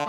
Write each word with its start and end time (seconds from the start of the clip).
Okay, 0.00 0.06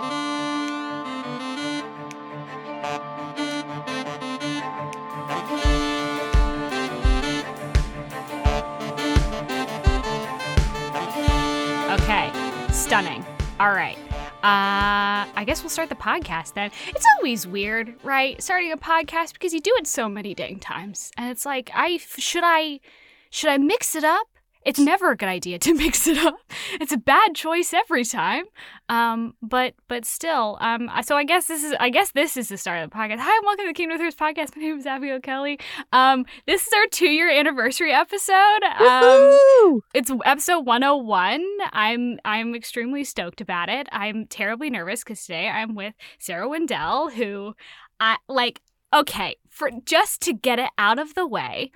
stunning. 12.72 13.22
All 13.60 13.72
right. 13.72 13.98
Uh, 14.42 15.28
I 15.36 15.44
guess 15.44 15.62
we'll 15.62 15.68
start 15.68 15.90
the 15.90 15.94
podcast 15.94 16.54
then. 16.54 16.70
It's 16.88 17.04
always 17.18 17.46
weird, 17.46 17.94
right? 18.02 18.42
Starting 18.42 18.72
a 18.72 18.78
podcast 18.78 19.34
because 19.34 19.52
you 19.52 19.60
do 19.60 19.74
it 19.76 19.86
so 19.86 20.08
many 20.08 20.34
dang 20.34 20.58
times, 20.58 21.10
and 21.18 21.30
it's 21.30 21.44
like, 21.44 21.70
I 21.74 21.98
should 21.98 22.44
I 22.44 22.80
should 23.28 23.50
I 23.50 23.58
mix 23.58 23.94
it 23.94 24.04
up? 24.04 24.26
It's 24.64 24.78
never 24.78 25.10
a 25.10 25.16
good 25.16 25.28
idea 25.28 25.58
to 25.60 25.74
mix 25.82 26.06
it 26.06 26.18
up. 26.18 26.36
It's 26.74 26.92
a 26.92 26.96
bad 26.96 27.34
choice 27.34 27.72
every 27.72 28.04
time. 28.04 28.44
Um, 28.88 29.34
but 29.42 29.74
but 29.88 30.04
still, 30.04 30.58
um, 30.60 30.90
so 31.02 31.16
I 31.16 31.24
guess 31.24 31.46
this 31.46 31.64
is 31.64 31.74
I 31.80 31.90
guess 31.90 32.12
this 32.12 32.36
is 32.36 32.48
the 32.48 32.56
start 32.56 32.82
of 32.82 32.90
the 32.90 32.96
podcast. 32.96 33.18
Hi, 33.18 33.36
and 33.36 33.44
welcome 33.44 33.64
to 33.64 33.68
the 33.70 33.74
Kingdom 33.74 33.96
of 33.96 34.00
Thirst 34.00 34.18
podcast. 34.18 34.56
My 34.56 34.62
name 34.62 34.78
is 34.78 34.86
Abigail 34.86 35.20
Kelly. 35.20 35.58
Um, 35.92 36.24
this 36.46 36.66
is 36.66 36.72
our 36.72 36.86
two 36.90 37.08
year 37.08 37.30
anniversary 37.30 37.92
episode. 37.92 38.62
Um, 38.78 39.80
it's 39.94 40.10
episode 40.24 40.66
101. 40.66 41.44
I'm 41.72 42.18
I'm 42.24 42.54
extremely 42.54 43.04
stoked 43.04 43.40
about 43.40 43.68
it. 43.68 43.88
I'm 43.90 44.26
terribly 44.26 44.70
nervous 44.70 45.02
because 45.02 45.22
today 45.22 45.48
I'm 45.48 45.74
with 45.74 45.94
Sarah 46.18 46.48
Wendell, 46.48 47.10
who 47.10 47.54
I 47.98 48.18
like. 48.28 48.60
Okay, 48.94 49.36
for 49.48 49.70
just 49.86 50.20
to 50.22 50.34
get 50.34 50.58
it 50.58 50.68
out 50.76 50.98
of 50.98 51.14
the 51.14 51.26
way, 51.26 51.72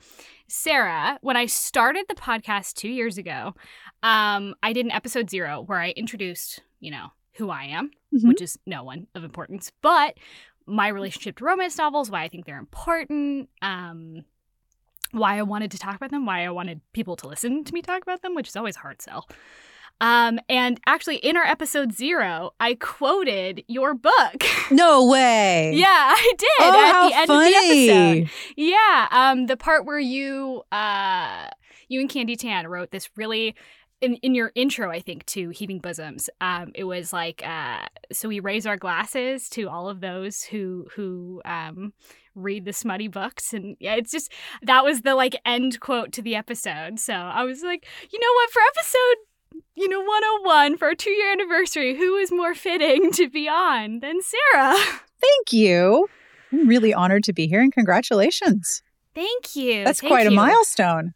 Sarah, 0.49 1.19
when 1.23 1.37
I 1.37 1.47
started 1.47 2.07
the 2.09 2.15
podcast 2.15 2.75
two 2.75 2.89
years 2.89 3.19
ago, 3.19 3.55
um, 4.03 4.55
I 4.63 4.73
did 4.73 4.87
an 4.87 4.93
episode 4.93 5.29
zero 5.31 5.63
where 5.67 5.81
I 5.81 5.91
introduced, 5.91 6.61
you 6.81 6.91
know, 6.91 7.09
who 7.35 7.51
I 7.51 7.65
am, 7.65 7.91
Mhm. 8.15 8.29
which 8.29 8.41
is 8.41 8.59
no 8.67 8.83
one 8.85 9.07
of 9.15 9.25
importance, 9.25 9.73
but 9.83 10.17
my 10.67 10.89
relationship 10.89 11.37
to 11.37 11.45
romance 11.45 11.79
novels, 11.79 12.11
why 12.11 12.23
I 12.23 12.29
think 12.29 12.47
they're 12.47 12.59
important, 12.59 13.49
um, 13.63 14.25
why 15.13 15.39
I 15.39 15.43
wanted 15.43 15.71
to 15.73 15.79
talk 15.79 15.95
about 15.97 16.11
them, 16.11 16.27
why 16.27 16.45
I 16.45 16.51
wanted 16.51 16.81
people 16.93 17.17
to 17.17 17.29
listen 17.29 17.63
to 17.65 17.73
me 17.75 17.83
talk 17.83 18.03
about 18.03 18.23
them, 18.23 18.35
which 18.35 18.49
is 18.49 18.57
always 18.57 18.77
a 18.77 18.81
hard 18.81 19.01
sell. 19.03 19.29
Um, 20.01 20.39
and 20.49 20.79
actually, 20.87 21.17
in 21.17 21.37
our 21.37 21.45
episode 21.45 21.93
zero, 21.93 22.51
I 22.61 22.75
quoted 22.75 23.65
your 23.69 23.95
book. 23.95 24.45
No 24.71 25.07
way. 25.07 25.75
yeah, 25.77 25.87
I 25.87 26.33
did 26.37 26.49
Oh, 26.59 26.69
at 26.71 26.93
how 26.93 27.09
the 27.09 27.15
end 27.17 27.27
funny. 27.29 27.47
of 27.47 27.63
the 27.63 27.91
episode. 27.91 28.31
Yeah, 28.57 29.09
um, 29.13 29.47
the 29.47 29.57
part 29.57 29.87
where 29.87 29.99
you, 30.01 30.63
uh, 30.73 31.47
you 31.89 32.01
and 32.01 32.11
Candy 32.11 32.35
Tan 32.37 32.67
wrote 32.67 32.91
this 32.91 33.09
really. 33.17 33.55
In, 34.03 34.17
in 34.17 34.35
your 34.35 34.53
intro, 34.55 34.91
I 34.91 35.01
think 35.01 35.25
to 35.27 35.49
Heaving 35.49 35.79
Bosoms, 35.79 36.29
um, 36.43 36.71
it 36.75 36.85
was 36.85 37.15
like, 37.15 37.41
uh, 37.47 37.87
so 38.13 38.29
we 38.29 38.41
raise 38.41 38.67
our 38.67 38.77
glasses 38.77 39.49
to 39.51 39.71
all 39.71 39.89
of 39.89 40.01
those 40.03 40.43
who 40.43 40.87
who 40.95 41.41
um, 41.47 41.95
read 42.35 42.67
the 42.67 42.75
smutty 42.75 43.09
books, 43.09 43.55
and 43.55 43.75
yeah, 43.81 43.95
it's 43.95 44.11
just 44.11 44.31
that 44.61 44.85
was 44.85 45.01
the 45.01 45.15
like 45.15 45.35
end 45.47 45.81
quote 45.81 46.13
to 46.13 46.21
the 46.21 46.35
episode. 46.35 47.01
So 47.01 47.15
I 47.15 47.45
was 47.45 47.63
like, 47.63 47.87
you 48.11 48.19
know 48.21 48.33
what, 48.35 48.51
for 48.51 48.61
episode 48.77 49.17
you 49.75 49.89
know 49.89 50.01
101 50.01 50.79
for 50.79 50.89
our 50.89 50.95
two 50.95 51.11
year 51.11 51.33
anniversary, 51.33 51.97
who 51.97 52.17
is 52.17 52.31
more 52.33 52.55
fitting 52.55 53.13
to 53.13 53.29
be 53.29 53.49
on 53.49 54.01
than 54.01 54.21
Sarah? 54.23 54.77
Thank 55.21 55.53
you. 55.53 56.09
I'm 56.53 56.69
really 56.69 56.95
honored 56.95 57.25
to 57.25 57.33
be 57.33 57.47
here 57.47 57.61
and 57.61 57.73
congratulations. 57.73 58.83
Thank 59.15 59.57
you. 59.57 59.85
That's 59.85 60.01
Thank 60.01 60.11
quite 60.11 60.27
a 60.27 60.31
milestone. 60.31 61.15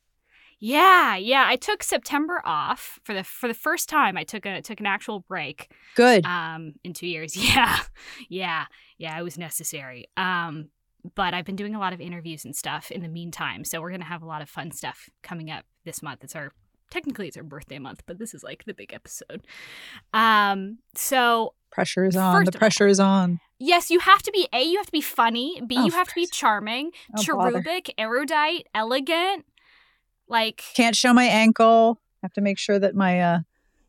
Yeah, 0.59 1.17
yeah. 1.17 1.45
I 1.47 1.57
took 1.57 1.83
September 1.83 2.43
off 2.45 2.99
for 3.05 3.15
the 3.15 3.25
for 3.25 3.49
the 3.49 3.55
first 3.55 3.89
time. 3.89 4.17
I 4.17 4.25
took 4.25 4.45
a 4.45 4.61
took 4.61 4.81
an 4.81 4.87
actual 4.87 5.21
break 5.21 5.73
Good. 5.97 6.25
um 6.27 6.75
in 6.85 6.93
2 6.93 7.07
years. 7.07 7.37
Yeah. 7.55 7.79
Yeah. 8.29 8.67
Yeah, 8.99 9.19
it 9.19 9.23
was 9.23 9.39
necessary. 9.39 10.09
Um 10.17 10.69
but 11.15 11.35
I've 11.35 11.45
been 11.47 11.57
doing 11.57 11.75
a 11.75 11.79
lot 11.79 11.93
of 11.93 12.01
interviews 12.01 12.45
and 12.45 12.55
stuff 12.55 12.91
in 12.91 13.03
the 13.03 13.09
meantime. 13.09 13.65
So 13.65 13.81
we're 13.81 13.91
going 13.91 14.03
to 14.03 14.07
have 14.07 14.23
a 14.23 14.27
lot 14.27 14.43
of 14.43 14.51
fun 14.51 14.71
stuff 14.71 15.09
coming 15.23 15.51
up 15.51 15.65
this 15.85 16.03
month. 16.03 16.23
It's 16.23 16.37
our 16.37 16.53
technically 16.91 17.29
it's 17.29 17.37
her 17.37 17.43
birthday 17.43 17.79
month, 17.79 18.03
but 18.07 18.19
this 18.19 18.35
is 18.35 18.43
like 18.43 18.65
the 18.65 18.75
big 18.75 18.93
episode. 18.93 19.47
Um 20.13 20.79
so 20.95 21.55
pressure 21.71 22.05
is 22.05 22.17
on. 22.17 22.45
The 22.45 22.49
of 22.49 22.55
all- 22.57 22.59
pressure 22.59 22.87
is 22.89 22.99
on. 23.01 23.41
yes, 23.59 23.91
you 23.91 24.01
have 24.01 24.23
to 24.23 24.31
be 24.33 24.49
A, 24.53 24.63
you 24.63 24.77
have 24.79 24.87
to 24.87 24.93
be 24.93 25.01
funny, 25.01 25.61
B, 25.67 25.77
Oh, 25.79 25.85
you 25.87 25.93
have 25.93 26.09
to 26.09 26.15
be 26.15 26.27
charming, 26.27 26.91
Oh, 27.17 27.23
bother. 27.37 27.53
cherubic, 27.63 27.95
erudite, 27.99 28.67
elegant. 28.75 29.45
Like 30.29 30.63
Can't 30.75 30.95
show 30.97 31.13
my 31.13 31.25
ankle. 31.25 31.99
Have 32.23 32.33
to 32.35 32.41
make 32.41 32.59
sure 32.59 32.79
that 32.79 32.95
my 32.95 33.21
uh 33.21 33.39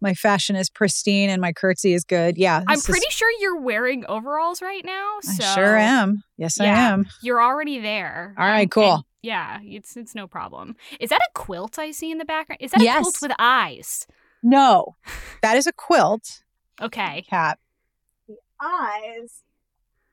my 0.03 0.15
fashion 0.15 0.55
is 0.55 0.67
pristine 0.69 1.29
and 1.29 1.39
my 1.39 1.53
curtsy 1.53 1.93
is 1.93 2.03
good. 2.03 2.35
Yeah. 2.37 2.63
I'm 2.67 2.75
this 2.77 2.79
is- 2.79 2.85
pretty 2.89 3.05
sure 3.11 3.29
you're 3.39 3.61
wearing 3.61 4.03
overalls 4.07 4.59
right 4.61 4.83
now. 4.83 5.19
I 5.39 5.53
sure 5.53 5.77
am. 5.77 6.23
Yes, 6.37 6.59
I 6.59 6.65
am. 6.65 7.05
You're 7.21 7.41
already 7.41 7.79
there. 7.79 8.33
All 8.37 8.45
right, 8.45 8.69
cool. 8.71 9.05
Yeah, 9.21 9.59
it's 9.63 9.95
it's 9.97 10.15
no 10.15 10.27
problem. 10.27 10.75
Is 10.99 11.09
that 11.09 11.21
a 11.21 11.29
quilt 11.33 11.77
I 11.79 11.91
see 11.91 12.11
in 12.11 12.17
the 12.17 12.25
background? 12.25 12.57
Is 12.61 12.71
that 12.71 12.81
a 12.81 12.83
Yes. 12.83 13.01
quilt 13.01 13.17
with 13.21 13.31
eyes? 13.39 14.07
No. 14.43 14.95
That 15.41 15.57
is 15.57 15.67
a 15.67 15.71
quilt. 15.73 16.43
Okay. 16.81 17.23
Cap. 17.29 17.59
The 18.27 18.35
eyes. 18.61 19.43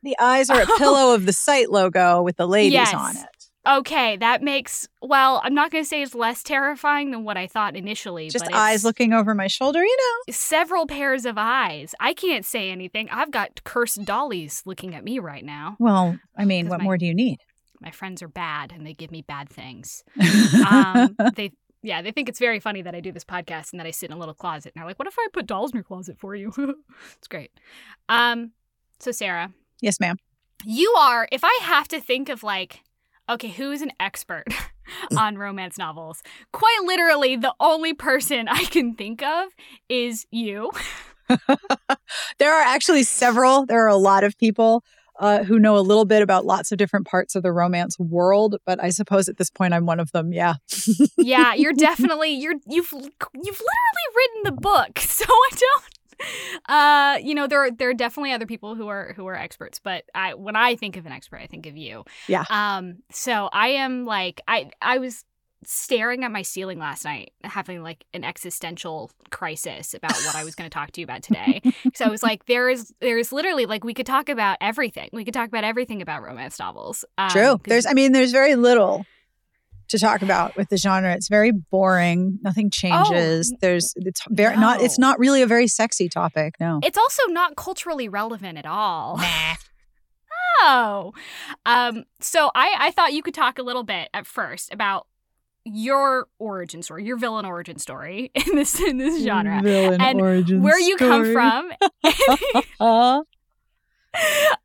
The 0.02 0.16
eyes 0.20 0.50
are 0.50 0.60
a 0.60 0.66
pillow 0.78 1.14
of 1.14 1.26
the 1.26 1.32
site 1.32 1.70
logo 1.70 2.22
with 2.22 2.36
the 2.36 2.46
ladies 2.46 2.74
Yes. 2.74 2.94
on 2.94 3.16
it. 3.16 3.24
Okay, 3.66 4.16
that 4.16 4.42
makes 4.42 4.88
well, 5.02 5.42
I'm 5.44 5.52
not 5.54 5.70
going 5.70 5.84
to 5.84 5.88
say 5.88 6.00
it's 6.00 6.14
less 6.14 6.42
terrifying 6.42 7.10
than 7.10 7.24
what 7.24 7.36
I 7.36 7.46
thought 7.46 7.76
initially, 7.76 8.30
Just 8.30 8.46
but 8.46 8.54
eyes 8.54 8.82
looking 8.84 9.12
over 9.12 9.34
my 9.34 9.46
shoulder, 9.46 9.82
you 9.82 9.96
know. 9.96 10.32
several 10.32 10.86
pairs 10.86 11.26
of 11.26 11.36
eyes. 11.36 11.94
I 12.00 12.14
can't 12.14 12.46
say 12.46 12.70
anything. 12.70 13.10
I've 13.10 13.30
got 13.30 13.62
cursed 13.64 14.04
dollies 14.06 14.62
looking 14.64 14.94
at 14.94 15.04
me 15.04 15.18
right 15.18 15.44
now. 15.44 15.76
Well, 15.78 16.18
I 16.36 16.44
oh, 16.44 16.46
mean, 16.46 16.68
what 16.68 16.78
my- 16.78 16.84
more 16.84 16.96
do 16.96 17.04
you 17.04 17.14
need? 17.14 17.40
My 17.80 17.90
friends 17.90 18.22
are 18.22 18.28
bad 18.28 18.72
and 18.72 18.86
they 18.86 18.94
give 18.94 19.10
me 19.10 19.22
bad 19.22 19.48
things. 19.48 20.04
um, 20.68 21.16
they 21.36 21.52
yeah 21.82 22.02
they 22.02 22.10
think 22.10 22.28
it's 22.28 22.40
very 22.40 22.58
funny 22.58 22.82
that 22.82 22.92
i 22.94 23.00
do 23.00 23.12
this 23.12 23.24
podcast 23.24 23.70
and 23.72 23.78
that 23.78 23.86
i 23.86 23.90
sit 23.92 24.10
in 24.10 24.16
a 24.16 24.18
little 24.18 24.34
closet 24.34 24.72
and 24.74 24.80
they're 24.80 24.86
like 24.88 24.98
what 24.98 25.06
if 25.06 25.14
i 25.16 25.26
put 25.32 25.46
dolls 25.46 25.70
in 25.70 25.76
your 25.76 25.84
closet 25.84 26.18
for 26.18 26.34
you 26.34 26.52
it's 27.16 27.28
great 27.28 27.52
um 28.08 28.50
so 28.98 29.12
sarah 29.12 29.52
yes, 29.80 30.00
ma'am. 30.00 30.16
you 30.64 30.92
are 30.98 31.28
if 31.30 31.42
i 31.44 31.58
have 31.62 31.86
to 31.86 32.00
think 32.00 32.28
of 32.28 32.42
like 32.42 32.80
okay 33.28 33.48
who 33.48 33.70
is 33.70 33.80
an 33.80 33.92
expert 34.00 34.46
on 35.16 35.38
romance 35.38 35.78
novels 35.78 36.20
quite 36.52 36.80
literally 36.84 37.36
the 37.36 37.54
only 37.60 37.94
person 37.94 38.48
i 38.48 38.64
can 38.64 38.94
think 38.94 39.22
of 39.22 39.50
is 39.88 40.26
you 40.32 40.72
There 42.38 42.52
are 42.54 42.62
actually 42.62 43.02
several. 43.02 43.66
There 43.66 43.84
are 43.84 43.88
a 43.88 43.96
lot 43.96 44.24
of 44.24 44.38
people 44.38 44.82
uh, 45.18 45.42
who 45.44 45.58
know 45.58 45.76
a 45.76 45.80
little 45.80 46.04
bit 46.04 46.22
about 46.22 46.44
lots 46.46 46.72
of 46.72 46.78
different 46.78 47.06
parts 47.06 47.34
of 47.34 47.42
the 47.42 47.52
romance 47.52 47.98
world, 47.98 48.56
but 48.64 48.82
I 48.82 48.90
suppose 48.90 49.28
at 49.28 49.36
this 49.36 49.50
point 49.50 49.74
I'm 49.74 49.86
one 49.86 50.00
of 50.00 50.12
them. 50.12 50.32
Yeah. 50.32 50.54
yeah 51.16 51.54
you're 51.54 51.72
definitely 51.76 52.30
you're 52.30 52.54
you've 52.66 52.92
you've 52.92 53.02
literally 53.32 54.08
written 54.16 54.42
the 54.44 54.52
book 54.52 54.98
so 54.98 55.24
i 55.28 55.50
don't 55.58 55.84
uh 56.68 57.18
you 57.22 57.34
know 57.34 57.46
there 57.46 57.60
are 57.64 57.70
there 57.70 57.90
are 57.90 57.94
definitely 57.94 58.32
other 58.32 58.46
people 58.46 58.74
who 58.74 58.88
are 58.88 59.12
who 59.16 59.26
are 59.26 59.36
experts 59.36 59.78
but 59.78 60.04
i 60.14 60.34
when 60.34 60.56
i 60.56 60.74
think 60.74 60.96
of 60.96 61.06
an 61.06 61.12
expert 61.12 61.40
i 61.40 61.46
think 61.46 61.66
of 61.66 61.76
you 61.76 62.04
Yeah. 62.26 62.44
um 62.50 62.98
so 63.12 63.48
i 63.52 63.68
am 63.68 64.04
like 64.04 64.40
i 64.48 64.70
i 64.82 64.98
was 64.98 65.24
staring 65.64 66.24
at 66.24 66.30
my 66.30 66.42
ceiling 66.42 66.78
last 66.78 67.04
night 67.04 67.32
having 67.42 67.82
like 67.82 68.04
an 68.14 68.22
existential 68.24 69.10
crisis 69.30 69.92
about 69.92 70.14
what 70.24 70.36
i 70.36 70.44
was 70.44 70.54
going 70.54 70.68
to 70.70 70.72
talk 70.72 70.92
to 70.92 71.00
you 71.00 71.04
about 71.04 71.22
today 71.22 71.60
so 71.94 72.04
i 72.04 72.08
was 72.08 72.22
like 72.22 72.46
there 72.46 72.68
is 72.70 72.94
there 73.00 73.18
is 73.18 73.32
literally 73.32 73.66
like 73.66 73.82
we 73.82 73.92
could 73.92 74.06
talk 74.06 74.28
about 74.28 74.56
everything 74.60 75.08
we 75.12 75.24
could 75.24 75.34
talk 75.34 75.48
about 75.48 75.64
everything 75.64 76.00
about 76.00 76.22
romance 76.22 76.58
novels 76.58 77.04
um, 77.18 77.30
True. 77.30 77.60
There's, 77.64 77.86
I 77.86 77.92
mean, 77.92 78.12
there's 78.12 78.32
very 78.32 78.54
little 78.54 79.04
to 79.88 79.98
talk 79.98 80.22
about 80.22 80.56
with 80.56 80.68
the 80.68 80.76
genre. 80.76 81.14
It's 81.14 81.28
very 81.28 81.50
boring. 81.50 82.38
Nothing 82.42 82.70
changes. 82.70 83.52
There's, 83.60 83.94
it's 83.96 84.22
very 84.28 84.56
not, 84.56 84.82
it's 84.82 84.98
Oh, 84.98 85.00
not 85.02 85.18
really 85.18 85.42
a 85.42 85.46
very 85.46 85.66
sexy 85.66 86.08
topic. 86.08 86.54
No. 86.60 86.80
It's 86.82 86.98
also 86.98 87.22
not 87.28 87.56
culturally 87.56 88.08
relevant 88.08 88.58
at 88.58 88.66
all. 88.66 89.20
Oh. 90.60 91.12
Um, 91.66 92.04
so 92.20 92.50
I, 92.52 92.74
I 92.78 92.90
thought 92.90 93.12
you 93.12 93.22
could 93.22 93.34
talk 93.34 93.60
a 93.60 93.62
little 93.62 93.84
bit 93.84 94.08
at 94.12 94.26
first 94.26 94.72
about 94.72 95.06
your 95.72 96.26
origin 96.38 96.82
story, 96.82 97.04
your 97.04 97.16
villain 97.16 97.44
origin 97.44 97.78
story 97.78 98.30
in 98.34 98.56
this 98.56 98.80
in 98.80 98.98
this 98.98 99.22
genre. 99.22 99.60
Villain 99.62 100.00
And 100.00 100.62
Where 100.62 100.78
you 100.78 100.96
come 100.96 101.32
from, 101.32 101.70
um, 102.86 103.24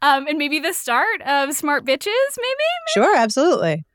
and 0.02 0.38
maybe 0.38 0.60
the 0.60 0.74
start 0.74 1.22
of 1.22 1.54
Smart 1.54 1.86
Bitches, 1.86 2.08
maybe? 2.38 2.94
Sure, 2.94 3.18
absolutely. 3.18 3.86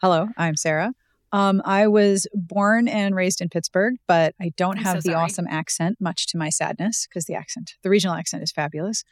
Hello, 0.00 0.28
I'm 0.36 0.56
Sarah. 0.56 0.92
Um, 1.32 1.60
I 1.64 1.88
was 1.88 2.26
born 2.34 2.88
and 2.88 3.14
raised 3.14 3.40
in 3.40 3.48
Pittsburgh, 3.48 3.94
but 4.06 4.34
I 4.40 4.52
don't 4.56 4.78
I'm 4.78 4.84
have 4.84 5.02
so 5.02 5.08
the 5.08 5.12
sorry. 5.12 5.24
awesome 5.24 5.46
accent, 5.50 5.98
much 6.00 6.26
to 6.28 6.38
my 6.38 6.48
sadness, 6.48 7.06
because 7.06 7.26
the 7.26 7.34
accent, 7.34 7.74
the 7.82 7.90
regional 7.90 8.16
accent 8.16 8.42
is 8.42 8.50
fabulous. 8.50 9.04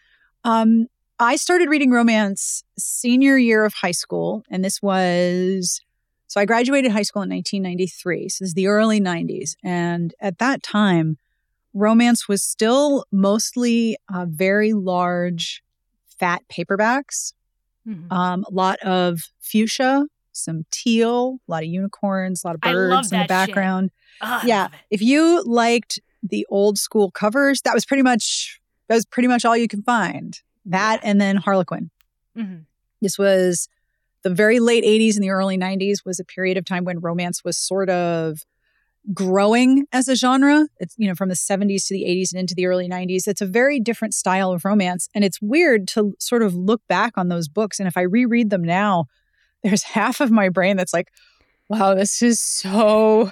Um, 0.44 0.86
I 1.18 1.36
started 1.36 1.68
reading 1.68 1.90
romance 1.90 2.62
senior 2.78 3.36
year 3.36 3.64
of 3.64 3.74
high 3.74 3.92
school, 3.92 4.44
and 4.50 4.64
this 4.64 4.80
was 4.80 5.80
so 6.26 6.40
I 6.40 6.44
graduated 6.44 6.92
high 6.92 7.02
school 7.02 7.22
in 7.22 7.30
1993. 7.30 8.28
So 8.28 8.44
this 8.44 8.48
is 8.50 8.54
the 8.54 8.66
early 8.66 9.00
90s. 9.00 9.54
And 9.62 10.14
at 10.20 10.38
that 10.38 10.62
time, 10.62 11.18
romance 11.74 12.28
was 12.28 12.42
still 12.42 13.04
mostly 13.12 13.96
uh, 14.12 14.26
very 14.28 14.72
large, 14.72 15.62
fat 16.18 16.42
paperbacks. 16.48 17.32
Mhm. 17.86 18.10
Um, 18.10 18.44
a 18.48 18.52
lot 18.52 18.78
of 18.80 19.20
fuchsia, 19.40 20.06
some 20.32 20.64
teal, 20.70 21.38
a 21.46 21.50
lot 21.50 21.62
of 21.62 21.68
unicorns, 21.68 22.42
a 22.42 22.48
lot 22.48 22.54
of 22.56 22.60
birds 22.60 23.12
in 23.12 23.18
the 23.18 23.26
background. 23.28 23.90
Yeah. 24.44 24.68
If 24.90 25.00
you 25.02 25.42
liked 25.44 26.00
the 26.22 26.46
old 26.50 26.78
school 26.78 27.10
covers, 27.10 27.60
that 27.62 27.74
was 27.74 27.84
pretty 27.84 28.02
much 28.02 28.60
that 28.88 28.94
was 28.94 29.04
pretty 29.06 29.28
much 29.28 29.44
all 29.44 29.56
you 29.56 29.68
can 29.68 29.82
find. 29.82 30.40
That 30.64 31.00
and 31.02 31.20
then 31.20 31.36
Harlequin. 31.36 31.90
Mhm. 32.36 32.64
This 33.00 33.18
was 33.18 33.68
the 34.26 34.34
very 34.34 34.58
late 34.58 34.82
80s 34.82 35.14
and 35.14 35.22
the 35.22 35.30
early 35.30 35.56
90s 35.56 36.04
was 36.04 36.18
a 36.18 36.24
period 36.24 36.56
of 36.56 36.64
time 36.64 36.84
when 36.84 36.98
romance 36.98 37.44
was 37.44 37.56
sort 37.56 37.88
of 37.88 38.40
growing 39.14 39.86
as 39.92 40.08
a 40.08 40.16
genre. 40.16 40.66
It's, 40.80 40.96
you 40.98 41.06
know, 41.06 41.14
from 41.14 41.28
the 41.28 41.36
70s 41.36 41.86
to 41.86 41.94
the 41.94 42.02
80s 42.02 42.32
and 42.32 42.40
into 42.40 42.52
the 42.52 42.66
early 42.66 42.88
90s. 42.88 43.28
It's 43.28 43.40
a 43.40 43.46
very 43.46 43.78
different 43.78 44.14
style 44.14 44.50
of 44.50 44.64
romance. 44.64 45.08
And 45.14 45.22
it's 45.22 45.40
weird 45.40 45.86
to 45.90 46.16
sort 46.18 46.42
of 46.42 46.56
look 46.56 46.82
back 46.88 47.12
on 47.16 47.28
those 47.28 47.46
books. 47.46 47.78
And 47.78 47.86
if 47.86 47.96
I 47.96 48.00
reread 48.00 48.50
them 48.50 48.64
now, 48.64 49.04
there's 49.62 49.82
half 49.94 50.20
of 50.20 50.32
my 50.32 50.48
brain 50.48 50.76
that's 50.76 50.92
like, 50.92 51.12
wow, 51.68 51.94
this 51.94 52.20
is 52.20 52.40
so. 52.40 53.30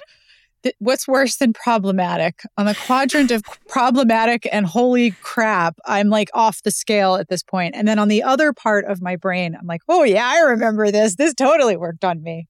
Th- 0.65 0.75
What's 0.79 1.07
worse 1.07 1.37
than 1.37 1.53
problematic? 1.53 2.41
On 2.57 2.65
the 2.65 2.75
quadrant 2.75 3.31
of 3.31 3.43
problematic 3.69 4.47
and 4.51 4.65
holy 4.65 5.11
crap, 5.21 5.79
I'm 5.85 6.09
like 6.09 6.29
off 6.33 6.63
the 6.63 6.71
scale 6.71 7.15
at 7.15 7.29
this 7.29 7.43
point. 7.43 7.75
And 7.75 7.87
then 7.87 7.99
on 7.99 8.09
the 8.09 8.23
other 8.23 8.51
part 8.51 8.83
of 8.85 9.01
my 9.01 9.15
brain, 9.15 9.55
I'm 9.57 9.67
like, 9.67 9.81
oh, 9.87 10.03
yeah, 10.03 10.27
I 10.27 10.39
remember 10.39 10.91
this. 10.91 11.15
This 11.15 11.33
totally 11.33 11.77
worked 11.77 12.03
on 12.03 12.21
me. 12.21 12.47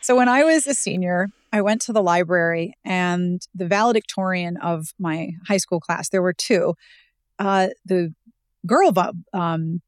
So 0.00 0.14
when 0.14 0.28
I 0.28 0.44
was 0.44 0.66
a 0.66 0.74
senior, 0.74 1.28
I 1.52 1.62
went 1.62 1.80
to 1.82 1.92
the 1.92 2.02
library 2.02 2.74
and 2.84 3.42
the 3.54 3.66
valedictorian 3.66 4.58
of 4.58 4.92
my 4.98 5.32
high 5.48 5.56
school 5.56 5.80
class, 5.80 6.10
there 6.10 6.22
were 6.22 6.34
two. 6.34 6.74
Uh, 7.38 7.68
the 7.84 8.14
girl 8.66 8.92
um, 9.32 9.80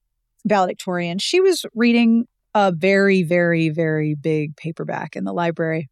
valedictorian, 0.44 1.19
she 1.19 1.41
was 1.41 1.65
reading 1.75 2.26
a 2.55 2.73
very, 2.73 3.23
very, 3.23 3.69
very 3.69 4.15
big 4.15 4.56
paperback 4.56 5.15
in 5.15 5.25
the 5.25 5.32
library. 5.32 5.88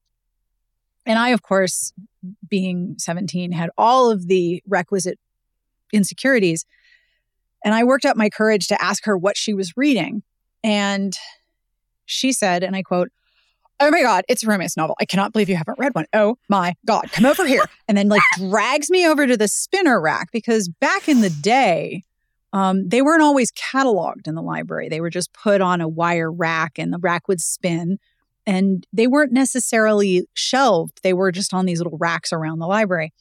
And 1.07 1.19
I, 1.19 1.31
of 1.31 1.43
course, 1.43 1.93
being 2.49 2.97
17, 2.99 3.53
had 3.53 3.71
all 3.79 4.11
of 4.11 4.27
the 4.27 4.63
requisite 4.67 5.19
insecurities. 5.93 6.67
And 7.65 7.75
I 7.75 7.85
worked 7.85 8.05
up 8.05 8.17
my 8.17 8.29
courage 8.29 8.67
to 8.69 8.83
ask 8.83 9.05
her 9.05 9.17
what 9.17 9.37
she 9.37 9.55
was 9.55 9.77
reading. 9.77 10.23
And 10.63 11.17
she 12.05 12.33
said, 12.33 12.63
and 12.63 12.75
I 12.75 12.83
quote, 12.83 13.11
Oh 13.79 13.91
my 13.91 14.01
God, 14.01 14.25
it's 14.27 14.43
a 14.43 14.47
romance 14.47 14.75
novel. 14.77 14.97
I 14.99 15.05
cannot 15.05 15.33
believe 15.33 15.51
you 15.51 15.57
haven't 15.57 15.79
read 15.79 15.95
one. 15.95 16.07
Oh 16.15 16.39
my 16.49 16.75
God, 16.87 17.13
come 17.13 17.27
over 17.27 17.47
here. 17.47 17.65
And 17.89 17.97
then, 17.97 18.09
like, 18.09 18.23
drags 18.37 18.91
me 18.91 19.07
over 19.07 19.29
to 19.29 19.37
the 19.37 19.47
spinner 19.47 20.01
rack 20.01 20.33
because 20.33 20.69
back 20.69 21.09
in 21.09 21.21
the 21.21 21.31
day, 21.31 22.03
um, 22.53 22.89
they 22.89 23.01
weren't 23.01 23.23
always 23.23 23.53
cataloged 23.53 24.27
in 24.27 24.35
the 24.35 24.43
library. 24.43 24.89
They 24.89 25.01
were 25.01 25.11
just 25.11 25.33
put 25.33 25.61
on 25.61 25.81
a 25.81 25.87
wire 25.87 26.33
rack 26.33 26.79
and 26.79 26.93
the 26.93 26.99
rack 26.99 27.29
would 27.29 27.41
spin. 27.41 27.99
And 28.47 28.87
they 28.93 29.07
weren't 29.07 29.33
necessarily 29.33 30.27
shelved, 30.35 31.01
they 31.03 31.13
were 31.13 31.33
just 31.33 31.53
on 31.53 31.67
these 31.67 31.79
little 31.79 31.99
racks 31.99 32.33
around 32.33 32.59
the 32.59 32.67
library. 32.67 33.13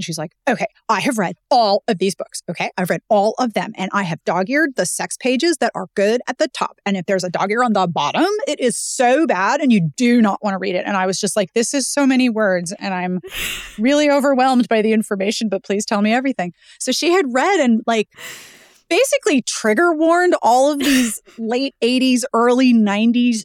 And 0.00 0.04
she's 0.06 0.16
like, 0.16 0.32
okay, 0.48 0.64
I 0.88 1.00
have 1.00 1.18
read 1.18 1.36
all 1.50 1.84
of 1.86 1.98
these 1.98 2.14
books. 2.14 2.42
Okay. 2.48 2.70
I've 2.78 2.88
read 2.88 3.02
all 3.10 3.34
of 3.38 3.52
them 3.52 3.72
and 3.76 3.90
I 3.92 4.04
have 4.04 4.24
dog 4.24 4.48
eared 4.48 4.76
the 4.76 4.86
sex 4.86 5.18
pages 5.18 5.58
that 5.58 5.72
are 5.74 5.88
good 5.94 6.22
at 6.26 6.38
the 6.38 6.48
top. 6.48 6.78
And 6.86 6.96
if 6.96 7.04
there's 7.04 7.22
a 7.22 7.28
dog 7.28 7.50
ear 7.50 7.62
on 7.62 7.74
the 7.74 7.86
bottom, 7.86 8.30
it 8.48 8.58
is 8.60 8.78
so 8.78 9.26
bad 9.26 9.60
and 9.60 9.70
you 9.70 9.90
do 9.98 10.22
not 10.22 10.42
want 10.42 10.54
to 10.54 10.58
read 10.58 10.74
it. 10.74 10.86
And 10.86 10.96
I 10.96 11.04
was 11.04 11.20
just 11.20 11.36
like, 11.36 11.52
this 11.52 11.74
is 11.74 11.86
so 11.86 12.06
many 12.06 12.30
words 12.30 12.72
and 12.78 12.94
I'm 12.94 13.20
really 13.78 14.10
overwhelmed 14.10 14.68
by 14.68 14.80
the 14.80 14.94
information, 14.94 15.50
but 15.50 15.64
please 15.64 15.84
tell 15.84 16.00
me 16.00 16.14
everything. 16.14 16.54
So 16.78 16.92
she 16.92 17.10
had 17.10 17.26
read 17.34 17.60
and 17.60 17.82
like, 17.86 18.08
basically 18.88 19.42
trigger 19.42 19.94
warned 19.94 20.34
all 20.40 20.72
of 20.72 20.78
these 20.78 21.20
late 21.38 21.74
80s, 21.82 22.22
early 22.32 22.72
90s 22.72 23.44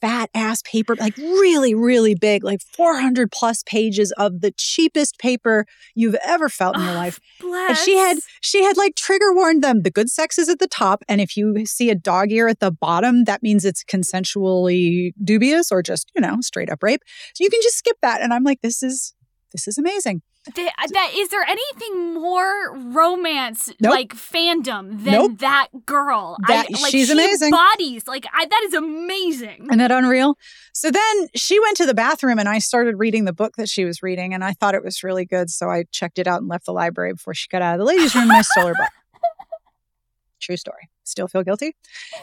fat 0.00 0.30
ass 0.34 0.62
paper, 0.62 0.96
like 0.96 1.16
really, 1.16 1.74
really 1.74 2.14
big, 2.14 2.44
like 2.44 2.60
400 2.76 3.30
plus 3.30 3.62
pages 3.64 4.12
of 4.12 4.40
the 4.40 4.52
cheapest 4.56 5.18
paper 5.18 5.66
you've 5.94 6.16
ever 6.24 6.48
felt 6.48 6.76
in 6.76 6.82
your 6.82 6.94
life. 6.94 7.18
Bless. 7.40 7.70
And 7.70 7.78
she 7.78 7.96
had 7.96 8.18
she 8.40 8.62
had 8.62 8.76
like 8.76 8.96
trigger 8.96 9.34
warned 9.34 9.62
them. 9.62 9.82
The 9.82 9.90
good 9.90 10.08
sex 10.08 10.38
is 10.38 10.48
at 10.48 10.58
the 10.58 10.68
top, 10.68 11.02
and 11.08 11.20
if 11.20 11.36
you 11.36 11.66
see 11.66 11.90
a 11.90 11.94
dog 11.94 12.32
ear 12.32 12.48
at 12.48 12.60
the 12.60 12.70
bottom, 12.70 13.24
that 13.24 13.42
means 13.42 13.64
it's 13.64 13.84
consensually 13.84 15.12
dubious 15.22 15.70
or 15.70 15.82
just 15.82 16.10
you 16.14 16.20
know 16.20 16.38
straight 16.40 16.70
up 16.70 16.82
rape. 16.82 17.02
So 17.34 17.44
you 17.44 17.50
can 17.50 17.60
just 17.62 17.78
skip 17.78 17.96
that. 18.02 18.20
And 18.20 18.32
I'm 18.32 18.44
like, 18.44 18.60
this 18.62 18.82
is 18.82 19.14
this 19.52 19.66
is 19.66 19.78
amazing. 19.78 20.22
Th- 20.54 20.70
that 20.92 21.12
is 21.14 21.28
there 21.28 21.42
anything 21.42 22.14
more 22.14 22.74
romance 22.74 23.70
Nope. 23.78 23.92
like 23.92 24.14
fandom 24.14 25.04
than 25.04 25.12
Nope. 25.12 25.38
that 25.40 25.68
girl? 25.84 26.38
That- 26.48 26.66
I, 26.70 26.72
like, 26.72 26.90
she's 26.90 27.08
she 27.08 27.12
amazing. 27.12 27.50
Bodies 27.50 28.08
like 28.08 28.24
I, 28.32 28.46
that 28.46 28.62
is 28.64 28.72
amazing. 28.74 29.64
Isn't 29.66 29.78
that 29.78 29.90
unreal? 29.90 30.38
So 30.72 30.90
then 30.90 31.28
she 31.36 31.60
went 31.60 31.76
to 31.76 31.84
the 31.86 31.92
bathroom 31.92 32.38
and 32.38 32.48
I 32.48 32.58
started 32.58 32.96
reading 32.98 33.26
the 33.26 33.34
book 33.34 33.56
that 33.56 33.68
she 33.68 33.84
was 33.84 34.02
reading 34.02 34.32
and 34.32 34.42
I 34.42 34.52
thought 34.54 34.74
it 34.74 34.82
was 34.82 35.02
really 35.04 35.26
good. 35.26 35.50
So 35.50 35.68
I 35.68 35.84
checked 35.92 36.18
it 36.18 36.26
out 36.26 36.40
and 36.40 36.48
left 36.48 36.64
the 36.64 36.72
library 36.72 37.12
before 37.12 37.34
she 37.34 37.46
got 37.48 37.60
out 37.60 37.74
of 37.74 37.78
the 37.80 37.84
ladies' 37.84 38.14
room 38.14 38.24
and 38.24 38.32
I 38.32 38.40
stole 38.40 38.68
her 38.68 38.74
book. 38.74 38.88
True 40.40 40.56
story. 40.56 40.88
Still 41.04 41.28
feel 41.28 41.42
guilty. 41.42 41.76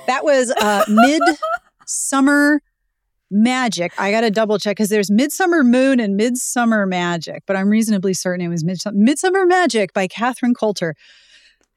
That 0.07 0.23
was 0.23 0.49
uh, 0.49 0.85
Midsummer 0.87 2.61
Magic. 3.29 3.93
I 3.97 4.11
got 4.11 4.21
to 4.21 4.31
double 4.31 4.57
check 4.57 4.77
because 4.77 4.89
there's 4.89 5.11
Midsummer 5.11 5.63
Moon 5.63 5.99
and 5.99 6.15
Midsummer 6.15 6.85
Magic, 6.85 7.43
but 7.45 7.55
I'm 7.55 7.69
reasonably 7.69 8.13
certain 8.13 8.45
it 8.45 8.49
was 8.49 8.63
Midsummer, 8.63 8.97
Midsummer 8.97 9.45
Magic 9.45 9.93
by 9.93 10.07
Catherine 10.07 10.53
Coulter. 10.53 10.95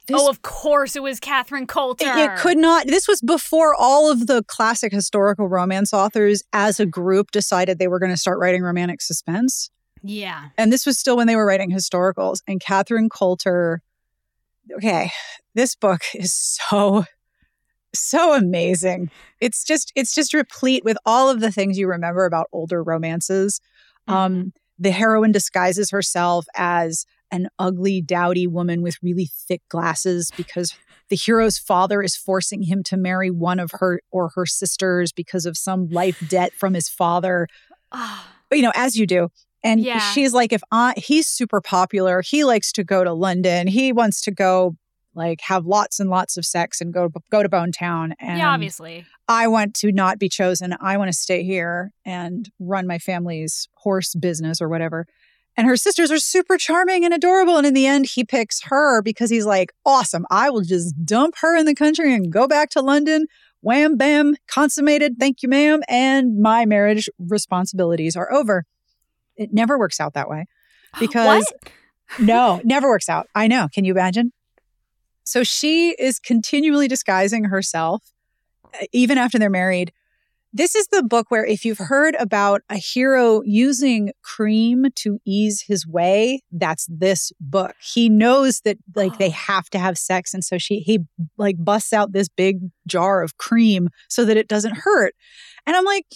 This 0.06 0.20
oh, 0.20 0.28
of 0.28 0.42
course 0.42 0.96
it 0.96 1.02
was 1.02 1.20
Catherine 1.20 1.66
Coulter. 1.66 2.06
it, 2.06 2.16
it 2.16 2.36
could 2.38 2.58
not. 2.58 2.86
This 2.86 3.06
was 3.06 3.20
before 3.20 3.74
all 3.74 4.10
of 4.10 4.26
the 4.26 4.42
classic 4.44 4.92
historical 4.92 5.48
romance 5.48 5.92
authors, 5.92 6.42
as 6.52 6.80
a 6.80 6.86
group, 6.86 7.30
decided 7.30 7.78
they 7.78 7.88
were 7.88 7.98
going 7.98 8.12
to 8.12 8.16
start 8.16 8.38
writing 8.38 8.62
romantic 8.62 9.02
suspense. 9.02 9.70
Yeah. 10.02 10.48
And 10.56 10.72
this 10.72 10.86
was 10.86 10.98
still 10.98 11.16
when 11.16 11.26
they 11.26 11.36
were 11.36 11.46
writing 11.46 11.70
historicals. 11.70 12.40
And 12.48 12.60
Catherine 12.60 13.08
Coulter, 13.08 13.82
okay, 14.76 15.10
this 15.54 15.74
book 15.74 16.02
is 16.14 16.32
so, 16.32 17.04
so 17.94 18.34
amazing. 18.34 19.10
It's 19.40 19.64
just, 19.64 19.92
it's 19.96 20.14
just 20.14 20.34
replete 20.34 20.84
with 20.84 20.96
all 21.06 21.30
of 21.30 21.40
the 21.40 21.50
things 21.50 21.78
you 21.78 21.88
remember 21.88 22.24
about 22.24 22.48
older 22.52 22.82
romances. 22.82 23.60
Um, 24.08 24.52
the 24.78 24.90
heroine 24.90 25.32
disguises 25.32 25.90
herself 25.90 26.46
as 26.56 27.04
an 27.30 27.48
ugly, 27.58 28.00
dowdy 28.02 28.46
woman 28.46 28.82
with 28.82 28.96
really 29.02 29.28
thick 29.48 29.62
glasses 29.68 30.32
because 30.36 30.74
the 31.10 31.16
hero's 31.16 31.58
father 31.58 32.02
is 32.02 32.16
forcing 32.16 32.62
him 32.62 32.82
to 32.84 32.96
marry 32.96 33.30
one 33.30 33.60
of 33.60 33.70
her 33.74 34.00
or 34.10 34.30
her 34.34 34.46
sisters 34.46 35.12
because 35.12 35.46
of 35.46 35.56
some 35.56 35.88
life 35.90 36.16
debt 36.26 36.52
from 36.56 36.74
his 36.74 36.88
father. 36.88 37.46
Ah, 37.92 38.36
You 38.52 38.62
know, 38.62 38.72
as 38.74 38.96
you 38.96 39.06
do. 39.06 39.28
And 39.62 39.80
Yeah. 39.80 39.98
she's 39.98 40.32
like, 40.32 40.52
if 40.52 40.62
I, 40.72 40.94
he's 40.96 41.26
super 41.28 41.60
popular, 41.60 42.22
he 42.22 42.44
likes 42.44 42.72
to 42.72 42.82
go 42.84 43.04
to 43.04 43.12
London. 43.12 43.66
He 43.66 43.92
wants 43.92 44.22
to 44.22 44.30
go 44.30 44.76
like 45.14 45.40
have 45.42 45.66
lots 45.66 46.00
and 46.00 46.08
lots 46.08 46.36
of 46.36 46.44
sex 46.44 46.80
and 46.80 46.92
go 46.92 47.10
go 47.30 47.42
to 47.42 47.48
Bone 47.48 47.72
Town. 47.72 48.14
And 48.20 48.38
yeah, 48.38 48.52
obviously. 48.52 49.04
I 49.28 49.48
want 49.48 49.74
to 49.76 49.92
not 49.92 50.18
be 50.18 50.28
chosen. 50.28 50.74
I 50.80 50.96
want 50.96 51.08
to 51.08 51.16
stay 51.16 51.42
here 51.44 51.92
and 52.04 52.50
run 52.58 52.86
my 52.86 52.98
family's 52.98 53.68
horse 53.74 54.14
business 54.14 54.60
or 54.60 54.68
whatever. 54.68 55.06
And 55.56 55.66
her 55.66 55.76
sisters 55.76 56.10
are 56.10 56.18
super 56.18 56.56
charming 56.56 57.04
and 57.04 57.12
adorable. 57.12 57.58
And 57.58 57.66
in 57.66 57.74
the 57.74 57.86
end, 57.86 58.06
he 58.06 58.24
picks 58.24 58.62
her 58.62 59.02
because 59.02 59.30
he's 59.30 59.44
like, 59.44 59.72
awesome. 59.84 60.26
I 60.30 60.48
will 60.50 60.62
just 60.62 60.94
dump 61.04 61.34
her 61.40 61.56
in 61.56 61.66
the 61.66 61.74
country 61.74 62.14
and 62.14 62.32
go 62.32 62.46
back 62.46 62.70
to 62.70 62.80
London. 62.80 63.26
Wham, 63.60 63.96
bam, 63.96 64.36
consummated. 64.46 65.16
Thank 65.18 65.42
you, 65.42 65.48
ma'am. 65.48 65.82
And 65.88 66.40
my 66.40 66.64
marriage 66.64 67.10
responsibilities 67.18 68.16
are 68.16 68.32
over. 68.32 68.64
It 69.36 69.52
never 69.52 69.78
works 69.78 70.00
out 70.00 70.14
that 70.14 70.30
way 70.30 70.46
because 70.98 71.44
no, 72.18 72.60
never 72.64 72.88
works 72.88 73.08
out. 73.08 73.28
I 73.34 73.46
know. 73.46 73.68
Can 73.72 73.84
you 73.84 73.92
imagine? 73.92 74.32
So 75.24 75.44
she 75.44 75.90
is 75.90 76.18
continually 76.18 76.88
disguising 76.88 77.44
herself, 77.44 78.12
uh, 78.74 78.86
even 78.92 79.18
after 79.18 79.38
they're 79.38 79.50
married. 79.50 79.92
This 80.52 80.74
is 80.74 80.88
the 80.88 81.04
book 81.04 81.30
where, 81.30 81.46
if 81.46 81.64
you've 81.64 81.78
heard 81.78 82.16
about 82.16 82.62
a 82.68 82.76
hero 82.76 83.40
using 83.44 84.10
cream 84.22 84.86
to 84.96 85.20
ease 85.24 85.62
his 85.62 85.86
way, 85.86 86.42
that's 86.50 86.86
this 86.90 87.30
book. 87.38 87.76
He 87.80 88.08
knows 88.08 88.60
that 88.62 88.76
like 88.96 89.18
they 89.18 89.30
have 89.50 89.70
to 89.70 89.78
have 89.78 89.96
sex, 89.96 90.34
and 90.34 90.44
so 90.44 90.58
she 90.58 90.80
he 90.80 91.00
like 91.36 91.56
busts 91.58 91.92
out 91.92 92.12
this 92.12 92.28
big 92.28 92.58
jar 92.88 93.22
of 93.22 93.36
cream 93.36 93.90
so 94.08 94.24
that 94.24 94.36
it 94.36 94.48
doesn't 94.48 94.78
hurt. 94.78 95.14
And 95.66 95.76
I'm 95.76 95.84
like, 95.84 96.06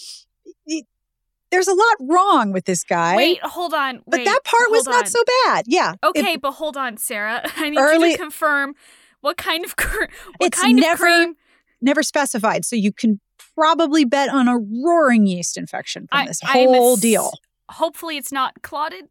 there's 1.51 1.67
a 1.67 1.73
lot 1.73 1.95
wrong 2.01 2.51
with 2.51 2.65
this 2.65 2.83
guy. 2.83 3.15
Wait, 3.15 3.39
hold 3.43 3.73
on. 3.73 4.01
but 4.07 4.19
wait, 4.19 4.25
that 4.25 4.43
part 4.43 4.69
was 4.71 4.85
hold 4.85 4.95
not 4.95 5.07
so 5.07 5.19
bad. 5.45 5.65
Yeah. 5.67 5.93
It- 5.93 5.99
Okay, 6.17 6.35
but 6.37 6.51
hold 6.53 6.75
on, 6.77 6.97
Sarah. 6.97 7.41
I 7.55 7.69
need 7.69 7.79
you 7.79 8.11
to 8.11 8.17
confirm 8.17 8.73
what 9.21 9.37
kind 9.37 9.63
of 9.65 9.75
cre- 9.75 10.05
what 10.37 10.47
It's 10.47 10.59
kind 10.61 10.75
never- 10.77 10.93
of 11.07 11.17
cream. 11.23 11.35
never 11.81 12.03
specified. 12.03 12.65
So 12.65 12.75
you 12.75 12.91
can 12.91 13.19
probably 13.55 14.05
bet 14.05 14.29
on 14.29 14.47
a 14.47 14.57
roaring 14.57 15.25
yeast 15.27 15.57
infection 15.57 16.07
from 16.07 16.19
I- 16.19 16.27
this 16.27 16.39
whole 16.43 16.93
ass- 16.93 16.99
deal. 17.01 17.31
Hopefully, 17.69 18.17
it's 18.17 18.31
not 18.31 18.61
clotted. 18.61 19.05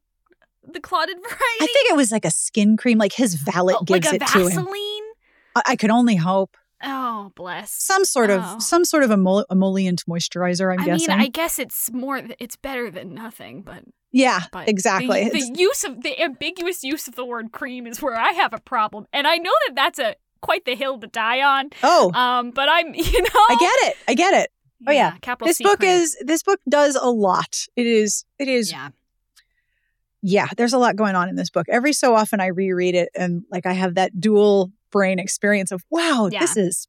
the 0.66 0.80
clotted 0.80 1.16
variety? 1.22 1.38
I 1.60 1.66
think 1.66 1.90
it 1.90 1.96
was 1.96 2.10
like 2.12 2.24
a 2.24 2.30
skin 2.30 2.76
cream, 2.76 2.98
like 2.98 3.12
his 3.12 3.34
valet 3.34 3.74
Oh, 3.78 3.82
gives 3.84 4.06
like 4.06 4.20
a 4.20 4.24
it 4.24 4.28
to 4.28 4.46
him. 4.48 4.66
I 5.66 5.76
could 5.76 5.90
only 5.90 6.16
hope 6.16 6.56
Oh, 6.84 7.32
bless. 7.34 7.72
some 7.72 8.04
sort 8.04 8.30
Oh. 8.30 8.38
of 8.40 8.62
some 8.62 8.84
sort 8.84 9.02
of 9.02 9.10
emol- 9.10 9.44
emollient 9.50 10.04
moisturizer. 10.08 10.72
I'm 10.72 10.80
I 10.80 10.84
guessing. 10.84 11.08
mean, 11.08 11.20
I 11.20 11.28
guess 11.28 11.58
it's 11.58 11.90
more. 11.92 12.20
It's 12.38 12.56
better 12.56 12.90
than 12.90 13.14
nothing, 13.14 13.62
but 13.62 13.84
yeah, 14.12 14.40
but 14.52 14.68
exactly. 14.68 15.24
The, 15.24 15.30
the 15.40 15.58
use 15.58 15.82
of 15.84 16.02
the 16.02 16.20
ambiguous 16.22 16.84
use 16.84 17.08
of 17.08 17.14
the 17.16 17.24
word 17.24 17.52
cream 17.52 17.86
is 17.86 18.00
where 18.02 18.14
I 18.16 18.32
have 18.32 18.52
a 18.52 18.58
problem, 18.60 19.06
and 19.12 19.26
I 19.26 19.36
know 19.36 19.52
that 19.66 19.74
that's 19.74 19.98
a 19.98 20.16
quite 20.40 20.64
the 20.66 20.74
hill 20.74 20.98
to 21.00 21.06
die 21.06 21.40
on. 21.42 21.70
oh, 21.82 22.12
Um, 22.12 22.50
but 22.50 22.68
I'm, 22.68 22.94
you 22.94 23.22
know, 23.22 23.28
I 23.48 23.56
get 23.58 23.88
it. 23.90 23.96
I 24.06 24.14
get 24.14 24.34
it. 24.34 24.50
oh, 24.86 24.92
yeah. 24.92 25.16
Capital 25.22 25.46
This 25.48 25.56
C 25.56 25.64
book 25.64 25.78
cream. 25.80 25.90
is 25.90 26.16
this 26.20 26.42
book 26.42 26.60
does 26.68 26.96
a 26.96 27.08
lot. 27.08 27.66
It 27.76 27.86
is 27.86 28.24
it 28.38 28.48
is 28.48 28.70
yeah. 28.70 28.90
yeah, 30.22 30.46
there's 30.56 30.72
a 30.72 30.78
lot 30.78 30.96
going 30.96 31.14
on 31.16 31.28
in 31.28 31.36
this 31.36 31.50
book. 31.50 31.66
Every 31.68 31.92
so 31.92 32.14
often 32.14 32.40
I 32.40 32.46
reread 32.48 32.94
it 32.94 33.08
and 33.14 33.44
like 33.50 33.66
I 33.66 33.72
have 33.72 33.94
that 33.96 34.18
dual 34.20 34.70
brain 34.94 35.18
experience 35.18 35.72
of, 35.72 35.82
wow, 35.90 36.28
Yeah. 36.32 36.38
this 36.40 36.56
is 36.56 36.86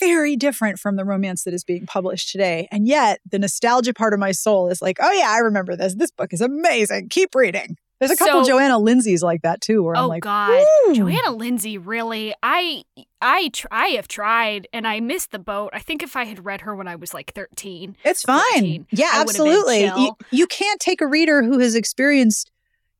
very 0.00 0.34
different 0.36 0.80
from 0.80 0.96
the 0.96 1.04
romance 1.04 1.44
that 1.44 1.54
is 1.54 1.62
being 1.62 1.86
published 1.86 2.30
today. 2.32 2.66
And 2.72 2.86
yet 2.88 3.20
the 3.30 3.38
nostalgia 3.38 3.94
part 3.94 4.12
of 4.12 4.18
my 4.18 4.32
soul 4.32 4.68
is 4.68 4.82
like, 4.82 4.98
oh 5.00 5.12
yeah, 5.12 5.30
I 5.30 5.38
remember 5.38 5.76
this. 5.76 5.94
This 5.94 6.10
book 6.10 6.32
is 6.32 6.40
amazing. 6.40 7.10
Keep 7.10 7.34
reading. 7.36 7.76
There's 8.00 8.10
a 8.10 8.16
couple 8.16 8.44
So- 8.44 8.50
Johanna 8.50 8.78
Lindsey's 8.80 9.22
like 9.22 9.42
that 9.42 9.60
too, 9.60 9.84
where 9.84 9.96
I'm 9.96 10.04
Oh 10.04 10.08
like, 10.08 10.24
God, 10.24 10.50
"Woo." 10.88 10.94
Johanna 10.96 11.30
Lindsey, 11.30 11.78
really? 11.78 12.34
I, 12.42 12.82
I, 13.22 13.48
tr- 13.52 13.68
I 13.70 13.86
have 13.90 14.08
tried, 14.08 14.66
and 14.72 14.84
I 14.86 14.98
missed 14.98 15.30
the 15.30 15.38
boat. 15.38 15.70
I 15.72 15.78
think 15.78 16.02
if 16.02 16.16
I 16.16 16.24
had 16.24 16.44
read 16.44 16.62
her 16.62 16.74
when 16.74 16.88
I 16.88 16.96
was 16.96 17.14
like 17.14 17.32
thirteen, 17.32 17.96
It's 18.04 18.22
fine. 18.22 18.42
14. 18.52 18.86
Yeah, 18.90 19.10
I 19.12 19.20
absolutely. 19.20 19.84
You, 19.84 20.16
you 20.32 20.46
can't 20.48 20.80
take 20.80 21.00
a 21.00 21.06
reader 21.06 21.44
who 21.44 21.60
has 21.60 21.76
experienced, 21.76 22.50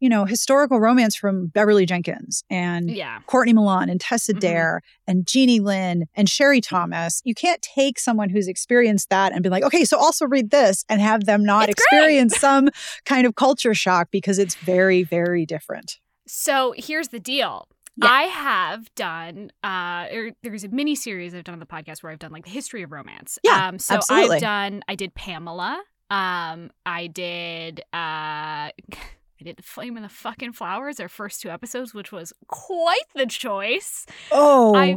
you 0.05 0.11
know, 0.11 0.27
historical 0.27 0.81
romance 0.81 1.17
from 1.17 1.47
Beverly 1.47 1.87
Jenkins 1.87 2.45
and 2.51 2.91
yeah, 2.91 3.21
Courtney 3.27 3.55
Milan 3.55 3.89
and 3.89 3.99
Tessa 3.99 4.35
Mhm. 4.35 4.41
Dare 4.41 4.83
and 5.07 5.27
Jeannie 5.27 5.61
Lin 5.61 6.05
and 6.15 6.29
Sherry 6.29 6.61
Thomas. 6.61 7.23
You 7.25 7.35
can't 7.35 7.63
take 7.63 7.99
someone 7.99 8.29
who's 8.29 8.47
experienced 8.47 9.09
that 9.09 9.33
and 9.33 9.43
be 9.43 9.49
like, 9.49 9.63
okay, 9.65 9.87
so 9.87 9.97
also 9.97 10.27
read 10.27 10.51
this 10.51 10.85
and 10.91 11.01
have 11.01 11.25
them 11.25 11.43
not 11.43 11.71
It's 11.71 11.81
experience 11.81 12.37
some 12.39 12.69
kind 13.07 13.27
of 13.27 13.35
culture 13.37 13.73
shock 13.73 14.09
because 14.11 14.39
it's 14.39 14.57
very, 14.57 15.05
very 15.05 15.47
different. 15.47 15.99
So 16.27 16.75
here's 16.77 17.09
the 17.09 17.19
deal. 17.21 17.67
Yeah. 17.97 18.09
I 18.11 18.23
have 18.25 18.95
done 18.97 19.53
uh 19.63 20.07
er, 20.15 20.33
there's 20.43 20.65
a 20.65 20.69
mini 20.69 20.97
series 20.97 21.35
I've 21.35 21.45
done 21.45 21.55
on 21.55 21.61
the 21.61 21.65
podcast 21.67 22.03
where 22.03 22.13
I've 22.13 22.19
done 22.19 22.31
like 22.33 22.45
the 22.45 22.51
history 22.51 22.83
of 22.83 22.93
romance. 22.93 23.39
Yeah, 23.43 23.69
Um 23.69 23.79
so 23.79 23.95
absolutely. 23.95 24.37
I've 24.37 24.43
done 24.43 24.83
I 24.87 24.97
did 24.97 25.15
Pamela. 25.15 25.83
Um 26.11 26.71
I 26.85 27.07
did 27.07 27.81
uh 27.95 28.69
I 29.45 29.49
did 29.49 29.57
the 29.59 29.63
Flame 29.63 29.97
and 29.97 30.05
the 30.05 30.09
Fucking 30.09 30.55
Flowers, 30.55 30.99
our 31.01 31.09
first 31.09 31.43
two 31.43 31.51
episodes, 31.51 31.93
which 31.93 32.11
was 32.11 32.33
quite 32.49 33.03
the 33.15 33.27
choice. 33.27 34.07
Oh, 34.31 34.75
I- 34.75 34.97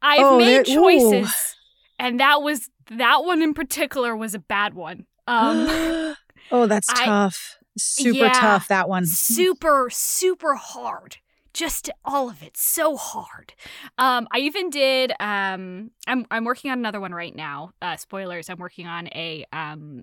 I've 0.00 0.26
Oh, 0.26 0.38
made 0.38 0.68
ooh. 0.68 0.74
choices 0.74 1.56
and 1.98 2.20
that 2.20 2.40
was 2.42 2.68
that 2.90 3.24
one 3.24 3.42
in 3.42 3.52
particular 3.54 4.14
was 4.16 4.32
a 4.34 4.38
bad 4.38 4.74
one. 4.74 5.06
Um 5.26 5.66
oh, 6.52 6.66
that's 6.66 6.88
I- 6.88 7.04
tough. 7.06 7.56
Super 7.76 8.26
Yeah. 8.26 8.32
tough, 8.32 8.68
that 8.68 8.88
one. 8.88 9.06
super 9.06 9.88
super 9.90 10.54
hard 10.54 11.16
just 11.52 11.88
all 12.04 12.28
of 12.28 12.42
it 12.42 12.56
so 12.56 12.96
hard 12.96 13.54
um 13.96 14.26
i 14.32 14.38
even 14.38 14.70
did 14.70 15.12
um 15.20 15.92
i'm 16.08 16.26
i'm 16.32 16.42
working 16.44 16.68
on 16.72 16.78
another 16.78 17.00
one 17.00 17.14
right 17.14 17.34
now 17.36 17.70
uh 17.80 17.96
spoilers 17.96 18.50
i'm 18.50 18.58
working 18.58 18.88
on 18.88 19.06
a 19.14 19.44
um 19.52 20.02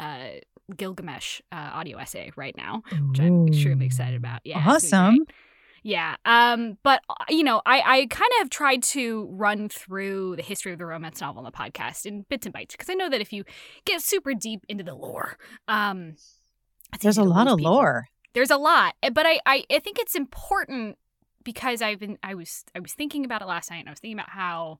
uh 0.00 0.30
gilgamesh 0.76 1.40
uh, 1.52 1.70
audio 1.74 1.98
essay 1.98 2.30
right 2.36 2.56
now 2.56 2.82
which 3.10 3.20
i'm 3.20 3.46
extremely 3.48 3.86
excited 3.86 4.16
about 4.16 4.40
yeah 4.44 4.58
it's 4.74 4.90
gonna 4.90 5.12
be 5.12 5.18
Awesome. 5.20 5.26
yeah 5.82 6.16
um 6.24 6.76
but 6.82 7.00
uh, 7.08 7.14
you 7.28 7.42
know 7.42 7.62
i 7.66 7.80
i 7.84 8.06
kind 8.06 8.30
of 8.42 8.50
tried 8.50 8.82
to 8.82 9.26
run 9.30 9.68
through 9.68 10.36
the 10.36 10.42
history 10.42 10.72
of 10.72 10.78
the 10.78 10.86
romance 10.86 11.20
novel 11.20 11.38
on 11.38 11.44
the 11.44 11.50
podcast 11.50 12.04
in 12.06 12.22
bits 12.28 12.46
and 12.46 12.52
bites 12.52 12.74
because 12.74 12.90
i 12.90 12.94
know 12.94 13.08
that 13.08 13.20
if 13.20 13.32
you 13.32 13.44
get 13.84 14.00
super 14.02 14.34
deep 14.34 14.64
into 14.68 14.84
the 14.84 14.94
lore 14.94 15.36
um 15.68 16.14
There's 17.00 17.18
a 17.18 17.24
lot 17.24 17.46
of 17.48 17.58
people 17.58 17.72
lore. 17.72 18.08
there's 18.34 18.50
a 18.50 18.56
lot 18.58 18.94
eh, 19.02 19.10
but 19.10 19.26
I, 19.26 19.40
I 19.46 19.64
i 19.70 19.78
think 19.78 19.98
it's 19.98 20.14
important 20.14 20.98
because 21.44 21.80
i've 21.80 21.98
been 21.98 22.18
i 22.22 22.34
was 22.34 22.64
i 22.74 22.80
was 22.80 22.92
thinking 22.92 23.24
about 23.24 23.40
it 23.42 23.46
last 23.48 23.70
night 23.70 23.78
and 23.78 23.88
i 23.88 23.92
was 23.92 24.00
thinking 24.00 24.18
about 24.18 24.30
how 24.30 24.78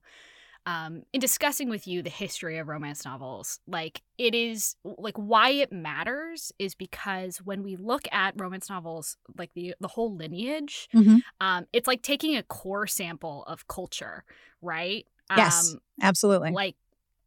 um 0.65 1.03
in 1.13 1.19
discussing 1.19 1.69
with 1.69 1.87
you 1.87 2.01
the 2.03 2.09
history 2.09 2.57
of 2.57 2.67
romance 2.67 3.03
novels 3.05 3.59
like 3.67 4.01
it 4.17 4.35
is 4.35 4.75
like 4.83 5.17
why 5.17 5.49
it 5.49 5.71
matters 5.71 6.51
is 6.59 6.75
because 6.75 7.37
when 7.37 7.63
we 7.63 7.75
look 7.75 8.07
at 8.11 8.39
romance 8.39 8.69
novels 8.69 9.17
like 9.37 9.53
the 9.55 9.73
the 9.79 9.87
whole 9.87 10.15
lineage 10.15 10.87
Mhm. 10.93 11.21
um 11.39 11.65
it's 11.73 11.87
like 11.87 12.01
taking 12.03 12.35
a 12.37 12.43
core 12.43 12.87
sample 12.87 13.43
of 13.47 13.67
culture 13.67 14.23
right 14.61 15.05
Yes. 15.35 15.75
um 15.75 15.79
Absolutely. 16.01 16.51
like 16.51 16.75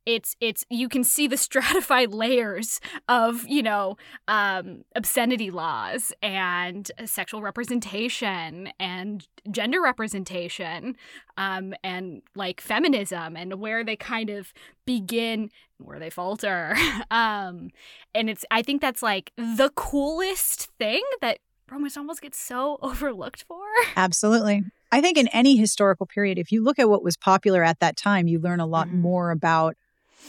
it's 0.06 0.36
it's 0.40 0.64
you 0.70 0.88
can 0.88 1.02
see 1.04 1.26
the 1.26 1.36
stratified 1.48 2.12
layers 2.12 2.80
of 3.08 3.46
you 3.48 3.62
know 3.62 3.96
um 4.28 4.82
obscenity 4.94 5.50
laws 5.50 6.12
and 6.22 6.90
sexual 7.04 7.40
representation 7.42 8.68
and 8.78 9.26
gender 9.50 9.80
representation 9.82 10.96
um 11.36 11.74
and 11.82 12.22
like 12.34 12.60
feminism 12.60 13.36
and 13.36 13.54
where 13.60 13.84
they 13.84 13.96
kind 13.96 14.30
of 14.30 14.52
begin 14.86 15.48
where 15.78 15.98
they 15.98 16.10
falter 16.10 16.76
um 17.10 17.70
and 18.14 18.28
it's 18.30 18.44
i 18.50 18.62
think 18.62 18.80
that's 18.80 19.02
like 19.02 19.32
the 19.36 19.70
coolest 19.74 20.68
thing 20.78 21.02
that 21.20 21.38
romance 21.70 21.96
novels 21.96 22.20
get 22.20 22.34
so 22.34 22.78
overlooked 22.82 23.44
for 23.48 23.60
Absolutely. 23.96 24.62
I 24.92 25.00
think 25.00 25.18
in 25.18 25.26
any 25.28 25.56
historical 25.56 26.06
period, 26.06 26.38
if 26.38 26.52
you 26.52 26.62
look 26.62 26.78
at 26.78 26.88
what 26.88 27.02
was 27.02 27.16
popular 27.16 27.64
at 27.64 27.80
that 27.80 27.96
time, 27.96 28.28
you 28.28 28.38
learn 28.38 28.60
a 28.60 28.66
lot 28.66 28.88
Mhm. 28.88 29.00
more 29.00 29.30
about 29.32 29.76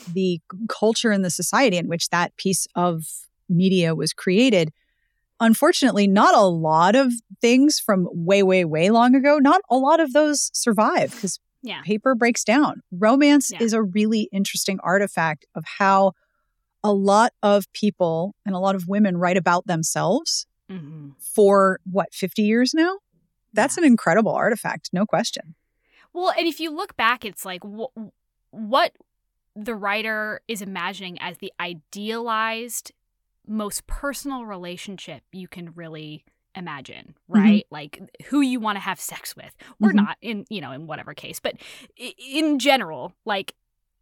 the 0.05 0.39
culture 0.69 1.11
and 1.11 1.23
the 1.25 1.29
society 1.31 1.77
in 1.77 1.87
which 1.87 2.09
that 2.09 2.35
piece 2.37 2.67
of 2.75 3.03
media 3.49 3.95
was 3.95 4.13
created. 4.13 4.71
Unfortunately, 5.39 6.07
not 6.07 6.33
a 6.35 6.41
lot 6.45 6.95
of 6.95 7.11
things 7.41 7.79
from 7.79 8.07
way, 8.11 8.41
way, 8.41 8.63
way 8.63 8.89
long 8.89 9.15
ago, 9.15 9.37
not 9.37 9.61
a 9.69 9.75
lot 9.75 9.99
of 9.99 10.13
those 10.13 10.49
survive 10.53 11.11
because 11.15 11.39
yeah 11.61 11.81
paper 11.83 12.15
breaks 12.15 12.43
down. 12.43 12.81
Romance 12.91 13.51
Yeah. 13.51 13.57
is 13.61 13.73
a 13.73 13.81
really 13.83 14.29
interesting 14.31 14.79
artifact 14.83 15.45
of 15.55 15.63
how 15.79 16.13
a 16.83 16.93
lot 16.93 17.33
of 17.41 17.71
people 17.73 18.35
and 18.45 18.55
a 18.55 18.59
lot 18.59 18.75
of 18.75 18.87
women 18.87 19.17
write 19.17 19.37
about 19.37 19.65
themselves 19.67 20.45
hmm 20.69 21.09
for 21.17 21.79
what, 21.91 22.13
50 22.13 22.43
years 22.43 22.73
now? 22.73 22.99
That's 23.53 23.77
an 23.77 23.83
incredible 23.83 24.31
artifact, 24.31 24.89
no 24.93 25.05
question. 25.05 25.55
Well, 26.13 26.31
and 26.37 26.47
if 26.47 26.59
you 26.59 26.69
look 26.73 26.95
back, 26.95 27.25
it's 27.25 27.43
like 27.45 27.61
wh- 27.63 28.07
what 28.51 28.93
the 29.55 29.75
writer 29.75 30.41
is 30.47 30.61
imagining 30.61 31.17
as 31.21 31.37
the 31.37 31.51
idealized, 31.59 32.91
most 33.47 33.85
personal 33.87 34.45
relationship 34.45 35.23
you 35.31 35.47
can 35.47 35.71
really 35.75 36.25
imagine, 36.55 37.15
right? 37.27 37.65
Like 37.69 37.99
who 38.27 38.41
you 38.41 38.59
want 38.59 38.77
to 38.77 38.79
have 38.79 38.99
sex 38.99 39.35
with, 39.35 39.55
or 39.81 39.89
Mhm. 39.91 39.95
not 39.95 40.17
in 40.21 40.45
you 40.49 40.61
know 40.61 40.71
in 40.71 40.87
whatever 40.87 41.13
case, 41.13 41.39
but 41.39 41.55
in 41.97 42.59
general, 42.59 43.13
like 43.25 43.53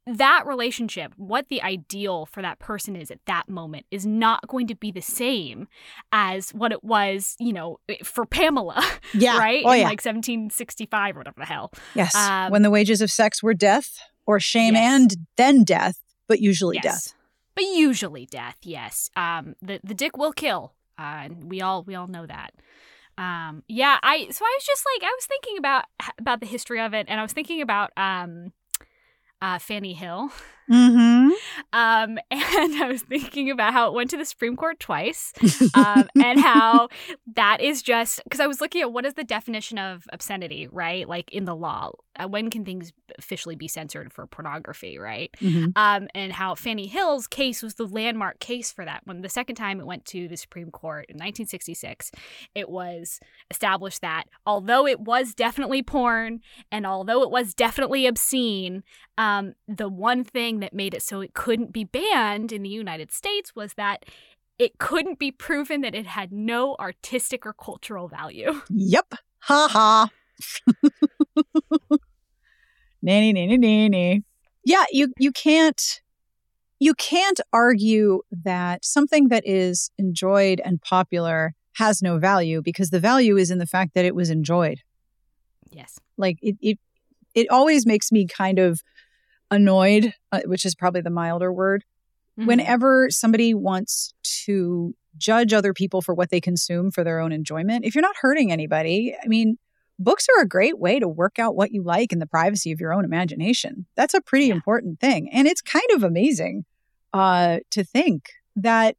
that 0.05 0.45
relationship, 0.45 1.13
what 1.15 1.47
the 1.47 1.61
ideal 1.63 2.25
for 2.25 2.41
that 2.41 2.59
person 2.59 2.95
is 2.95 3.09
at 3.09 3.19
that 3.25 3.47
moment 3.47 3.85
is 3.89 4.05
not 4.05 4.45
going 4.47 4.67
to 4.67 4.75
be 4.75 4.91
the 4.91 5.01
same 5.01 5.67
as 6.11 6.49
what 6.51 6.73
it 6.73 6.83
was, 6.83 7.35
you 7.39 7.53
know, 7.53 7.79
for 8.03 8.25
Pamela, 8.25 8.83
Yeah. 9.13 9.37
right? 9.37 9.63
Oh, 9.65 9.71
in 9.71 9.83
like 9.83 10.01
1765 10.01 11.15
or 11.15 11.19
whatever 11.21 11.39
the 11.39 11.45
hell. 11.45 11.71
yes. 11.95 12.13
um, 12.15 12.51
when 12.51 12.63
the 12.63 12.69
wages 12.69 13.01
of 13.01 13.09
sex 13.11 13.41
were 13.41 13.53
death 13.53 13.97
or 14.25 14.39
shame 14.39 14.75
Yes. 14.75 14.93
and 15.01 15.15
then 15.37 15.63
death, 15.63 15.99
but 16.27 16.39
usually 16.39 16.79
death. 16.79 17.13
But 17.55 17.65
usually 17.65 18.25
death, 18.25 18.57
yes. 18.63 19.09
Um 19.15 19.55
the 19.61 19.79
the 19.83 19.93
dick 19.93 20.17
will 20.17 20.33
kill. 20.33 20.73
Uh 20.97 21.21
and 21.25 21.49
we 21.49 21.61
all 21.61 21.83
we 21.83 21.95
all 21.95 22.07
know 22.07 22.25
that. 22.25 22.53
Um 23.17 23.63
yeah, 23.67 23.99
I 24.01 24.27
so 24.31 24.43
I 24.45 24.53
was 24.57 24.65
just 24.65 24.83
like 24.95 25.03
I 25.03 25.13
was 25.15 25.25
thinking 25.25 25.57
about 25.57 25.85
about 26.19 26.39
the 26.39 26.47
history 26.47 26.79
of 26.81 26.93
it 26.93 27.05
and 27.09 27.19
I 27.19 27.23
was 27.23 27.33
thinking 27.33 27.61
about 27.61 27.91
um 27.97 28.53
uh 29.41 29.59
Fanny 29.59 29.93
Hill. 29.93 30.31
Mm-hmm. 30.69 31.29
Um 31.73 32.17
and 32.31 32.83
I 32.83 32.87
was 32.89 33.01
thinking 33.03 33.49
about 33.51 33.73
how 33.73 33.87
it 33.87 33.93
went 33.93 34.09
to 34.11 34.17
the 34.17 34.25
Supreme 34.25 34.55
Court 34.55 34.79
twice. 34.79 35.33
um, 35.73 36.07
and 36.15 36.39
how 36.39 36.89
that 37.35 37.61
is 37.61 37.81
just 37.81 38.23
because 38.23 38.39
I 38.39 38.47
was 38.47 38.61
looking 38.61 38.81
at 38.81 38.91
what 38.91 39.05
is 39.05 39.15
the 39.15 39.23
definition 39.23 39.77
of 39.77 40.05
obscenity, 40.11 40.67
right? 40.71 41.07
Like 41.07 41.31
in 41.31 41.45
the 41.45 41.55
law, 41.55 41.91
uh, 42.17 42.27
when 42.27 42.49
can 42.49 42.63
things 42.65 42.93
officially 43.17 43.55
be 43.55 43.67
censored 43.67 44.13
for 44.13 44.25
pornography, 44.27 44.97
right? 44.97 45.33
hmm 45.39 45.65
um, 45.75 46.07
and 46.13 46.33
how 46.33 46.55
Fanny 46.55 46.87
Hill's 46.87 47.27
case 47.27 47.63
was 47.63 47.75
the 47.75 47.87
landmark 47.87 48.39
case 48.39 48.71
for 48.71 48.85
that. 48.85 49.01
When 49.05 49.21
the 49.21 49.29
second 49.29 49.55
time 49.55 49.79
it 49.79 49.85
went 49.85 50.05
to 50.05 50.27
the 50.27 50.37
Supreme 50.37 50.71
Court 50.71 51.05
in 51.09 51.15
1966, 51.15 52.11
it 52.55 52.69
was 52.69 53.19
established 53.49 54.01
that 54.01 54.25
although 54.45 54.85
it 54.85 54.99
was 54.99 55.33
definitely 55.33 55.81
porn 55.83 56.41
and 56.71 56.85
although 56.85 57.23
it 57.23 57.31
was 57.31 57.53
definitely 57.53 58.05
obscene, 58.05 58.83
um, 59.17 59.53
the 59.67 59.89
one 59.89 60.23
thing 60.23 60.52
that 60.59 60.73
made 60.73 60.93
it 60.93 61.01
so 61.01 61.21
it 61.21 61.33
couldn't 61.33 61.71
be 61.71 61.83
banned 61.83 62.51
in 62.51 62.63
the 62.63 62.69
United 62.69 63.11
States 63.11 63.55
was 63.55 63.73
that 63.73 64.05
it 64.59 64.77
couldn't 64.77 65.19
be 65.19 65.31
proven 65.31 65.81
that 65.81 65.95
it 65.95 66.05
had 66.05 66.31
no 66.31 66.75
artistic 66.79 67.45
or 67.45 67.53
cultural 67.53 68.07
value. 68.07 68.61
Yep. 68.69 69.13
Ha 69.39 69.67
ha. 69.69 70.09
nanny, 73.01 73.33
nanny, 73.33 73.57
nanny. 73.57 74.23
Yeah, 74.63 74.85
you 74.91 75.11
you 75.17 75.31
can't 75.31 76.01
you 76.79 76.93
can't 76.93 77.39
argue 77.51 78.21
that 78.43 78.85
something 78.85 79.29
that 79.29 79.43
is 79.45 79.89
enjoyed 79.97 80.61
and 80.63 80.81
popular 80.81 81.53
has 81.77 82.01
no 82.01 82.19
value 82.19 82.61
because 82.61 82.89
the 82.89 82.99
value 82.99 83.37
is 83.37 83.49
in 83.51 83.57
the 83.57 83.65
fact 83.65 83.93
that 83.95 84.05
it 84.05 84.15
was 84.15 84.29
enjoyed. 84.29 84.79
Yes. 85.71 85.99
Like 86.17 86.37
it 86.41 86.55
it 86.61 86.79
it 87.33 87.49
always 87.49 87.85
makes 87.85 88.11
me 88.11 88.27
kind 88.27 88.59
of 88.59 88.81
annoyed, 89.53 90.13
uh, 90.31 90.41
which 90.45 90.65
is 90.65 90.75
probably 90.75 91.01
the 91.01 91.09
milder 91.09 91.51
word, 91.51 91.85
mm-hmm. 92.37 92.47
whenever 92.47 93.09
somebody 93.09 93.53
wants 93.53 94.13
to 94.45 94.93
judge 95.17 95.53
other 95.53 95.73
people 95.73 96.01
for 96.01 96.13
what 96.13 96.29
they 96.29 96.41
consume 96.41 96.91
for 96.91 97.03
their 97.03 97.19
own 97.19 97.31
enjoyment. 97.31 97.85
If 97.85 97.95
you're 97.95 98.01
not 98.01 98.15
hurting 98.19 98.51
anybody, 98.51 99.15
I 99.23 99.27
mean, 99.27 99.57
books 99.99 100.27
are 100.35 100.41
a 100.41 100.47
great 100.47 100.79
way 100.79 100.99
to 100.99 101.07
work 101.07 101.39
out 101.39 101.55
what 101.55 101.71
you 101.71 101.83
like 101.83 102.11
in 102.11 102.19
the 102.19 102.25
privacy 102.25 102.71
of 102.71 102.79
your 102.79 102.93
own 102.93 103.05
imagination. 103.05 103.85
That's 103.95 104.13
a 104.13 104.21
pretty 104.21 104.47
yeah. 104.47 104.55
important 104.55 104.99
thing. 104.99 105.29
And 105.31 105.47
it's 105.47 105.61
kind 105.61 105.85
of 105.93 106.03
amazing 106.03 106.65
uh, 107.13 107.59
to 107.69 107.83
think 107.83 108.31
that 108.55 108.97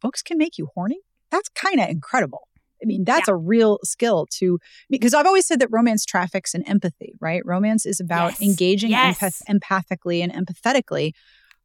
books 0.00 0.22
can 0.22 0.38
make 0.38 0.58
you 0.58 0.68
horny. 0.74 1.00
That's 1.30 1.48
kind 1.50 1.80
of 1.80 1.88
incredible. 1.88 2.48
I 2.82 2.86
mean, 2.86 3.04
that's 3.04 3.28
yeah. 3.28 3.34
a 3.34 3.36
real 3.36 3.78
skill 3.84 4.26
to 4.38 4.58
because 4.90 5.14
I've 5.14 5.26
always 5.26 5.46
said 5.46 5.60
that 5.60 5.68
romance 5.70 6.04
traffics 6.04 6.54
in 6.54 6.62
empathy, 6.64 7.14
right? 7.20 7.44
Romance 7.44 7.86
is 7.86 8.00
about 8.00 8.32
yes. 8.32 8.42
engaging 8.42 8.90
yes. 8.90 9.18
Empath- 9.18 9.42
empathically 9.48 10.22
and 10.22 10.32
empathetically 10.32 11.12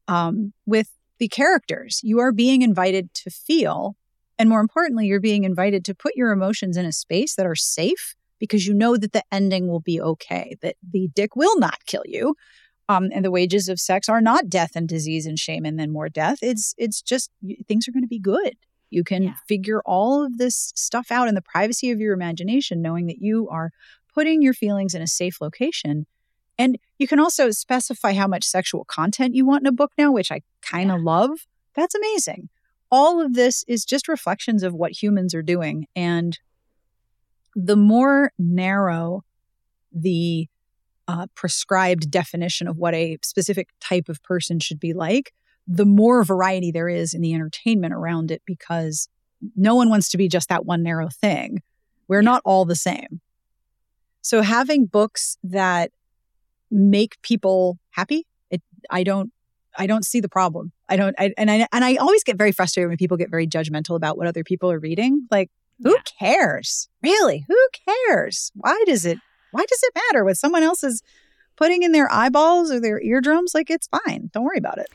um, 0.08 0.54
with 0.66 0.90
the 1.20 1.28
characters. 1.28 2.00
You 2.04 2.20
are 2.20 2.32
being 2.32 2.62
invited 2.62 3.14
to 3.16 3.30
feel, 3.30 3.96
and 4.40 4.50
more 4.50 4.62
importantly, 4.62 5.08
you're 5.08 5.20
being 5.20 5.44
invited 5.44 5.86
to 5.86 5.96
put 5.96 6.16
your 6.16 6.32
emotions 6.32 6.78
in 6.78 6.86
a 6.86 6.92
space 6.92 7.36
that 7.36 7.46
are 7.46 7.56
safe 7.56 8.16
because 8.40 8.66
you 8.66 8.74
know 8.74 8.98
that 8.98 9.14
the 9.14 9.24
ending 9.32 9.68
will 9.68 9.80
be 9.80 10.02
okay, 10.02 10.58
that 10.62 10.76
the 10.92 11.10
dick 11.14 11.36
will 11.36 11.60
not 11.60 11.86
kill 11.86 12.04
you. 12.06 12.36
Um, 12.90 13.10
and 13.14 13.24
the 13.24 13.32
wages 13.32 13.70
of 13.70 13.80
sex 13.80 14.10
are 14.10 14.20
not 14.20 14.50
death 14.50 14.72
and 14.76 14.90
disease 14.90 15.26
and 15.26 15.40
shame 15.40 15.64
and 15.64 15.80
then 15.80 15.92
more 15.92 16.10
death. 16.10 16.40
It's 16.42 16.74
it's 16.78 17.02
just 17.02 17.32
things 17.68 17.88
are 17.88 17.92
going 17.92 18.04
to 18.04 18.08
be 18.08 18.20
good. 18.20 18.56
You 18.92 19.04
can 19.04 19.24
yeah. 19.24 19.34
figure 19.48 19.82
all 19.86 20.24
of 20.24 20.38
this 20.38 20.72
stuff 20.76 21.12
out 21.12 21.28
in 21.28 21.34
the 21.34 21.42
privacy 21.42 21.90
of 21.90 22.00
your 22.00 22.14
imagination, 22.14 22.82
knowing 22.82 23.08
that 23.08 23.20
you 23.20 23.50
are 23.50 23.72
putting 24.14 24.42
your 24.42 24.54
feelings 24.54 24.94
in 24.94 25.02
a 25.02 25.08
safe 25.08 25.42
location. 25.42 26.06
And 26.60 26.78
you 27.00 27.08
can 27.08 27.20
also 27.20 27.50
specify 27.50 28.14
how 28.14 28.28
much 28.28 28.44
sexual 28.44 28.86
content 28.86 29.34
you 29.34 29.46
want 29.46 29.64
in 29.64 29.68
a 29.68 29.72
book 29.72 29.94
now, 29.98 30.12
which 30.12 30.32
I 30.32 30.42
kind 30.62 30.92
of 30.92 31.00
yeah. 31.00 31.06
love. 31.06 31.48
That's 31.74 31.96
amazing. 31.96 32.50
All 32.92 33.22
of 33.22 33.34
this 33.34 33.64
is 33.68 33.86
just 33.86 34.08
reflections 34.08 34.62
of 34.62 34.74
what 34.74 35.02
humans 35.02 35.34
are 35.34 35.42
doing. 35.42 35.88
And 35.96 36.38
the 37.56 37.78
more 37.78 38.34
narrow 38.38 39.24
the 39.94 40.48
uh, 41.08 41.28
prescribed 41.36 42.12
definition 42.12 42.68
of 42.68 42.78
what 42.78 42.94
a 42.94 43.18
specific 43.24 43.70
type 43.80 44.10
of 44.10 44.22
person 44.24 44.60
should 44.60 44.80
be 44.80 44.94
like, 44.94 45.34
the 45.72 45.86
more 45.86 46.24
variety 46.24 46.72
there 46.72 46.90
is 46.90 47.14
in 47.14 47.22
the 47.22 47.34
entertainment 47.34 47.94
around 47.94 48.30
it 48.30 48.42
because 48.46 49.08
no 49.56 49.74
one 49.74 49.90
wants 49.90 50.10
to 50.10 50.18
be 50.18 50.28
just 50.28 50.50
that 50.50 50.66
one 50.66 50.84
narrow 50.84 51.08
thing. 51.10 51.62
We're 52.08 52.22
yeah. 52.22 52.26
not 52.26 52.42
all 52.44 52.66
the 52.66 52.76
same. 52.76 53.22
So 54.22 54.42
having 54.42 54.86
books 54.86 55.38
that 55.44 55.92
make 56.70 57.22
people 57.22 57.80
happy, 57.92 58.28
it, 58.50 58.62
I 58.90 59.04
don't 59.04 59.32
I 59.78 59.88
don't 59.88 60.06
see 60.06 60.20
the 60.20 60.28
problem. 60.28 60.74
I 60.90 60.98
don't 60.98 61.16
I, 61.18 61.34
and 61.38 61.50
I 61.50 61.68
and 61.72 61.86
I 61.86 61.96
always 61.96 62.24
get 62.24 62.38
very 62.38 62.52
frustrated 62.52 62.90
when 62.90 62.98
people 62.98 63.16
get 63.16 63.32
very 63.32 63.48
judgmental 63.48 63.96
about 63.96 64.18
what 64.18 64.28
other 64.28 64.44
people 64.44 64.70
are 64.72 64.80
reading. 64.80 65.28
Like 65.32 65.50
who 65.82 65.92
yeah. 65.92 66.02
cares? 66.20 66.90
Really? 67.02 67.46
Who 67.48 67.58
cares? 68.10 68.52
Why 68.56 68.84
does 68.86 69.06
it 69.06 69.18
why 69.52 69.66
does 69.66 69.80
it 69.84 69.94
matter 70.08 70.26
what 70.26 70.38
someone 70.38 70.64
else 70.64 70.84
is 70.84 71.02
putting 71.56 71.84
in 71.84 71.94
their 71.94 72.12
eyeballs 72.12 72.72
or 72.72 72.82
their 72.82 73.02
eardrums? 73.02 73.54
Like 73.54 73.70
it's 73.70 73.88
fine. 74.06 74.30
Don't 74.34 74.44
worry 74.44 74.58
about 74.58 74.78
it. 74.78 74.88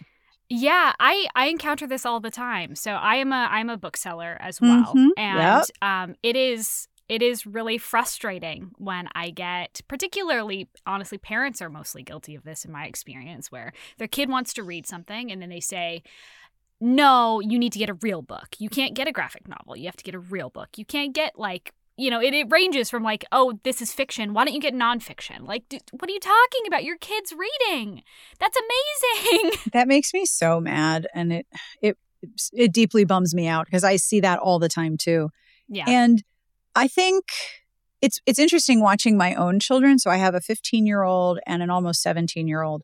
Yeah, 0.48 0.92
I 1.00 1.26
I 1.34 1.46
encounter 1.46 1.86
this 1.86 2.06
all 2.06 2.20
the 2.20 2.30
time. 2.30 2.76
So 2.76 2.92
I 2.92 3.16
am 3.16 3.32
a 3.32 3.48
I'm 3.50 3.68
a 3.68 3.76
bookseller 3.76 4.36
as 4.40 4.60
well, 4.60 4.94
mm-hmm. 4.94 5.08
and 5.16 5.38
yep. 5.38 5.64
um, 5.82 6.14
it 6.22 6.36
is 6.36 6.88
it 7.08 7.22
is 7.22 7.46
really 7.46 7.78
frustrating 7.78 8.72
when 8.78 9.08
I 9.14 9.30
get, 9.30 9.80
particularly, 9.86 10.68
honestly, 10.86 11.18
parents 11.18 11.62
are 11.62 11.70
mostly 11.70 12.02
guilty 12.02 12.34
of 12.34 12.42
this 12.42 12.64
in 12.64 12.72
my 12.72 12.86
experience, 12.86 13.50
where 13.52 13.72
their 13.98 14.08
kid 14.08 14.28
wants 14.28 14.52
to 14.54 14.64
read 14.64 14.86
something 14.86 15.30
and 15.30 15.40
then 15.40 15.48
they 15.48 15.60
say, 15.60 16.02
no, 16.80 17.40
you 17.40 17.58
need 17.58 17.72
to 17.72 17.78
get 17.78 17.88
a 17.88 17.94
real 17.94 18.22
book. 18.22 18.56
You 18.58 18.68
can't 18.68 18.94
get 18.94 19.06
a 19.06 19.12
graphic 19.12 19.48
novel. 19.48 19.76
You 19.76 19.86
have 19.86 19.96
to 19.96 20.04
get 20.04 20.14
a 20.14 20.18
real 20.18 20.50
book. 20.50 20.76
You 20.76 20.84
can't 20.84 21.14
get 21.14 21.38
like 21.38 21.72
you 21.96 22.10
know, 22.10 22.20
it, 22.20 22.34
it 22.34 22.46
ranges 22.50 22.90
from 22.90 23.02
like, 23.02 23.24
oh, 23.32 23.58
this 23.64 23.80
is 23.80 23.92
fiction. 23.92 24.34
Why 24.34 24.44
don't 24.44 24.54
you 24.54 24.60
get 24.60 24.74
nonfiction? 24.74 25.46
Like, 25.46 25.68
d- 25.68 25.80
what 25.92 26.10
are 26.10 26.12
you 26.12 26.20
talking 26.20 26.62
about? 26.66 26.84
Your 26.84 26.98
kid's 26.98 27.32
reading. 27.32 28.02
That's 28.38 28.56
amazing. 28.56 29.52
That 29.72 29.88
makes 29.88 30.14
me 30.14 30.24
so 30.24 30.60
mad, 30.60 31.06
and 31.14 31.32
it 31.32 31.46
it 31.82 31.98
it 32.52 32.72
deeply 32.72 33.04
bums 33.04 33.34
me 33.34 33.46
out 33.46 33.66
because 33.66 33.84
I 33.84 33.96
see 33.96 34.20
that 34.20 34.38
all 34.38 34.58
the 34.58 34.68
time 34.68 34.96
too. 34.96 35.30
Yeah, 35.68 35.84
and 35.86 36.22
I 36.74 36.88
think 36.88 37.24
it's 38.00 38.20
it's 38.26 38.38
interesting 38.38 38.80
watching 38.80 39.16
my 39.16 39.34
own 39.34 39.60
children. 39.60 39.98
So 39.98 40.10
I 40.10 40.16
have 40.16 40.34
a 40.34 40.40
15 40.40 40.86
year 40.86 41.02
old 41.02 41.40
and 41.46 41.62
an 41.62 41.70
almost 41.70 42.02
17 42.02 42.46
year 42.46 42.62
old. 42.62 42.82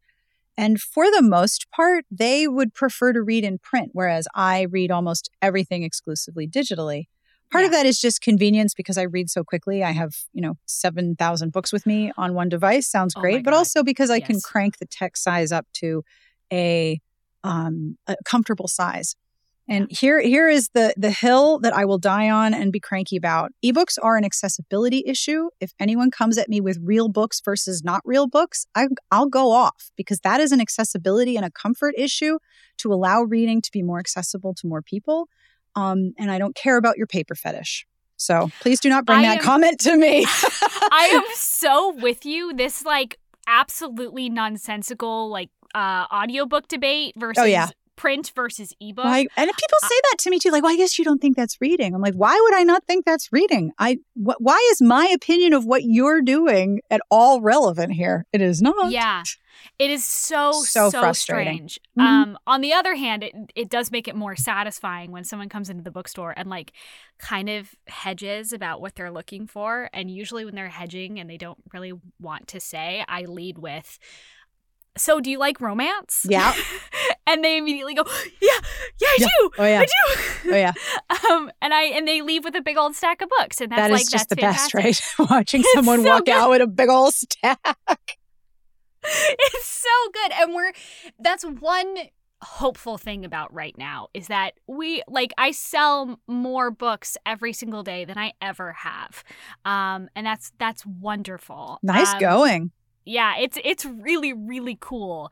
And 0.57 0.81
for 0.81 1.11
the 1.11 1.23
most 1.23 1.71
part, 1.71 2.05
they 2.11 2.47
would 2.47 2.75
prefer 2.75 3.13
to 3.13 3.23
read 3.23 3.45
in 3.45 3.59
print, 3.59 3.91
whereas 3.93 4.29
I 4.35 4.63
read 4.63 4.91
almost 4.91 5.31
everything 5.41 5.83
exclusively 5.83 6.47
digitally. 6.47 7.07
Part 7.53 7.63
yeah. 7.63 7.67
of 7.67 7.73
that 7.73 7.87
is 7.87 8.01
just 8.01 8.23
convenience 8.23 8.73
because 8.73 8.97
I 8.97 9.03
read 9.03 9.29
so 9.29 9.45
quickly. 9.45 9.85
I 9.85 9.91
have, 9.91 10.17
you 10.33 10.41
know, 10.41 10.55
7,000 10.67 11.53
books 11.53 11.73
with 11.73 11.85
me 11.85 12.11
on 12.17 12.33
one 12.33 12.49
device. 12.49 12.89
Sounds 12.89 13.15
oh 13.17 13.21
great. 13.21 13.41
Oh 13.41 13.43
but 13.43 13.53
also 13.55 13.83
because 13.83 14.11
I 14.11 14.17
yes. 14.17 14.27
can 14.27 14.41
crank 14.41 14.79
the 14.79 14.87
text 14.87 15.23
size 15.23 15.53
up 15.53 15.67
to 15.75 16.03
a, 16.51 17.01
um, 17.45 17.99
a 18.07 18.17
comfortable 18.25 18.69
size. 18.69 19.17
And 19.69 19.87
here, 19.91 20.21
here 20.21 20.49
is 20.49 20.71
the 20.75 20.93
the 20.97 21.13
hill 21.13 21.61
that 21.61 21.73
I 21.73 21.85
will 21.85 21.99
die 21.99 22.29
on 22.29 22.53
and 22.53 22.73
be 22.73 22.81
cranky 22.81 23.17
about. 23.17 23.53
Ebooks 23.65 23.97
are 24.03 24.17
an 24.17 24.25
accessibility 24.25 25.05
issue. 25.07 25.51
If 25.61 25.73
anyone 25.79 26.11
comes 26.11 26.37
at 26.37 26.49
me 26.49 26.61
with 26.61 26.79
real 26.83 27.09
books 27.09 27.41
versus 27.41 27.85
not 27.85 28.03
real 28.05 28.27
books, 28.27 28.67
I, 28.75 28.89
I'll 29.13 29.29
go 29.29 29.53
off 29.53 29.91
because 29.97 30.19
that 30.21 30.41
is 30.41 30.51
an 30.51 30.61
accessibility 30.61 31.37
and 31.37 31.47
a 31.47 31.51
comfort 31.51 31.95
issue 31.97 32.39
to 32.79 32.93
allow 32.93 33.23
reading 33.23 33.63
to 33.63 33.71
be 33.71 33.83
more 33.83 34.01
accessible 34.01 34.53
to 34.55 34.67
more 34.67 34.83
people. 34.83 35.29
Um, 35.75 36.13
and 36.19 36.31
I 36.31 36.39
don't 36.39 36.55
care 36.55 36.77
about 36.77 36.99
your 36.99 37.07
paper 37.07 37.35
fetish. 37.35 37.87
So 38.17 38.51
please 38.61 38.79
do 38.79 38.89
not 38.89 39.05
bring 39.05 39.19
I 39.19 39.23
that 39.23 39.39
am, 39.39 39.43
comment 39.43 39.81
to 39.81 39.97
me. 39.97 40.25
I 40.29 41.11
am 41.13 41.25
so 41.35 41.95
with 41.97 42.25
you. 42.25 42.53
This 42.55 42.85
like 42.85 43.19
absolutely 43.49 44.31
nonsensical 44.31 45.29
like 45.29 45.51
uh 45.75 46.07
audiobook 46.13 46.69
debate 46.69 47.13
versus 47.17 47.43
oh, 47.43 47.45
yeah 47.45 47.69
print 47.97 48.33
versus 48.35 48.73
ebook. 48.81 49.05
and 49.37 49.47
people 49.47 49.79
say 49.83 49.95
that 50.11 50.17
to 50.21 50.31
me 50.31 50.39
too, 50.39 50.51
like, 50.51 50.63
"Well, 50.63 50.73
I 50.73 50.77
guess 50.77 50.99
you 50.99 51.05
don't 51.05 51.21
think 51.21 51.37
that's 51.37 51.61
reading." 51.61 51.95
I'm 51.95 52.01
like, 52.01 52.15
"Why 52.15 52.39
would 52.41 52.55
I 52.55 52.63
not 52.63 52.85
think 52.85 53.05
that's 53.05 53.33
reading? 53.33 53.73
I 53.79 53.99
wh- 54.15 54.41
why 54.41 54.69
is 54.73 54.83
my 54.83 55.07
opinion 55.15 55.53
of 55.53 55.65
what 55.65 55.83
you're 55.85 56.23
doing 56.23 56.81
at 56.91 57.01
all 57.11 57.41
relevant 57.41 57.93
here? 57.93 58.27
It 58.33 58.41
is 58.41 58.63
not." 58.63 58.91
Yeah. 58.91 59.23
It 59.79 59.91
is 59.91 60.05
so 60.05 60.53
so, 60.65 60.91
so 60.91 61.13
strange. 61.13 61.79
Mm-hmm. 61.99 62.07
Um, 62.07 62.39
on 62.47 62.61
the 62.61 62.73
other 62.73 62.95
hand, 62.95 63.23
it 63.23 63.35
it 63.55 63.69
does 63.69 63.91
make 63.91 64.09
it 64.09 64.17
more 64.17 64.37
satisfying 64.37 65.13
when 65.13 65.25
someone 65.25 65.49
comes 65.49 65.69
into 65.71 65.83
the 65.83 65.91
bookstore 65.91 66.35
and 66.37 66.49
like 66.49 66.73
kind 67.19 67.49
of 67.49 67.75
hedges 67.87 68.53
about 68.53 68.81
what 68.81 68.95
they're 68.95 69.11
looking 69.11 69.47
for. 69.47 69.89
And 69.93 70.11
usually, 70.11 70.45
when 70.45 70.55
they're 70.55 70.69
hedging 70.69 71.21
and 71.21 71.29
they 71.29 71.37
don't 71.37 71.59
really 71.73 71.93
want 72.21 72.49
to 72.49 72.61
say, 72.61 73.05
I 73.09 73.23
lead 73.23 73.59
with, 73.59 73.99
so 74.97 75.21
do 75.21 75.31
you 75.31 75.39
like 75.39 75.61
romance? 75.61 76.27
Yeah. 76.29 76.55
and 77.27 77.43
they 77.43 77.57
immediately 77.57 77.95
go, 77.95 78.05
yeah, 78.41 78.49
yeah, 79.01 79.09
I 79.09 79.17
yeah. 79.19 79.27
do. 79.27 79.51
Oh 79.59 79.65
yeah. 79.65 79.81
I 79.81 79.85
do. 79.85 80.53
Oh 80.53 80.57
yeah. 80.57 80.73
um, 81.31 81.51
and 81.61 81.73
I 81.73 81.85
and 81.85 82.07
they 82.07 82.23
leave 82.23 82.45
with 82.45 82.55
a 82.55 82.63
big 82.63 82.77
old 82.77 82.95
stack 82.95 83.23
of 83.23 83.29
books, 83.39 83.61
and 83.61 83.71
that's 83.71 83.81
that 83.81 83.91
is 83.91 84.01
like 84.01 84.11
just 84.11 84.29
the 84.29 84.37
fantastic. 84.37 84.83
best, 84.83 85.19
right? 85.19 85.31
Watching 85.31 85.63
someone 85.75 86.03
so 86.03 86.09
walk 86.09 86.25
good. 86.27 86.35
out 86.35 86.51
with 86.51 86.63
a 86.63 86.67
big 86.67 86.89
old 86.89 87.15
stack. 87.15 87.59
it's 89.05 89.69
so 89.69 90.11
good, 90.13 90.33
and 90.41 90.55
we're 90.55 90.73
that's 91.19 91.45
one 91.45 91.97
hopeful 92.43 92.99
thing 92.99 93.25
about 93.25 93.55
right 93.55 93.79
now 93.79 94.09
is 94.15 94.27
that 94.27 94.55
we 94.67 95.01
like 95.07 95.33
I 95.39 95.53
sell 95.53 96.19
more 96.27 96.73
books 96.73 97.17
every 97.25 97.53
single 97.53 97.85
day 97.85 98.05
than 98.05 98.19
I 98.19 98.33
ever 98.43 98.73
have. 98.73 99.23
Um 99.65 100.09
and 100.17 100.27
that's 100.27 100.51
that's 100.59 100.85
wonderful. 100.85 101.79
Nice 101.85 102.13
um, 102.15 102.19
going. 102.19 102.73
Yeah, 103.05 103.37
it's 103.39 103.59
it's 103.65 103.85
really 103.85 104.33
really 104.33 104.77
cool. 104.81 105.31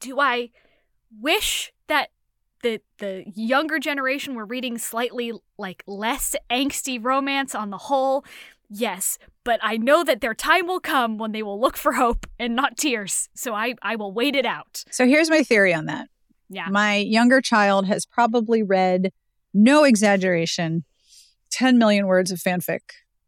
Do 0.00 0.20
I 0.20 0.50
wish 1.20 1.72
that 1.88 2.10
the 2.62 2.80
the 2.98 3.24
younger 3.34 3.78
generation 3.78 4.34
were 4.34 4.44
reading 4.46 4.78
slightly 4.78 5.32
like 5.58 5.82
less 5.86 6.34
angsty 6.50 7.02
romance 7.02 7.54
on 7.54 7.70
the 7.70 7.78
whole? 7.78 8.24
Yes, 8.70 9.18
but 9.44 9.60
I 9.62 9.78
know 9.78 10.04
that 10.04 10.20
their 10.20 10.34
time 10.34 10.66
will 10.66 10.80
come 10.80 11.16
when 11.16 11.32
they 11.32 11.42
will 11.42 11.58
look 11.58 11.76
for 11.76 11.92
hope 11.92 12.26
and 12.38 12.54
not 12.54 12.76
tears. 12.76 13.28
So 13.34 13.54
I 13.54 13.74
I 13.82 13.96
will 13.96 14.12
wait 14.12 14.36
it 14.36 14.46
out. 14.46 14.84
So 14.90 15.06
here's 15.06 15.30
my 15.30 15.42
theory 15.42 15.72
on 15.72 15.86
that. 15.86 16.08
Yeah. 16.48 16.68
My 16.70 16.96
younger 16.96 17.40
child 17.40 17.86
has 17.86 18.06
probably 18.06 18.62
read, 18.62 19.12
no 19.52 19.84
exaggeration, 19.84 20.84
10 21.50 21.78
million 21.78 22.06
words 22.06 22.30
of 22.30 22.38
fanfic 22.38 22.80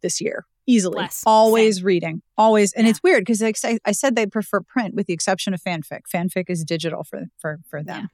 this 0.02 0.20
year. 0.20 0.46
Easily. 0.66 0.94
Bless. 0.94 1.22
Always 1.26 1.76
Same. 1.76 1.84
reading. 1.86 2.22
Always. 2.38 2.72
And 2.72 2.86
Yeah. 2.86 2.90
it's 2.90 3.02
weird 3.02 3.22
because 3.24 3.40
like 3.42 3.56
I, 3.64 3.78
I 3.84 3.92
said 3.92 4.14
they 4.14 4.26
prefer 4.26 4.60
print 4.60 4.94
with 4.94 5.06
the 5.06 5.12
exception 5.12 5.52
of 5.54 5.60
fanfic. 5.62 6.02
Fanfic 6.14 6.44
is 6.48 6.64
digital 6.64 7.02
for 7.04 7.26
for 7.38 7.58
for 7.68 7.82
them. 7.82 8.08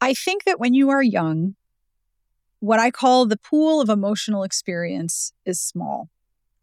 I 0.00 0.12
think 0.14 0.44
that 0.44 0.58
when 0.60 0.74
you 0.74 0.90
are 0.90 1.02
young, 1.02 1.54
what 2.60 2.80
I 2.80 2.90
call 2.90 3.26
the 3.26 3.36
pool 3.36 3.80
of 3.80 3.88
emotional 3.88 4.42
experience 4.42 5.32
is 5.44 5.60
small. 5.60 6.08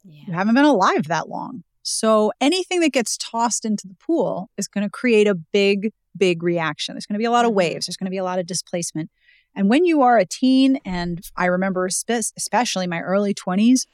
You 0.05 0.33
haven't 0.33 0.55
been 0.55 0.65
alive 0.65 1.07
that 1.07 1.29
long. 1.29 1.63
So 1.81 2.31
anything 2.41 2.81
that 2.81 2.91
gets 2.91 3.17
tossed 3.17 3.63
into 3.65 3.87
the 3.87 3.95
pool 3.95 4.49
is 4.57 4.67
going 4.67 4.83
to 4.85 4.89
create 4.89 5.27
a 5.27 5.35
big, 5.35 5.91
big 6.15 6.43
reaction. 6.43 6.93
There's 6.95 7.05
going 7.05 7.15
to 7.15 7.19
be 7.19 7.25
a 7.25 7.31
lot 7.31 7.45
of 7.45 7.51
Mhm. 7.51 7.55
waves. 7.55 7.85
There's 7.85 7.97
going 7.97 8.05
to 8.05 8.11
be 8.11 8.17
a 8.17 8.23
lot 8.23 8.39
of 8.39 8.45
displacement. 8.45 9.09
And 9.55 9.69
when 9.69 9.85
you 9.85 10.01
are 10.01 10.17
a 10.17 10.25
teen, 10.25 10.77
and 10.83 11.21
I 11.37 11.45
remember 11.45 11.87
spe- 11.89 12.33
especially 12.37 12.87
my 12.87 12.99
early 13.01 13.33
20s, 13.33 13.85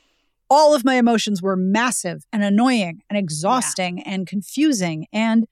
all 0.50 0.74
of 0.76 0.84
my 0.84 0.96
emotions 0.96 1.42
were 1.42 1.56
massive 1.56 2.26
and 2.34 2.44
annoying 2.44 3.02
and 3.10 3.18
exhausting 3.18 4.02
and 4.04 4.28
confusing. 4.28 5.06
And 5.14 5.46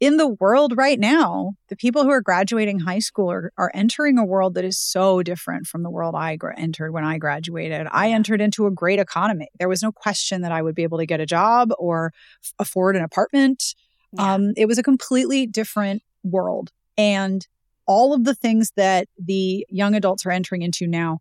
in 0.00 0.16
the 0.16 0.28
world 0.28 0.74
right 0.76 0.98
now, 0.98 1.54
the 1.68 1.76
people 1.76 2.04
who 2.04 2.10
are 2.10 2.20
graduating 2.20 2.80
high 2.80 3.00
school 3.00 3.30
are, 3.32 3.52
are 3.58 3.70
entering 3.74 4.16
a 4.16 4.24
world 4.24 4.54
that 4.54 4.64
is 4.64 4.78
so 4.78 5.22
different 5.22 5.66
from 5.66 5.82
the 5.82 5.90
world 5.90 6.14
I 6.14 6.36
gra- 6.36 6.58
entered 6.58 6.92
when 6.92 7.04
I 7.04 7.18
graduated. 7.18 7.88
I 7.90 8.10
entered 8.10 8.40
into 8.40 8.66
a 8.66 8.70
great 8.70 9.00
economy. 9.00 9.48
There 9.58 9.68
was 9.68 9.82
no 9.82 9.90
question 9.90 10.42
that 10.42 10.52
I 10.52 10.62
would 10.62 10.76
be 10.76 10.84
able 10.84 10.98
to 10.98 11.06
get 11.06 11.20
a 11.20 11.26
job 11.26 11.70
or 11.78 12.12
f- 12.44 12.54
afford 12.60 12.94
an 12.94 13.02
apartment. 13.02 13.74
Yeah. 14.12 14.34
Um, 14.34 14.52
it 14.56 14.66
was 14.66 14.78
a 14.78 14.84
completely 14.84 15.46
different 15.46 16.02
world. 16.22 16.70
And 16.96 17.46
all 17.86 18.12
of 18.12 18.24
the 18.24 18.34
things 18.34 18.72
that 18.76 19.08
the 19.18 19.66
young 19.68 19.94
adults 19.94 20.24
are 20.26 20.30
entering 20.30 20.62
into 20.62 20.86
now, 20.86 21.20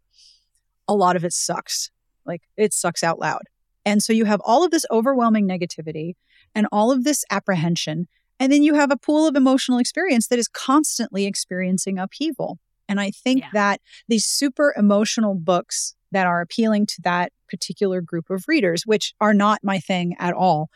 a 0.88 0.94
lot 0.94 1.16
of 1.16 1.26
it 1.26 1.34
sucks. 1.34 1.90
Like 2.28 2.42
it 2.58 2.74
sucks 2.74 3.04
out 3.04 3.20
loud. 3.20 3.44
And 3.86 4.04
so 4.04 4.12
you 4.14 4.26
have 4.26 4.42
all 4.44 4.66
of 4.66 4.72
this 4.72 4.86
overwhelming 4.92 5.48
negativity 5.48 6.16
and 6.54 6.68
all 6.72 6.92
of 6.92 7.04
this 7.04 7.24
apprehension. 7.32 8.08
And 8.40 8.52
then 8.52 8.62
you 8.62 8.76
have 8.76 8.92
a 8.92 8.98
pool 8.98 9.26
of 9.28 9.36
emotional 9.36 9.80
experience 9.80 10.28
that 10.28 10.38
is 10.40 10.48
constantly 10.48 11.26
experiencing 11.26 11.98
upheaval. 11.98 12.60
And 12.90 13.00
I 13.00 13.12
think 13.12 13.42
Yeah. 13.42 13.50
that 13.54 13.82
these 14.08 14.26
super 14.26 14.74
emotional 14.78 15.36
books 15.36 15.96
that 16.12 16.28
are 16.28 16.42
appealing 16.42 16.86
to 16.88 17.02
that 17.04 17.32
particular 17.50 18.02
group 18.02 18.30
of 18.30 18.44
readers, 18.48 18.84
which 18.86 19.14
are 19.20 19.34
not 19.34 19.64
my 19.64 19.80
thing 19.80 20.16
at 20.20 20.34
all, 20.34 20.70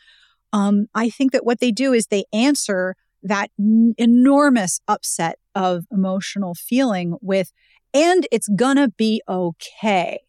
um, 0.52 0.86
I 0.94 1.08
think 1.08 1.32
that 1.32 1.44
what 1.46 1.60
they 1.60 1.70
do 1.72 1.92
is 1.92 2.06
they 2.06 2.24
answer 2.32 2.96
that 3.22 3.50
n- 3.58 3.94
enormous 3.98 4.80
upset 4.88 5.38
of 5.54 5.84
emotional 5.90 6.54
feeling 6.54 7.16
with, 7.20 7.52
and 7.94 8.26
it's 8.32 8.48
gonna 8.48 8.88
be 8.88 9.22
okay. 9.28 10.20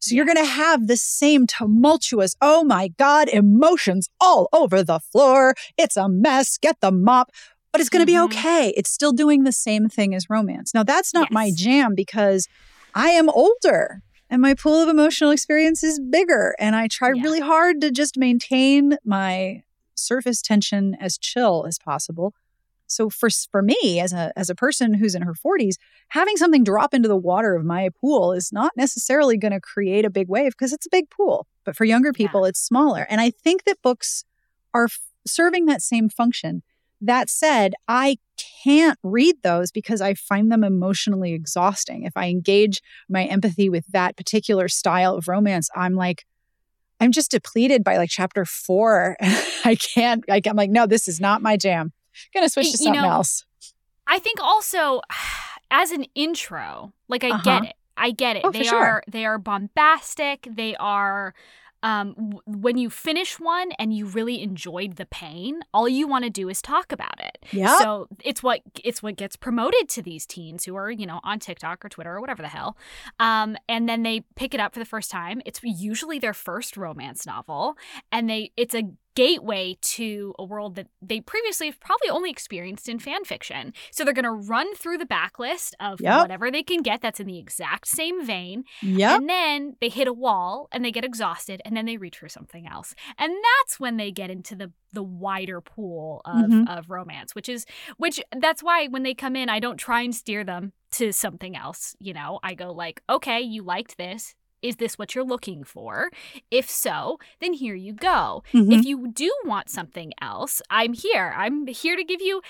So 0.00 0.14
you're 0.14 0.24
going 0.24 0.36
to 0.36 0.44
have 0.44 0.86
the 0.86 0.96
same 0.96 1.46
tumultuous, 1.46 2.34
oh 2.40 2.64
my 2.64 2.88
God, 2.98 3.28
emotions 3.28 4.08
all 4.20 4.48
over 4.52 4.82
the 4.82 5.00
floor. 5.00 5.54
It's 5.76 5.96
a 5.96 6.08
mess. 6.08 6.56
Get 6.58 6.76
the 6.80 6.92
mop. 6.92 7.30
But 7.72 7.80
it's 7.80 7.90
going 7.90 8.04
to 8.06 8.10
Mhm. 8.10 8.14
be 8.14 8.18
okay. 8.36 8.68
It's 8.76 8.90
still 8.90 9.12
doing 9.12 9.44
the 9.44 9.52
same 9.52 9.88
thing 9.88 10.14
as 10.14 10.30
romance. 10.30 10.72
Now, 10.72 10.82
that's 10.84 11.12
not 11.12 11.30
my 11.30 11.50
jam 11.54 11.94
because 11.94 12.48
I 12.94 13.10
am 13.10 13.28
older 13.28 14.00
and 14.30 14.40
my 14.40 14.54
pool 14.54 14.80
of 14.82 14.88
emotional 14.88 15.30
experience 15.30 15.82
is 15.84 16.00
bigger. 16.00 16.54
And 16.58 16.74
I 16.76 16.88
try 16.88 17.10
Yeah. 17.14 17.22
really 17.22 17.40
hard 17.40 17.80
to 17.82 17.90
just 17.90 18.16
maintain 18.16 18.96
my 19.04 19.62
surface 19.94 20.40
tension 20.40 20.96
as 21.00 21.18
chill 21.18 21.64
as 21.66 21.78
possible. 21.78 22.32
So 22.88 23.08
for 23.10 23.28
for 23.50 23.62
me 23.62 24.00
as 24.00 24.12
a 24.12 24.32
as 24.36 24.50
a 24.50 24.54
person 24.54 24.94
who's 24.94 25.14
in 25.14 25.22
her 25.22 25.34
40s, 25.34 25.74
having 26.08 26.36
something 26.36 26.64
drop 26.64 26.94
into 26.94 27.08
the 27.08 27.16
water 27.16 27.54
of 27.54 27.64
my 27.64 27.90
pool 28.00 28.32
is 28.32 28.50
not 28.52 28.72
necessarily 28.76 29.36
going 29.36 29.52
to 29.52 29.60
create 29.60 30.04
a 30.04 30.10
big 30.10 30.28
wave 30.28 30.52
because 30.52 30.72
it's 30.72 30.86
a 30.86 30.90
big 30.90 31.08
pool. 31.10 31.46
But 31.64 31.76
for 31.76 31.84
younger 31.84 32.08
Yeah. 32.14 32.26
people, 32.26 32.44
it's 32.44 32.60
smaller. 32.60 33.06
And 33.08 33.20
I 33.20 33.30
think 33.30 33.64
that 33.64 33.80
books 33.82 34.24
are 34.74 34.84
f- 34.84 35.00
serving 35.26 35.66
that 35.66 35.82
same 35.82 36.08
function. 36.08 36.62
That 37.00 37.30
said, 37.30 37.74
I 37.86 38.16
can't 38.64 38.98
read 39.04 39.36
those 39.42 39.70
because 39.70 40.00
I 40.00 40.14
find 40.14 40.50
them 40.50 40.64
emotionally 40.64 41.32
exhausting. 41.32 42.02
If 42.02 42.16
I 42.16 42.26
engage 42.28 42.80
my 43.08 43.24
empathy 43.24 43.68
with 43.68 43.86
that 43.92 44.16
particular 44.16 44.66
style 44.68 45.14
of 45.14 45.28
romance, 45.28 45.70
I'm 45.76 45.94
like, 45.94 46.24
I'm 47.00 47.12
just 47.12 47.30
depleted 47.30 47.84
by 47.84 47.96
like 47.98 48.10
chapter 48.10 48.44
four. 48.44 49.16
I 49.64 49.76
can't, 49.76 50.24
I, 50.28 50.40
I'm 50.44 50.56
like, 50.56 50.70
no, 50.70 50.86
this 50.86 51.06
is 51.06 51.20
not 51.20 51.42
my 51.42 51.56
jam. 51.56 51.92
Gonna 52.34 52.48
switch 52.48 52.66
to 52.66 52.70
you 52.72 52.76
something 52.76 53.00
know, 53.02 53.08
else. 53.10 53.44
I 54.06 54.18
think 54.18 54.40
also 54.40 55.00
as 55.70 55.90
an 55.90 56.04
intro, 56.14 56.92
like 57.08 57.24
I 57.24 57.30
Uh-huh. 57.30 57.42
get 57.44 57.64
it. 57.64 57.74
I 57.96 58.10
get 58.12 58.36
it. 58.36 58.42
Oh, 58.44 58.50
they 58.52 58.62
sure. 58.64 58.78
are 58.78 59.02
they 59.08 59.24
are 59.26 59.38
bombastic. 59.38 60.48
They 60.50 60.76
are 60.76 61.34
um 61.84 62.14
w- 62.14 62.40
when 62.46 62.76
you 62.76 62.90
finish 62.90 63.38
one 63.38 63.70
and 63.78 63.92
you 63.94 64.06
really 64.06 64.42
enjoyed 64.42 64.96
the 64.96 65.06
pain, 65.06 65.60
all 65.72 65.88
you 65.88 66.08
want 66.08 66.24
to 66.24 66.30
do 66.30 66.48
is 66.48 66.60
talk 66.62 66.90
about 66.92 67.20
it. 67.20 67.38
Yeah. 67.52 67.76
So 67.78 68.08
it's 68.24 68.42
what 68.42 68.60
it's 68.84 69.02
what 69.02 69.16
gets 69.16 69.36
promoted 69.36 69.88
to 69.90 70.02
these 70.02 70.26
teens 70.26 70.64
who 70.64 70.74
are, 70.76 70.90
you 70.90 71.06
know, 71.06 71.20
on 71.24 71.38
TikTok 71.38 71.84
or 71.84 71.88
Twitter 71.88 72.14
or 72.16 72.20
whatever 72.20 72.42
the 72.42 72.48
hell. 72.48 72.76
Um, 73.20 73.56
and 73.68 73.88
then 73.88 74.02
they 74.04 74.22
pick 74.36 74.54
it 74.54 74.60
up 74.60 74.72
for 74.74 74.80
the 74.80 74.84
first 74.86 75.10
time. 75.10 75.40
It's 75.44 75.60
usually 75.62 76.18
their 76.18 76.34
first 76.34 76.76
romance 76.76 77.26
novel, 77.26 77.76
and 78.10 78.28
they 78.30 78.50
it's 78.56 78.74
a 78.74 78.82
gateway 79.18 79.76
to 79.82 80.32
a 80.38 80.44
world 80.44 80.76
that 80.76 80.86
they 81.02 81.20
previously 81.20 81.66
have 81.66 81.80
probably 81.80 82.08
only 82.08 82.30
experienced 82.30 82.88
in 82.88 82.98
fan 83.00 83.24
fiction. 83.24 83.72
So 83.90 84.04
they're 84.04 84.14
gonna 84.20 84.32
run 84.32 84.74
through 84.76 84.98
the 84.98 85.06
backlist 85.06 85.72
of 85.80 86.00
Yep. 86.00 86.20
whatever 86.22 86.50
they 86.50 86.62
can 86.62 86.82
get 86.82 87.00
that's 87.00 87.18
in 87.18 87.26
the 87.26 87.38
exact 87.38 87.88
same 87.88 88.24
vein. 88.24 88.62
Yep. 88.82 89.20
And 89.20 89.28
then 89.28 89.76
they 89.80 89.88
hit 89.88 90.06
a 90.06 90.12
wall 90.12 90.68
and 90.72 90.84
they 90.84 90.92
get 90.92 91.04
exhausted 91.04 91.60
and 91.64 91.76
then 91.76 91.84
they 91.86 91.96
reach 91.96 92.18
for 92.18 92.28
something 92.28 92.66
else. 92.66 92.94
And 93.18 93.32
that's 93.32 93.80
when 93.80 93.96
they 93.96 94.10
get 94.12 94.30
into 94.30 94.54
the 94.54 94.72
the 94.94 95.02
wider 95.02 95.60
pool 95.60 96.22
of, 96.24 96.46
Mhm. 96.50 96.66
of 96.78 96.88
romance, 96.88 97.34
which 97.34 97.46
is 97.48 97.66
which 97.98 98.18
that's 98.44 98.62
why 98.62 98.86
when 98.86 99.02
they 99.02 99.12
come 99.14 99.36
in, 99.36 99.50
I 99.50 99.60
don't 99.60 99.76
try 99.76 100.00
and 100.00 100.14
steer 100.14 100.44
them 100.44 100.72
to 100.92 101.12
something 101.12 101.54
else. 101.54 101.94
You 102.00 102.14
know, 102.14 102.40
I 102.42 102.54
go 102.54 102.72
like, 102.72 103.02
okay, 103.10 103.40
you 103.42 103.62
liked 103.62 103.98
this. 103.98 104.34
Is 104.62 104.76
this 104.76 104.98
what 104.98 105.14
you're 105.14 105.24
looking 105.24 105.64
for? 105.64 106.10
If 106.50 106.68
so, 106.70 107.18
then 107.40 107.52
here 107.54 107.74
you 107.74 107.92
go. 107.92 108.42
Mhm. 108.52 108.78
If 108.78 108.84
you 108.84 109.08
do 109.08 109.32
want 109.44 109.70
something 109.70 110.12
else, 110.20 110.60
I'm 110.70 110.92
here. 110.92 111.34
I'm 111.36 111.66
here 111.66 111.96
to 111.96 112.04
give 112.04 112.20
you 112.20 112.42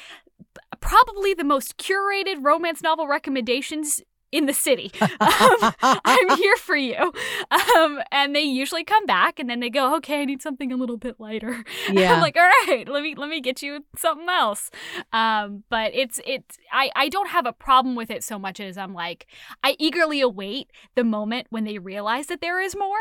probably 0.81 1.35
the 1.35 1.45
most 1.45 1.77
curated 1.77 2.37
romance 2.45 2.83
novel 2.83 3.07
recommendations 3.07 4.03
in 4.33 4.47
the 4.47 4.55
city. 4.55 4.93
Um, 5.21 5.73
I'm 6.05 6.37
here 6.37 6.57
for 6.57 6.77
you. 6.77 7.13
Um, 7.51 8.01
and 8.11 8.35
they 8.35 8.43
usually 8.43 8.85
come 8.85 9.05
back 9.07 9.39
and 9.39 9.49
then 9.49 9.61
they 9.61 9.71
go, 9.71 9.97
okay, 9.97 10.21
I 10.23 10.25
need 10.25 10.43
something 10.43 10.73
a 10.73 10.77
little 10.77 10.97
bit 10.97 11.19
lighter. 11.19 11.65
Yeah. 11.91 12.13
I'm 12.13 12.21
like, 12.21 12.37
all 12.37 12.51
right, 12.67 12.87
let 12.89 13.03
me 13.03 13.15
let 13.15 13.29
me 13.29 13.41
get 13.41 13.63
you 13.63 13.85
something 13.97 14.29
else. 14.29 14.71
Um, 15.13 15.65
but 15.71 15.95
it's 15.95 16.21
it's 16.27 16.59
I, 16.73 16.91
I 16.95 17.09
don't 17.09 17.29
have 17.29 17.47
a 17.47 17.53
problem 17.53 17.95
with 17.97 18.11
it 18.11 18.23
so 18.23 18.39
much 18.39 18.61
as 18.61 18.77
I'm 18.77 18.93
like, 18.93 19.27
I 19.63 19.77
eagerly 19.79 20.21
await 20.21 20.71
the 20.95 21.05
moment 21.05 21.47
when 21.51 21.65
they 21.65 21.79
realize 21.79 22.27
that 22.27 22.41
there 22.41 22.61
is 22.61 22.77
more 22.77 22.99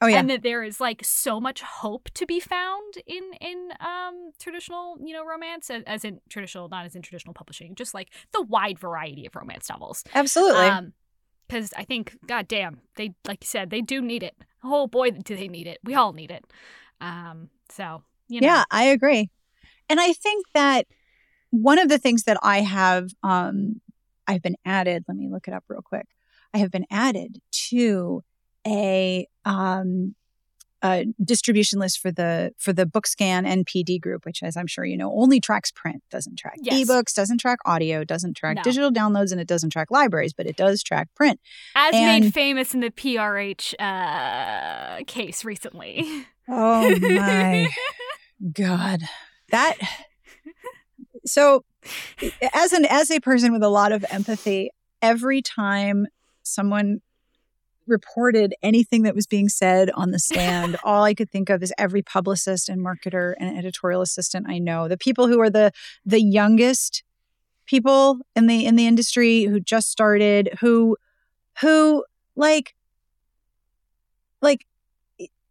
oh 0.00 0.06
yeah. 0.06 0.18
and 0.18 0.30
that 0.30 0.42
there 0.42 0.62
is 0.62 0.80
like 0.80 1.04
so 1.04 1.40
much 1.40 1.62
hope 1.62 2.08
to 2.14 2.26
be 2.26 2.40
found 2.40 2.94
in 3.06 3.22
in 3.40 3.70
um 3.80 4.30
traditional 4.38 4.96
you 5.04 5.12
know 5.14 5.24
romance 5.24 5.70
as, 5.70 5.82
as 5.86 6.04
in 6.04 6.20
traditional 6.28 6.68
not 6.68 6.84
as 6.86 6.94
in 6.94 7.02
traditional 7.02 7.34
publishing 7.34 7.74
just 7.74 7.94
like 7.94 8.08
the 8.32 8.42
wide 8.42 8.78
variety 8.78 9.26
of 9.26 9.34
romance 9.34 9.68
novels 9.68 10.04
Absolutely. 10.14 10.64
um 10.64 10.92
because 11.48 11.72
i 11.76 11.84
think 11.84 12.16
god 12.26 12.46
damn 12.48 12.80
they 12.96 13.14
like 13.26 13.42
you 13.42 13.48
said 13.48 13.70
they 13.70 13.80
do 13.80 14.00
need 14.00 14.22
it 14.22 14.36
oh 14.62 14.86
boy 14.86 15.10
do 15.10 15.36
they 15.36 15.48
need 15.48 15.66
it 15.66 15.78
we 15.84 15.94
all 15.94 16.12
need 16.12 16.30
it 16.30 16.44
um 17.00 17.48
so 17.68 18.02
you 18.28 18.40
know 18.40 18.46
Yeah, 18.46 18.64
I 18.70 18.84
agree. 18.84 19.30
And 19.88 20.00
I 20.00 20.12
think 20.12 20.46
that 20.54 20.86
one 21.50 21.78
of 21.80 21.88
the 21.88 21.98
things 21.98 22.24
that 22.24 22.38
I 22.42 22.60
have 22.60 23.10
um 23.22 23.80
I've 24.26 24.42
been 24.42 24.56
added, 24.64 25.04
let 25.08 25.16
me 25.16 25.28
look 25.28 25.48
it 25.48 25.54
up 25.54 25.64
real 25.68 25.82
quick. 25.82 26.06
I 26.54 26.58
have 26.58 26.70
been 26.70 26.86
added 26.90 27.40
to 27.70 28.22
a 28.66 29.26
um 29.44 30.14
a 30.82 31.04
distribution 31.22 31.78
list 31.78 31.98
for 32.00 32.10
the 32.10 32.52
for 32.58 32.72
the 32.72 32.86
bookscan 32.86 33.46
npd 33.64 34.00
group 34.00 34.24
which 34.24 34.42
as 34.42 34.56
i'm 34.56 34.66
sure 34.66 34.84
you 34.84 34.96
know 34.96 35.12
only 35.14 35.38
tracks 35.40 35.70
print 35.70 36.02
doesn't 36.10 36.36
track 36.38 36.56
Yes. 36.62 36.88
ebooks 36.88 37.14
doesn't 37.14 37.38
track 37.38 37.58
audio 37.66 38.02
doesn't 38.02 38.34
track 38.34 38.56
No. 38.56 38.62
digital 38.62 38.90
downloads 38.90 39.30
and 39.32 39.40
it 39.40 39.46
doesn't 39.46 39.70
track 39.70 39.90
libraries 39.90 40.32
but 40.32 40.46
it 40.46 40.56
does 40.56 40.82
track 40.82 41.08
print 41.14 41.38
as 41.74 41.94
and- 41.94 42.24
made 42.24 42.34
famous 42.34 42.72
in 42.74 42.80
the 42.80 42.90
prh 42.90 43.74
uh 43.78 45.04
case 45.06 45.44
recently 45.44 46.26
oh 46.48 46.98
my 46.98 47.68
god 48.52 49.02
that 49.50 49.76
so 51.26 51.64
as 52.54 52.72
an 52.72 52.86
as 52.86 53.10
a 53.10 53.20
person 53.20 53.52
with 53.52 53.62
a 53.62 53.68
lot 53.68 53.92
of 53.92 54.04
empathy 54.10 54.70
every 55.02 55.42
time 55.42 56.06
someone 56.42 57.00
reported 57.90 58.54
anything 58.62 59.02
that 59.02 59.14
was 59.14 59.26
being 59.26 59.48
said 59.48 59.90
on 59.90 60.10
the 60.10 60.18
stand. 60.18 60.76
All 60.84 61.04
i 61.04 61.14
could 61.14 61.30
think 61.30 61.50
of 61.50 61.62
is 61.62 61.72
every 61.76 62.02
publicist 62.02 62.68
and 62.68 62.80
marketer 62.80 63.34
and 63.38 63.56
editorial 63.56 64.00
assistant 64.00 64.46
i 64.48 64.58
know. 64.58 64.88
The 64.88 64.96
people 64.96 65.28
who 65.28 65.40
are 65.40 65.50
the 65.50 65.72
the 66.04 66.22
youngest 66.22 67.02
people 67.66 68.18
in 68.34 68.46
the 68.46 68.64
in 68.64 68.76
the 68.76 68.86
industry 68.86 69.44
who 69.44 69.60
just 69.60 69.90
started 69.90 70.50
who 70.60 70.96
who 71.60 72.04
like 72.36 72.74
like 74.42 74.66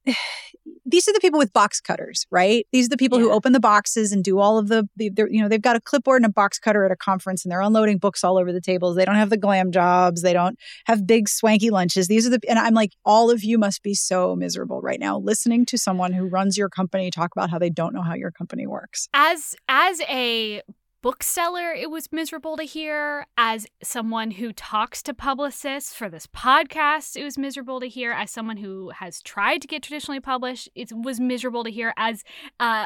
these 0.89 1.07
are 1.07 1.13
the 1.13 1.19
people 1.19 1.39
with 1.39 1.53
box 1.53 1.79
cutters, 1.81 2.25
right? 2.31 2.65
These 2.71 2.85
are 2.87 2.89
the 2.89 2.97
people 2.97 3.19
Yeah. 3.19 3.25
who 3.25 3.31
open 3.31 3.53
the 3.53 3.59
boxes 3.59 4.11
and 4.11 4.23
do 4.23 4.39
all 4.39 4.57
of 4.57 4.67
the, 4.67 4.87
the 4.95 5.11
you 5.29 5.41
know, 5.41 5.47
they've 5.47 5.61
got 5.61 5.75
a 5.75 5.81
clipboard 5.81 6.21
and 6.21 6.29
a 6.29 6.33
box 6.33 6.59
cutter 6.59 6.85
at 6.85 6.91
a 6.91 6.95
conference 6.95 7.43
and 7.45 7.51
they're 7.51 7.61
unloading 7.61 7.97
books 7.97 8.23
all 8.23 8.37
over 8.37 8.51
the 8.51 8.61
tables. 8.61 8.95
They 8.95 9.05
don't 9.05 9.15
have 9.15 9.29
the 9.29 9.37
glam 9.37 9.71
jobs. 9.71 10.21
They 10.21 10.33
don't 10.33 10.57
have 10.85 11.05
big 11.05 11.29
swanky 11.29 11.69
lunches. 11.69 12.07
These 12.07 12.25
are 12.27 12.31
the, 12.31 12.39
and 12.49 12.57
I'm 12.59 12.73
like, 12.73 12.91
all 13.05 13.29
of 13.31 13.43
you 13.43 13.57
must 13.57 13.83
be 13.83 13.93
so 13.93 14.35
miserable 14.35 14.81
right 14.81 14.99
now 14.99 15.17
listening 15.19 15.65
to 15.67 15.77
someone 15.77 16.13
who 16.13 16.25
runs 16.25 16.57
your 16.57 16.69
company 16.69 17.11
talk 17.11 17.31
about 17.35 17.49
how 17.49 17.59
they 17.59 17.69
don't 17.69 17.93
know 17.93 18.01
how 18.01 18.15
your 18.15 18.31
company 18.31 18.65
works. 18.67 19.07
as 19.13 19.55
as 19.67 20.01
a 20.09 20.61
bookseller 21.01 21.71
it 21.73 21.89
was 21.89 22.11
miserable 22.11 22.57
to 22.57 22.63
hear 22.63 23.25
as 23.37 23.65
someone 23.81 24.31
who 24.31 24.51
talks 24.51 25.01
to 25.01 25.13
publicists 25.13 25.93
for 25.93 26.09
this 26.09 26.27
podcast 26.27 27.15
it 27.15 27.23
was 27.23 27.37
miserable 27.37 27.79
to 27.79 27.87
hear 27.87 28.11
as 28.11 28.29
someone 28.29 28.57
who 28.57 28.89
has 28.89 29.21
tried 29.21 29.61
to 29.61 29.67
get 29.67 29.81
traditionally 29.81 30.19
published 30.19 30.67
it 30.75 30.89
was 30.93 31.19
miserable 31.19 31.63
to 31.63 31.71
hear 31.71 31.93
as 31.97 32.23
uh, 32.59 32.85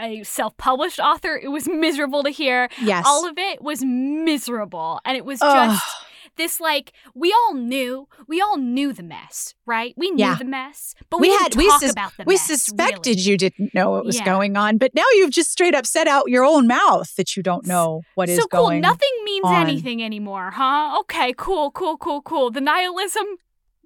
a 0.00 0.22
self-published 0.22 0.98
author 1.00 1.36
it 1.42 1.48
was 1.48 1.66
miserable 1.68 2.22
to 2.22 2.30
hear 2.30 2.68
Yes. 2.82 3.04
all 3.06 3.26
of 3.28 3.38
it 3.38 3.62
was 3.62 3.82
miserable 3.84 5.00
and 5.04 5.16
it 5.16 5.24
was 5.24 5.38
Ugh. 5.42 5.78
This 6.36 6.60
like 6.60 6.92
we 7.14 7.32
all 7.32 7.54
knew 7.54 8.08
we 8.26 8.40
all 8.40 8.56
knew 8.56 8.92
the 8.92 9.02
mess 9.02 9.54
right 9.66 9.94
we 9.96 10.10
knew 10.10 10.24
Yeah. 10.24 10.34
the 10.36 10.44
mess 10.44 10.94
but 11.10 11.18
we, 11.20 11.28
We 11.28 11.32
didn't 11.34 11.42
had- 11.54 11.56
we 11.56 11.68
talk 11.68 11.80
sus- 11.80 11.92
about 11.92 12.12
the 12.16 12.22
mess. 12.22 12.26
we 12.26 12.34
mess, 12.34 12.46
suspected 12.46 13.16
really. 13.16 13.20
you 13.30 13.36
didn't 13.36 13.74
know 13.74 13.90
what 13.90 14.04
was 14.04 14.16
Yeah. 14.18 14.24
going 14.24 14.56
on, 14.56 14.78
but 14.78 14.94
now 14.94 15.04
you've 15.14 15.30
just 15.30 15.50
straight 15.50 15.74
up 15.74 15.86
said 15.86 16.08
out 16.08 16.24
your 16.28 16.44
own 16.44 16.66
mouth 16.66 17.14
that 17.16 17.36
you 17.36 17.42
don't 17.42 17.66
know 17.66 18.02
what 18.14 18.28
is 18.28 18.38
so 18.38 18.46
cool. 18.46 18.66
going 18.68 18.80
Nothing 18.80 19.10
means 19.24 19.44
on. 19.46 19.54
anything 19.66 20.02
anymore, 20.02 20.50
huh? 20.54 20.96
Okay, 21.00 21.34
cool, 21.36 21.70
cool, 21.70 21.96
cool, 21.96 22.20
cool. 22.22 22.50
The 22.50 22.60
nihilism 22.60 23.24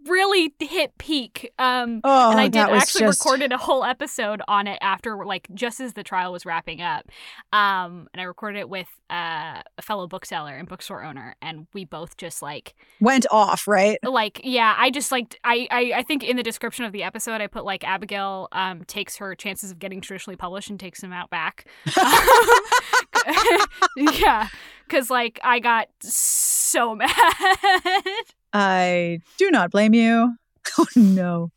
really 0.06 0.54
hit 0.58 0.96
peak. 0.98 1.52
Um, 1.58 2.00
Oh, 2.04 2.30
and 2.30 2.40
I 2.40 2.48
did 2.48 2.60
actually 2.60 3.06
just- 3.06 3.24
recorded 3.24 3.52
a 3.52 3.58
whole 3.58 3.84
episode 3.84 4.42
on 4.48 4.66
it 4.66 4.78
after, 4.80 5.24
like, 5.24 5.48
just 5.54 5.80
as 5.80 5.94
the 5.94 6.02
trial 6.02 6.32
was 6.32 6.46
wrapping 6.46 6.80
up. 6.80 7.06
Um, 7.52 8.08
and 8.12 8.20
I 8.20 8.24
recorded 8.24 8.60
it 8.60 8.68
with 8.68 8.88
uh, 9.10 9.62
a 9.78 9.82
fellow 9.82 10.06
bookseller 10.06 10.54
and 10.54 10.68
bookstore 10.68 11.02
owner, 11.02 11.34
and 11.40 11.66
we 11.72 11.84
both 11.84 12.16
just 12.16 12.42
like, 12.42 12.74
went 13.00 13.26
off, 13.30 13.66
right? 13.66 13.98
like, 14.02 14.40
yeah, 14.44 14.74
I 14.78 14.90
just 14.90 15.10
like, 15.10 15.38
I, 15.44 15.66
I, 15.70 15.92
I 15.96 16.02
think 16.02 16.22
in 16.22 16.36
the 16.36 16.42
description 16.42 16.84
of 16.84 16.92
the 16.92 17.02
episode, 17.02 17.40
I 17.40 17.46
put 17.46 17.64
like 17.64 17.84
Abigail 17.84 18.48
um 18.52 18.84
takes 18.84 19.16
her 19.16 19.34
chances 19.34 19.70
of 19.70 19.78
getting 19.78 20.00
traditionally 20.00 20.36
published 20.36 20.70
and 20.70 20.78
takes 20.78 21.00
them 21.00 21.12
out 21.12 21.30
back. 21.30 21.66
yeah, 23.96 24.48
because 24.86 25.10
like 25.10 25.40
I 25.42 25.58
got 25.60 25.88
so 26.00 26.94
mad. 26.94 27.10
I 28.52 29.20
do 29.38 29.50
not 29.50 29.70
blame 29.70 29.94
you. 29.94 30.36
Oh, 30.78 30.86
no. 30.94 31.50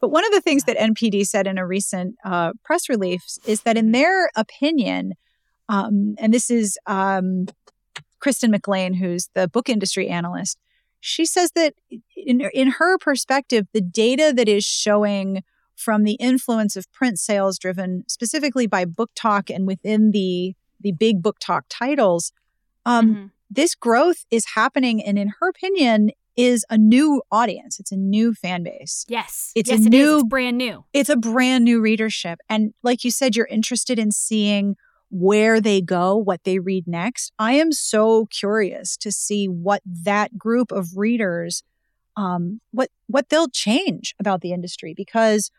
But 0.00 0.10
one 0.10 0.24
of 0.26 0.30
the 0.32 0.40
things 0.42 0.64
that 0.64 0.76
NPD 0.76 1.26
said 1.26 1.46
in 1.46 1.56
a 1.56 1.66
recent 1.66 2.16
uh, 2.24 2.52
press 2.62 2.90
release 2.90 3.38
is 3.46 3.62
that, 3.62 3.78
in 3.78 3.92
their 3.92 4.28
opinion, 4.36 5.14
um, 5.70 6.14
and 6.18 6.32
this 6.34 6.50
is 6.50 6.78
um, 6.86 7.46
Kristen 8.20 8.50
McLean, 8.50 8.92
who's 8.94 9.30
the 9.34 9.48
book 9.48 9.70
industry 9.70 10.08
analyst, 10.08 10.58
she 11.00 11.24
says 11.24 11.52
that 11.52 11.72
in, 12.14 12.42
in 12.52 12.72
her 12.72 12.98
perspective, 12.98 13.66
the 13.72 13.80
data 13.80 14.32
that 14.36 14.48
is 14.48 14.62
showing 14.64 15.42
from 15.74 16.04
the 16.04 16.14
influence 16.14 16.76
of 16.76 16.90
print 16.92 17.18
sales 17.18 17.58
driven 17.58 18.04
specifically 18.06 18.66
by 18.66 18.84
BookTok 18.84 19.54
and 19.54 19.66
within 19.66 20.10
the 20.10 20.54
the 20.80 20.92
big 20.92 21.22
BookTok 21.22 21.62
titles 21.70 22.30
um, 22.84 23.14
Mhm. 23.14 23.30
This 23.50 23.74
growth 23.74 24.24
is 24.30 24.46
happening 24.54 25.02
and 25.02 25.18
in 25.18 25.32
her 25.40 25.48
opinion 25.48 26.10
is 26.36 26.64
a 26.68 26.76
new 26.76 27.22
audience. 27.30 27.78
It's 27.78 27.92
a 27.92 27.96
new 27.96 28.34
fan 28.34 28.64
base. 28.64 29.04
Yes, 29.08 29.52
It's 29.54 29.70
yes, 29.70 29.80
a 29.80 29.86
it 29.86 29.90
new- 29.90 30.14
It's 30.18 30.24
brand 30.28 30.58
new. 30.58 30.84
it's 30.92 31.08
a 31.08 31.16
brand 31.16 31.64
new 31.64 31.80
readership. 31.80 32.40
And 32.48 32.74
like 32.82 33.04
you 33.04 33.10
said 33.12 33.36
you're 33.36 33.46
interested 33.46 33.98
in 33.98 34.10
seeing 34.10 34.76
where 35.10 35.60
they 35.60 35.80
go 35.80 36.16
what 36.16 36.42
they 36.42 36.58
read 36.58 36.88
next. 36.88 37.30
I 37.38 37.52
am 37.52 37.70
so 37.70 38.26
curious 38.26 38.96
to 38.96 39.12
see 39.12 39.46
what 39.46 39.80
that 39.86 40.36
group 40.36 40.72
of 40.72 40.96
readers 40.96 41.62
um, 42.16 42.60
what 42.72 42.90
what 43.06 43.28
they'll 43.28 43.48
change 43.48 44.14
about 44.18 44.40
the 44.40 44.52
industry. 44.52 44.94
Because 44.94 45.50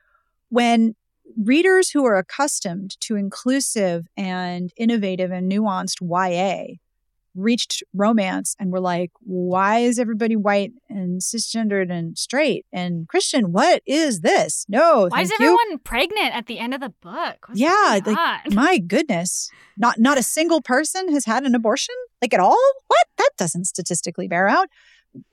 when 0.49 0.95
readers 1.37 1.89
who 1.91 2.05
are 2.05 2.17
accustomed 2.17 2.99
to 3.01 3.15
inclusive 3.15 4.07
and 4.17 4.71
innovative 4.77 5.31
and 5.31 5.51
nuanced 5.51 5.97
YA 6.01 6.75
reached 7.35 7.83
romance 7.93 8.55
and 8.59 8.71
were 8.71 8.79
like, 8.79 9.11
why 9.21 9.79
is 9.79 9.99
everybody 9.99 10.35
white 10.35 10.71
and 10.89 11.21
cisgendered 11.21 11.91
and 11.91 12.17
straight 12.17 12.65
and 12.71 13.07
Christian? 13.07 13.51
What 13.51 13.81
is 13.85 14.21
this? 14.21 14.65
No, 14.69 15.07
Why 15.09 15.21
is 15.21 15.29
thank 15.29 15.41
you. 15.41 15.45
everyone 15.47 15.79
pregnant 15.79 16.33
at 16.35 16.47
the 16.47 16.59
end 16.59 16.73
of 16.73 16.81
the 16.81 16.93
book? 17.01 17.47
What's 17.47 17.59
Yeah, 17.59 17.99
like. 18.05 18.53
My 18.53 18.77
goodness. 18.77 19.49
Not 19.77 19.99
not 19.99 20.17
a 20.17 20.23
single 20.23 20.61
person 20.61 21.11
has 21.11 21.25
had 21.25 21.43
an 21.43 21.53
abortion? 21.55 21.95
Like 22.21 22.33
at 22.33 22.39
all? 22.39 22.73
What? 22.87 23.07
That 23.17 23.31
doesn't 23.37 23.65
statistically 23.65 24.27
bear 24.27 24.47
out. 24.47 24.69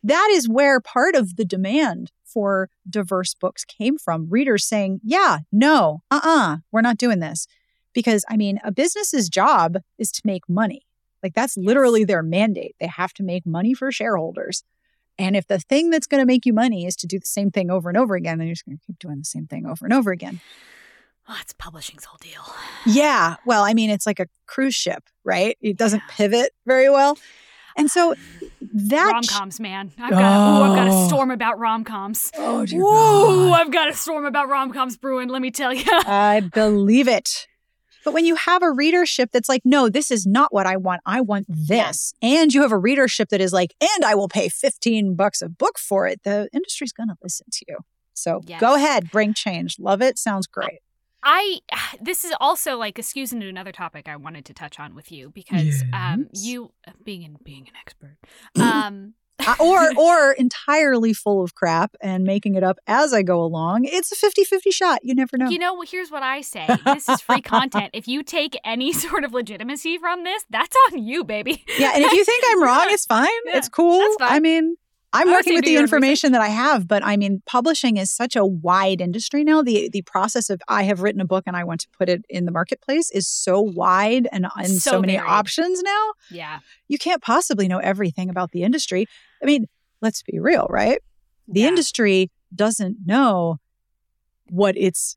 That 0.03 0.29
is 0.33 0.49
where 0.49 0.81
part 0.81 1.15
of 1.15 1.37
the 1.37 1.45
demand 1.45 2.13
for 2.25 2.69
diverse 2.89 3.35
books 3.35 3.65
came 3.65 3.99
from. 3.99 4.29
Readers 4.31 4.65
saying, 4.67 5.01
"Yeah, 5.05 5.39
no, 5.51 6.03
uh-uh, 6.11 6.59
we're 6.71 6.81
not 6.81 6.99
doing 6.99 7.21
this." 7.21 7.47
Because 7.93 8.25
I 8.29 8.37
mean, 8.37 8.59
a 8.65 8.73
business's 8.73 9.29
job 9.29 9.79
is 9.99 10.11
to 10.13 10.23
make 10.25 10.49
money. 10.49 10.83
Like 11.23 11.35
that's 11.35 11.57
literally 11.57 12.05
their 12.05 12.23
mandate. 12.23 12.75
They 12.81 12.87
have 12.87 13.13
to 13.15 13.23
make 13.23 13.47
money 13.47 13.75
for 13.75 13.91
shareholders. 13.93 14.65
And 15.19 15.37
if 15.37 15.47
the 15.47 15.59
thing 15.59 15.91
that's 15.91 16.07
going 16.07 16.21
to 16.23 16.27
make 16.27 16.47
you 16.47 16.53
money 16.53 16.87
is 16.87 16.97
to 16.97 17.07
do 17.07 17.19
the 17.19 17.27
same 17.27 17.51
thing 17.51 17.71
over 17.71 17.89
and 17.89 17.99
over 17.99 18.15
again, 18.15 18.39
then 18.39 18.47
you're 18.47 18.55
just 18.55 18.65
going 18.65 18.79
to 18.79 18.85
keep 18.87 18.99
doing 18.99 19.19
the 19.19 19.25
same 19.25 19.47
thing 19.47 19.67
over 19.67 19.85
and 19.85 19.93
over 19.93 20.11
again. 20.11 20.41
Oh, 21.29 21.37
it's 21.41 21.53
publishing's 21.53 22.05
whole 22.05 22.19
deal. 22.21 22.43
Yeah. 22.87 23.37
Well, 23.47 23.63
I 23.63 23.75
mean, 23.75 23.91
it's 23.91 24.07
like 24.07 24.19
a 24.19 24.27
cruise 24.47 24.75
ship, 24.75 25.05
right? 25.23 25.57
It 25.61 25.77
doesn't 25.77 26.03
pivot 26.09 26.51
very 26.67 26.91
well. 26.91 27.17
And 27.77 27.91
so 27.91 28.15
ah. 28.15 28.47
that. 28.75 29.13
Rom 29.13 29.23
coms, 29.23 29.61
man. 29.61 29.93
I've 29.99 30.11
got, 30.11 30.23
oh. 30.23 30.63
I've 30.65 30.77
got 30.77 30.89
Oh. 30.89 31.05
a 31.05 31.09
storm 31.09 31.31
about 31.31 31.59
rom 31.59 31.85
coms. 31.85 32.31
oh, 32.37 32.67
dear 32.67 32.81
Whoa, 32.81 33.49
God. 33.49 33.61
I've 33.61 33.71
got 33.71 33.89
a 33.89 33.95
storm 33.95 34.25
about 34.25 34.49
rom 34.49 34.73
coms 34.73 34.97
brewing, 34.97 35.29
let 35.29 35.43
me 35.43 35.51
tell 35.51 35.73
you. 35.73 35.85
I 35.87 36.41
believe 36.41 37.07
it. 37.07 37.47
But 38.05 38.15
when 38.15 38.25
you 38.25 38.35
have 38.35 38.63
a 38.63 38.71
readership 38.71 39.31
that's 39.33 39.49
like, 39.49 39.63
no, 39.65 39.89
this 39.89 40.11
is 40.11 40.27
not 40.27 40.53
what 40.53 40.67
I 40.67 40.77
want. 40.77 41.01
I 41.07 41.21
want 41.21 41.47
this. 41.49 42.15
And 42.23 42.53
you 42.53 42.63
have 42.63 42.73
a 42.73 42.79
readership 42.79 43.29
that 43.31 43.41
is 43.41 43.53
like, 43.53 43.75
and 43.81 44.05
I 44.05 44.15
will 44.15 44.29
pay 44.29 44.49
15 44.49 45.15
bucks 45.15 45.41
a 45.43 45.49
book 45.49 45.79
for 45.79 46.07
it, 46.07 46.21
the 46.25 46.49
industry's 46.53 46.93
going 46.93 47.09
to 47.09 47.17
listen 47.23 47.47
to 47.53 47.65
you. 47.69 47.79
So 48.15 48.41
Yes. 48.47 48.61
go 48.61 48.75
ahead, 48.75 49.11
bring 49.11 49.35
change. 49.35 49.77
Love 49.79 50.03
it. 50.03 50.19
Sounds 50.19 50.47
great. 50.47 50.81
I 51.23 51.61
this 52.01 52.25
is 52.25 52.33
also 52.41 52.77
like 52.77 52.99
excuse 52.99 53.33
into 53.33 53.49
another 53.49 53.73
topic 53.73 54.09
I 54.09 54.17
wanted 54.17 54.45
to 54.47 54.55
touch 54.55 54.81
on 54.81 54.95
with 54.95 55.13
you 55.13 55.31
because 55.31 55.85
um 55.93 56.27
you 56.33 56.73
being 57.05 57.25
an 57.25 57.37
being 57.45 57.69
an 57.69 57.75
expert 57.81 58.17
um 58.57 58.65
Uh, 58.65 59.22
Uh, 59.47 59.55
or 59.61 59.91
or 59.99 60.33
entirely 60.33 61.13
full 61.13 61.43
of 61.43 61.55
crap 61.55 61.95
and 62.01 62.25
making 62.25 62.55
it 62.55 62.63
up 62.63 62.79
as 62.87 63.13
I 63.13 63.23
go 63.23 63.43
along. 63.43 63.85
It's 63.85 64.13
a 64.13 64.17
50-50 64.17 64.73
shot. 64.73 65.01
You 65.03 65.15
never 65.15 65.37
know. 65.37 65.49
you 65.49 65.59
know 65.59 65.81
here's 65.83 66.11
what 66.11 66.23
I 66.23 66.41
say 66.41 66.67
this 66.85 67.09
is 67.09 67.21
free 67.21 67.41
content 67.41 67.91
if 67.93 68.07
you 68.07 68.23
take 68.23 68.57
any 68.65 68.93
sort 69.05 69.25
of 69.25 69.33
legitimacy 69.33 69.99
from 69.99 70.25
this 70.25 70.45
that's 70.51 70.77
on 70.93 70.99
you 71.03 71.25
baby 71.25 71.65
Yeah, 71.79 71.93
and 71.95 72.05
if 72.05 72.13
you 72.13 72.25
think 72.25 72.45
I'm 72.51 72.63
wrong, 72.63 72.87
it's 72.91 73.07
fine. 73.17 73.29
Yeah, 73.47 73.59
it's 73.59 73.69
cool. 73.69 73.99
that's 73.99 74.17
fine. 74.17 74.33
I 74.33 74.41
mean, 74.41 74.77
I'm 75.15 75.29
I 75.29 75.33
working 75.33 75.55
with 75.55 75.65
the 75.65 75.77
information 75.77 76.33
that 76.33 76.41
I 76.41 76.49
have, 76.49 76.89
but 76.89 77.05
I 77.05 77.19
mean, 77.19 77.43
publishing 77.45 77.99
is 77.99 78.11
such 78.11 78.35
a 78.35 78.47
wide 78.47 79.01
industry 79.03 79.45
now. 79.45 79.61
The 79.61 79.91
the 79.93 80.01
process 80.03 80.49
of 80.49 80.63
I 80.69 80.85
have 80.85 81.03
written 81.03 81.21
a 81.21 81.27
book 81.27 81.45
and 81.47 81.55
I 81.55 81.65
want 81.65 81.81
to 81.83 81.89
put 81.99 82.09
it 82.09 82.25
in 82.31 82.47
the 82.47 82.51
marketplace 82.51 83.11
is 83.11 83.29
so 83.29 83.61
wide 83.61 84.27
and, 84.33 84.47
and 84.57 84.69
so, 84.69 84.93
So 84.93 85.01
many 85.01 85.19
options 85.19 85.83
now. 85.83 86.13
yeah 86.31 86.61
You 86.89 86.97
can't 86.99 87.21
possibly 87.23 87.69
know 87.69 87.79
everything 87.79 88.31
about 88.31 88.53
the 88.53 88.63
industry. 88.63 89.07
I 89.43 89.47
mean, 89.47 89.67
let's 90.01 90.23
be 90.23 90.39
real, 90.39 90.67
right? 90.71 91.01
The 91.49 91.61
Yeah. 91.61 91.69
industry 91.69 92.31
doesn't 92.55 92.99
know 93.07 93.59
what 94.51 94.77
its 94.77 95.17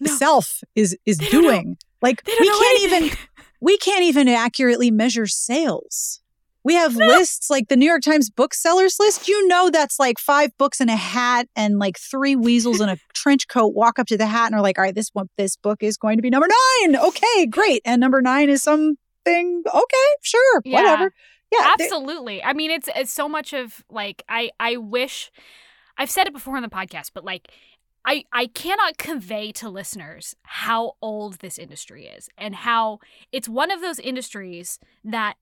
No. 0.00 0.14
self 0.16 0.60
is 0.74 0.96
is 1.06 1.18
They 1.18 1.26
doing. 1.28 1.76
Like 2.00 2.22
we 2.26 2.48
can't 2.48 2.78
anything. 2.80 3.04
even 3.04 3.16
we 3.60 3.78
can't 3.78 4.02
even 4.02 4.28
accurately 4.28 4.90
measure 4.90 5.26
sales. 5.26 6.20
We 6.64 6.74
have 6.74 6.94
lists 6.94 7.50
like 7.50 7.66
the 7.68 7.76
New 7.76 7.86
York 7.86 8.02
Times 8.02 8.30
booksellers 8.30 8.96
list. 9.00 9.26
You 9.28 9.48
know 9.48 9.68
that's 9.70 9.98
like 9.98 10.18
five 10.20 10.56
books 10.58 10.80
in 10.80 10.88
a 10.88 10.94
hat 10.96 11.48
and 11.56 11.78
like 11.80 11.98
three 11.98 12.36
weasels 12.36 12.80
in 12.80 12.88
a 12.88 12.96
trench 13.14 13.48
coat 13.48 13.74
walk 13.74 13.98
up 13.98 14.06
to 14.08 14.16
the 14.16 14.26
hat 14.26 14.46
and 14.46 14.54
are 14.54 14.60
like, 14.62 14.78
all 14.78 14.84
right, 14.84 14.94
this 14.94 15.10
one 15.12 15.28
this 15.36 15.56
book 15.56 15.82
is 15.82 15.96
going 15.96 16.18
to 16.18 16.22
be 16.22 16.30
number 16.30 16.46
nine. 16.82 16.96
Okay, 16.96 17.46
great. 17.46 17.82
And 17.84 18.00
number 18.00 18.22
nine 18.22 18.48
is 18.48 18.62
something 18.62 18.96
okay, 19.26 20.06
sure, 20.22 20.60
Yeah. 20.64 20.82
whatever. 20.82 21.12
Yeah. 21.52 21.74
absolutely 21.78 22.42
i 22.42 22.52
mean 22.52 22.70
it's 22.70 22.88
it's 22.96 23.12
so 23.12 23.28
much 23.28 23.52
of 23.52 23.84
like 23.90 24.22
i 24.28 24.50
i 24.58 24.76
wish 24.76 25.30
i've 25.98 26.10
said 26.10 26.26
it 26.26 26.32
before 26.32 26.56
on 26.56 26.62
the 26.62 26.68
podcast 26.68 27.10
but 27.14 27.24
like 27.24 27.50
I, 28.04 28.24
I 28.32 28.46
cannot 28.48 28.98
convey 28.98 29.52
to 29.52 29.68
listeners 29.70 30.34
how 30.42 30.94
old 31.00 31.34
this 31.34 31.56
industry 31.56 32.06
is 32.06 32.28
and 32.36 32.52
how 32.52 32.98
it's 33.30 33.48
one 33.48 33.70
of 33.70 33.80
those 33.80 34.00
industries 34.00 34.80
that 35.04 35.34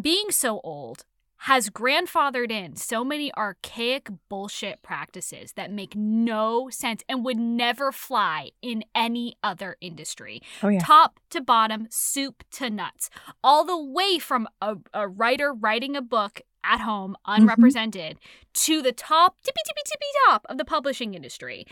being 0.00 0.30
so 0.30 0.60
old 0.62 1.04
has 1.42 1.70
grandfathered 1.70 2.50
in 2.50 2.74
so 2.76 3.04
many 3.04 3.32
archaic 3.36 4.08
bullshit 4.28 4.82
practices 4.82 5.52
that 5.52 5.70
make 5.70 5.94
no 5.94 6.68
sense 6.70 7.02
and 7.08 7.24
would 7.24 7.38
never 7.38 7.92
fly 7.92 8.50
in 8.60 8.82
any 8.94 9.36
other 9.42 9.76
industry. 9.80 10.42
Oh, 10.62 10.68
yeah. 10.68 10.80
Top 10.80 11.20
to 11.30 11.40
bottom, 11.40 11.86
soup 11.90 12.42
to 12.52 12.68
nuts. 12.70 13.08
All 13.44 13.64
the 13.64 13.80
way 13.80 14.18
from 14.18 14.48
a, 14.60 14.76
a 14.92 15.06
writer 15.06 15.52
writing 15.52 15.94
a 15.96 16.02
book 16.02 16.40
at 16.64 16.80
home, 16.80 17.16
Mm-hmm. 17.26 17.42
unrepresented, 17.42 18.18
to 18.54 18.82
the 18.82 18.92
top, 18.92 19.36
tippy, 19.44 19.60
tippy, 19.64 19.82
tippy 19.84 20.06
top 20.26 20.44
of 20.48 20.58
the 20.58 20.64
publishing 20.64 21.14
industry. 21.14 21.66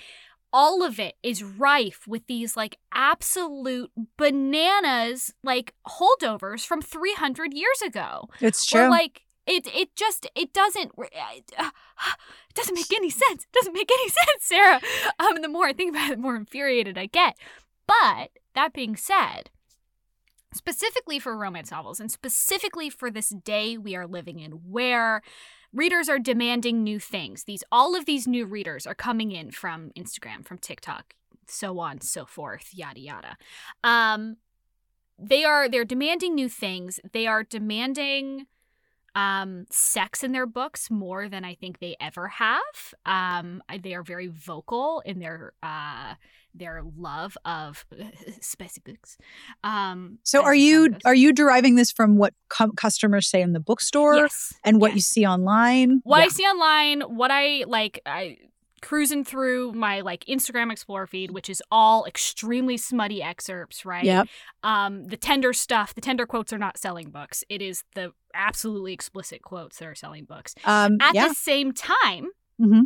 All 0.52 0.82
of 0.84 1.00
it 1.00 1.16
is 1.24 1.42
rife 1.42 2.06
with 2.06 2.26
these 2.28 2.56
like 2.56 2.78
absolute 2.94 3.90
bananas, 4.16 5.34
like 5.42 5.74
holdovers 5.86 6.64
from 6.64 6.80
300 6.80 7.52
years 7.52 7.82
ago. 7.84 8.28
It's 8.40 8.72
Or 8.72 8.82
true. 8.82 8.90
like 8.90 9.22
it 9.46 9.66
it 9.74 9.94
just 9.94 10.28
it 10.34 10.52
doesn't 10.52 10.92
uh, 10.98 11.04
it 11.58 12.54
doesn't 12.54 12.74
make 12.74 12.92
any 12.92 13.10
sense. 13.10 13.44
It 13.44 13.52
doesn't 13.52 13.72
make 13.72 13.90
any 13.90 14.08
sense, 14.08 14.40
Sarah. 14.40 14.80
Um 15.18 15.40
the 15.40 15.48
more 15.48 15.66
I 15.66 15.72
think 15.72 15.90
about 15.90 16.10
it, 16.10 16.16
the 16.16 16.22
more 16.22 16.36
infuriated 16.36 16.98
I 16.98 17.06
get. 17.06 17.36
But 17.86 18.30
that 18.54 18.72
being 18.72 18.96
said, 18.96 19.50
specifically 20.52 21.18
for 21.18 21.36
romance 21.36 21.70
novels 21.70 22.00
and 22.00 22.10
specifically 22.10 22.90
for 22.90 23.10
this 23.10 23.28
day 23.28 23.76
we 23.76 23.94
are 23.94 24.06
living 24.06 24.40
in 24.40 24.52
where 24.52 25.22
readers 25.72 26.08
are 26.08 26.18
demanding 26.18 26.82
new 26.82 26.98
things. 26.98 27.44
These 27.44 27.62
all 27.70 27.94
of 27.94 28.06
these 28.06 28.26
new 28.26 28.46
readers 28.46 28.86
are 28.86 28.94
coming 28.94 29.30
in 29.30 29.50
from 29.50 29.90
Instagram, 29.96 30.44
from 30.44 30.58
TikTok, 30.58 31.14
so 31.46 31.78
on, 31.78 32.00
so 32.00 32.24
forth, 32.24 32.70
yada 32.72 33.00
yada. 33.00 33.36
Um 33.84 34.38
they 35.18 35.44
are 35.44 35.68
they're 35.68 35.84
demanding 35.84 36.34
new 36.34 36.48
things. 36.48 37.00
They 37.12 37.26
are 37.26 37.42
demanding 37.42 38.46
um, 39.16 39.64
sex 39.70 40.22
in 40.22 40.32
their 40.32 40.46
books 40.46 40.90
more 40.90 41.28
than 41.28 41.42
I 41.42 41.54
think 41.54 41.80
they 41.80 41.96
ever 41.98 42.28
have. 42.28 42.60
Um, 43.06 43.62
they 43.82 43.94
are 43.94 44.02
very 44.02 44.26
vocal 44.26 45.02
in 45.06 45.18
their 45.18 45.54
uh, 45.62 46.14
their 46.54 46.82
love 46.96 47.36
of 47.46 47.86
spicy 48.40 48.82
books. 48.84 49.16
Um, 49.64 50.18
so 50.22 50.42
are 50.42 50.54
you 50.54 50.90
goes. 50.90 51.00
are 51.06 51.14
you 51.14 51.32
deriving 51.32 51.76
this 51.76 51.90
from 51.90 52.18
what 52.18 52.34
com- 52.48 52.72
customers 52.76 53.26
say 53.28 53.40
in 53.40 53.54
the 53.54 53.60
bookstore 53.60 54.16
yes 54.16 54.52
and 54.64 54.82
what 54.82 54.88
yes. 54.88 54.96
you 54.96 55.00
see 55.00 55.26
online? 55.26 56.02
what 56.04 56.22
I 56.22 56.28
see 56.28 56.44
online, 56.44 57.00
what 57.00 57.30
I 57.30 57.64
like, 57.66 58.02
I 58.04 58.36
cruising 58.86 59.24
through 59.24 59.72
my 59.72 60.00
like 60.00 60.24
Instagram 60.26 60.70
Explorer 60.70 61.08
feed, 61.08 61.32
which 61.32 61.50
is 61.50 61.60
all 61.72 62.04
extremely 62.06 62.76
smutty 62.76 63.20
excerpts, 63.20 63.84
right? 63.84 64.04
Yep. 64.04 64.28
Um, 64.62 65.06
the 65.08 65.16
tender 65.16 65.52
stuff, 65.52 65.92
the 65.92 66.00
tender 66.00 66.24
quotes 66.24 66.52
are 66.52 66.58
not 66.58 66.78
selling 66.78 67.10
books. 67.10 67.42
It 67.48 67.60
is 67.60 67.82
the 67.96 68.12
absolutely 68.32 68.92
explicit 68.92 69.42
quotes 69.42 69.78
that 69.78 69.88
are 69.88 69.94
selling 69.96 70.24
books. 70.24 70.54
Um, 70.64 70.98
At 71.00 71.16
yeah. 71.16 71.26
the 71.28 71.34
same 71.34 71.72
time, 71.72 72.28
Mhm. 72.60 72.84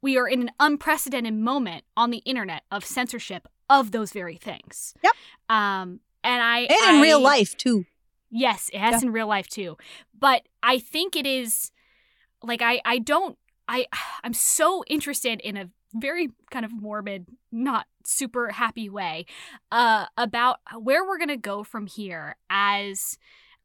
we 0.00 0.16
are 0.16 0.26
in 0.26 0.40
an 0.40 0.50
unprecedented 0.58 1.34
moment 1.34 1.84
on 1.98 2.10
the 2.10 2.18
internet 2.24 2.62
of 2.70 2.82
censorship 2.82 3.46
of 3.68 3.90
those 3.90 4.10
very 4.10 4.36
things. 4.38 4.94
Yep. 5.02 5.12
Um, 5.50 6.00
and 6.24 6.42
I 6.42 6.60
and 6.60 6.96
in 6.96 7.02
real 7.02 7.20
life 7.20 7.56
too. 7.58 7.84
Yes, 8.30 8.70
it 8.72 8.78
has 8.80 9.02
Yeah. 9.02 9.08
in 9.08 9.12
real 9.12 9.26
life 9.26 9.48
too. 9.48 9.76
But 10.18 10.48
I 10.62 10.78
think 10.78 11.14
it 11.14 11.26
is 11.26 11.72
like 12.42 12.62
I 12.62 12.80
I 12.86 12.98
don't 12.98 13.36
I 13.72 13.86
I'm 14.22 14.34
so 14.34 14.84
interested 14.86 15.40
in 15.40 15.56
a 15.56 15.70
very 15.94 16.30
kind 16.50 16.64
of 16.64 16.72
morbid, 16.72 17.26
not 17.50 17.86
super 18.04 18.50
happy 18.50 18.88
way 18.88 19.26
uh 19.70 20.06
about 20.16 20.58
where 20.76 21.04
we're 21.04 21.18
to 21.28 21.36
go 21.36 21.62
from 21.62 21.86
here 21.86 22.34
as 22.50 23.16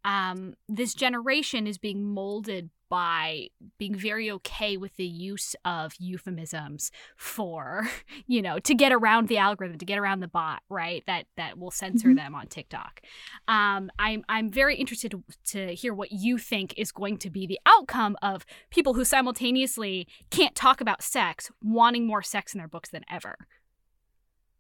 um 0.05 0.53
this 0.69 0.93
generation 0.93 1.65
is 1.65 1.79
being 1.79 2.03
molded 2.03 2.69
by 2.89 3.47
being 3.77 3.95
very 3.95 4.29
okay 4.31 4.77
with 4.77 4.95
the 4.95 5.05
use 5.05 5.55
of 5.65 5.93
euphemisms 5.99 6.91
for 7.15 7.87
you 8.27 8.41
know 8.41 8.59
to 8.59 8.73
get 8.73 8.91
around 8.91 9.27
the 9.27 9.37
algorithm 9.37 9.77
to 9.77 9.85
get 9.85 9.97
around 9.97 10.19
the 10.19 10.27
bot 10.27 10.61
right 10.69 11.03
that 11.07 11.25
that 11.35 11.57
will 11.57 11.71
censor 11.71 12.09
Mhm. 12.09 12.15
them 12.15 12.35
on 12.35 12.47
tiktok 12.47 13.01
um, 13.47 13.89
I'm 13.99 14.23
I'm 14.29 14.49
very 14.51 14.75
interested 14.75 15.11
to, 15.11 15.23
to 15.51 15.73
hear 15.75 15.93
what 15.93 16.11
you 16.11 16.37
think 16.37 16.73
is 16.77 16.91
going 16.91 17.17
to 17.19 17.29
be 17.29 17.45
the 17.47 17.59
outcome 17.65 18.15
of 18.21 18.45
people 18.69 18.93
who 18.93 19.05
simultaneously 19.05 20.07
can't 20.29 20.55
talk 20.55 20.81
about 20.81 21.01
sex, 21.01 21.49
wanting 21.61 22.05
more 22.05 22.21
sex 22.21 22.53
in 22.53 22.57
their 22.57 22.67
books 22.67 22.89
than 22.89 23.03
ever. 23.09 23.37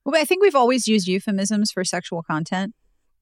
Well, 0.05 0.19
I 0.19 0.25
think 0.25 0.41
we've 0.41 0.55
always 0.55 0.87
used 0.87 1.07
euphemisms 1.07 1.71
for 1.71 1.83
sexual 1.83 2.23
content. 2.23 2.73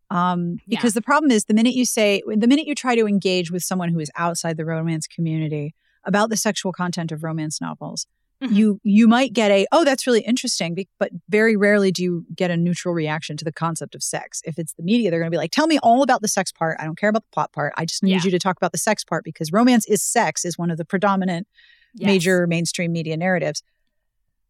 Um, 0.10 0.58
Yeah. 0.68 0.78
because 0.80 0.94
the 0.94 1.02
problem 1.02 1.32
is 1.32 1.46
the 1.46 1.54
minute 1.54 1.74
you 1.74 1.86
say, 1.86 2.22
the 2.28 2.48
minute 2.48 2.68
you 2.68 2.76
try 2.76 2.96
to 2.96 3.08
engage 3.08 3.52
with 3.52 3.64
someone 3.64 3.90
who 3.90 4.00
is 4.00 4.12
outside 4.16 4.58
the 4.58 4.66
romance 4.66 5.08
community 5.08 5.74
about 6.04 6.30
the 6.30 6.38
sexual 6.38 6.72
content 6.72 7.12
of 7.12 7.24
romance 7.24 7.60
novels, 7.60 8.06
Mhm. 8.44 8.54
you 8.56 8.80
you 8.84 9.08
might 9.08 9.34
get 9.34 9.50
a, 9.50 9.66
oh, 9.72 9.84
that's 9.86 10.06
really 10.06 10.20
interesting, 10.22 10.76
but 11.00 11.10
very 11.30 11.56
rarely 11.56 11.92
do 11.92 12.04
you 12.04 12.26
get 12.36 12.52
a 12.52 12.58
neutral 12.58 12.94
reaction 12.94 13.36
to 13.38 13.46
the 13.46 13.52
concept 13.52 13.96
of 13.96 14.04
sex. 14.04 14.42
If 14.46 14.60
it's 14.60 14.74
the 14.74 14.84
media, 14.84 15.10
they're 15.10 15.20
going 15.22 15.32
to 15.32 15.36
be 15.36 15.38
like, 15.40 15.52
tell 15.52 15.68
me 15.68 15.80
all 15.82 16.04
about 16.04 16.22
the 16.22 16.28
sex 16.28 16.52
part. 16.52 16.78
I 16.80 16.84
don't 16.86 16.98
care 17.00 17.10
about 17.10 17.24
the 17.24 17.32
plot 17.34 17.52
part. 17.54 17.74
I 17.78 17.86
just 17.86 18.04
need 18.04 18.12
Yeah. 18.12 18.22
you 18.26 18.32
to 18.32 18.40
talk 18.40 18.58
about 18.58 18.74
the 18.74 18.78
sex 18.78 19.04
part 19.04 19.24
because 19.24 19.52
romance 19.52 19.86
is 19.88 20.04
sex 20.04 20.44
is 20.46 20.58
one 20.58 20.70
of 20.70 20.78
the 20.78 20.86
predominant 20.86 21.48
Yes. 21.96 22.08
major 22.08 22.46
mainstream 22.46 22.92
media 22.92 23.16
narratives. 23.18 23.64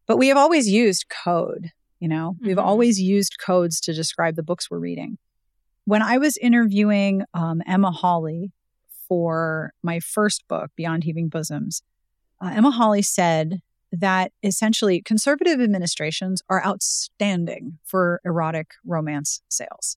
But 0.06 0.16
we 0.18 0.28
have 0.28 0.36
always 0.36 0.68
used 0.68 1.06
code, 1.08 1.70
you 2.00 2.08
know, 2.08 2.36
we've 2.42 2.56
Mhm. 2.56 2.62
always 2.64 3.00
used 3.00 3.38
codes 3.38 3.80
to 3.82 3.94
describe 3.94 4.34
the 4.36 4.42
books 4.42 4.68
we're 4.70 4.80
reading. 4.80 5.16
When 5.86 6.02
I 6.02 6.18
was 6.18 6.36
interviewing 6.38 7.22
um, 7.32 7.62
Emma 7.64 7.92
Hawley 7.92 8.50
for 9.08 9.72
my 9.84 10.00
first 10.00 10.48
book, 10.48 10.72
Beyond 10.74 11.04
Heaving 11.04 11.28
Bosoms, 11.28 11.82
uh, 12.42 12.50
Emma 12.52 12.72
Hawley 12.72 13.02
said 13.02 13.60
that 13.92 14.32
essentially 14.42 15.00
conservative 15.00 15.60
administrations 15.60 16.42
are 16.48 16.64
outstanding 16.66 17.78
for 17.84 18.20
erotic 18.24 18.72
romance 18.84 19.42
sales. 19.48 19.96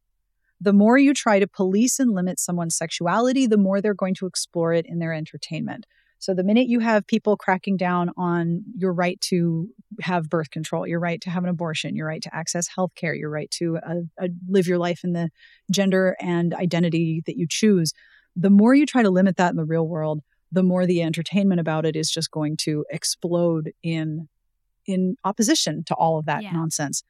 The 0.61 0.73
more 0.73 0.99
you 0.99 1.11
try 1.15 1.39
to 1.39 1.47
police 1.47 1.97
and 1.99 2.13
limit 2.13 2.39
someone's 2.39 2.77
sexuality, 2.77 3.47
the 3.47 3.57
more 3.57 3.81
they're 3.81 3.95
going 3.95 4.15
to 4.15 4.27
explore 4.27 4.73
it 4.73 4.85
in 4.85 4.99
their 4.99 5.13
entertainment. 5.13 5.87
So 6.19 6.33
the 6.33 6.43
minute 6.43 6.67
you 6.67 6.79
have 6.81 7.07
people 7.07 7.37
cracking 7.37 7.77
down 7.77 8.11
on 8.17 8.63
your 8.75 8.93
right 8.93 9.19
to 9.21 9.69
have 10.01 10.29
birth 10.29 10.51
control, 10.51 10.85
your 10.85 10.99
right 10.99 11.21
to 11.21 11.29
have 11.29 11.43
an 11.43 11.49
abortion, 11.49 11.95
your 11.95 12.07
right 12.07 12.21
to 12.21 12.35
access 12.35 12.67
health 12.67 12.91
care, 12.95 13.13
your 13.15 13.29
right 13.29 13.49
to 13.51 13.77
uh, 13.77 13.93
uh, 14.21 14.27
live 14.49 14.67
your 14.67 14.77
life 14.77 15.01
in 15.05 15.13
the 15.13 15.29
gender 15.71 16.17
and 16.19 16.53
identity 16.53 17.23
that 17.25 17.37
you 17.37 17.47
choose, 17.49 17.93
the 18.35 18.49
more 18.49 18.75
you 18.75 18.85
try 18.85 19.01
to 19.01 19.09
limit 19.09 19.37
that 19.37 19.51
in 19.51 19.55
the 19.55 19.65
real 19.65 19.87
world, 19.87 20.19
the 20.51 20.63
more 20.63 20.85
the 20.85 21.01
entertainment 21.01 21.61
about 21.61 21.85
it 21.85 21.95
is 21.95 22.11
just 22.11 22.31
going 22.31 22.57
to 22.57 22.85
explode 22.89 23.71
in 23.81 24.27
in 24.85 25.15
opposition 25.23 25.83
to 25.85 25.93
all 25.95 26.17
of 26.17 26.25
that 26.25 26.41
Yeah. 26.43 26.51
nonsense. 26.51 27.03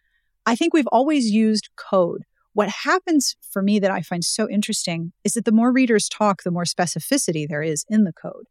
I 0.46 0.56
think 0.56 0.74
we've 0.74 0.88
always 0.88 1.32
used 1.32 1.70
code. 1.78 2.24
What 2.54 2.70
happens 2.70 3.38
for 3.42 3.62
me 3.62 3.80
that 3.80 3.92
I 3.92 4.02
find 4.02 4.24
so 4.24 4.50
interesting 4.50 5.14
is 5.24 5.34
that 5.34 5.46
the 5.46 5.52
more 5.52 5.72
readers 5.72 6.10
talk, 6.10 6.44
the 6.44 6.52
more 6.52 6.66
specificity 6.66 7.48
there 7.48 7.64
is 7.64 7.86
in 7.90 8.04
the 8.04 8.14
code. 8.14 8.46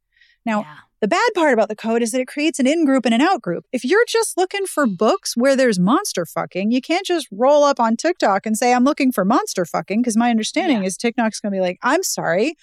Now, 0.48 0.62
Yeah. 0.62 0.76
the 1.00 1.08
bad 1.08 1.30
part 1.34 1.52
about 1.52 1.68
the 1.68 1.76
code 1.76 2.02
is 2.02 2.10
that 2.12 2.20
it 2.20 2.26
creates 2.26 2.58
an 2.58 2.66
in 2.66 2.84
group 2.86 3.04
and 3.04 3.14
an 3.14 3.20
out 3.20 3.42
group. 3.42 3.66
If 3.70 3.84
you're 3.84 4.04
just 4.08 4.36
looking 4.38 4.64
for 4.66 4.86
books 4.86 5.36
where 5.36 5.54
there's 5.54 5.78
monster 5.78 6.24
fucking, 6.24 6.70
you 6.72 6.80
can't 6.80 7.04
just 7.06 7.28
roll 7.30 7.62
up 7.64 7.78
on 7.78 7.96
TikTok 7.96 8.46
and 8.46 8.56
say, 8.56 8.72
I'm 8.72 8.82
looking 8.84 9.12
for 9.12 9.24
monster 9.24 9.64
fucking, 9.66 10.00
because 10.00 10.16
my 10.16 10.30
understanding 10.30 10.78
Yeah. 10.78 10.86
is 10.86 10.96
TikTok's 10.96 11.38
going 11.40 11.52
to 11.52 11.56
be 11.56 11.60
like, 11.60 11.78
I'm 11.82 12.02
sorry. 12.02 12.56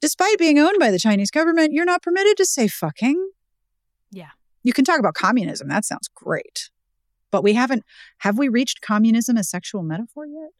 Despite 0.00 0.38
being 0.38 0.58
owned 0.58 0.78
by 0.78 0.90
the 0.92 0.98
Chinese 1.00 1.30
government, 1.32 1.72
you're 1.72 1.84
not 1.84 2.00
permitted 2.02 2.36
to 2.36 2.46
say 2.46 2.68
fucking. 2.68 3.30
Yeah. 4.10 4.30
You 4.62 4.72
can 4.72 4.84
talk 4.84 5.00
about 5.00 5.14
communism. 5.14 5.68
That 5.68 5.84
sounds 5.84 6.08
great. 6.14 6.70
But 7.32 7.42
we 7.42 7.54
haven't, 7.54 7.84
have 8.18 8.38
we 8.38 8.48
reached 8.48 8.80
communism 8.82 9.36
as 9.36 9.48
sexual 9.50 9.82
metaphor 9.82 10.26
yet? 10.26 10.50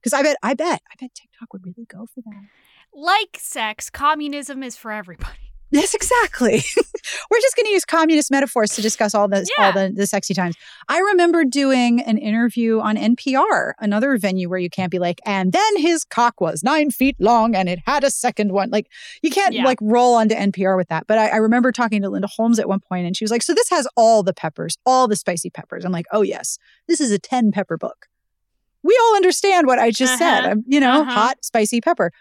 Because 0.00 0.12
I 0.12 0.22
bet, 0.22 0.36
I 0.42 0.54
bet, 0.54 0.82
I 0.90 0.94
bet 1.00 1.14
TikTok 1.14 1.52
would 1.52 1.64
really 1.66 1.86
go 1.88 2.06
for 2.06 2.20
that. 2.26 2.42
Like 2.92 3.36
sex, 3.40 3.90
communism 3.90 4.62
is 4.62 4.76
for 4.76 4.92
everybody. 4.92 5.47
Yes, 5.70 5.92
exactly. 5.92 6.62
We're 7.30 7.40
just 7.40 7.54
going 7.56 7.66
to 7.66 7.72
use 7.72 7.84
communist 7.84 8.30
metaphors 8.30 8.70
to 8.76 8.82
discuss 8.82 9.14
all 9.14 9.28
the 9.28 9.46
Yeah. 9.58 9.66
all 9.66 9.72
the, 9.72 9.92
the 9.94 10.06
sexy 10.06 10.32
times. 10.32 10.56
I 10.88 10.98
remember 10.98 11.44
doing 11.44 12.00
an 12.00 12.16
interview 12.16 12.80
on 12.80 12.96
NPR, 12.96 13.72
another 13.78 14.16
venue 14.16 14.48
where 14.48 14.58
you 14.58 14.70
can't 14.70 14.90
be 14.90 14.98
like, 14.98 15.20
and 15.26 15.52
then 15.52 15.76
his 15.78 16.04
cock 16.04 16.40
was 16.40 16.62
nine 16.62 16.90
feet 16.90 17.16
long 17.20 17.54
and 17.54 17.68
it 17.68 17.80
had 17.86 18.02
a 18.02 18.10
second 18.10 18.52
one. 18.52 18.70
Like 18.70 18.86
you 19.22 19.30
can't 19.30 19.52
Yeah. 19.54 19.64
like 19.64 19.78
roll 19.82 20.14
onto 20.14 20.34
NPR 20.34 20.76
with 20.76 20.88
that. 20.88 21.06
But 21.06 21.18
I, 21.18 21.28
I 21.28 21.36
remember 21.36 21.70
talking 21.70 22.00
to 22.02 22.08
Linda 22.08 22.28
Holmes 22.28 22.58
at 22.58 22.68
one 22.68 22.80
point, 22.80 23.06
and 23.06 23.14
she 23.16 23.24
was 23.24 23.30
like, 23.30 23.42
"So 23.42 23.52
this 23.52 23.68
has 23.68 23.86
all 23.96 24.22
the 24.22 24.32
peppers, 24.34 24.78
all 24.86 25.06
the 25.06 25.16
spicy 25.16 25.50
peppers." 25.50 25.84
I'm 25.84 25.92
like, 25.92 26.06
"Oh 26.12 26.22
yes, 26.22 26.58
this 26.86 27.00
is 27.00 27.10
a 27.10 27.18
ten 27.18 27.52
pepper 27.52 27.76
book." 27.76 28.06
We 28.82 28.98
all 29.02 29.16
understand 29.16 29.66
what 29.66 29.78
I 29.78 29.90
just 29.90 30.16
said. 30.18 30.40
Uh-huh. 30.44 30.50
I'm, 30.52 30.64
you 30.66 30.80
know, 30.80 31.02
Uh-huh. 31.02 31.10
hot, 31.10 31.44
spicy 31.44 31.80
pepper. 31.80 32.12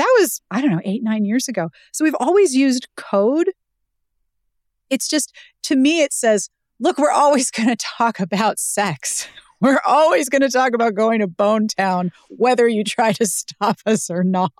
That 0.00 0.16
was, 0.18 0.40
I 0.50 0.62
don't 0.62 0.70
know, 0.70 0.80
eight, 0.82 1.02
nine 1.02 1.26
years 1.26 1.46
ago. 1.46 1.68
So 1.92 2.06
we've 2.06 2.16
always 2.18 2.54
used 2.54 2.88
code. 2.96 3.50
It's 4.88 5.06
just, 5.06 5.36
to 5.64 5.76
me, 5.76 6.00
it 6.00 6.14
says, 6.14 6.48
look, 6.78 6.96
we're 6.96 7.10
always 7.10 7.50
going 7.56 7.68
to 7.68 7.76
talk 7.76 8.18
about 8.18 8.58
sex. 8.58 9.28
We're 9.60 9.82
always 9.86 10.30
going 10.30 10.40
to 10.40 10.48
talk 10.48 10.72
about 10.72 10.94
going 10.94 11.20
to 11.20 11.26
Bone 11.26 11.68
Town, 11.68 12.12
whether 12.30 12.66
you 12.66 12.82
try 12.82 13.12
to 13.12 13.26
stop 13.26 13.76
us 13.84 14.08
or 14.08 14.24
not. 14.24 14.52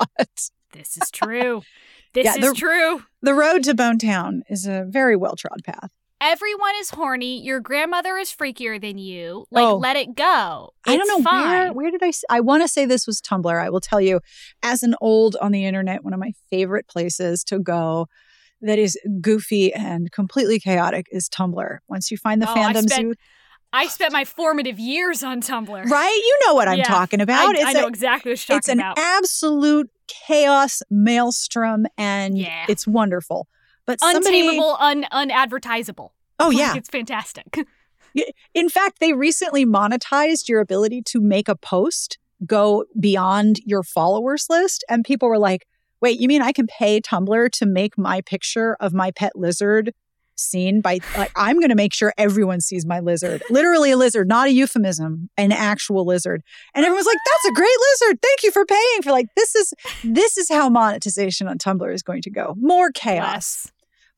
This 0.74 0.98
is 0.98 1.10
true. 1.10 1.62
This 2.12 2.24
Yeah, 2.26 2.44
is 2.44 2.58
true. 2.58 3.02
The 3.22 3.32
road 3.32 3.62
to 3.64 3.74
Bone 3.74 3.96
Town 3.96 4.42
is 4.50 4.66
a 4.66 4.84
very 4.86 5.16
well 5.16 5.36
trod 5.36 5.62
path. 5.64 5.90
Everyone 6.20 6.74
is 6.76 6.90
horny. 6.90 7.40
Your 7.42 7.60
grandmother 7.60 8.16
is 8.18 8.30
freakier 8.30 8.80
than 8.80 8.98
you. 8.98 9.46
Like, 9.50 9.64
Oh. 9.64 9.76
let 9.78 9.96
it 9.96 10.14
go. 10.14 10.70
I 10.86 10.96
don't 10.96 11.08
know 11.08 11.22
fine. 11.22 11.48
where 11.48 11.72
where 11.72 11.90
did 11.90 12.02
I 12.02 12.12
I 12.28 12.40
want 12.40 12.62
to 12.62 12.68
say 12.68 12.84
this 12.84 13.06
was 13.06 13.20
Tumblr. 13.20 13.50
I 13.58 13.70
will 13.70 13.80
tell 13.80 14.00
you 14.00 14.20
as 14.62 14.82
an 14.82 14.94
old 15.00 15.36
on 15.40 15.50
the 15.52 15.64
internet 15.64 16.04
one 16.04 16.12
of 16.12 16.20
my 16.20 16.32
favorite 16.50 16.86
places 16.88 17.42
to 17.44 17.58
go 17.58 18.06
that 18.60 18.78
is 18.78 18.98
goofy 19.22 19.72
and 19.72 20.12
completely 20.12 20.60
chaotic 20.60 21.06
is 21.10 21.28
Tumblr. 21.30 21.78
Once 21.88 22.10
you 22.10 22.18
find 22.18 22.42
the 22.42 22.48
Oh, 22.50 22.52
I 22.54 22.72
fandoms 22.72 22.90
spent 22.90 23.02
you 23.02 23.14
I 23.72 23.86
spent 23.86 24.12
my 24.12 24.24
formative 24.24 24.78
years 24.80 25.22
on 25.22 25.40
Tumblr. 25.40 25.84
right, 25.86 26.22
you 26.24 26.38
know 26.46 26.54
what 26.54 26.66
I'm 26.68 26.78
Yeah. 26.78 26.84
talking 26.84 27.20
I, 27.20 27.22
about. 27.22 27.56
I 27.56 27.72
know 27.72 27.84
a- 27.84 27.88
exactly 27.88 28.32
what 28.32 28.48
you're 28.48 28.58
it's 28.58 28.66
talking 28.66 28.80
an 28.80 28.86
about. 28.92 28.98
absolute 28.98 29.88
chaos 30.26 30.82
maelstrom 30.90 31.86
and 31.96 32.36
Yeah. 32.36 32.66
it's 32.68 32.86
wonderful. 32.86 33.46
But 33.90 34.00
somebody 34.00 34.58
un 34.58 35.04
unadvertisable. 35.12 36.10
Oh 36.38 36.48
Like, 36.48 36.58
yeah. 36.58 36.74
it's 36.76 36.88
fantastic. 36.88 37.58
In 38.54 38.68
fact, 38.68 38.98
they 38.98 39.12
recently 39.12 39.64
monetized 39.64 40.48
your 40.48 40.60
ability 40.60 41.02
to 41.06 41.20
make 41.20 41.48
a 41.48 41.54
post 41.54 42.18
go 42.46 42.84
beyond 42.98 43.60
your 43.64 43.82
followers 43.82 44.46
list. 44.48 44.84
And 44.88 45.04
people 45.04 45.28
were 45.28 45.38
like, 45.38 45.66
wait, 46.00 46.20
you 46.20 46.28
mean 46.28 46.42
I 46.42 46.52
can 46.52 46.66
pay 46.66 47.00
Tumblr 47.00 47.50
to 47.52 47.66
make 47.66 47.98
my 47.98 48.20
picture 48.22 48.76
of 48.80 48.92
my 48.94 49.10
pet 49.10 49.32
lizard 49.36 49.92
seen 50.36 50.80
by, 50.80 51.00
like, 51.18 51.30
I'm 51.36 51.58
going 51.58 51.68
to 51.68 51.74
make 51.74 51.92
sure 51.92 52.14
everyone 52.16 52.62
sees 52.62 52.86
my 52.86 53.00
lizard. 53.00 53.42
Literally 53.50 53.90
a 53.90 53.96
lizard, 53.98 54.26
not 54.26 54.48
a 54.48 54.52
euphemism, 54.52 55.28
an 55.36 55.52
actual 55.52 56.06
lizard. 56.06 56.42
And 56.74 56.84
everyone's 56.84 57.06
like, 57.06 57.18
that's 57.26 57.52
a 57.52 57.54
great 57.54 57.68
lizard. 58.00 58.22
Thank 58.22 58.42
you 58.42 58.50
for 58.50 58.64
paying 58.64 59.02
for 59.02 59.10
like, 59.12 59.26
this 59.36 59.54
is, 59.54 59.74
this 60.02 60.38
is 60.38 60.48
how 60.48 60.70
monetization 60.70 61.46
on 61.46 61.58
Tumblr 61.58 61.92
is 61.92 62.02
going 62.02 62.22
to 62.22 62.30
go. 62.30 62.54
More 62.58 62.90
chaos. 62.90 63.70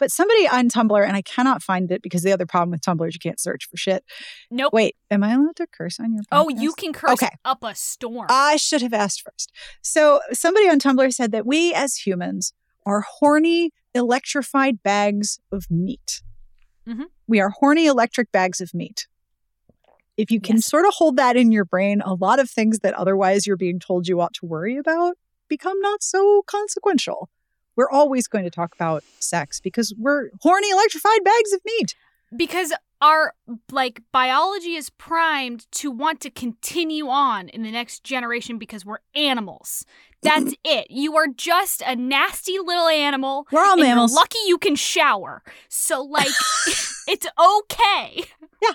But 0.02 0.10
somebody 0.10 0.48
on 0.48 0.68
Tumblr, 0.68 1.06
and 1.06 1.16
I 1.16 1.22
cannot 1.22 1.62
find 1.62 1.92
it 1.92 2.02
because 2.02 2.24
the 2.24 2.32
other 2.32 2.44
problem 2.44 2.72
with 2.72 2.80
Tumblr 2.80 3.06
is 3.06 3.14
you 3.14 3.20
can't 3.20 3.38
search 3.38 3.68
for 3.70 3.76
shit. 3.76 4.04
Nope. 4.50 4.72
Wait, 4.72 4.96
am 5.12 5.22
I 5.22 5.32
allowed 5.32 5.54
to 5.58 5.66
curse 5.68 6.00
on 6.00 6.12
your 6.12 6.24
Oh, 6.32 6.48
you 6.48 6.72
can 6.72 6.92
curse 6.92 7.12
Okay. 7.12 7.28
up 7.44 7.62
a 7.62 7.72
storm. 7.76 8.26
I 8.28 8.56
should 8.56 8.82
have 8.82 8.92
asked 8.92 9.22
first. 9.22 9.52
So 9.80 10.18
somebody 10.32 10.68
on 10.68 10.80
Tumblr 10.80 11.12
said 11.14 11.30
that 11.30 11.46
we 11.46 11.72
as 11.72 12.04
humans 12.04 12.52
are 12.84 13.02
horny, 13.02 13.70
electrified 13.94 14.82
bags 14.82 15.38
of 15.52 15.70
meat. 15.70 16.20
Mhm. 16.84 17.04
We 17.28 17.38
are 17.38 17.50
horny 17.50 17.86
electric 17.86 18.32
bags 18.32 18.60
of 18.60 18.74
meat. 18.74 19.06
If 20.16 20.32
you 20.32 20.40
can 20.40 20.56
Yes. 20.56 20.66
sort 20.66 20.84
of 20.84 20.94
hold 20.94 21.16
that 21.18 21.36
in 21.36 21.52
your 21.52 21.64
brain, 21.64 22.00
a 22.00 22.14
lot 22.14 22.40
of 22.40 22.50
things 22.50 22.80
that 22.80 22.94
otherwise 22.94 23.46
you're 23.46 23.56
being 23.56 23.78
told 23.78 24.08
you 24.08 24.20
ought 24.20 24.34
to 24.34 24.46
worry 24.46 24.76
about 24.76 25.16
become 25.46 25.80
not 25.80 26.02
so 26.02 26.42
consequential. 26.48 27.30
We're 27.76 27.90
always 27.90 28.26
going 28.28 28.44
to 28.44 28.50
talk 28.50 28.74
about 28.74 29.02
sex 29.18 29.60
because 29.60 29.94
we're 29.98 30.30
horny, 30.40 30.70
electrified 30.70 31.24
bags 31.24 31.52
of 31.52 31.60
meat. 31.64 31.94
because 32.36 32.72
our 33.00 33.34
like 33.72 34.00
biology 34.12 34.74
is 34.76 34.88
primed 34.90 35.66
to 35.72 35.90
want 35.90 36.20
to 36.20 36.30
continue 36.30 37.08
on 37.08 37.48
in 37.48 37.62
the 37.64 37.70
next 37.72 38.04
generation 38.04 38.58
because 38.58 38.84
we're 38.84 38.98
animals. 39.14 39.84
That's 40.22 40.54
it. 40.64 40.86
You 40.88 41.16
are 41.16 41.26
just 41.26 41.82
a 41.84 41.96
nasty 41.96 42.56
little 42.64 42.86
animal. 42.86 43.48
We're 43.50 43.64
all 43.64 43.72
and 43.72 43.80
you're 43.80 43.88
mammals. 43.88 44.14
lucky 44.14 44.38
you 44.46 44.56
can 44.56 44.76
shower. 44.76 45.42
So 45.68 46.02
like 46.02 46.28
it's 47.08 47.26
okay. 47.26 48.24
Yeah. 48.62 48.74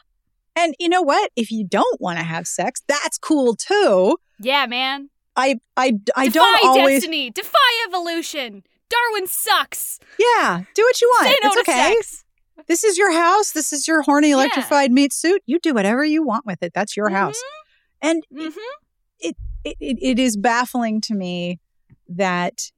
And 0.57 0.75
you 0.77 0.89
know 0.89 1.01
what? 1.03 1.31
If 1.37 1.49
you 1.51 1.63
don't 1.63 2.01
want 2.01 2.17
to 2.19 2.25
have 2.25 2.47
sex, 2.47 2.81
that's 2.87 3.17
cool 3.17 3.55
too. 3.55 4.17
Yeah, 4.39 4.65
man. 4.65 5.09
I 5.37 5.59
I 5.77 5.93
I 6.17 6.25
Defy 6.25 6.31
don't 6.39 6.65
always 6.65 6.85
Defy 6.85 6.93
destiny. 6.95 7.29
Defy 7.29 7.85
evolution. 7.87 8.63
Darwin 8.89 9.27
sucks. 9.27 9.99
Yeah, 10.17 10.63
do 10.73 10.83
what 10.83 11.01
you 11.01 11.09
want. 11.15 11.27
Say 11.27 11.38
no 11.41 11.49
it's 11.49 11.69
okay. 11.69 11.93
sex. 11.95 12.23
This 12.67 12.83
is 12.83 12.97
your 12.97 13.13
house. 13.13 13.51
This 13.51 13.71
is 13.71 13.88
your 13.88 14.01
horny 14.01 14.31
electrified 14.31 14.91
meat 14.91 15.13
suit. 15.13 15.41
You 15.45 15.59
do 15.59 15.73
whatever 15.73 16.03
you 16.03 16.23
want 16.23 16.45
with 16.45 16.61
it. 16.61 16.73
That's 16.73 16.97
your 16.97 17.09
house. 17.09 17.41
And 18.01 18.23
hmm 18.35 18.49
it, 19.19 19.35
it 19.63 19.97
it 20.01 20.19
is 20.19 20.38
baffling 20.38 21.01
to 21.01 21.15
me 21.15 21.59
that 22.07 22.71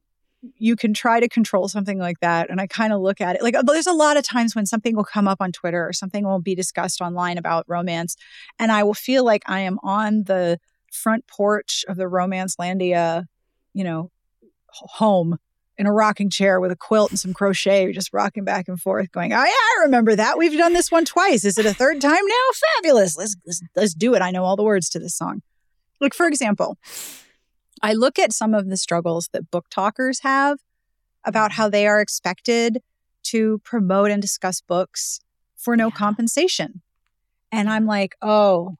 you 0.56 0.74
can 0.74 0.94
try 0.94 1.20
to 1.20 1.28
control 1.28 1.68
something 1.68 1.98
like 1.98 2.18
that 2.20 2.48
and 2.48 2.60
i 2.60 2.66
kind 2.66 2.92
of 2.92 3.00
look 3.00 3.20
at 3.20 3.36
it 3.36 3.42
like 3.42 3.54
uh, 3.54 3.62
there's 3.62 3.86
a 3.86 3.92
lot 3.92 4.16
of 4.16 4.24
times 4.24 4.56
when 4.56 4.64
something 4.64 4.96
will 4.96 5.04
come 5.04 5.28
up 5.28 5.38
on 5.40 5.52
twitter 5.52 5.86
or 5.86 5.92
something 5.92 6.24
will 6.24 6.40
be 6.40 6.54
discussed 6.54 7.02
online 7.02 7.36
about 7.36 7.64
romance 7.68 8.16
and 8.58 8.72
i 8.72 8.82
will 8.82 8.94
feel 8.94 9.22
like 9.22 9.42
i 9.46 9.60
am 9.60 9.78
on 9.82 10.24
the 10.24 10.58
front 10.90 11.26
porch 11.28 11.84
of 11.88 11.96
the 11.96 12.04
Romancelandia 12.04 13.26
you 13.74 13.84
know 13.84 14.10
home 14.70 15.38
in 15.80 15.86
a 15.86 15.92
rocking 15.92 16.28
chair 16.28 16.60
with 16.60 16.70
a 16.70 16.76
quilt 16.76 17.10
and 17.10 17.18
some 17.18 17.32
crochet 17.32 17.90
just 17.90 18.12
rocking 18.12 18.44
back 18.44 18.68
and 18.68 18.78
forth 18.78 19.10
going 19.12 19.32
oh 19.32 19.36
yeah 19.36 19.44
i 19.44 19.78
remember 19.82 20.14
that 20.14 20.36
we've 20.38 20.56
done 20.56 20.74
this 20.74 20.90
one 20.92 21.04
twice 21.06 21.42
is 21.44 21.56
it 21.58 21.64
a 21.66 21.72
third 21.74 22.00
time 22.00 22.12
now 22.26 22.46
fabulous 22.76 23.16
let's 23.16 23.34
let's, 23.46 23.62
let's 23.74 23.94
do 23.94 24.14
it 24.14 24.20
i 24.20 24.30
know 24.30 24.44
all 24.44 24.56
the 24.56 24.62
words 24.62 24.90
to 24.90 24.98
this 24.98 25.16
song 25.16 25.40
like 26.00 26.14
for 26.14 26.26
example 26.26 26.76
I 27.82 27.94
look 27.94 28.18
at 28.18 28.34
some 28.34 28.52
of 28.52 28.68
the 28.68 28.76
struggles 28.76 29.30
that 29.32 29.50
BookTokers 29.50 30.18
have 30.22 30.58
about 31.24 31.52
how 31.52 31.70
they 31.70 31.86
are 31.86 32.02
expected 32.02 32.82
to 33.22 33.58
promote 33.64 34.10
and 34.10 34.20
discuss 34.20 34.60
books 34.60 35.20
for 35.56 35.78
no 35.78 35.86
Yeah. 35.86 35.96
compensation. 35.96 36.82
And 37.50 37.70
I'm 37.70 37.86
like, 37.86 38.16
oh, 38.20 38.76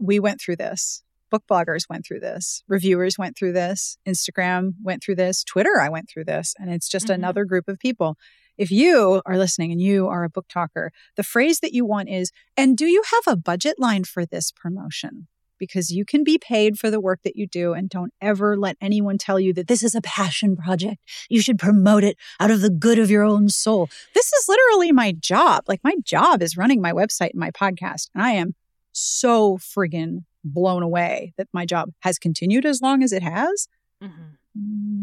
we 0.00 0.18
went 0.18 0.40
through 0.40 0.56
this. 0.56 1.04
Book 1.30 1.44
bloggers 1.50 1.88
went 1.90 2.06
through 2.06 2.20
this. 2.20 2.62
Reviewers 2.68 3.18
went 3.18 3.36
through 3.36 3.52
this. 3.52 3.98
Instagram 4.06 4.72
went 4.82 5.02
through 5.02 5.16
this. 5.16 5.42
Twitter, 5.44 5.80
I 5.80 5.88
went 5.88 6.08
through 6.08 6.24
this. 6.24 6.54
And 6.58 6.70
it's 6.72 6.88
just 6.88 7.06
Mhm. 7.08 7.14
another 7.14 7.44
group 7.44 7.68
of 7.68 7.78
people. 7.78 8.16
If 8.56 8.70
you 8.70 9.20
are 9.26 9.36
listening 9.36 9.70
and 9.72 9.80
you 9.80 10.06
are 10.08 10.24
a 10.24 10.30
BookToker, 10.30 10.88
the 11.16 11.22
phrase 11.22 11.60
that 11.60 11.74
you 11.74 11.84
want 11.84 12.08
is, 12.08 12.30
and 12.56 12.76
do 12.76 12.86
you 12.86 13.02
have 13.12 13.32
a 13.32 13.36
budget 13.36 13.78
line 13.78 14.04
for 14.04 14.24
this 14.26 14.50
promotion? 14.52 15.28
because 15.58 15.90
you 15.90 16.04
can 16.04 16.22
be 16.22 16.36
paid 16.36 16.78
for 16.78 16.90
the 16.90 17.00
work 17.00 17.20
that 17.24 17.34
you 17.34 17.46
do 17.46 17.72
and 17.72 17.88
don't 17.88 18.12
ever 18.20 18.58
let 18.58 18.76
anyone 18.78 19.16
tell 19.16 19.40
you 19.40 19.54
that 19.54 19.68
this 19.68 19.82
is 19.82 19.94
a 19.94 20.02
passion 20.02 20.54
project. 20.54 20.98
You 21.30 21.40
should 21.40 21.58
promote 21.58 22.04
it 22.04 22.18
out 22.38 22.50
of 22.50 22.60
the 22.60 22.68
good 22.68 22.98
of 22.98 23.10
your 23.10 23.22
own 23.22 23.48
soul. 23.48 23.88
This 24.12 24.26
is 24.34 24.44
literally 24.50 24.92
my 24.92 25.12
job. 25.12 25.64
Like 25.66 25.80
my 25.82 25.94
job 26.04 26.42
is 26.42 26.58
running 26.58 26.82
my 26.82 26.92
website 26.92 27.30
and 27.30 27.40
my 27.40 27.50
podcast. 27.50 28.10
And 28.14 28.22
I 28.22 28.32
am 28.32 28.54
so 28.92 29.56
friggin' 29.56 30.24
blown 30.46 30.82
away 30.82 31.32
that 31.36 31.48
my 31.52 31.66
job 31.66 31.90
has 32.00 32.18
continued 32.18 32.64
as 32.66 32.80
long 32.80 33.02
as 33.02 33.12
it 33.12 33.22
has. 33.22 33.68
Mhm. 34.02 34.36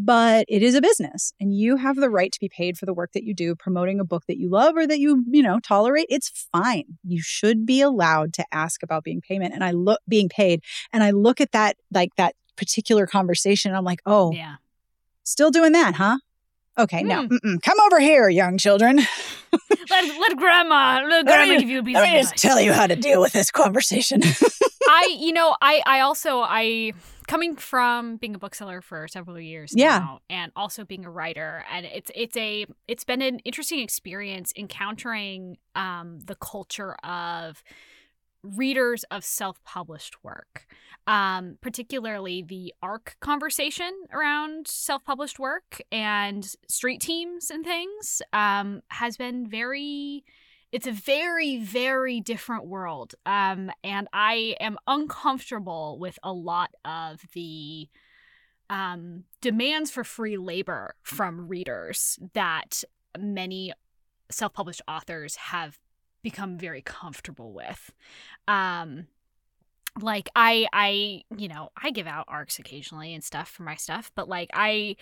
But 0.06 0.46
it 0.48 0.64
is 0.64 0.74
a 0.74 0.82
business 0.82 1.32
and 1.40 1.54
you 1.56 1.78
have 1.78 1.96
the 1.96 2.10
right 2.10 2.32
to 2.32 2.40
be 2.40 2.50
paid 2.50 2.78
for 2.78 2.86
the 2.88 2.94
work 2.94 3.12
that 3.14 3.24
you 3.24 3.36
do 3.36 3.56
promoting 3.56 4.00
a 4.00 4.04
book 4.04 4.24
that 4.28 4.38
you 4.40 4.50
love 4.50 4.76
or 4.76 4.88
that 4.88 5.00
you, 5.00 5.24
you 5.30 5.44
know, 5.44 5.60
tolerate. 5.60 6.08
It's 6.10 6.48
fine. 6.52 6.98
You 7.04 7.22
should 7.22 7.66
be 7.66 7.80
allowed 7.80 8.34
to 8.34 8.46
ask 8.52 8.82
about 8.82 9.04
being 9.04 9.22
payment 9.22 9.54
and 9.54 9.64
I 9.64 9.72
look 9.72 10.00
being 10.08 10.28
paid 10.28 10.64
and 10.92 11.04
I 11.04 11.12
look 11.12 11.40
at 11.40 11.52
that 11.52 11.78
like 11.92 12.16
that 12.18 12.36
particular 12.56 13.06
conversation 13.06 13.70
and 13.70 13.78
I'm 13.78 13.86
like, 13.86 14.02
"Oh, 14.06 14.32
Yeah. 14.34 14.56
still 15.24 15.52
doing 15.52 15.72
that, 15.74 15.96
huh?" 15.96 16.18
Okay, 16.78 17.04
no. 17.04 17.28
Hmm. 17.28 17.36
mm-mm. 17.36 17.62
Come 17.62 17.78
over 17.86 18.00
here, 18.00 18.30
young 18.30 18.58
children. 18.58 19.02
Let, 19.90 20.20
let 20.20 20.38
grandma, 20.38 21.06
let 21.08 21.26
grandma 21.26 21.54
me- 21.54 21.60
give 21.60 21.70
you 21.70 21.80
a 21.80 21.84
piece 21.84 21.96
Let 21.96 22.08
of 22.08 22.14
me 22.14 22.22
just 22.22 22.36
tell 22.38 22.60
you 22.60 22.74
how 22.74 22.88
to 22.88 22.96
deal 22.96 23.20
with 23.22 23.34
this 23.34 23.52
conversation. 23.52 24.22
I, 24.88 25.16
you 25.20 25.34
know, 25.34 25.56
I, 25.62 25.82
I 25.86 26.00
also, 26.02 26.40
I, 26.42 26.94
coming 27.28 27.56
from 27.56 28.18
being 28.18 28.36
a 28.36 28.38
bookseller 28.40 28.82
for 28.82 29.08
several 29.08 29.40
years 29.40 29.74
Yeah. 29.76 30.00
now, 30.00 30.20
and 30.30 30.52
also 30.56 30.84
being 30.86 31.06
a 31.06 31.10
writer, 31.12 31.64
and 31.72 31.86
it's, 31.86 32.12
it's 32.16 32.36
a, 32.38 32.66
it's 32.88 33.04
been 33.04 33.22
an 33.22 33.40
interesting 33.40 33.80
experience 33.80 34.52
encountering, 34.58 35.58
um, 35.76 36.20
the 36.26 36.36
culture 36.36 36.96
of 37.04 37.64
readers 38.44 39.04
of 39.10 39.24
self-published 39.24 40.24
work, 40.24 40.68
um, 41.08 41.58
particularly 41.62 42.42
the 42.42 42.74
ARC 42.82 43.16
conversation 43.20 43.92
around 44.12 44.68
self-published 44.68 45.40
work 45.40 45.82
and 45.92 46.56
street 46.68 47.02
teams 47.02 47.50
and 47.50 47.64
things, 47.64 48.22
um, 48.34 48.82
has 48.90 49.18
been 49.18 49.48
very 49.48 50.24
it's 50.74 50.88
a 50.88 50.92
very 50.92 51.58
very 51.58 52.20
different 52.20 52.66
world 52.66 53.14
um 53.28 53.70
and 53.84 54.08
i 54.12 54.56
am 54.60 54.76
uncomfortable 54.88 56.00
with 56.00 56.18
a 56.24 56.34
lot 56.34 56.72
of 56.84 57.22
the 57.34 57.88
um 58.72 59.24
demands 59.40 59.92
for 59.92 60.04
free 60.04 60.36
labor 60.36 60.96
from 61.04 61.48
readers 61.48 62.18
that 62.34 62.84
many 63.18 63.72
self-published 64.32 64.82
authors 64.88 65.36
have 65.36 65.78
become 66.24 66.58
very 66.58 66.82
comfortable 66.82 67.52
with 67.52 67.92
um 68.48 69.08
like 70.02 70.30
i 70.36 70.66
i 70.74 71.22
you 71.38 71.48
know 71.48 71.70
i 71.82 71.92
give 71.92 72.08
out 72.08 72.26
arcs 72.28 72.58
occasionally 72.58 73.14
and 73.14 73.24
stuff 73.24 73.50
for 73.50 73.64
my 73.64 73.76
stuff 73.76 74.12
but 74.16 74.28
like 74.28 74.50
i 74.54 74.96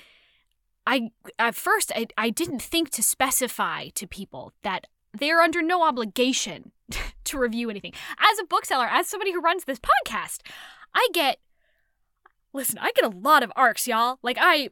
I 0.85 1.11
at 1.37 1.55
first 1.55 1.91
I, 1.95 2.07
I 2.17 2.29
didn't 2.29 2.61
think 2.61 2.89
to 2.91 3.03
specify 3.03 3.89
to 3.89 4.07
people 4.07 4.53
that 4.63 4.87
they 5.17 5.29
are 5.31 5.41
under 5.41 5.61
no 5.61 5.83
obligation 5.83 6.71
to 7.25 7.37
review 7.37 7.69
anything. 7.69 7.93
As 8.17 8.39
a 8.39 8.45
bookseller, 8.45 8.87
as 8.87 9.07
somebody 9.07 9.31
who 9.31 9.41
runs 9.41 9.65
this 9.65 9.79
podcast, 9.79 10.39
I 10.93 11.07
get 11.13 11.37
listen, 12.53 12.77
I 12.79 12.91
get 12.95 13.05
a 13.05 13.15
lot 13.15 13.43
of 13.43 13.51
arcs, 13.55 13.87
y'all. 13.87 14.19
Like 14.23 14.37
I 14.39 14.69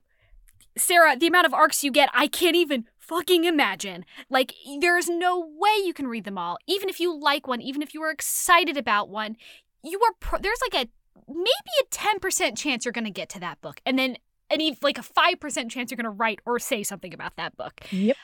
Sarah, 0.78 1.18
the 1.18 1.28
amount 1.28 1.46
of 1.46 1.54
arcs 1.54 1.84
you 1.84 1.92
get, 1.92 2.10
I 2.14 2.28
can't 2.28 2.56
even 2.56 2.86
fucking 3.10 3.44
imagine. 3.44 4.06
Like, 4.30 4.54
there's 4.80 5.10
no 5.10 5.40
way 5.40 5.84
you 5.84 5.94
can 5.94 6.08
read 6.08 6.24
them 6.24 6.38
all. 6.38 6.58
Even 6.68 6.90
if 6.90 7.00
you 7.00 7.20
like 7.20 7.48
one, 7.48 7.62
even 7.62 7.82
if 7.82 7.94
you 7.94 8.02
are 8.04 8.12
excited 8.12 8.78
about 8.78 9.10
one, 9.10 9.36
you 9.84 10.00
are 10.04 10.14
pro- 10.20 10.40
there's 10.40 10.62
like 10.72 10.86
a 10.86 10.90
maybe 11.28 11.50
a 11.82 11.86
10% 11.86 12.58
chance 12.58 12.86
you're 12.86 12.92
going 12.92 13.06
to 13.06 13.12
get 13.12 13.30
to 13.30 13.40
that 13.40 13.60
book. 13.62 13.82
And 13.86 13.98
then 13.98 14.18
any 14.50 14.78
like 14.82 14.98
a 14.98 15.02
5% 15.02 15.70
chance 15.70 15.92
you're 15.92 15.98
going 15.98 16.04
to 16.06 16.10
write 16.10 16.40
or 16.46 16.60
say 16.60 16.84
something 16.84 17.14
about 17.14 17.36
that 17.38 17.58
book. 17.58 17.82
Yep. 17.92 18.16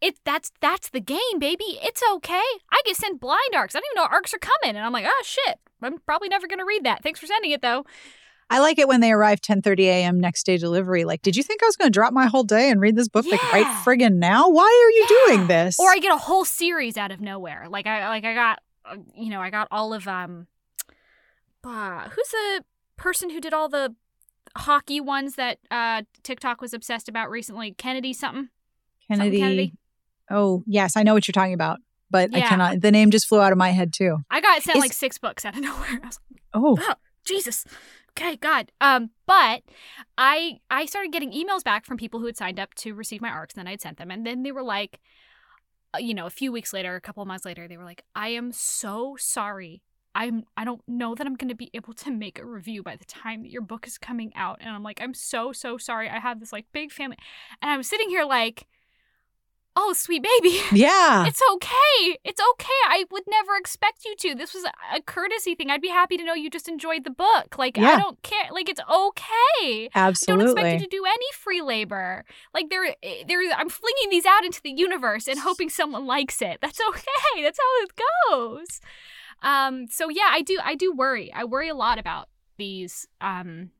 It 0.00 0.18
that's 0.24 0.50
that's 0.60 0.88
the 0.90 1.00
game, 1.00 1.38
baby. 1.38 1.78
It's 1.80 2.02
okay. 2.14 2.34
I 2.34 2.82
get 2.84 2.96
sent 2.96 3.20
blind 3.20 3.54
arcs. 3.54 3.76
I 3.76 3.78
don't 3.78 3.86
even 3.92 4.02
know 4.02 4.08
arcs 4.10 4.34
are 4.34 4.38
coming, 4.38 4.76
and 4.76 4.84
I'm 4.84 4.92
like, 4.92 5.06
oh 5.06 5.22
shit. 5.24 5.60
I'm 5.80 5.98
probably 5.98 6.28
never 6.28 6.48
gonna 6.48 6.64
read 6.64 6.84
that. 6.84 7.04
Thanks 7.04 7.20
for 7.20 7.26
sending 7.26 7.52
it 7.52 7.62
though. 7.62 7.84
I 8.52 8.58
like 8.60 8.78
it 8.78 8.86
when 8.86 9.00
they 9.00 9.12
arrive 9.12 9.40
10:30 9.40 9.80
a.m. 9.84 10.20
next 10.20 10.44
day 10.44 10.56
delivery. 10.58 11.04
Like, 11.04 11.22
did 11.22 11.36
you 11.36 11.42
think 11.42 11.62
I 11.62 11.66
was 11.66 11.76
going 11.76 11.86
to 11.88 11.92
drop 11.92 12.12
my 12.12 12.26
whole 12.26 12.44
day 12.44 12.70
and 12.70 12.80
read 12.80 12.96
this 12.96 13.08
book 13.08 13.24
like 13.30 13.40
right 13.52 13.66
friggin' 13.84 14.14
now? 14.16 14.48
Why 14.48 14.64
are 14.64 14.90
you 14.90 15.06
Yeah. 15.08 15.16
doing 15.26 15.46
this? 15.46 15.78
Or 15.80 15.90
I 15.90 15.98
get 15.98 16.12
a 16.12 16.18
whole 16.18 16.44
series 16.44 16.96
out 16.96 17.10
of 17.10 17.20
nowhere. 17.20 17.66
Like 17.68 17.86
I 17.86 18.08
like 18.08 18.24
I 18.24 18.34
got 18.34 18.60
uh, 18.84 18.96
you 19.16 19.30
know 19.30 19.40
I 19.40 19.50
got 19.50 19.68
all 19.70 19.92
of 19.94 20.06
um. 20.06 20.46
Uh, 21.64 22.08
who's 22.10 22.28
the 22.28 22.64
person 22.96 23.30
who 23.30 23.40
did 23.40 23.52
all 23.54 23.68
the 23.68 23.94
hockey 24.56 25.00
ones 25.00 25.36
that 25.36 25.58
uh 25.70 26.02
TikTok 26.22 26.60
was 26.60 26.74
obsessed 26.74 27.08
about 27.08 27.30
recently? 27.30 27.72
Kennedy 27.72 28.12
something. 28.12 28.48
Something 29.08 29.18
Kennedy. 29.30 29.38
Kennedy. 29.40 29.72
Oh, 30.30 30.62
yes, 30.66 30.96
I 30.96 31.02
know 31.02 31.14
what 31.14 31.26
you're 31.28 31.32
talking 31.32 31.52
about, 31.54 31.78
but 32.10 32.30
I 32.32 32.38
Yeah. 32.38 32.48
cannot. 32.48 32.80
The 32.80 32.90
name 32.90 33.10
just 33.10 33.26
flew 33.26 33.40
out 33.40 33.52
of 33.52 33.58
my 33.58 33.70
head 33.70 33.92
too. 33.92 34.18
I 34.30 34.40
got 34.40 34.62
sent 34.62 34.78
like 34.78 34.92
six 34.92 35.18
books 35.18 35.44
out 35.44 35.54
of 35.54 35.62
nowhere. 35.62 36.00
I 36.02 36.06
was 36.06 36.18
Oh, 36.54 36.76
oh 36.80 36.94
jesus 37.24 37.64
okay 38.16 38.36
god 38.36 38.70
um 38.80 39.10
but 39.26 39.62
i 40.18 40.58
i 40.70 40.84
started 40.84 41.12
getting 41.12 41.32
emails 41.32 41.64
back 41.64 41.84
from 41.84 41.96
people 41.96 42.20
who 42.20 42.26
had 42.26 42.36
signed 42.36 42.60
up 42.60 42.74
to 42.74 42.94
receive 42.94 43.20
my 43.20 43.28
arcs 43.28 43.54
and 43.54 43.60
then 43.66 43.72
i'd 43.72 43.80
sent 43.80 43.98
them 43.98 44.10
and 44.10 44.26
then 44.26 44.42
they 44.42 44.52
were 44.52 44.62
like 44.62 45.00
uh, 45.94 45.98
you 45.98 46.14
know 46.14 46.26
a 46.26 46.30
few 46.30 46.50
weeks 46.50 46.72
later 46.72 46.94
a 46.94 47.00
couple 47.00 47.22
of 47.22 47.26
months 47.26 47.44
later 47.44 47.68
they 47.68 47.76
were 47.76 47.84
like 47.84 48.04
i 48.14 48.28
am 48.28 48.52
so 48.52 49.16
sorry. 49.18 49.82
I'm 50.14 50.44
i 50.58 50.64
don't 50.64 50.82
know 50.86 51.14
that 51.14 51.26
i'm 51.26 51.36
going 51.36 51.48
to 51.48 51.54
be 51.54 51.70
able 51.72 51.94
to 51.94 52.10
make 52.10 52.38
a 52.38 52.44
review 52.44 52.82
by 52.82 52.96
the 52.96 53.04
time 53.04 53.42
that 53.42 53.50
your 53.50 53.62
book 53.62 53.86
is 53.86 53.96
coming 53.96 54.32
out. 54.36 54.58
And 54.60 54.70
i'm 54.70 54.82
like 54.82 55.00
i'm 55.00 55.14
so 55.14 55.52
so 55.52 55.78
sorry. 55.78 56.08
I 56.08 56.18
have 56.18 56.40
this 56.40 56.52
like 56.52 56.66
big 56.72 56.92
family 56.92 57.16
and 57.60 57.70
i'm 57.70 57.82
sitting 57.82 58.10
here 58.10 58.24
like 58.24 58.66
oh 59.74 59.92
sweet 59.92 60.22
baby 60.22 60.60
yeah. 60.72 61.26
it's 61.26 61.40
okay. 61.54 62.18
It's 62.24 62.40
okay. 62.52 62.68
I 62.86 63.04
would 63.10 63.24
never 63.28 63.56
expect 63.56 64.04
you 64.04 64.14
to. 64.16 64.34
This 64.34 64.54
was 64.54 64.64
a- 64.64 65.02
courtesy 65.02 65.54
thing. 65.54 65.70
I'd 65.70 65.80
be 65.80 65.88
happy 65.88 66.16
to 66.16 66.24
know 66.24 66.34
you 66.34 66.50
just 66.50 66.68
enjoyed 66.68 67.04
the 67.04 67.10
book. 67.10 67.56
Like 67.58 67.78
I 67.78 67.98
don't 67.98 68.22
care. 68.22 68.48
Like 68.52 68.68
it's 68.68 68.80
okay. 68.90 69.88
Absolutely. 69.94 70.44
Don't 70.46 70.58
expect 70.58 70.80
you 70.80 70.88
to 70.88 70.96
do 70.96 71.04
any 71.06 71.26
free 71.34 71.62
labor. 71.62 72.24
Like 72.54 72.70
there, 72.70 72.94
there. 73.26 73.40
I'm 73.56 73.68
flinging 73.68 74.10
these 74.10 74.26
out 74.26 74.44
into 74.44 74.60
the 74.62 74.70
universe 74.72 75.26
and 75.26 75.38
hoping 75.38 75.70
someone 75.70 76.06
likes 76.06 76.42
it. 76.42 76.58
That's 76.60 76.80
okay. 76.88 77.42
That's 77.42 77.58
how 77.58 77.84
it 77.84 77.90
goes. 78.30 78.80
Um. 79.42 79.86
So 79.88 80.08
yeah, 80.08 80.28
I 80.30 80.42
do. 80.42 80.58
I 80.62 80.74
do 80.74 80.92
worry. 80.92 81.32
I 81.32 81.44
worry 81.44 81.68
a 81.68 81.74
lot 81.74 81.98
about 81.98 82.28
these. 82.58 83.06
Um. 83.20 83.70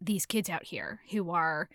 These 0.00 0.26
kids 0.26 0.50
out 0.50 0.64
here 0.64 1.00
who 1.12 1.30
are, 1.30 1.70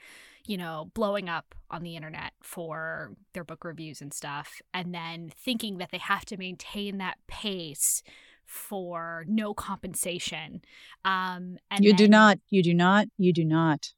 you 0.50 0.58
know, 0.58 0.90
blowing 0.96 1.30
up 1.30 1.54
on 1.70 1.84
the 1.84 1.96
internet 1.96 2.34
for 2.42 3.12
their 3.34 3.44
book 3.44 3.64
reviews 3.64 4.02
and 4.02 4.12
stuff, 4.12 4.64
and 4.74 4.96
then 4.96 5.32
thinking 5.46 5.78
that 5.78 5.92
they 5.92 6.00
have 6.00 6.26
to 6.26 6.38
maintain 6.38 6.98
that 6.98 7.20
pace 7.28 8.02
for 8.48 9.26
no 9.28 9.54
compensation. 9.54 10.62
Um, 11.06 11.60
and 11.70 11.86
you 11.86 11.94
do 11.94 12.08
not. 12.08 12.40
You 12.50 12.64
do 12.64 12.74
not. 12.74 13.08
You 13.20 13.32
do 13.32 13.46
not. 13.46 13.94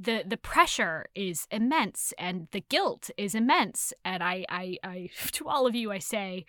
The 0.00 0.24
the 0.26 0.38
pressure 0.38 1.04
is 1.14 1.46
immense, 1.50 2.14
and 2.16 2.48
the 2.52 2.62
guilt 2.62 3.10
is 3.18 3.34
immense. 3.34 3.92
And 4.02 4.22
I, 4.22 4.46
I, 4.48 4.78
I 4.82 5.10
to 5.32 5.48
all 5.48 5.66
of 5.66 5.74
you, 5.74 5.92
I 5.92 5.98
say. 5.98 6.46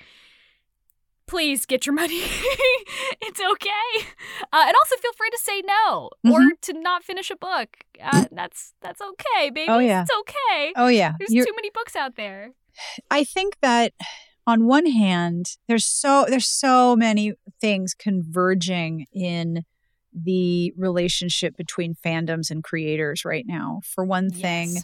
Please 1.32 1.66
get 1.66 1.86
your 1.86 1.96
money. 1.96 2.20
it's 3.22 3.40
okay, 3.40 4.06
uh, 4.52 4.66
and 4.68 4.76
also 4.76 4.98
feel 4.98 5.14
free 5.14 5.30
to 5.30 5.40
say 5.42 5.62
no 5.66 6.10
or 6.30 6.42
to 6.64 6.74
not 6.74 7.06
finish 7.06 7.32
a 7.32 7.38
book. 7.38 7.70
Uh, 8.04 8.26
that's 8.34 8.74
that's 8.82 9.00
okay, 9.02 9.50
baby. 9.50 9.70
Oh, 9.70 9.80
yeah. 9.80 10.02
it's 10.02 10.12
okay. 10.20 10.74
Oh 10.76 10.88
yeah. 10.88 11.14
There's 11.18 11.32
You're- 11.32 11.46
too 11.46 11.56
many 11.56 11.70
books 11.74 11.96
out 11.96 12.18
there. 12.18 12.52
I 13.10 13.24
think 13.24 13.56
that 13.62 13.94
on 14.46 14.66
one 14.68 14.88
hand, 14.88 15.56
there's 15.70 15.86
so 15.86 16.26
there's 16.28 16.48
so 16.48 16.98
many 16.98 17.34
things 17.62 17.94
converging 17.94 19.06
in 19.14 19.64
the 20.14 20.74
relationship 20.78 21.56
between 21.56 21.96
fandoms 21.96 22.52
and 22.52 22.62
creators 22.62 23.24
right 23.24 23.46
now. 23.48 23.80
For 23.86 24.04
one 24.04 24.30
thing, 24.32 24.74
Yes. 24.76 24.84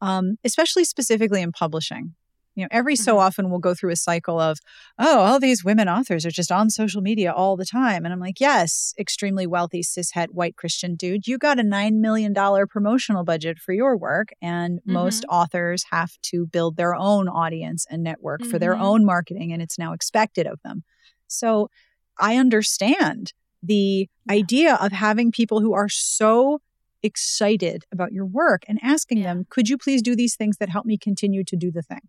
um, 0.00 0.36
especially 0.44 0.84
specifically 0.84 1.42
in 1.42 1.50
publishing. 1.50 2.14
You 2.58 2.64
know, 2.64 2.68
every 2.72 2.96
so 2.96 3.18
Mhm. 3.18 3.20
often 3.20 3.50
we'll 3.50 3.60
go 3.60 3.74
through 3.74 3.92
a 3.92 3.96
cycle 3.96 4.40
of, 4.40 4.58
oh, 4.98 5.20
all 5.20 5.38
these 5.38 5.64
women 5.64 5.88
authors 5.88 6.26
are 6.26 6.30
just 6.32 6.50
on 6.50 6.70
social 6.70 7.00
media 7.02 7.32
all 7.32 7.56
the 7.56 7.64
time. 7.64 8.04
And 8.04 8.12
I'm 8.12 8.18
like, 8.20 8.40
yes, 8.40 8.94
extremely 8.98 9.46
wealthy, 9.46 9.82
cishet, 9.82 10.30
white 10.32 10.56
Christian 10.56 10.96
dude, 10.96 11.28
you 11.28 11.38
got 11.38 11.60
a 11.60 11.62
$9 11.62 12.00
million 12.00 12.34
promotional 12.68 13.24
budget 13.24 13.58
for 13.58 13.72
your 13.72 13.96
work. 13.96 14.30
And 14.42 14.80
most 14.84 15.24
authors 15.28 15.84
have 15.92 16.12
to 16.22 16.46
build 16.46 16.76
their 16.76 16.94
own 16.96 17.28
audience 17.28 17.86
and 17.88 18.02
network 18.02 18.44
for 18.44 18.58
their 18.58 18.76
Mhm. 18.76 18.80
own 18.80 19.04
marketing, 19.04 19.52
and 19.52 19.62
it's 19.62 19.78
now 19.78 19.92
expected 19.92 20.46
of 20.48 20.60
them. 20.64 20.82
So 21.28 21.70
I 22.18 22.36
understand 22.36 23.32
the 23.62 24.08
Yeah. 24.24 24.34
idea 24.34 24.74
of 24.76 24.92
having 24.92 25.30
people 25.32 25.60
who 25.60 25.74
are 25.74 25.88
so 25.88 26.60
excited 27.04 27.84
about 27.92 28.12
your 28.12 28.26
work 28.26 28.64
and 28.68 28.80
asking 28.82 29.18
Yeah. 29.18 29.24
them, 29.24 29.46
could 29.48 29.68
you 29.68 29.78
please 29.78 30.02
do 30.02 30.16
these 30.16 30.34
things 30.36 30.56
that 30.58 30.68
help 30.70 30.86
me 30.86 30.98
continue 30.98 31.44
to 31.44 31.56
do 31.56 31.70
the 31.70 31.82
thing? 31.82 32.08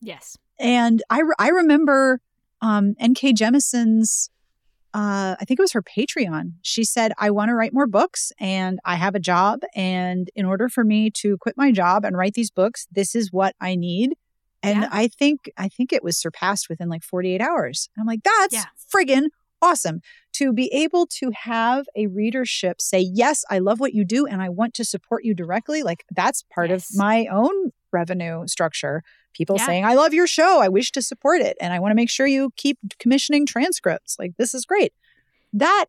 Yes. 0.00 0.36
And 0.58 1.02
I, 1.10 1.20
re- 1.20 1.34
I 1.38 1.48
remember 1.48 2.20
um, 2.60 2.94
N.K. 2.98 3.32
Jemisin's, 3.34 4.30
uh, 4.94 5.36
I 5.38 5.44
think 5.46 5.60
it 5.60 5.62
was 5.62 5.72
her 5.72 5.82
Patreon. 5.82 6.52
She 6.62 6.82
said, 6.84 7.12
I 7.18 7.30
want 7.30 7.50
to 7.50 7.54
write 7.54 7.72
more 7.74 7.86
books 7.86 8.32
and 8.40 8.80
I 8.84 8.96
have 8.96 9.14
a 9.14 9.20
job. 9.20 9.60
And 9.74 10.30
in 10.34 10.44
order 10.46 10.68
for 10.68 10.82
me 10.84 11.10
to 11.10 11.36
quit 11.38 11.56
my 11.56 11.70
job 11.72 12.04
and 12.04 12.16
write 12.16 12.34
these 12.34 12.50
books, 12.50 12.86
this 12.90 13.14
is 13.14 13.32
what 13.32 13.54
I 13.60 13.76
need. 13.76 14.14
And 14.62 14.80
Yeah. 14.82 14.88
I 14.90 15.06
think 15.06 15.50
I 15.56 15.68
think 15.68 15.92
it 15.92 16.02
was 16.02 16.16
surpassed 16.18 16.68
within 16.68 16.88
like 16.88 17.04
48 17.04 17.40
hours. 17.40 17.88
I'm 17.98 18.06
like, 18.06 18.20
that's 18.24 18.54
Yeah. 18.54 18.64
friggin' 18.92 19.26
awesome 19.62 20.00
to 20.32 20.52
be 20.52 20.68
able 20.72 21.06
to 21.06 21.30
have 21.34 21.86
a 21.96 22.06
readership 22.06 22.80
say, 22.80 22.98
yes, 23.00 23.44
I 23.50 23.58
love 23.58 23.78
what 23.80 23.92
you 23.94 24.04
do 24.04 24.26
and 24.26 24.40
I 24.42 24.48
want 24.48 24.74
to 24.74 24.84
support 24.84 25.22
you 25.24 25.34
directly. 25.34 25.82
Like 25.84 26.04
that's 26.10 26.42
part 26.52 26.70
Yes. 26.70 26.90
of 26.90 26.96
my 26.96 27.26
own 27.30 27.70
revenue 27.92 28.46
structure. 28.48 29.02
People 29.34 29.56
Yeah. 29.58 29.66
saying, 29.66 29.84
I 29.84 29.94
love 29.94 30.12
your 30.14 30.26
show. 30.26 30.60
I 30.60 30.68
wish 30.68 30.90
to 30.92 31.02
support 31.02 31.40
it. 31.40 31.56
And 31.60 31.72
I 31.72 31.78
want 31.78 31.92
to 31.92 31.94
make 31.96 32.10
sure 32.10 32.26
you 32.26 32.50
keep 32.56 32.78
commissioning 32.98 33.46
transcripts. 33.46 34.16
Like 34.18 34.32
this 34.36 34.54
is 34.54 34.64
great. 34.64 34.92
That 35.52 35.86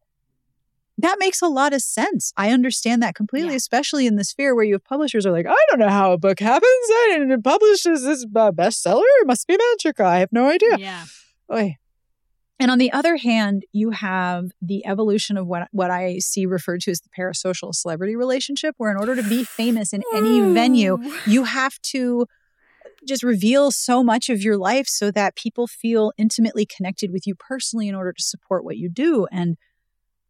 that 1.02 1.16
makes 1.18 1.42
a 1.42 1.48
lot 1.48 1.72
of 1.74 1.82
sense. 1.82 2.34
I 2.36 2.52
understand 2.52 3.02
that 3.02 3.16
completely, 3.16 3.52
Yeah. 3.52 3.56
especially 3.56 4.06
in 4.06 4.18
the 4.18 4.26
sphere 4.26 4.54
where 4.54 4.66
you 4.66 4.74
have 4.74 4.84
publishers 4.84 5.26
are 5.26 5.32
like, 5.32 5.46
I 5.48 5.56
don't 5.70 5.80
know 5.80 5.88
how 5.88 6.12
a 6.12 6.18
book 6.18 6.42
happens. 6.42 6.64
I 6.66 7.08
didn't 7.14 7.32
it 7.32 7.42
publishes 7.44 8.04
this 8.04 8.26
uh, 8.36 8.52
bestseller. 8.52 9.02
It 9.22 9.28
must 9.28 9.48
be 9.48 9.58
magical. 9.58 10.06
I 10.06 10.20
have 10.20 10.34
no 10.34 10.50
idea. 10.50 10.78
Yeah. 10.78 11.06
Oy. 11.52 11.78
And 12.62 12.70
on 12.70 12.78
the 12.80 12.92
other 12.92 13.16
hand, 13.16 13.64
you 13.72 13.92
have 13.92 14.52
the 14.62 14.86
evolution 14.86 15.38
of 15.38 15.48
what 15.48 15.70
what 15.72 15.90
I 15.90 16.20
see 16.20 16.46
referred 16.46 16.82
to 16.82 16.92
as 16.92 17.00
the 17.00 17.08
parasocial 17.18 17.74
celebrity 17.74 18.18
relationship, 18.18 18.76
where 18.78 18.92
in 18.92 18.98
order 18.98 19.16
to 19.16 19.24
be 19.24 19.46
famous 19.46 19.94
in 19.94 20.04
any 20.14 20.42
venue, 20.54 20.98
you 21.26 21.46
have 21.46 21.80
to 21.94 22.28
just 23.08 23.24
reveal 23.24 23.72
so 23.72 24.04
much 24.04 24.30
of 24.30 24.42
your 24.42 24.58
life 24.58 24.88
so 24.88 25.12
that 25.12 25.36
people 25.36 25.68
feel 25.68 26.12
intimately 26.18 26.66
connected 26.66 27.12
with 27.12 27.26
you 27.26 27.36
personally 27.36 27.88
in 27.88 27.96
order 27.96 28.14
to 28.14 28.24
support 28.24 28.64
what 28.64 28.78
you 28.78 28.90
do. 28.90 29.28
And 29.32 29.58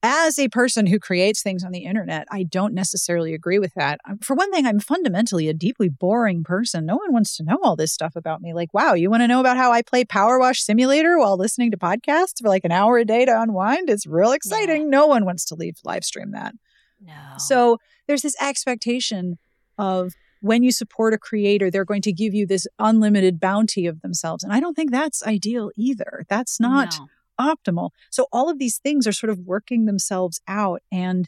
as 0.01 0.39
a 0.39 0.47
person 0.47 0.88
who 0.88 0.97
creates 0.97 1.43
things 1.43 1.63
on 1.63 1.72
the 1.72 1.84
internet, 1.84 2.26
I 2.32 2.43
don't 2.43 2.74
necessarily 2.74 3.34
agree 3.34 3.59
with 3.59 3.74
that. 3.74 3.99
Um, 4.07 4.20
For 4.20 4.34
one 4.34 4.51
thing, 4.51 4.65
I'm 4.65 4.80
fundamentally 4.80 5.49
a 5.49 5.53
deeply 5.53 5.89
boring 5.89 6.43
person. 6.43 6.86
No 6.86 6.95
one 6.95 7.11
wants 7.11 7.36
to 7.38 7.43
know 7.43 7.59
all 7.61 7.76
this 7.76 7.91
stuff 7.91 8.15
about 8.15 8.41
me. 8.41 8.53
Like, 8.53 8.74
wow, 8.74 8.93
you 8.93 9.09
want 9.09 9.24
to 9.24 9.28
know 9.28 9.41
about 9.41 9.57
how 9.57 9.72
I 9.72 9.82
play 9.82 10.05
PowerWash 10.05 10.59
Simulator 10.59 11.20
while 11.20 11.38
listening 11.38 11.72
to 11.72 11.78
podcasts 11.78 12.41
for 12.41 12.47
like 12.47 12.63
an 12.63 12.72
hour 12.72 12.97
a 12.97 13.05
day 13.05 13.26
to 13.26 13.41
unwind? 13.41 13.89
It's 13.89 14.07
real 14.07 14.32
exciting. 14.32 14.89
No 14.89 15.05
one 15.05 15.26
wants 15.26 15.43
to 15.45 15.55
leave 15.55 15.76
live 15.84 16.05
stream 16.05 16.32
that. 16.32 16.53
No. 17.01 17.13
So 17.38 17.78
there's 18.07 18.22
this 18.22 18.36
expectation 18.41 19.38
of 19.78 20.13
when 20.42 20.64
you 20.64 20.72
support 20.72 21.14
a 21.14 21.18
creator, 21.18 21.70
they're 21.70 21.86
going 21.86 22.02
to 22.04 22.14
give 22.14 22.34
you 22.34 22.46
this 22.48 22.66
unlimited 22.80 23.40
bounty 23.40 23.86
of 23.88 24.02
themselves. 24.02 24.44
And 24.44 24.54
I 24.54 24.60
don't 24.60 24.74
think 24.74 24.92
that's 24.92 25.22
ideal 25.26 25.72
either. 25.76 26.26
That's 26.30 26.60
not 26.60 26.96
No. 27.00 27.54
optimal. 27.56 27.90
So 28.10 28.28
all 28.32 28.50
of 28.50 28.58
these 28.60 28.78
things 28.78 29.06
are 29.08 29.12
sort 29.12 29.30
of 29.30 29.40
working 29.40 29.86
themselves 29.86 30.42
out. 30.48 30.82
And 30.92 31.28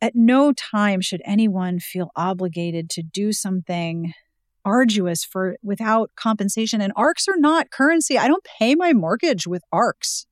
at 0.00 0.14
no 0.14 0.52
time 0.52 1.00
should 1.00 1.22
anyone 1.24 1.80
feel 1.80 2.10
obligated 2.14 2.90
to 2.90 3.02
do 3.02 3.32
something 3.32 4.12
arduous 4.64 5.24
for 5.24 5.56
without 5.62 6.10
compensation. 6.16 6.80
And 6.80 6.92
arcs 6.96 7.26
are 7.28 7.36
not 7.38 7.70
currency. 7.70 8.18
I 8.18 8.28
don't 8.28 8.44
pay 8.58 8.74
my 8.74 8.92
mortgage 8.92 9.46
with 9.46 9.62
arcs. 9.72 10.26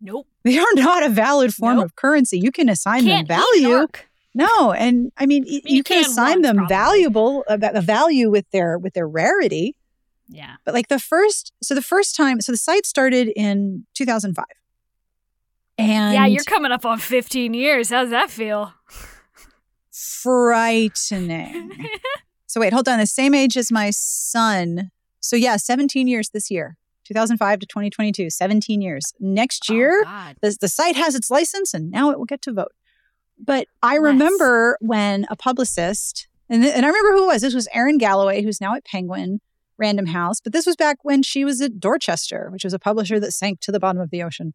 Nope. 0.00 0.26
They 0.44 0.58
are 0.58 0.74
not 0.74 1.04
a 1.04 1.08
valid 1.08 1.54
form 1.54 1.76
Nope. 1.76 1.84
of 1.86 1.96
currency. 1.96 2.38
You 2.38 2.50
can 2.52 2.68
assign 2.68 3.04
Can't 3.04 3.28
them 3.28 3.38
value. 3.40 3.86
No, 4.34 4.72
and 4.72 5.12
I 5.18 5.26
mean, 5.26 5.44
y- 5.44 5.50
mean, 5.50 5.62
you 5.64 5.76
you 5.76 5.82
can 5.82 6.02
can 6.02 6.10
assign 6.10 6.42
them 6.42 6.56
probably. 6.56 6.74
valuable 6.74 7.44
uh, 7.48 7.58
a, 7.60 7.78
a 7.78 7.80
value 7.80 8.30
with 8.30 8.50
their 8.50 8.78
with 8.78 8.94
their 8.94 9.06
rarity. 9.06 9.76
Yeah. 10.28 10.54
But 10.64 10.72
like 10.72 10.88
the 10.88 10.98
first, 10.98 11.52
so 11.62 11.74
the 11.74 11.82
first 11.82 12.16
time, 12.16 12.40
so 12.40 12.52
the 12.52 12.58
site 12.58 12.86
started 12.86 13.28
in 13.36 13.84
2005, 13.94 14.44
and 15.76 16.14
yeah, 16.14 16.24
you're 16.26 16.44
coming 16.44 16.72
up 16.72 16.86
on 16.86 16.98
15 16.98 17.52
years. 17.52 17.90
How's 17.90 18.10
that 18.10 18.30
feel? 18.30 18.72
frightening. 19.92 21.70
so 22.46 22.60
wait, 22.60 22.72
hold 22.72 22.88
on. 22.88 22.98
The 22.98 23.06
same 23.06 23.34
age 23.34 23.56
as 23.56 23.70
my 23.70 23.90
son. 23.90 24.90
So 25.20 25.36
yeah, 25.36 25.56
17 25.56 26.08
years 26.08 26.30
this 26.30 26.50
year, 26.50 26.76
2005 27.04 27.60
to 27.60 27.66
2022, 27.66 28.30
17 28.30 28.80
years. 28.80 29.12
Next 29.20 29.70
oh, 29.70 29.74
year, 29.74 30.04
Oh, 30.06 30.32
the, 30.40 30.56
the 30.60 30.68
site 30.68 30.96
has 30.96 31.14
its 31.14 31.30
license 31.30 31.74
and 31.74 31.90
now 31.90 32.10
it 32.10 32.18
will 32.18 32.24
get 32.24 32.42
to 32.42 32.52
vote. 32.52 32.72
But 33.38 33.66
I 33.82 33.98
Bless. 33.98 34.12
remember 34.12 34.76
when 34.80 35.26
a 35.30 35.36
publicist, 35.36 36.28
and, 36.48 36.62
th- 36.62 36.74
and 36.74 36.84
I 36.84 36.88
remember 36.88 37.12
who 37.12 37.24
it 37.24 37.32
was. 37.32 37.42
This 37.42 37.54
was 37.54 37.68
Erin 37.72 37.98
Galloway, 37.98 38.42
who's 38.42 38.60
now 38.60 38.74
at 38.74 38.84
Penguin 38.84 39.40
Random 39.78 40.06
House. 40.06 40.40
But 40.40 40.52
this 40.52 40.66
was 40.66 40.76
back 40.76 40.98
when 41.02 41.22
she 41.22 41.44
was 41.44 41.60
at 41.60 41.80
Dorchester, 41.80 42.48
which 42.52 42.64
was 42.64 42.72
a 42.72 42.78
publisher 42.78 43.18
that 43.20 43.32
sank 43.32 43.60
to 43.60 43.72
the 43.72 43.80
bottom 43.80 44.00
of 44.00 44.10
the 44.10 44.22
ocean. 44.22 44.52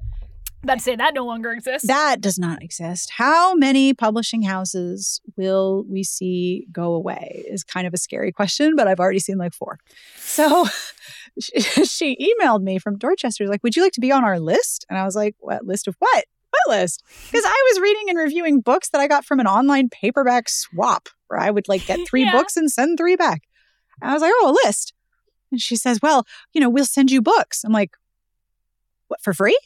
About 0.64 0.80
to 0.80 0.84
say 0.84 0.96
that 0.96 1.14
no 1.14 1.24
longer 1.24 1.52
exists. 1.52 1.88
That 1.88 2.20
does 2.20 2.40
not 2.40 2.64
exist. 2.64 3.12
How 3.12 3.54
many 3.54 3.94
publishing 3.94 4.42
houses 4.42 5.22
will 5.36 5.86
we 5.88 6.04
see 6.04 6.66
go 6.72 6.94
away 6.94 7.44
is 7.48 7.64
kind 7.64 7.86
of 7.86 7.94
a 7.94 7.98
scary 7.98 8.32
question, 8.32 8.76
but 8.76 8.88
I've 8.88 9.00
already 9.00 9.20
seen 9.20 9.38
like 9.38 9.54
four. 9.54 9.80
So 10.18 10.66
she, 11.40 11.60
she 11.62 12.36
emailed 12.42 12.64
me 12.64 12.80
from 12.80 12.98
Dorchester, 12.98 13.48
like, 13.48 13.64
would 13.64 13.76
you 13.76 13.84
like 13.84 13.94
to 13.94 14.02
be 14.02 14.12
on 14.12 14.24
our 14.24 14.40
list? 14.40 14.86
And 14.90 14.98
I 14.98 15.06
was 15.06 15.16
like, 15.16 15.36
what 15.40 15.66
list 15.66 15.88
of 15.88 15.96
what? 16.00 16.26
What 16.66 16.78
list? 16.80 17.04
Because 17.26 17.46
I 17.46 17.64
was 17.72 17.82
reading 17.82 18.06
and 18.10 18.18
reviewing 18.18 18.62
books 18.62 18.90
that 18.90 19.02
I 19.02 19.08
got 19.08 19.26
from 19.26 19.40
an 19.40 19.48
online 19.48 19.90
paperback 19.90 20.50
swap 20.50 21.10
where 21.28 21.40
I 21.40 21.52
would 21.52 21.68
like 21.68 21.86
get 21.86 22.00
three 22.08 22.24
Yeah. 22.26 22.32
books 22.32 22.58
and 22.58 22.72
send 22.72 22.98
three 22.98 23.16
back. 23.16 23.44
And 24.02 24.10
I 24.12 24.14
was 24.14 24.22
like, 24.22 24.34
oh, 24.38 24.52
a 24.52 24.68
list. 24.68 24.94
And 25.52 25.62
she 25.62 25.76
says, 25.76 26.00
well, 26.02 26.26
you 26.54 26.62
know, 26.62 26.70
we'll 26.70 26.86
send 26.86 27.10
you 27.12 27.22
books. 27.22 27.64
I'm 27.64 27.72
like, 27.74 27.96
what, 29.08 29.22
for 29.22 29.34
free? 29.34 29.58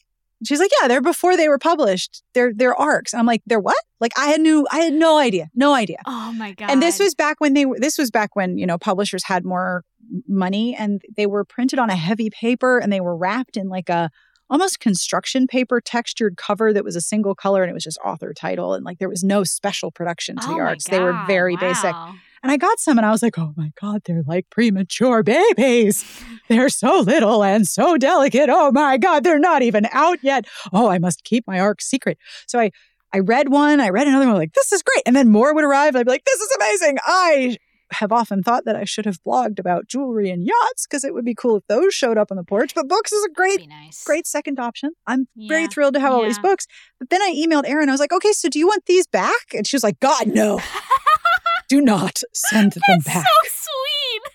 She's 0.43 0.59
like, 0.59 0.71
yeah, 0.81 0.87
they're 0.87 1.01
before 1.01 1.37
they 1.37 1.47
were 1.47 1.59
published. 1.59 2.23
They're 2.33 2.51
they're 2.51 2.75
arcs. 2.75 3.13
And 3.13 3.19
I'm 3.19 3.27
like, 3.27 3.43
they're 3.45 3.59
what? 3.59 3.75
Like 3.99 4.11
I 4.17 4.27
had 4.27 4.41
new 4.41 4.65
I 4.71 4.79
had 4.79 4.93
no 4.93 5.17
idea. 5.19 5.51
No 5.53 5.73
idea. 5.75 5.97
oh 6.07 6.33
my 6.33 6.53
God. 6.53 6.71
And 6.71 6.81
this 6.81 6.99
was 6.99 7.13
back 7.13 7.39
when 7.39 7.53
they 7.53 7.65
were 7.65 7.77
this 7.79 7.97
was 7.99 8.09
back 8.09 8.35
when, 8.35 8.57
you 8.57 8.65
know, 8.65 8.79
publishers 8.79 9.23
had 9.23 9.45
more 9.45 9.83
money 10.27 10.75
and 10.75 11.01
they 11.15 11.27
were 11.27 11.45
printed 11.45 11.77
on 11.77 11.91
a 11.91 11.95
heavy 11.95 12.31
paper 12.31 12.79
and 12.79 12.91
they 12.91 13.01
were 13.01 13.15
wrapped 13.15 13.55
in 13.55 13.69
like 13.69 13.87
a 13.89 14.09
almost 14.51 14.79
construction 14.79 15.47
paper 15.47 15.81
textured 15.81 16.37
cover 16.37 16.73
that 16.73 16.83
was 16.83 16.95
a 16.95 17.01
single 17.01 17.33
color 17.33 17.63
and 17.63 17.71
it 17.71 17.73
was 17.73 17.85
just 17.85 17.97
author 18.05 18.33
title 18.33 18.73
and 18.73 18.85
like 18.85 18.99
there 18.99 19.09
was 19.09 19.23
no 19.23 19.43
special 19.43 19.89
production 19.89 20.35
to 20.35 20.43
Oh 20.45 20.49
the 20.49 20.57
my 20.57 20.65
arcs. 20.65 20.83
They 20.83 20.99
were 20.99 21.13
God, 21.13 21.25
very 21.25 21.55
basic. 21.55 21.95
And 22.43 22.51
I 22.51 22.57
got 22.57 22.79
some 22.79 22.97
and 22.97 23.05
I 23.05 23.11
was 23.11 23.23
like, 23.23 23.39
oh 23.39 23.53
my 23.55 23.71
God, 23.79 24.01
they're 24.05 24.23
like 24.27 24.49
premature 24.49 25.23
babies. 25.23 26.03
They're 26.47 26.69
so 26.69 26.99
little 26.99 27.43
and 27.43 27.67
so 27.67 27.97
delicate. 27.97 28.49
Oh 28.49 28.71
my 28.71 28.97
God, 28.97 29.23
they're 29.23 29.39
not 29.39 29.61
even 29.61 29.87
out 29.91 30.19
yet. 30.21 30.45
Oh, 30.73 30.89
I 30.89 30.99
must 30.99 31.23
keep 31.23 31.47
my 31.47 31.59
arc 31.59 31.81
secret. 31.81 32.17
So 32.47 32.59
I, 32.59 32.71
I 33.13 33.19
read 33.19 33.49
one, 33.49 33.79
I 33.79 33.89
read 33.89 34.07
another 34.07 34.27
one, 34.27 34.35
like, 34.35 34.53
this 34.53 34.71
is 34.71 34.81
great. 34.83 35.03
And 35.05 35.15
then 35.15 35.29
more 35.29 35.53
would 35.53 35.63
arrive. 35.63 35.95
I'd 35.95 36.05
be 36.05 36.11
like, 36.11 36.25
this 36.25 36.39
is 36.39 36.55
amazing. 36.55 36.97
I 37.05 37.57
have 37.93 38.11
often 38.11 38.41
thought 38.43 38.65
that 38.65 38.75
I 38.75 38.83
should 38.85 39.05
have 39.05 39.21
blogged 39.23 39.59
about 39.59 39.87
jewelry 39.87 40.29
and 40.29 40.45
yachts 40.45 40.85
because 40.87 41.03
it 41.03 41.13
would 41.13 41.25
be 41.25 41.35
cool 41.35 41.57
if 41.57 41.67
those 41.67 41.93
showed 41.93 42.17
up 42.17 42.31
on 42.31 42.37
the 42.37 42.43
porch. 42.43 42.73
But 42.75 42.87
books 42.87 43.11
is 43.11 43.23
a 43.25 43.29
great, 43.29 43.67
nice. 43.67 44.03
great 44.03 44.25
second 44.27 44.59
option. 44.59 44.91
I'm 45.07 45.27
very 45.35 45.67
thrilled 45.67 45.93
to 45.95 45.99
have 45.99 46.13
all 46.13 46.23
these 46.23 46.39
books. 46.39 46.67
But 46.99 47.09
then 47.09 47.21
I 47.21 47.33
emailed 47.35 47.67
Erin. 47.67 47.89
I 47.89 47.91
was 47.91 47.99
like, 48.01 48.13
okay, 48.13 48.31
so 48.31 48.49
do 48.49 48.59
you 48.59 48.67
want 48.67 48.85
these 48.85 49.07
back? 49.07 49.53
And 49.53 49.65
she 49.67 49.75
was 49.75 49.83
like, 49.83 49.99
God, 49.99 50.27
no. 50.27 50.59
do 51.69 51.81
not 51.81 52.21
send 52.33 52.73
them 52.73 52.81
That's 52.87 53.05
back. 53.05 53.23
so 53.25 53.49
sweet. 53.49 54.33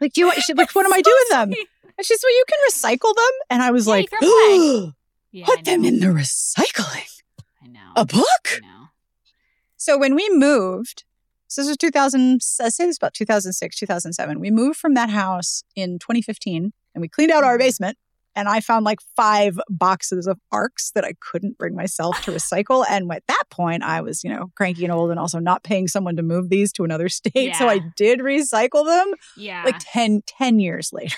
Like, 0.00 0.12
do 0.12 0.20
you 0.20 0.26
want, 0.26 0.38
she, 0.42 0.54
like, 0.54 0.74
what 0.74 0.84
am 0.84 0.92
I 0.92 1.00
doing 1.00 1.16
with 1.20 1.30
them? 1.30 1.52
And 1.96 2.04
she 2.06 2.16
said, 2.16 2.26
well, 2.26 2.34
you 2.36 2.44
can 2.48 2.58
recycle 2.70 3.14
them. 3.14 3.32
And 3.50 3.62
I 3.62 3.70
was 3.70 3.86
Yeah, 3.86 3.92
like, 3.92 4.10
throw 4.10 4.18
'em 4.18 4.60
away. 4.60 4.92
Yeah, 5.30 5.46
put 5.46 5.64
them 5.64 5.84
in 5.84 6.00
the 6.00 6.06
recycling. 6.08 7.20
I 7.62 7.66
know. 7.68 7.92
A 7.96 8.04
book? 8.04 8.48
I 8.52 8.60
know. 8.60 8.88
So 9.76 9.98
when 9.98 10.14
we 10.14 10.28
moved, 10.30 11.04
so 11.48 11.62
this 11.62 11.68
was 11.68 11.76
2000, 11.76 12.40
I 12.60 12.68
say 12.68 12.86
this 12.86 12.96
about 12.96 13.14
2006, 13.14 13.76
2007. 13.76 14.40
We 14.40 14.50
moved 14.50 14.78
from 14.78 14.94
that 14.94 15.10
house 15.10 15.62
in 15.76 15.98
2015 15.98 16.72
and 16.94 17.02
we 17.02 17.08
cleaned 17.08 17.30
out 17.30 17.44
our 17.44 17.56
Mhm. 17.56 17.60
basement. 17.60 17.98
And 18.36 18.48
I 18.48 18.58
found 18.60 18.84
like 18.84 18.98
five 19.14 19.60
boxes 19.68 20.26
of 20.26 20.40
arcs 20.50 20.90
that 20.96 21.04
I 21.04 21.12
couldn't 21.20 21.56
bring 21.56 21.76
myself 21.76 22.20
to 22.22 22.32
recycle. 22.32 22.84
And 22.88 23.10
at 23.12 23.22
that 23.28 23.44
point, 23.50 23.84
I 23.84 24.00
was, 24.00 24.24
you 24.24 24.30
know, 24.30 24.50
cranky 24.56 24.82
and 24.84 24.92
old 24.92 25.10
and 25.12 25.20
also 25.20 25.38
not 25.38 25.62
paying 25.62 25.86
someone 25.86 26.16
to 26.16 26.22
move 26.22 26.48
these 26.48 26.72
to 26.72 26.82
another 26.84 27.08
state. 27.20 27.54
So 27.54 27.68
I 27.68 27.78
did 27.96 28.18
recycle 28.18 28.84
them 28.84 29.14
Yeah. 29.36 29.62
like 29.64 29.76
10, 29.78 30.22
10 30.26 30.58
years 30.58 30.90
later. 30.92 31.14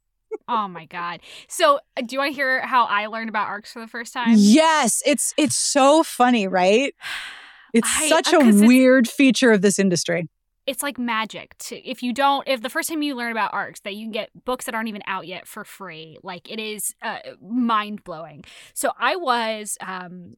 oh 0.48 0.68
my 0.68 0.86
God. 0.86 1.20
So, 1.48 1.80
uh, 1.96 2.00
do 2.00 2.14
you 2.14 2.18
want 2.18 2.30
to 2.30 2.34
hear 2.34 2.62
how 2.66 2.84
I 2.84 3.06
learned 3.06 3.28
about 3.28 3.48
arcs 3.48 3.72
for 3.72 3.80
the 3.80 3.86
first 3.88 4.12
time? 4.14 4.34
Yes, 4.38 5.02
it's 5.04 5.34
it's 5.36 5.56
so 5.56 6.02
funny, 6.02 6.48
right? 6.48 6.94
It's 7.74 7.88
I- 7.98 8.08
such 8.08 8.32
uh, 8.32 8.38
a 8.38 8.48
it's- 8.48 8.66
weird 8.66 9.06
feature 9.08 9.52
of 9.52 9.60
this 9.60 9.78
industry. 9.78 10.28
it's 10.66 10.82
like 10.82 10.96
magic 10.98 11.54
to 11.58 11.76
if 11.86 12.02
you 12.02 12.12
don't 12.14 12.48
if 12.48 12.62
the 12.62 12.70
first 12.70 12.88
time 12.88 13.02
you 13.02 13.14
learn 13.14 13.32
about 13.32 13.52
arcs 13.52 13.80
that 13.80 13.94
you 13.94 14.04
can 14.06 14.12
get 14.12 14.30
books 14.46 14.64
that 14.64 14.74
aren't 14.74 14.88
even 14.88 15.02
out 15.06 15.26
yet 15.26 15.46
for 15.46 15.62
free 15.62 16.16
like 16.22 16.50
it 16.50 16.58
is 16.58 16.94
uh, 17.02 17.18
mind-blowing 17.68 18.42
so 18.72 18.90
i 18.98 19.14
was 19.14 19.76
um 19.80 20.34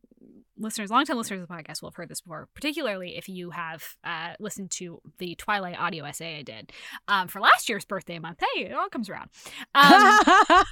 listeners 0.59 0.91
longtime 0.91 1.16
listeners 1.16 1.41
of 1.41 1.47
the 1.47 1.55
podcast 1.55 1.80
will 1.80 1.91
have 1.91 1.95
heard 1.95 2.09
this 2.09 2.22
before 2.22 2.49
particularly 2.55 3.16
if 3.16 3.28
you 3.28 3.51
have 3.51 3.84
uh 4.03 4.32
listened 4.41 4.68
to 4.70 5.01
the 5.18 5.37
twilight 5.37 5.78
audio 5.78 6.05
essay 6.05 6.39
i 6.39 6.43
did 6.43 6.72
um 7.07 7.28
for 7.28 7.41
last 7.41 7.68
year's 7.68 7.84
birthday 7.84 8.18
month 8.18 8.41
hey 8.55 8.64
it 8.64 8.72
all 8.72 8.89
comes 8.89 9.09
around 9.09 9.30
um 9.76 10.18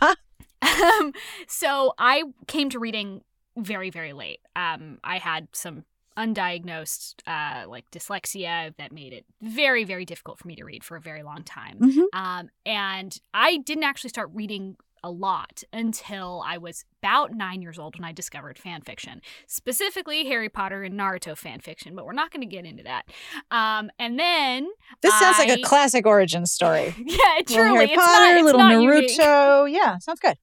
um, 0.63 1.13
so 1.47 1.93
I 1.99 2.23
came 2.47 2.71
to 2.71 2.79
reading 2.79 3.21
very, 3.57 3.91
very 3.91 4.15
late. 4.15 4.41
Um, 4.57 4.99
I 5.05 5.19
had 5.19 5.49
some 5.53 5.85
undiagnosed 6.17 7.15
uh, 7.27 7.69
like 7.69 7.91
dyslexia 7.91 8.75
that 8.79 8.93
made 8.93 9.13
it 9.13 9.25
very, 9.41 9.85
very 9.85 10.05
difficult 10.05 10.39
for 10.39 10.49
me 10.49 10.57
to 10.57 10.65
read 10.65 10.85
for 10.85 10.97
a 10.97 11.01
very 11.01 11.23
long 11.23 11.43
time. 11.45 11.79
Mhm. 11.81 12.05
Um, 12.13 12.49
and 12.67 13.19
I 13.33 13.59
didn't 13.59 13.85
actually 13.85 14.11
start 14.11 14.31
reading 14.33 14.77
a 15.07 15.11
lot 15.11 15.63
until 15.71 16.43
I 16.47 16.57
was 16.57 16.87
about 17.03 17.35
nine 17.35 17.61
years 17.61 17.79
old 17.79 17.95
when 17.99 18.07
I 18.07 18.13
discovered 18.13 18.59
fan 18.59 18.81
fiction, 18.81 19.21
specifically 19.47 20.25
Harry 20.25 20.49
Potter 20.49 20.83
and 20.83 20.99
Naruto 20.99 21.37
fan 21.37 21.61
fiction. 21.61 21.95
But 21.95 22.07
we're 22.07 22.15
not 22.15 22.31
going 22.31 22.41
to 22.41 22.47
get 22.47 22.65
into 22.65 22.85
that. 22.85 23.05
Um, 23.51 23.91
and 23.99 24.19
then 24.19 24.67
This 25.03 25.13
sounds 25.19 25.37
like 25.39 25.51
a 25.51 25.61
classic 25.61 26.07
origin 26.07 26.47
story. 26.47 26.95
yeah, 27.05 27.17
Little 27.37 27.55
truly, 27.55 27.69
Harry 27.77 27.91
it's 27.93 28.03
Potter, 28.03 28.35
not, 28.35 28.45
little 28.45 28.59
not 28.61 28.83
unique. 28.83 29.19
Naruto. 29.19 29.71
Yeah, 29.71 29.99
sounds 29.99 30.21
good. 30.21 30.39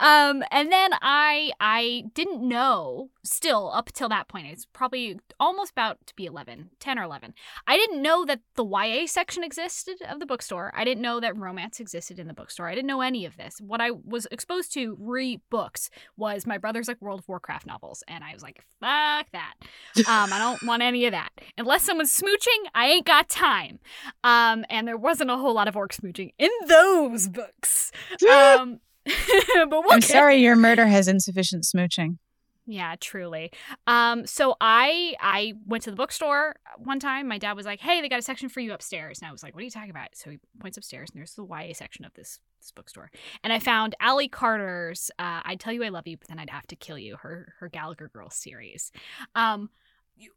Um, 0.00 0.42
and 0.50 0.72
then 0.72 0.92
I 1.02 1.50
I 1.60 2.04
didn't 2.14 2.40
know 2.48 3.10
still 3.24 3.70
up 3.72 3.88
until 3.88 4.08
that 4.08 4.28
point. 4.28 4.46
It's 4.46 4.66
probably 4.72 5.18
almost 5.38 5.72
about 5.72 5.98
to 6.06 6.14
be 6.14 6.26
11, 6.26 6.70
10 6.78 6.98
or 6.98 7.02
11. 7.02 7.34
I 7.66 7.76
didn't 7.76 8.02
know 8.02 8.24
that 8.24 8.40
the 8.54 8.64
YA 8.64 9.06
section 9.06 9.44
existed 9.44 9.96
of 10.08 10.20
the 10.20 10.26
bookstore. 10.26 10.72
I 10.74 10.84
didn't 10.84 11.02
know 11.02 11.20
that 11.20 11.36
romance 11.36 11.80
existed 11.80 12.18
in 12.18 12.26
the 12.26 12.34
bookstore. 12.34 12.68
I 12.68 12.74
didn't 12.74 12.86
know 12.86 13.00
any 13.00 13.24
of 13.26 13.36
this. 13.36 13.60
What 13.60 13.80
I 13.80 13.90
was 13.90 14.26
exposed 14.30 14.72
to 14.74 14.96
re 14.98 15.40
books 15.50 15.90
was 16.16 16.46
my 16.46 16.58
brother's 16.58 16.88
like 16.88 17.00
World 17.00 17.20
of 17.20 17.28
Warcraft 17.28 17.66
novels, 17.66 18.02
and 18.08 18.24
I 18.24 18.32
was 18.32 18.42
like, 18.42 18.64
fuck 18.80 19.26
that. 19.32 19.54
Um, 19.98 20.32
I 20.32 20.38
don't 20.38 20.62
want 20.62 20.82
any 20.82 21.06
of 21.06 21.12
that. 21.12 21.30
Unless 21.58 21.82
someone's 21.82 22.16
smooching, 22.16 22.68
I 22.74 22.86
ain't 22.88 23.06
got 23.06 23.28
time. 23.28 23.78
Um, 24.24 24.64
and 24.70 24.86
there 24.86 24.96
wasn't 24.96 25.30
a 25.30 25.36
whole 25.36 25.54
lot 25.54 25.68
of 25.68 25.76
orc 25.76 25.92
smooching 25.92 26.32
in 26.38 26.50
those 26.66 27.28
books. 27.28 27.92
Um, 28.30 28.80
but 29.06 29.70
we'll 29.70 29.92
I'm 29.92 30.02
sorry 30.02 30.36
your 30.36 30.56
murder 30.56 30.86
has 30.86 31.08
insufficient 31.08 31.64
smooching. 31.64 32.18
Yeah, 32.66 32.94
truly. 33.00 33.50
Um, 33.86 34.26
so 34.26 34.54
I 34.60 35.14
I 35.20 35.54
went 35.66 35.82
to 35.84 35.90
the 35.90 35.96
bookstore 35.96 36.54
one 36.78 37.00
time. 37.00 37.26
My 37.26 37.38
dad 37.38 37.54
was 37.56 37.66
like, 37.66 37.80
"Hey, 37.80 38.00
they 38.00 38.08
got 38.08 38.18
a 38.18 38.22
section 38.22 38.48
for 38.48 38.60
you 38.60 38.72
upstairs," 38.72 39.18
and 39.20 39.28
I 39.28 39.32
was 39.32 39.42
like, 39.42 39.54
"What 39.54 39.62
are 39.62 39.64
you 39.64 39.70
talking 39.70 39.90
about?" 39.90 40.14
So 40.14 40.30
he 40.30 40.38
points 40.60 40.76
upstairs, 40.76 41.10
and 41.10 41.18
there's 41.18 41.34
the 41.34 41.44
YA 41.44 41.72
section 41.74 42.04
of 42.04 42.14
this 42.14 42.38
this 42.60 42.70
bookstore, 42.70 43.10
and 43.42 43.52
I 43.52 43.58
found 43.58 43.96
Ally 44.00 44.28
Carter's 44.28 45.10
uh, 45.18 45.40
"I'd 45.44 45.58
Tell 45.58 45.72
You 45.72 45.82
I 45.84 45.88
Love 45.88 46.06
You, 46.06 46.16
but 46.16 46.28
then 46.28 46.38
I'd 46.38 46.50
have 46.50 46.66
to 46.68 46.76
kill 46.76 46.98
you." 46.98 47.16
Her 47.16 47.54
her 47.58 47.68
Gallagher 47.68 48.08
Girls 48.08 48.36
series. 48.36 48.92
Um, 49.34 49.70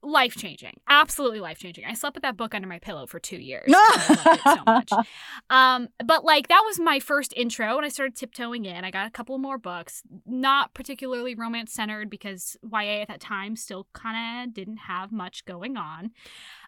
life 0.01 0.35
changing, 0.35 0.79
absolutely 0.87 1.39
life 1.39 1.57
changing. 1.57 1.85
I 1.85 1.93
slept 1.93 2.15
with 2.15 2.23
that 2.23 2.37
book 2.37 2.53
under 2.53 2.67
my 2.67 2.79
pillow 2.79 3.05
for 3.07 3.19
two 3.19 3.37
years. 3.37 3.65
I 3.67 4.15
loved 4.25 4.39
it 4.39 4.43
so 4.43 4.63
much. 4.97 5.07
Um, 5.49 5.89
but 6.03 6.23
like 6.23 6.47
that 6.47 6.61
was 6.65 6.79
my 6.79 6.99
first 6.99 7.33
intro, 7.35 7.77
and 7.77 7.85
I 7.85 7.89
started 7.89 8.15
tiptoeing 8.15 8.65
in. 8.65 8.83
I 8.83 8.91
got 8.91 9.07
a 9.07 9.11
couple 9.11 9.37
more 9.37 9.57
books, 9.57 10.03
not 10.25 10.73
particularly 10.73 11.35
romance 11.35 11.73
centered 11.73 12.09
because 12.09 12.57
YA 12.63 13.01
at 13.01 13.07
that 13.07 13.19
time 13.19 13.55
still 13.55 13.87
kind 13.93 14.47
of 14.47 14.53
didn't 14.53 14.77
have 14.77 15.11
much 15.11 15.45
going 15.45 15.77
on. 15.77 16.11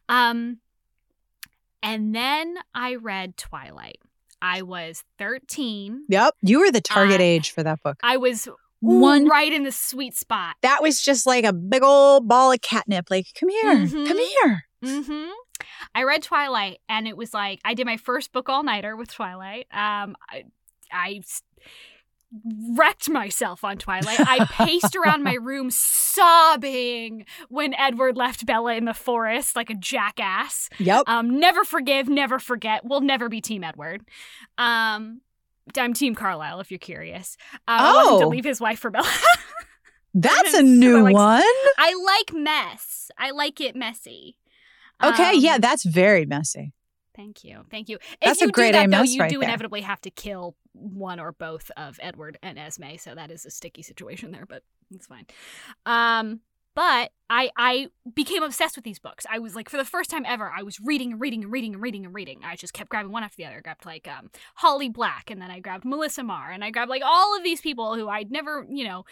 Um, 0.09 0.59
and 1.82 2.16
then 2.16 2.55
I 2.74 2.95
read 2.95 3.38
Twilight. 3.38 3.99
I 4.41 4.61
was 4.61 5.03
13. 5.18 6.05
Yep, 6.09 6.36
you 6.41 6.59
were 6.59 6.72
the 6.72 6.82
target 6.82 7.22
age 7.22 7.51
for 7.51 7.63
that 7.63 7.82
book. 7.82 7.97
I 8.03 8.18
was 8.18 8.47
Ooh, 8.86 8.99
one 8.99 9.27
right 9.27 9.51
in 9.51 9.63
the 9.63 9.71
sweet 9.71 10.15
spot. 10.15 10.55
that 10.61 10.81
was 10.81 11.01
just 11.01 11.25
like 11.25 11.43
a 11.45 11.53
big 11.53 11.83
old 11.83 12.27
ball 12.27 12.51
of 12.51 12.61
catnip. 12.61 13.07
Like, 13.09 13.27
come 13.39 13.49
here, 13.49 13.75
Mhm. 13.75 14.07
come 14.07 14.17
here. 14.17 14.63
Mm-hmm. 14.83 15.31
I 15.95 16.03
read 16.03 16.21
Twilight, 16.21 16.79
and 16.89 17.07
it 17.07 17.15
was 17.17 17.33
like 17.33 17.59
I 17.65 17.73
did 17.73 17.86
my 17.86 17.97
first 17.97 18.31
book 18.31 18.49
all 18.49 18.63
nighter 18.63 18.95
with 18.95 19.11
Twilight. 19.11 19.67
Um, 19.73 20.15
I, 20.29 20.43
I 20.91 21.21
wrecked 22.75 23.09
myself 23.09 23.63
on 23.63 23.77
Twilight. 23.77 24.19
I 24.19 24.45
paced 24.51 24.95
around 24.95 25.23
my 25.23 25.33
room 25.41 25.69
sobbing 25.71 27.25
when 27.49 27.73
Edward 27.75 28.17
left 28.17 28.45
Bella 28.45 28.73
in 28.75 28.86
the 28.86 28.93
forest 28.93 29.55
like 29.55 29.69
a 29.69 29.73
jackass. 29.75 30.69
Yep. 30.79 31.03
Um, 31.07 31.39
never 31.39 31.63
forgive, 31.63 32.09
never 32.09 32.38
forget. 32.39 32.83
We'll 32.86 33.01
never 33.01 33.29
be 33.29 33.39
Team 33.41 33.63
Edward. 33.63 34.03
Um, 34.57 35.21
I'm 35.78 35.93
Team 35.93 36.16
Carlisle 36.16 36.59
if 36.59 36.72
you're 36.72 36.78
curious. 36.78 37.38
Uh, 37.53 37.57
I 37.68 37.93
want 37.93 38.13
him 38.13 38.20
to 38.20 38.26
Oh. 38.26 38.30
leave 38.30 38.45
his 38.45 38.61
wife 38.61 38.80
for 38.80 38.89
Bella. 38.91 39.09
That's 40.13 40.53
a 40.53 40.63
new 40.63 40.99
I 40.99 41.01
like- 41.01 41.13
one. 41.13 41.43
I 41.78 41.93
like 42.05 42.34
mess. 42.41 43.11
I 43.18 43.32
like 43.32 43.59
it 43.59 43.76
messy. 43.76 44.38
Okay, 45.03 45.32
Um, 45.32 45.39
yeah, 45.39 45.57
that's 45.57 45.84
very 45.84 46.26
messy. 46.26 46.74
Thank 47.16 47.43
you. 47.43 47.66
Thank 47.72 47.89
you. 47.89 47.95
If 47.95 48.20
That's 48.22 48.41
a 48.41 48.47
great 48.49 48.68
do 48.74 48.78
that, 48.80 48.91
though, 48.91 49.03
you 49.03 49.20
right 49.22 49.30
do 49.32 49.39
there. 49.39 49.47
inevitably 49.49 49.82
have 49.82 50.01
to 50.01 50.09
kill 50.11 50.55
one 50.74 51.20
or 51.20 51.32
both 51.32 51.72
of 51.78 51.97
Edward 52.01 52.38
and 52.43 52.59
Esme, 52.59 52.97
so 52.97 53.16
that 53.16 53.32
is 53.32 53.45
a 53.45 53.49
sticky 53.51 53.82
situation 53.84 54.32
there, 54.32 54.45
but 54.45 54.63
it's 54.93 55.07
fine. 55.07 55.26
Um, 55.86 56.41
but 56.76 57.11
I 57.30 57.49
I 57.57 57.88
became 58.13 58.43
obsessed 58.43 58.76
with 58.76 58.86
these 58.86 58.99
books. 58.99 59.26
I 59.30 59.39
was 59.39 59.55
like, 59.55 59.69
for 59.69 59.78
the 59.78 59.86
first 59.86 60.09
time 60.09 60.26
ever, 60.28 60.51
I 60.55 60.63
was 60.63 60.80
reading 60.80 61.13
and 61.13 61.21
reading 61.21 61.43
and 61.43 61.51
reading 61.51 61.73
and 61.73 61.82
reading 61.82 62.05
and 62.05 62.13
reading. 62.13 62.41
I 62.43 62.55
just 62.55 62.73
kept 62.73 62.89
grabbing 62.89 63.11
one 63.11 63.23
after 63.23 63.38
the 63.38 63.45
other. 63.45 63.57
I 63.57 63.61
grabbed 63.61 63.86
like 63.86 64.07
um, 64.07 64.30
Holly 64.55 64.89
Black, 64.89 65.30
and 65.32 65.41
then 65.41 65.49
I 65.51 65.59
grabbed 65.59 65.86
Melissa 65.86 66.23
Marr, 66.23 66.51
and 66.51 66.63
I 66.63 66.69
grabbed 66.71 66.89
like 66.89 67.03
all 67.03 67.36
of 67.36 67.43
these 67.43 67.61
people 67.61 67.95
who 67.95 68.07
I'd 68.09 68.32
never, 68.32 68.65
you 68.69 68.84
know, 68.84 69.05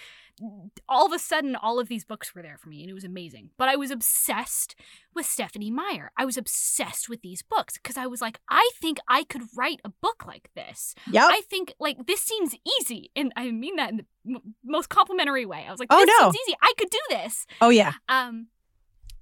all 0.89 1.05
of 1.05 1.14
a 1.14 1.20
sudden, 1.20 1.55
all 1.55 1.80
of 1.80 1.88
these 1.88 2.05
books 2.05 2.34
were 2.34 2.41
there 2.41 2.57
for 2.57 2.70
me, 2.70 2.82
and 2.82 2.89
it 2.89 2.93
was 2.93 3.03
amazing. 3.03 3.49
But 3.57 3.70
I 3.70 3.76
was 3.76 3.91
obsessed 3.91 4.76
with 5.16 5.26
Stephenie 5.28 5.70
Meyer. 5.70 6.11
I 6.18 6.26
was 6.26 6.38
obsessed 6.38 7.07
with 7.07 7.22
these 7.22 7.43
books 7.43 7.76
because 7.78 7.97
I 7.97 8.07
was 8.07 8.20
like, 8.20 8.39
I 8.49 8.68
think 8.82 8.97
I 9.07 9.24
could 9.26 9.43
write 9.55 9.80
a 9.86 9.89
book 9.89 10.26
like 10.26 10.49
this. 10.55 10.95
Yeah. 11.09 11.28
I 11.30 11.41
think 11.49 11.74
like 11.80 12.05
this 12.07 12.22
seems 12.22 12.55
easy, 12.80 13.11
and 13.16 13.32
I 13.36 13.51
mean 13.51 13.76
that 13.76 13.91
in 13.91 13.97
the 13.97 14.05
m- 14.36 14.55
most 14.66 14.89
complimentary 14.89 15.45
way. 15.45 15.66
I 15.68 15.72
was 15.72 15.80
like, 15.80 15.89
Oh, 15.91 16.03
no. 16.03 16.32
seems 16.32 16.38
easy. 16.47 16.57
I 16.61 16.74
could 16.78 16.89
do 16.89 16.99
this. 17.09 17.45
oh 17.61 17.70
yeah. 17.70 17.93
Um, 18.10 18.47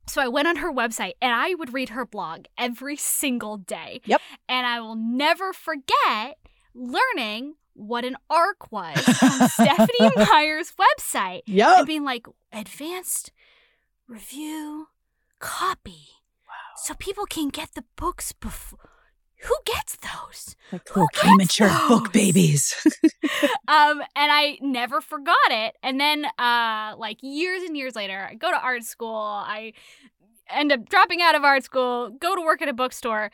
so 0.08 0.22
I 0.22 0.28
went 0.28 0.48
on 0.48 0.58
her 0.58 0.72
website 0.74 1.14
and 1.22 1.34
I 1.34 1.54
would 1.56 1.74
read 1.74 1.90
her 1.90 2.06
blog 2.06 2.46
every 2.58 2.96
single 2.98 3.58
day. 3.58 4.02
Yep. 4.06 4.22
And 4.50 4.66
I 4.68 4.80
will 4.82 4.96
never 4.96 5.54
forget 5.54 6.38
learning 6.74 7.56
what 7.74 8.04
an 8.04 8.18
arc 8.30 8.72
was 8.72 9.00
from 9.20 9.48
Stephenie 9.48 10.12
Meyer's 10.32 10.74
website 10.74 11.42
Yeah. 11.46 11.70
and 11.72 11.78
Yep. 11.80 11.88
being 11.88 12.04
like, 12.04 12.26
advanced 12.52 13.32
review 14.08 14.88
copy. 15.40 16.08
So 16.84 16.94
people 16.96 17.26
can 17.26 17.50
get 17.50 17.74
the 17.76 17.84
books 17.96 18.32
before. 18.34 18.80
Who 19.44 19.56
gets 19.66 19.98
those? 19.98 20.56
Like 20.72 20.88
Who 20.90 21.02
little 21.02 21.08
gets 21.14 21.20
premature 21.20 21.70
book 21.88 22.14
babies. 22.14 22.76
um, 23.68 24.02
and 24.16 24.32
I 24.32 24.58
never 24.62 25.02
forgot 25.02 25.36
it. 25.50 25.76
And 25.84 26.00
then, 26.00 26.26
uh, 26.38 26.96
like 26.98 27.18
years 27.22 27.64
and 27.64 27.76
years 27.76 27.96
later, 27.96 28.28
I 28.30 28.36
go 28.36 28.52
to 28.52 28.58
art 28.58 28.84
school. 28.84 29.16
I 29.16 29.74
end 30.50 30.72
up 30.72 30.90
dropping 30.90 31.22
out 31.22 31.34
of 31.34 31.44
art 31.44 31.64
school, 31.64 32.10
go 32.10 32.36
to 32.36 32.42
work 32.42 32.62
at 32.62 32.68
a 32.68 32.74
bookstore, 32.74 33.32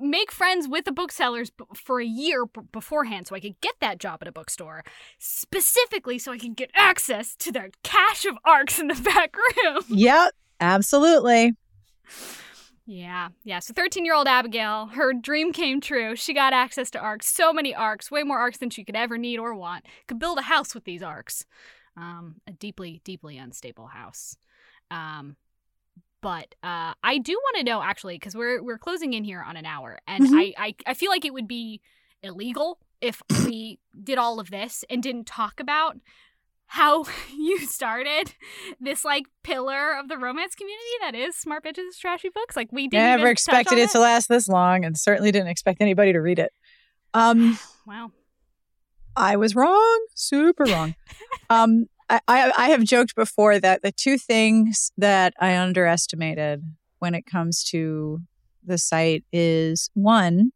make 0.00 0.32
friends 0.32 0.66
with 0.68 0.84
the 0.84 0.92
booksellers 0.92 1.50
b- 1.50 1.64
for 1.74 2.00
a 2.00 2.04
year 2.04 2.44
b- 2.46 2.62
beforehand, 2.72 3.28
so 3.28 3.36
I 3.36 3.40
could 3.40 3.60
get 3.60 3.74
that 3.80 3.98
job 3.98 4.18
at 4.22 4.28
a 4.28 4.32
bookstore, 4.32 4.82
specifically 5.18 6.18
so 6.18 6.32
I 6.32 6.38
can 6.38 6.54
get 6.54 6.70
access 6.74 7.36
to 7.36 7.52
their 7.52 7.70
cache 7.84 8.24
of 8.24 8.36
arcs 8.44 8.80
in 8.80 8.88
the 8.88 8.94
back 8.94 9.36
room. 9.36 9.84
yep. 9.88 10.34
Absolutely. 10.60 11.54
Yeah, 12.88 13.28
yeah. 13.42 13.58
So 13.58 13.74
13 13.74 14.04
year 14.04 14.14
old 14.14 14.28
Abigail, 14.28 14.86
her 14.86 15.12
dream 15.12 15.52
came 15.52 15.80
true. 15.80 16.14
She 16.14 16.32
got 16.32 16.52
access 16.52 16.90
to 16.92 17.00
arcs, 17.00 17.26
so 17.28 17.52
many 17.52 17.74
arcs, 17.74 18.10
way 18.12 18.22
more 18.22 18.38
arcs 18.38 18.58
than 18.58 18.70
she 18.70 18.84
could 18.84 18.94
ever 18.94 19.18
need 19.18 19.38
or 19.38 19.54
want. 19.54 19.84
Could 20.06 20.20
build 20.20 20.38
a 20.38 20.42
house 20.42 20.72
with 20.74 20.84
these 20.84 21.02
arcs. 21.02 21.44
Um, 21.96 22.36
a 22.46 22.52
deeply, 22.52 23.00
deeply 23.04 23.38
unstable 23.38 23.88
house. 23.88 24.36
Um, 24.90 25.36
but 26.22 26.54
uh, 26.62 26.94
I 27.02 27.18
do 27.18 27.32
want 27.34 27.56
to 27.58 27.64
know 27.64 27.82
actually, 27.82 28.16
because 28.16 28.36
we're 28.36 28.62
we're 28.62 28.78
closing 28.78 29.14
in 29.14 29.24
here 29.24 29.42
on 29.42 29.56
an 29.56 29.66
hour, 29.66 29.98
and 30.06 30.24
Mhm. 30.24 30.34
I, 30.34 30.54
I 30.58 30.74
I 30.86 30.94
feel 30.94 31.10
like 31.10 31.24
it 31.24 31.34
would 31.34 31.48
be 31.48 31.80
illegal 32.22 32.78
if 33.00 33.22
we 33.46 33.78
did 34.02 34.18
all 34.18 34.40
of 34.40 34.50
this 34.50 34.84
and 34.90 35.02
didn't 35.02 35.26
talk 35.26 35.60
about 35.60 35.96
how 36.66 37.04
you 37.36 37.58
started 37.60 38.32
this 38.80 39.04
like 39.04 39.24
pillar 39.42 39.96
of 39.96 40.08
the 40.08 40.16
romance 40.18 40.54
community 40.54 40.84
that 41.00 41.14
is 41.14 41.36
smart 41.36 41.64
bitches 41.64 41.98
trashy 42.00 42.28
books 42.28 42.56
like 42.56 42.68
we 42.72 42.88
didn't 42.88 43.04
Never 43.04 43.28
expected 43.28 43.74
on 43.74 43.84
it 43.84 43.90
to 43.90 44.00
last 44.00 44.28
this 44.28 44.48
long 44.48 44.84
and 44.84 44.98
certainly 44.98 45.32
didn't 45.32 45.48
expect 45.48 45.80
anybody 45.80 46.12
to 46.12 46.20
read 46.20 46.38
it. 46.38 46.52
Um 47.14 47.58
wow 47.86 48.10
I 49.16 49.36
was 49.36 49.56
wrong, 49.56 50.06
super 50.14 50.64
wrong. 50.64 50.94
um, 51.50 51.86
I, 52.10 52.20
I, 52.28 52.52
I 52.56 52.68
have 52.68 52.84
joked 52.84 53.14
before 53.14 53.58
that 53.58 53.82
the 53.82 53.90
two 53.90 54.18
things 54.18 54.92
that 54.98 55.32
I 55.40 55.56
underestimated 55.56 56.62
when 56.98 57.14
it 57.14 57.24
comes 57.24 57.64
to 57.70 58.20
the 58.62 58.76
site 58.76 59.24
is 59.32 59.88
one, 59.94 60.52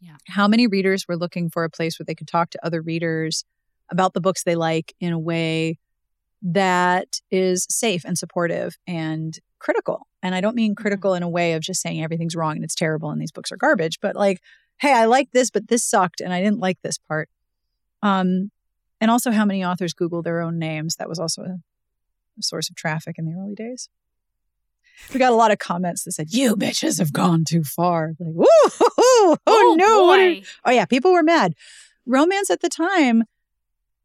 Yeah. 0.00 0.16
how 0.28 0.46
many 0.46 0.66
readers 0.66 1.06
were 1.08 1.16
looking 1.16 1.48
for 1.48 1.64
a 1.64 1.70
place 1.70 1.98
where 1.98 2.04
they 2.04 2.14
could 2.14 2.28
talk 2.28 2.50
to 2.50 2.64
other 2.64 2.82
readers 2.82 3.44
about 3.90 4.14
the 4.14 4.20
books 4.20 4.44
they 4.44 4.54
like 4.54 4.94
in 5.00 5.12
a 5.12 5.18
way 5.18 5.78
that 6.42 7.20
is 7.30 7.66
safe 7.68 8.04
and 8.04 8.16
supportive 8.16 8.76
and 8.86 9.38
critical. 9.58 10.06
And 10.22 10.34
I 10.34 10.40
don't 10.40 10.56
mean 10.56 10.74
critical 10.74 11.14
in 11.14 11.22
a 11.22 11.28
way 11.28 11.52
of 11.54 11.62
just 11.62 11.82
saying 11.82 12.02
everything's 12.02 12.36
wrong 12.36 12.56
and 12.56 12.64
it's 12.64 12.74
terrible 12.74 13.10
and 13.10 13.20
these 13.20 13.32
books 13.32 13.52
are 13.52 13.56
garbage, 13.56 14.00
but 14.00 14.16
like, 14.16 14.40
hey, 14.78 14.92
I 14.92 15.04
like 15.04 15.30
this, 15.32 15.50
but 15.50 15.68
this 15.68 15.84
sucked 15.84 16.20
and 16.20 16.32
I 16.32 16.40
didn't 16.40 16.60
like 16.60 16.78
this 16.82 16.98
part. 16.98 17.28
Um, 18.02 18.50
and 19.00 19.10
also 19.10 19.30
how 19.30 19.44
many 19.44 19.64
authors 19.64 19.92
Google 19.92 20.22
their 20.22 20.40
own 20.40 20.58
names. 20.58 20.96
That 20.96 21.08
was 21.08 21.18
also 21.18 21.42
a, 21.42 21.58
a 22.38 22.42
source 22.42 22.70
of 22.70 22.76
traffic 22.76 23.16
in 23.18 23.24
the 23.26 23.34
early 23.34 23.54
days. 23.54 23.88
We 25.12 25.18
got 25.18 25.32
a 25.32 25.36
lot 25.36 25.50
of 25.50 25.58
comments 25.58 26.04
that 26.04 26.12
said, 26.12 26.32
"You 26.32 26.56
bitches 26.56 26.98
have 26.98 27.12
gone 27.12 27.44
too 27.44 27.64
far." 27.64 28.12
Like, 28.20 28.34
woo, 28.34 28.46
oh, 28.98 29.36
oh, 29.46 29.74
no! 29.78 30.06
boy. 30.06 30.42
oh 30.66 30.70
yeah, 30.70 30.84
people 30.84 31.12
were 31.12 31.22
mad. 31.22 31.54
Romance 32.04 32.50
at 32.50 32.60
the 32.60 32.68
time, 32.68 33.24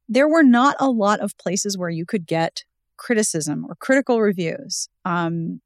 there 0.07 0.27
were 0.27 0.43
not 0.43 0.75
a 0.79 0.89
lot 0.89 1.19
of 1.19 1.37
places 1.37 1.77
where 1.77 1.89
you 1.89 2.05
could 2.05 2.25
get 2.27 2.63
criticism 2.97 3.65
or 3.67 3.75
critical 3.75 4.21
reviews. 4.21 4.87
Um, 5.03 5.61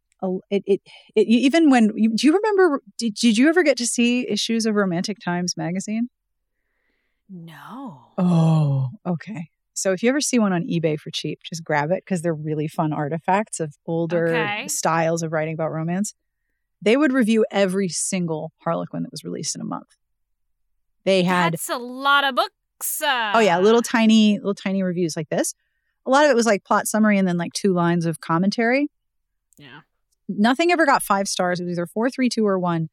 it, 0.49 0.63
it, 0.65 0.81
it 1.15 1.27
even 1.27 1.69
when 1.69 1.87
do 1.89 2.27
you 2.27 2.33
remember? 2.35 2.81
Did, 2.97 3.13
did 3.15 3.37
you 3.37 3.47
ever 3.47 3.63
get 3.63 3.77
to 3.77 3.87
see 3.87 4.27
issues 4.29 4.65
of 4.65 4.75
Romantic 4.75 5.17
Times 5.23 5.55
magazine? 5.55 6.09
no 7.29 8.17
Oh, 8.17 8.89
okay. 9.05 9.49
So 9.73 9.93
if 9.93 10.03
you 10.03 10.09
ever 10.09 10.19
see 10.19 10.39
one 10.39 10.51
on 10.51 10.63
eBay 10.63 10.99
for 10.99 11.09
cheap, 11.09 11.39
just 11.43 11.63
grab 11.63 11.91
it 11.91 12.03
because 12.05 12.21
they're 12.21 12.33
really 12.33 12.67
fun 12.67 12.91
artifacts 12.91 13.59
of 13.61 13.75
older 13.85 14.53
Okay. 14.57 14.67
styles 14.67 15.23
of 15.23 15.31
writing 15.31 15.53
about 15.53 15.71
romance. 15.71 16.13
They 16.81 16.97
would 16.97 17.13
review 17.13 17.45
every 17.51 17.87
single 17.89 18.51
Harlequin 18.63 19.03
that 19.03 19.11
was 19.11 19.23
released 19.23 19.55
in 19.55 19.61
a 19.61 19.65
month. 19.65 19.87
They 21.05 21.23
had 21.23 21.53
that's 21.53 21.69
a 21.69 21.77
lot 21.77 22.23
of 22.25 22.35
books 22.35 22.53
uh, 22.53 22.58
oh 23.35 23.39
yeah, 23.39 23.59
little 23.59 23.81
tiny 23.81 24.37
little 24.37 24.53
tiny 24.55 24.83
reviews 24.83 25.15
like 25.15 25.29
this. 25.29 25.53
A 26.05 26.09
lot 26.09 26.25
of 26.25 26.31
it 26.31 26.35
was 26.35 26.45
like 26.45 26.63
plot 26.63 26.87
summary 26.87 27.17
and 27.17 27.27
then 27.27 27.37
like 27.37 27.53
two 27.53 27.73
lines 27.73 28.05
of 28.05 28.19
commentary. 28.21 28.89
yeah 29.57 29.81
Nothing 30.27 30.71
ever 30.71 30.85
got 30.85 31.01
five 31.03 31.27
stars. 31.27 31.59
It 31.59 31.63
was 31.65 31.71
either 31.73 31.87
four, 31.87 32.09
three, 32.11 32.29
two, 32.29 32.45
or 32.45 32.59
one. 32.59 32.89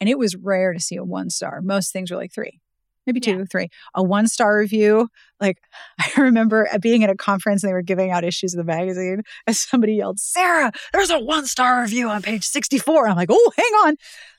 And 0.00 0.08
it 0.08 0.18
was 0.18 0.36
rare 0.36 0.72
to 0.72 0.78
see 0.80 0.94
a 0.96 1.02
one 1.04 1.30
star. 1.30 1.60
Most 1.60 1.92
things 1.92 2.10
were 2.12 2.16
like 2.16 2.32
three, 2.32 2.60
maybe 3.06 3.18
two, 3.18 3.38
Yeah. 3.38 3.44
three. 3.50 3.68
A 3.94 4.02
one 4.04 4.28
star 4.28 4.56
review. 4.58 5.08
Like 5.40 5.58
I 5.98 6.10
remember 6.20 6.68
being 6.80 7.02
at 7.02 7.10
a 7.10 7.16
conference 7.16 7.62
and 7.64 7.70
they 7.70 7.74
were 7.74 7.82
giving 7.82 8.10
out 8.12 8.22
issues 8.24 8.54
of 8.54 8.58
the 8.58 8.64
magazine 8.64 9.22
and 9.46 9.56
somebody 9.56 9.94
yelled, 9.94 10.20
Sarah, 10.20 10.70
there's 10.92 11.10
a 11.10 11.18
one 11.18 11.46
star 11.46 11.82
review 11.82 12.08
on 12.08 12.22
page 12.22 12.44
64. 12.46 13.08
I'm 13.08 13.16
like, 13.16 13.30
oh, 13.32 13.52
hang 13.56 13.72
on. 13.86 13.96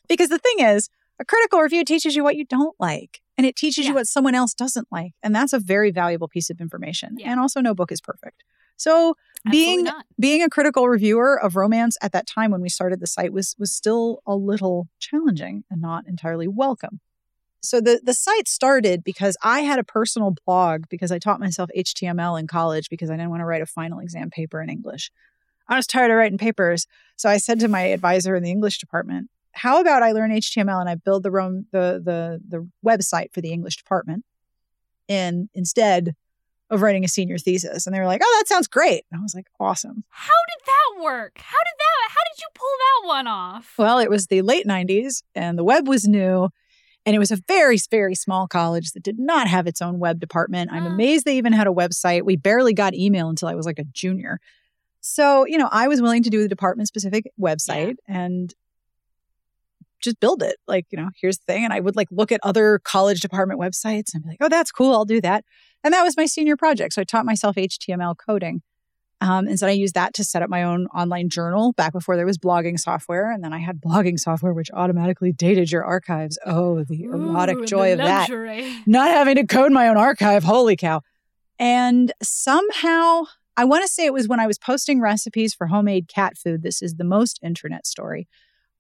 Because 0.08 0.30
the 0.30 0.40
thing 0.40 0.60
is, 0.60 0.90
a 1.20 1.26
critical 1.26 1.60
review 1.60 1.84
teaches 1.84 2.16
you 2.16 2.24
what 2.24 2.36
you 2.38 2.46
don't 2.46 2.76
like 2.80 3.20
and 3.38 3.46
it 3.46 3.56
teaches 3.56 3.86
Yeah. 3.86 3.90
you 3.90 3.96
what 3.96 4.08
someone 4.08 4.36
else 4.36 4.54
doesn't 4.54 4.88
like. 4.92 5.14
And 5.24 5.36
that's 5.36 5.54
a 5.54 5.60
very 5.60 5.92
valuable 5.92 6.28
piece 6.28 6.50
of 6.50 6.60
information. 6.60 7.16
Yeah. 7.18 7.32
And 7.32 7.40
also, 7.40 7.62
no 7.62 7.74
book 7.76 7.92
is 7.92 8.02
perfect. 8.02 8.44
So, 8.80 9.16
being 9.50 9.88
being 10.20 10.44
a 10.44 10.50
critical 10.50 10.88
reviewer 10.88 11.40
of 11.42 11.56
romance 11.56 11.98
at 12.02 12.12
that 12.12 12.28
time 12.28 12.52
when 12.52 12.62
we 12.62 12.70
started 12.70 13.00
the 13.00 13.08
site 13.08 13.34
was 13.34 13.56
was 13.58 13.74
still 13.76 14.22
a 14.28 14.36
little 14.36 14.88
challenging 15.00 15.64
and 15.72 15.82
not 15.82 16.06
entirely 16.08 16.48
welcome. 16.48 17.00
So 17.62 17.82
the 17.82 18.00
the 18.04 18.14
site 18.14 18.48
started 18.48 19.04
because 19.04 19.36
I 19.42 19.62
had 19.62 19.80
a 19.80 19.84
personal 19.84 20.36
blog 20.46 20.84
because 20.90 21.12
I 21.12 21.18
taught 21.20 21.40
myself 21.40 21.70
HTML 21.76 22.40
in 22.40 22.46
college 22.48 22.88
because 22.90 23.10
I 23.10 23.14
didn't 23.16 23.30
want 23.32 23.42
to 23.42 23.46
write 23.46 23.62
a 23.64 23.66
final 23.66 24.00
exam 24.00 24.30
paper 24.30 24.62
in 24.62 24.70
English. 24.70 25.12
I 25.68 25.76
was 25.76 25.88
tired 25.88 26.12
of 26.12 26.18
writing 26.18 26.38
papers, 26.38 26.86
so 27.16 27.30
I 27.30 27.38
said 27.38 27.60
to 27.62 27.68
my 27.68 27.82
advisor 27.82 28.36
in 28.36 28.44
the 28.44 28.52
English 28.52 28.78
department, 28.80 29.30
"How 29.58 29.82
about 29.82 30.04
I 30.04 30.12
learn 30.12 30.32
HTML 30.32 30.80
and 30.80 30.90
I 30.90 30.96
build 30.96 31.24
the 31.24 31.32
Rome 31.32 31.66
the 31.72 32.02
the 32.04 32.42
the 32.48 32.68
website 32.86 33.34
for 33.34 33.42
the 33.42 33.52
English 33.52 33.78
department, 33.78 34.24
and 35.10 35.50
instead 35.54 36.16
of 36.70 36.82
writing 36.82 37.06
a 37.06 37.08
senior 37.08 37.38
thesis. 37.38 37.86
And 37.88 37.96
they 37.96 38.00
were 38.02 38.06
like, 38.06 38.20
oh, 38.22 38.36
that 38.40 38.48
sounds 38.50 38.68
great. 38.68 39.06
And 39.10 39.20
I 39.20 39.24
was 39.24 39.34
like, 39.34 39.48
awesome. 39.58 40.04
How 40.10 40.34
did 40.50 40.66
that 40.66 41.02
work? 41.02 41.38
How 41.38 41.58
did 41.64 41.78
that, 41.80 42.10
how 42.10 42.22
did 42.30 42.42
you 42.42 42.48
pull 42.54 42.68
that 42.68 43.08
one 43.08 43.26
off? 43.28 43.74
Well, 43.78 44.00
it 44.00 44.10
was 44.10 44.28
the 44.28 44.42
late 44.42 44.66
90s 44.68 45.24
and 45.34 45.58
the 45.58 45.64
web 45.64 45.88
was 45.88 46.10
new. 46.10 46.50
And 47.06 47.16
it 47.16 47.20
was 47.20 47.32
a 47.32 47.38
very, 47.48 47.78
very 47.90 48.16
small 48.16 48.50
college 48.50 48.92
that 48.92 49.04
did 49.04 49.18
not 49.18 49.48
have 49.48 49.66
its 49.66 49.82
own 49.82 49.98
web 49.98 50.20
department. 50.20 50.70
I'm 50.74 50.84
Oh. 50.86 50.90
amazed 50.90 51.24
they 51.24 51.38
even 51.38 51.54
had 51.54 51.68
a 51.68 51.72
website. 51.72 52.24
We 52.26 52.36
barely 52.36 52.74
got 52.74 52.94
email 52.94 53.30
until 53.30 53.48
I 53.48 53.56
was 53.56 53.66
like 53.66 53.80
a 53.80 53.86
junior. 53.86 54.42
So, 55.00 55.46
you 55.48 55.58
know, 55.58 55.70
I 55.72 55.88
was 55.88 56.02
willing 56.02 56.24
to 56.24 56.30
do 56.30 56.42
the 56.42 56.50
department 56.50 56.90
specific 56.90 57.32
website 57.40 57.96
and 58.10 58.54
just 60.02 60.20
build 60.20 60.44
it. 60.44 60.58
Like, 60.68 60.86
you 60.92 60.98
know, 60.98 61.10
here's 61.20 61.38
the 61.38 61.46
thing. 61.46 61.64
And 61.64 61.74
I 61.74 61.80
would 61.80 61.96
like 61.96 62.08
look 62.12 62.32
at 62.32 62.40
other 62.44 62.80
college 62.84 63.20
department 63.20 63.60
websites 63.60 64.14
and 64.14 64.24
be 64.24 64.30
like, 64.30 64.38
oh, 64.42 64.50
that's 64.50 64.72
cool. 64.72 64.94
I'll 64.94 65.06
do 65.06 65.22
that. 65.22 65.44
And 65.84 65.94
that 65.94 66.04
was 66.04 66.18
my 66.18 66.26
senior 66.26 66.58
project. 66.58 66.94
So 66.94 67.02
I 67.02 67.06
taught 67.06 67.26
myself 67.26 67.56
HTML 67.56 68.16
coding. 68.18 68.62
Um, 69.20 69.48
and 69.48 69.60
so 69.60 69.66
I 69.66 69.72
used 69.72 69.96
that 69.96 70.14
to 70.16 70.24
set 70.24 70.44
up 70.44 70.50
my 70.50 70.64
own 70.64 70.86
online 70.88 71.30
journal 71.30 71.74
back 71.74 71.92
before 71.92 72.16
there 72.16 72.26
was 72.26 72.38
blogging 72.38 72.80
software. 72.80 73.32
And 73.32 73.44
then 73.44 73.52
I 73.52 73.58
had 73.58 73.82
blogging 73.82 74.20
software, 74.20 74.54
which 74.54 74.70
automatically 74.74 75.32
dated 75.32 75.72
your 75.72 75.84
archives. 75.84 76.38
Oh, 76.46 76.84
the 76.84 77.06
erotic 77.06 77.58
Ooh, 77.58 77.66
joy 77.66 77.88
the 77.88 77.94
of 77.94 77.98
that. 78.00 78.30
Not 78.86 79.10
having 79.10 79.36
to 79.38 79.46
code 79.46 79.72
my 79.72 79.88
own 79.88 79.98
archive. 79.98 80.44
Holy 80.44 80.76
cow. 80.76 81.02
And 81.58 82.12
somehow, 82.22 83.24
I 83.56 83.66
want 83.66 83.84
to 83.84 83.88
say 83.88 84.06
it 84.06 84.14
was 84.14 84.28
when 84.28 84.40
I 84.40 84.46
was 84.46 84.60
posting 84.60 85.02
recipes 85.02 85.56
for 85.56 85.68
homemade 85.68 86.08
cat 86.08 86.38
food. 86.38 86.62
This 86.62 86.84
is 86.84 86.96
the 86.96 87.04
most 87.04 87.40
internet 87.42 87.88
story. 87.88 88.28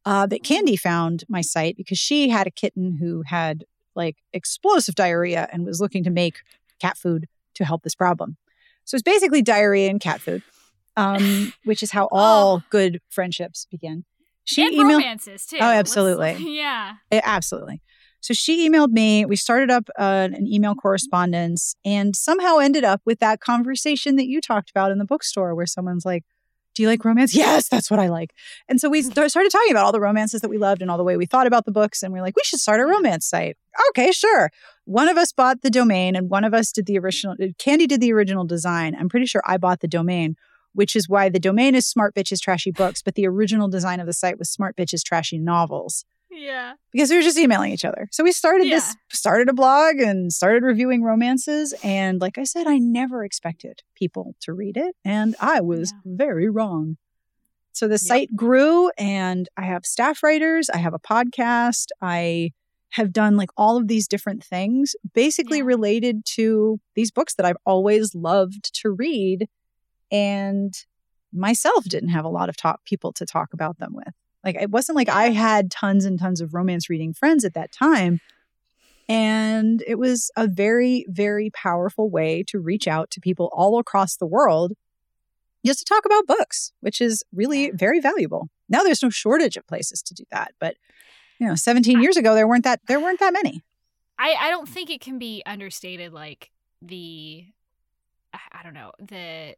Uh, 0.07 0.25
that 0.25 0.41
Candy 0.41 0.77
found 0.77 1.25
my 1.27 1.41
site 1.41 1.75
because 1.75 1.97
she 1.97 2.29
had 2.29 2.47
a 2.47 2.51
kitten 2.51 2.95
who 2.97 3.23
had 3.25 3.65
like 3.93 4.15
explosive 4.31 4.95
diarrhea 4.95 5.49
and 5.51 5.65
was 5.65 5.81
looking 5.81 6.01
to 6.05 6.09
make 6.09 6.37
cat 6.79 6.97
food 6.97 7.27
to 7.55 7.65
help 7.65 7.83
this 7.83 7.93
problem. 7.93 8.37
So 8.85 8.95
it's 8.95 9.03
basically 9.03 9.41
diarrhea 9.41 9.89
and 9.89 9.99
cat 9.99 10.21
food, 10.21 10.43
um, 10.95 11.51
which 11.65 11.83
is 11.83 11.91
how 11.91 12.07
all 12.09 12.63
good 12.69 13.01
friendships 13.09 13.67
begin. 13.69 14.05
She 14.45 14.65
and 14.65 14.73
emailed 14.73 14.99
romances 15.01 15.45
too. 15.45 15.57
Oh, 15.57 15.65
Let's- 15.65 15.79
absolutely. 15.79 16.37
yeah. 16.57 16.93
Eh, 17.11 17.19
Absolutely. 17.21 17.81
So 18.21 18.33
she 18.33 18.69
emailed 18.69 18.91
me. 18.91 19.25
We 19.25 19.35
started 19.35 19.69
up 19.69 19.89
uh, 19.99 20.29
an 20.31 20.47
email 20.47 20.73
correspondence 20.73 21.75
and 21.83 22.15
somehow 22.15 22.59
ended 22.59 22.85
up 22.85 23.01
with 23.03 23.19
that 23.19 23.41
conversation 23.41 24.15
that 24.15 24.27
you 24.27 24.39
talked 24.39 24.69
about 24.69 24.91
in 24.91 24.99
the 24.99 25.05
bookstore 25.05 25.53
where 25.53 25.65
someone's 25.65 26.05
like, 26.05 26.23
Do 26.78 26.84
you 26.84 26.89
like 26.89 27.03
romance? 27.03 27.36
Yes, 27.36 27.67
that's 27.67 27.89
what 27.89 27.99
I 27.99 28.07
like. 28.07 28.34
And 28.69 28.80
so 28.80 28.88
we 28.88 29.01
started 29.01 29.49
talking 29.51 29.71
about 29.71 29.86
all 29.86 29.91
the 29.91 29.99
romances 29.99 30.41
that 30.41 30.49
we 30.49 30.59
loved 30.59 30.84
and 30.84 30.91
all 30.91 30.97
the 30.97 31.03
way 31.03 31.17
we 31.17 31.25
thought 31.25 31.47
about 31.47 31.65
the 31.65 31.71
books. 31.71 32.03
And 32.03 32.13
we 32.13 32.19
are 32.19 32.21
like, 32.21 32.36
We 32.36 32.43
should 32.45 32.59
start 32.59 32.80
a 32.80 32.86
romance 32.86 33.25
site. 33.25 33.57
Okay, 33.89 34.11
sure. 34.11 34.51
One 34.86 35.09
of 35.09 35.17
us 35.17 35.32
bought 35.32 35.63
the 35.63 35.71
domain 35.71 36.15
and 36.15 36.30
one 36.30 36.43
of 36.43 36.53
us 36.53 36.71
did 36.71 36.86
the 36.86 36.99
original. 36.99 37.36
Uh, 37.41 37.47
Candy 37.57 37.88
did 37.88 37.99
the 37.99 38.13
original 38.13 38.45
design. 38.45 38.95
I'm 38.95 39.09
pretty 39.09 39.25
sure 39.25 39.41
I 39.45 39.57
bought 39.57 39.80
the 39.80 39.88
domain. 39.88 40.36
Which 40.73 40.95
is 40.95 41.09
why 41.09 41.30
the 41.30 41.39
domain 41.39 41.73
is 41.73 41.88
Smart 41.88 42.13
Bitches 42.13 42.39
Trashy 42.39 42.69
Books, 42.69 43.01
but 43.01 43.15
the 43.15 43.25
original 43.25 43.67
design 43.67 43.99
of 43.99 44.05
the 44.05 44.13
site 44.13 44.38
was 44.38 44.51
Smart 44.51 44.75
Bitches 44.75 45.01
Trashy 45.03 45.39
Novels 45.39 46.05
Yeah. 46.30 46.73
because 46.91 47.09
we 47.09 47.15
were 47.15 47.21
just 47.21 47.38
emailing 47.38 47.71
each 47.71 47.86
other. 47.86 48.07
So 48.11 48.23
we 48.23 48.32
started 48.32 48.67
this, 48.67 48.95
started 49.11 49.49
a 49.49 49.53
blog 49.53 49.95
and 49.99 50.32
started 50.32 50.63
reviewing 50.63 51.01
romances. 51.03 51.73
And 51.84 52.19
like 52.21 52.38
I 52.38 52.43
said, 52.43 52.67
I 52.67 52.78
never 52.78 53.23
expected 53.23 53.82
people 53.95 54.36
to 54.41 54.53
read 54.53 54.78
it. 54.78 54.95
And 55.05 55.36
I 55.39 55.61
was 55.61 55.93
Yeah. 55.93 55.99
very 56.17 56.49
wrong. 56.49 56.97
So 57.71 57.88
the 57.88 57.97
site 57.97 58.36
grew 58.36 58.89
and 58.97 59.47
I 59.55 59.61
have 59.63 59.86
staff 59.86 60.23
writers, 60.23 60.69
I 60.69 60.78
have 60.78 60.93
a 60.93 60.99
podcast, 60.99 61.88
I 62.01 62.51
have 62.91 63.13
done 63.13 63.36
like 63.36 63.49
all 63.57 63.78
of 63.78 63.88
these 63.88 64.07
different 64.07 64.43
things 64.43 64.95
basically 65.13 65.59
Yeah. 65.59 65.65
related 65.65 66.25
to 66.36 66.80
these 66.95 67.11
books 67.11 67.36
that 67.36 67.45
I've 67.45 67.57
always 67.65 68.15
loved 68.15 68.73
to 68.82 68.89
read. 68.91 69.47
And 70.11 70.73
myself 71.34 71.84
didn't 71.86 72.09
have 72.09 72.25
a 72.25 72.30
lot 72.30 72.49
of 72.49 72.57
talk 72.57 72.84
people 72.86 73.11
to 73.13 73.25
talk 73.25 73.53
about 73.53 73.78
them 73.78 73.93
with. 73.93 74.13
Like 74.47 74.55
it 74.61 74.71
wasn't 74.71 74.95
like 74.95 75.09
I 75.09 75.31
had 75.31 75.69
tons 75.69 76.05
and 76.05 76.17
tons 76.17 76.39
of 76.39 76.53
romance 76.53 76.89
reading 76.89 77.13
friends 77.13 77.43
at 77.43 77.53
that 77.55 77.73
time. 77.73 78.21
And 79.09 79.83
it 79.85 79.99
was 79.99 80.31
a 80.37 80.47
very, 80.47 81.05
very 81.09 81.49
powerful 81.49 82.09
way 82.09 82.43
to 82.47 82.59
reach 82.59 82.87
out 82.87 83.11
to 83.11 83.19
people 83.19 83.49
all 83.51 83.77
across 83.77 84.15
the 84.15 84.25
world 84.25 84.71
just 85.65 85.79
to 85.79 85.85
talk 85.85 86.05
about 86.05 86.27
books, 86.27 86.71
which 86.79 87.01
is 87.01 87.25
really 87.33 87.71
very 87.71 87.99
valuable. 87.99 88.47
Now 88.69 88.83
there's 88.83 89.03
no 89.03 89.09
shortage 89.09 89.57
of 89.57 89.67
places 89.67 90.01
to 90.03 90.13
do 90.13 90.23
that. 90.31 90.53
But 90.61 90.77
you 91.39 91.47
know, 91.47 91.55
17 91.55 92.01
years 92.01 92.15
ago 92.15 92.33
there 92.33 92.47
weren't 92.47 92.63
that 92.63 92.79
there 92.87 93.01
weren't 93.01 93.19
that 93.19 93.33
many. 93.33 93.65
I, 94.17 94.33
I 94.39 94.49
don't 94.49 94.67
think 94.67 94.89
it 94.89 95.01
can 95.01 95.19
be 95.19 95.43
understated 95.45 96.13
like 96.13 96.51
the 96.81 97.45
I 98.33 98.39
I 98.53 98.63
don't 98.63 98.73
know 98.73 98.93
the 98.97 99.55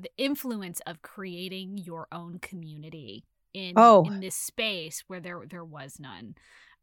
the 0.00 0.10
influence 0.16 0.80
of 0.86 1.02
creating 1.02 1.78
your 1.78 2.06
own 2.12 2.38
community 2.38 3.24
in 3.58 3.74
Oh. 3.76 4.04
in 4.04 4.20
this 4.20 4.36
space 4.36 5.04
where 5.08 5.20
there 5.20 5.42
there 5.48 5.64
was 5.64 5.98
none 6.00 6.34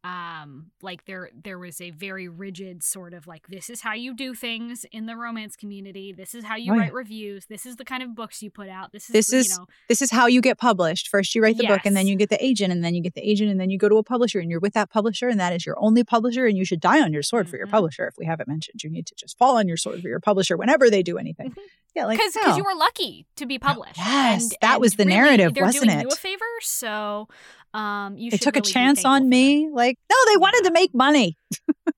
um 0.03 0.67
like 0.83 1.05
there 1.05 1.29
there 1.43 1.57
was 1.57 1.81
a 1.81 1.89
very 1.89 2.27
rigid 2.27 2.83
sort 2.83 3.13
of 3.13 3.25
like 3.25 3.47
this 3.47 3.69
is 3.71 3.81
how 3.81 3.93
you 3.93 4.13
do 4.15 4.35
things 4.35 4.85
in 4.91 5.07
the 5.07 5.15
romance 5.15 5.55
community 5.55 6.13
this 6.13 6.35
is 6.35 6.43
how 6.43 6.55
you 6.55 6.71
Oh, 6.71 6.75
yeah. 6.75 6.81
write 6.81 6.93
reviews 6.93 7.45
this 7.47 7.65
is 7.65 7.77
the 7.77 7.85
kind 7.85 8.03
of 8.03 8.13
books 8.15 8.43
you 8.43 8.51
put 8.51 8.69
out 8.69 8.91
this 8.91 9.09
is 9.09 9.13
This 9.13 9.31
you 9.31 9.39
is- 9.39 9.57
know 9.57 9.65
This 9.89 10.01
is 10.03 10.11
how 10.11 10.27
you 10.27 10.41
get 10.41 10.57
published. 10.59 11.07
First 11.09 11.33
you 11.33 11.41
write 11.41 11.57
the 11.57 11.65
book 11.67 11.81
and 11.85 11.95
then 11.95 12.05
you 12.07 12.15
get 12.15 12.29
the 12.29 12.43
agent 12.43 12.71
and 12.71 12.83
then 12.83 12.93
you 12.93 13.01
get 13.01 13.15
the 13.15 13.27
agent 13.27 13.49
and 13.49 13.59
then 13.59 13.69
you 13.71 13.77
go 13.79 13.89
to 13.89 13.95
a 13.97 14.03
publisher 14.03 14.39
and 14.39 14.49
you're 14.51 14.59
with 14.59 14.73
that 14.73 14.89
publisher 14.91 15.27
and 15.27 15.39
that 15.39 15.53
is 15.53 15.65
your 15.65 15.75
only 15.79 16.03
publisher 16.03 16.45
and 16.45 16.55
you 16.57 16.65
should 16.65 16.79
die 16.79 17.01
on 17.01 17.11
your 17.13 17.23
sword 17.23 17.49
for 17.49 17.57
your 17.57 17.67
Mhm. 17.67 17.71
publisher 17.71 18.07
if 18.07 18.13
we 18.17 18.25
haven't 18.25 18.47
mentioned. 18.47 18.83
You 18.83 18.89
need 18.91 19.07
to 19.07 19.15
just 19.15 19.37
fall 19.37 19.57
on 19.57 19.67
your 19.67 19.77
sword 19.77 20.01
for 20.01 20.07
your 20.07 20.19
publisher 20.19 20.55
whenever 20.57 20.89
they 20.89 21.01
do 21.01 21.17
anything. 21.17 21.51
Mhm. 21.51 21.57
Yeah, 21.95 22.05
like 22.05 22.19
because 22.19 22.35
no. 22.35 22.57
you 22.57 22.63
were 22.63 22.75
lucky 22.75 23.25
to 23.37 23.45
be 23.45 23.57
published. 23.57 23.97
yes, 23.97 24.43
and, 24.43 24.51
that 24.61 24.73
and 24.73 24.81
was 24.81 24.95
the 24.95 25.05
really, 25.05 25.15
narrative, 25.15 25.53
they're 25.53 25.63
wasn't 25.63 25.85
doing 25.85 25.99
it? 25.99 26.03
You 26.03 26.09
a 26.09 26.15
favor, 26.15 26.45
so 26.61 27.27
um, 27.75 28.17
you 28.17 28.31
they 28.31 28.37
took 28.37 28.55
a 28.55 28.59
really 28.59 28.69
be 28.69 28.73
chance 28.73 29.05
on 29.05 29.27
me. 29.27 29.69
Like, 29.71 29.97
no, 30.09 30.15
they 30.31 30.37
wanted 30.37 30.63
to 30.65 30.71
make 30.71 30.93
money. 30.93 31.37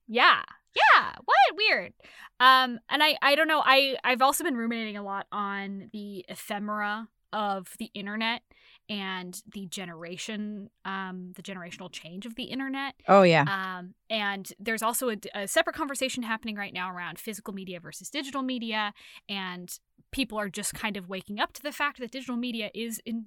Yeah, 0.07 0.41
yeah. 0.73 1.11
What 1.23 1.37
weird. 1.55 1.93
Um, 2.39 2.79
and 2.89 3.03
I 3.03 3.17
I 3.21 3.35
don't 3.35 3.47
know. 3.47 3.61
I 3.63 3.97
I've 4.03 4.21
also 4.21 4.43
been 4.43 4.55
ruminating 4.55 4.97
a 4.97 5.03
lot 5.03 5.27
on 5.31 5.89
the 5.93 6.25
ephemera 6.29 7.09
of 7.33 7.67
the 7.77 7.91
internet 7.93 8.41
and 8.89 9.41
the 9.53 9.65
generation 9.65 10.69
um 10.85 11.33
the 11.35 11.41
generational 11.41 11.91
change 11.91 12.25
of 12.25 12.35
the 12.35 12.45
internet 12.45 12.95
Oh 13.05 13.23
yeah. 13.23 13.43
um, 13.43 13.95
and 14.09 14.49
there's 14.59 14.81
also 14.81 15.09
a, 15.09 15.17
a 15.35 15.45
separate 15.45 15.75
conversation 15.75 16.23
happening 16.23 16.55
right 16.55 16.73
now 16.73 16.89
around 16.89 17.19
physical 17.19 17.53
media 17.53 17.81
versus 17.81 18.09
digital 18.09 18.43
media, 18.43 18.93
and 19.27 19.77
people 20.11 20.39
are 20.39 20.47
just 20.47 20.73
kind 20.73 20.95
of 20.95 21.09
waking 21.09 21.37
up 21.39 21.51
to 21.53 21.61
the 21.61 21.73
fact 21.73 21.99
that 21.99 22.11
digital 22.11 22.37
media 22.37 22.71
is 22.73 23.01
in 23.05 23.25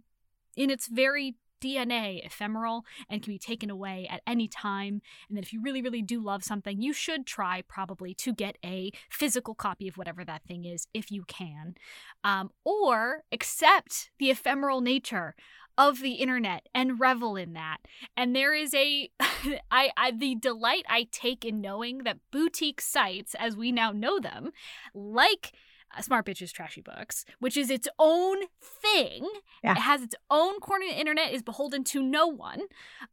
in 0.57 0.71
its 0.71 0.89
very 0.89 1.35
DNA 1.61 2.25
ephemeral 2.25 2.85
and 3.09 3.23
can 3.23 3.33
be 3.33 3.39
taken 3.39 3.71
away 3.71 4.07
at 4.11 4.23
any 4.27 4.49
time. 4.49 5.03
And 5.29 5.37
that 5.37 5.45
if 5.45 5.53
you 5.53 5.61
really, 5.61 5.83
really 5.83 6.03
do 6.03 6.21
love 6.21 6.45
something, 6.45 6.81
you 6.81 6.93
should 6.93 7.27
try 7.27 7.63
probably 7.63 8.15
to 8.15 8.33
get 8.33 8.59
a 8.65 8.93
physical 9.09 9.55
copy 9.55 9.89
of 9.89 9.97
whatever 9.97 10.25
that 10.25 10.45
thing 10.45 10.65
is 10.65 10.87
if 10.95 11.11
you 11.11 11.25
can, 11.25 11.75
um, 12.25 12.51
or 12.65 13.25
accept 13.33 14.11
the 14.19 14.31
ephemeral 14.31 14.81
nature 14.81 15.35
of 15.79 16.01
the 16.01 16.13
internet 16.13 16.69
and 16.75 17.01
revel 17.01 17.37
in 17.37 17.55
that. 17.55 17.79
And 18.17 18.37
there 18.37 18.55
is 18.55 18.75
a 18.75 19.11
I, 19.71 19.91
I 19.97 20.11
the 20.11 20.35
delight 20.35 20.85
I 20.89 21.09
take 21.11 21.45
in 21.45 21.61
knowing 21.61 21.99
that 21.99 22.19
boutique 22.31 22.81
sites, 22.81 23.35
as 23.39 23.57
we 23.57 23.73
now 23.73 23.91
know 23.91 24.19
them, 24.19 24.51
like 24.95 25.53
Smart 26.01 26.27
Bitches 26.27 26.53
Trashy 26.53 26.81
Books, 26.81 27.25
which 27.41 27.57
is 27.57 27.71
its 27.71 27.89
own 27.99 28.39
thing, 28.63 29.29
Yeah. 29.65 29.73
it 29.73 29.79
has 29.79 30.03
its 30.03 30.15
own 30.31 30.61
corner 30.61 30.87
of 30.87 30.93
the 30.93 30.99
internet, 31.01 31.33
is 31.33 31.43
beholden 31.43 31.85
to 31.85 32.03
no 32.03 32.27
one. 32.27 32.63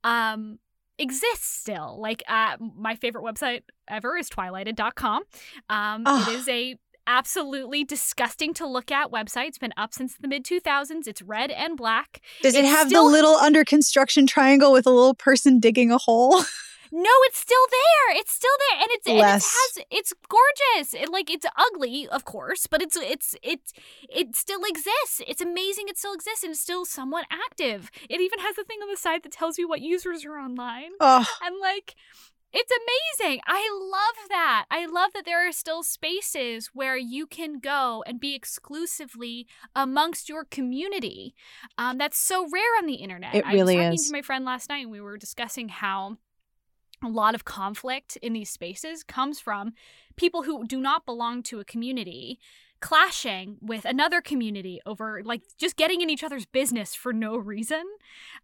Um, 0.03 0.59
exists 0.99 1.47
still. 1.59 1.99
Like 2.01 2.23
uh, 2.27 2.57
my 2.59 2.95
favorite 2.95 3.23
website 3.23 3.61
ever 3.87 4.17
is 4.17 4.29
twilighted.com. 4.29 5.23
Um, 5.69 6.03
Ugh. 6.05 6.27
it 6.29 6.33
is 6.35 6.47
a 6.47 6.75
absolutely 7.09 7.83
disgusting 7.85 8.53
to 8.53 8.67
look 8.67 8.91
at 8.91 9.09
website. 9.11 9.47
It's 9.47 9.57
been 9.57 9.73
up 9.77 9.93
since 9.93 10.15
the 10.19 10.27
mid 10.27 10.43
2000s. 10.43 11.07
It's 11.07 11.21
red 11.21 11.51
and 11.51 11.77
black. 11.77 12.19
Does 12.41 12.53
it 12.55 12.65
it's 12.65 12.69
have 12.69 12.87
still- 12.89 13.05
the 13.05 13.11
little 13.11 13.35
under 13.35 13.63
construction 13.63 14.27
triangle 14.27 14.71
with 14.73 14.85
a 14.85 14.89
little 14.91 15.13
person 15.13 15.59
digging 15.59 15.91
a 15.91 15.97
hole? 15.97 16.41
No, 16.91 17.09
it's 17.23 17.39
still 17.39 17.65
there. 17.71 18.17
It's 18.17 18.31
still 18.31 18.51
there, 18.69 18.81
and 18.81 18.89
it's 18.91 19.07
and 19.07 19.17
it 19.17 19.23
has 19.23 19.79
it's 19.91 20.13
gorgeous. 20.29 20.93
It, 20.93 21.11
like 21.11 21.29
it's 21.29 21.45
ugly, 21.55 22.07
of 22.07 22.25
course, 22.25 22.67
but 22.67 22.81
it's 22.81 22.95
it's 22.95 23.35
it's 23.43 23.73
it 24.09 24.35
still 24.35 24.61
exists. 24.63 25.21
It's 25.27 25.41
amazing. 25.41 25.85
It 25.87 25.97
still 25.97 26.13
exists 26.13 26.43
and 26.43 26.51
it's 26.51 26.61
still 26.61 26.85
somewhat 26.85 27.25
active. 27.31 27.89
It 28.09 28.21
even 28.21 28.39
has 28.39 28.57
a 28.57 28.63
thing 28.63 28.79
on 28.81 28.89
the 28.89 28.97
side 28.97 29.23
that 29.23 29.31
tells 29.31 29.57
you 29.57 29.67
what 29.67 29.81
users 29.81 30.25
are 30.25 30.37
online, 30.37 30.91
oh, 30.99 31.25
and 31.43 31.55
like. 31.61 31.95
It's 32.53 32.71
amazing. 33.19 33.41
I 33.45 33.69
love 33.91 34.29
that. 34.29 34.65
I 34.71 34.85
love 34.85 35.11
that 35.13 35.25
there 35.25 35.45
are 35.47 35.51
still 35.51 35.83
spaces 35.83 36.69
where 36.73 36.95
you 36.95 37.27
can 37.27 37.59
go 37.59 38.05
and 38.07 38.21
be 38.21 38.35
exclusively 38.35 39.47
amongst 39.75 40.29
your 40.29 40.45
community. 40.45 41.35
Um, 41.77 41.97
that's 41.97 42.17
so 42.17 42.47
rare 42.49 42.77
on 42.79 42.85
the 42.85 42.95
internet. 42.95 43.35
It 43.35 43.45
I 43.45 43.51
really 43.51 43.75
was 43.75 43.83
talking 43.83 43.93
is. 43.95 44.07
to 44.07 44.13
my 44.13 44.21
friend 44.21 44.45
last 44.45 44.69
night 44.69 44.83
and 44.83 44.91
we 44.91 45.01
were 45.01 45.17
discussing 45.17 45.67
how 45.67 46.17
a 47.03 47.07
lot 47.09 47.35
of 47.35 47.45
conflict 47.45 48.17
in 48.21 48.33
these 48.33 48.49
spaces 48.49 49.03
comes 49.03 49.39
from 49.39 49.73
people 50.15 50.43
who 50.43 50.65
do 50.65 50.79
not 50.79 51.05
belong 51.05 51.43
to 51.43 51.59
a 51.59 51.65
community 51.65 52.39
clashing 52.79 53.57
with 53.59 53.85
another 53.85 54.21
community 54.21 54.79
over 54.85 55.21
like 55.23 55.41
just 55.57 55.75
getting 55.77 56.01
in 56.01 56.09
each 56.09 56.23
other's 56.23 56.45
business 56.45 56.93
for 56.93 57.11
no 57.11 57.35
reason. 57.35 57.83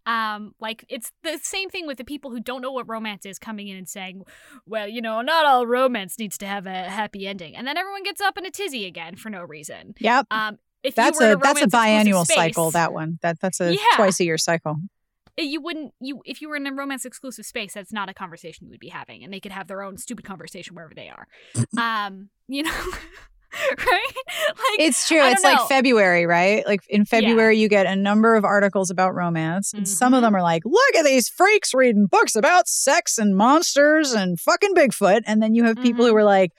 Um, 0.06 0.56
like 0.60 0.86
it's 0.89 1.12
the 1.22 1.39
same 1.41 1.70
thing 1.70 1.86
with 1.86 1.97
the 1.97 2.04
people 2.04 2.32
who 2.32 2.39
don't 2.39 2.62
know 2.62 2.72
what 2.72 2.89
romance 2.89 3.26
is 3.26 3.38
coming 3.38 3.68
in 3.68 3.78
and 3.78 3.88
saying, 3.88 4.24
"Well, 4.66 4.88
you 4.88 5.01
know, 5.01 5.22
not 5.22 5.45
all 5.45 5.68
romance 5.68 6.18
needs 6.18 6.38
to 6.39 6.47
have 6.47 6.66
a 6.66 6.89
happy 6.89 7.28
ending," 7.28 7.56
and 7.56 7.68
then 7.68 7.78
everyone 7.78 8.04
gets 8.04 8.22
up 8.22 8.38
in 8.38 8.45
a 8.45 8.51
tizzy 8.51 8.86
again 8.86 9.16
for 9.16 9.30
no 9.30 9.43
reason. 9.43 9.93
Yep. 9.99 10.28
Um, 10.32 10.58
if 10.82 10.95
that's 10.95 11.20
you 11.20 11.26
were 11.26 11.32
a 11.32 11.36
in 11.36 11.39
that's 11.39 11.62
a 11.62 11.68
biannual 11.68 12.24
space, 12.26 12.36
cycle. 12.36 12.72
That 12.72 12.91
one. 12.91 13.20
That 13.22 13.39
that's 13.39 13.62
a 13.62 13.74
Yeah. 13.74 13.80
twice 13.95 14.20
a 14.20 14.26
year 14.26 14.38
cycle. 14.38 14.78
You 15.38 15.59
wouldn't 15.61 15.93
you 15.99 16.21
if 16.25 16.41
you 16.41 16.49
were 16.49 16.55
in 16.55 16.67
a 16.67 16.71
romance 16.73 17.05
exclusive 17.05 17.45
space 17.45 17.73
that's 17.73 17.91
not 17.91 18.07
a 18.09 18.13
conversation 18.13 18.65
you 18.65 18.71
would 18.71 18.79
be 18.79 18.89
having 18.89 19.23
and 19.23 19.34
they 19.34 19.39
could 19.39 19.51
have 19.51 19.67
their 19.67 19.81
own 19.81 19.97
stupid 19.97 20.23
conversation 20.25 20.75
wherever 20.75 20.93
they 20.93 21.09
are 21.09 21.27
um 21.77 22.29
you 22.47 22.61
know 22.63 22.71
right 23.77 24.13
like 24.49 24.79
It's 24.79 25.07
true. 25.07 25.23
It's 25.23 25.43
don't 25.43 25.59
like. 25.59 25.67
February, 25.69 26.25
right? 26.25 26.65
Like 26.65 26.81
in 26.89 27.05
February, 27.05 27.57
you 27.59 27.67
get 27.69 27.86
a 27.86 27.95
number 27.95 28.36
of 28.36 28.43
articles 28.43 28.89
about 28.89 29.13
romance, 29.13 29.73
and 29.75 29.88
some 29.88 30.15
of 30.15 30.19
Mhm. 30.19 30.21
them 30.23 30.36
are 30.36 30.41
like, 30.41 30.63
"Look 30.65 30.95
at 30.97 31.05
these 31.05 31.29
freaks 31.29 31.71
reading 31.71 32.07
books 32.07 32.36
about 32.36 32.67
sex 32.67 33.19
and 33.19 33.38
monsters 33.38 34.11
and 34.11 34.39
fucking 34.39 34.73
Bigfoot," 34.73 35.21
and 35.27 35.39
then 35.41 35.53
you 35.53 35.65
have 35.65 35.77
people 35.77 36.03
who 36.03 36.13
Mhm. 36.13 36.17
are 36.17 36.23
like, 36.23 36.51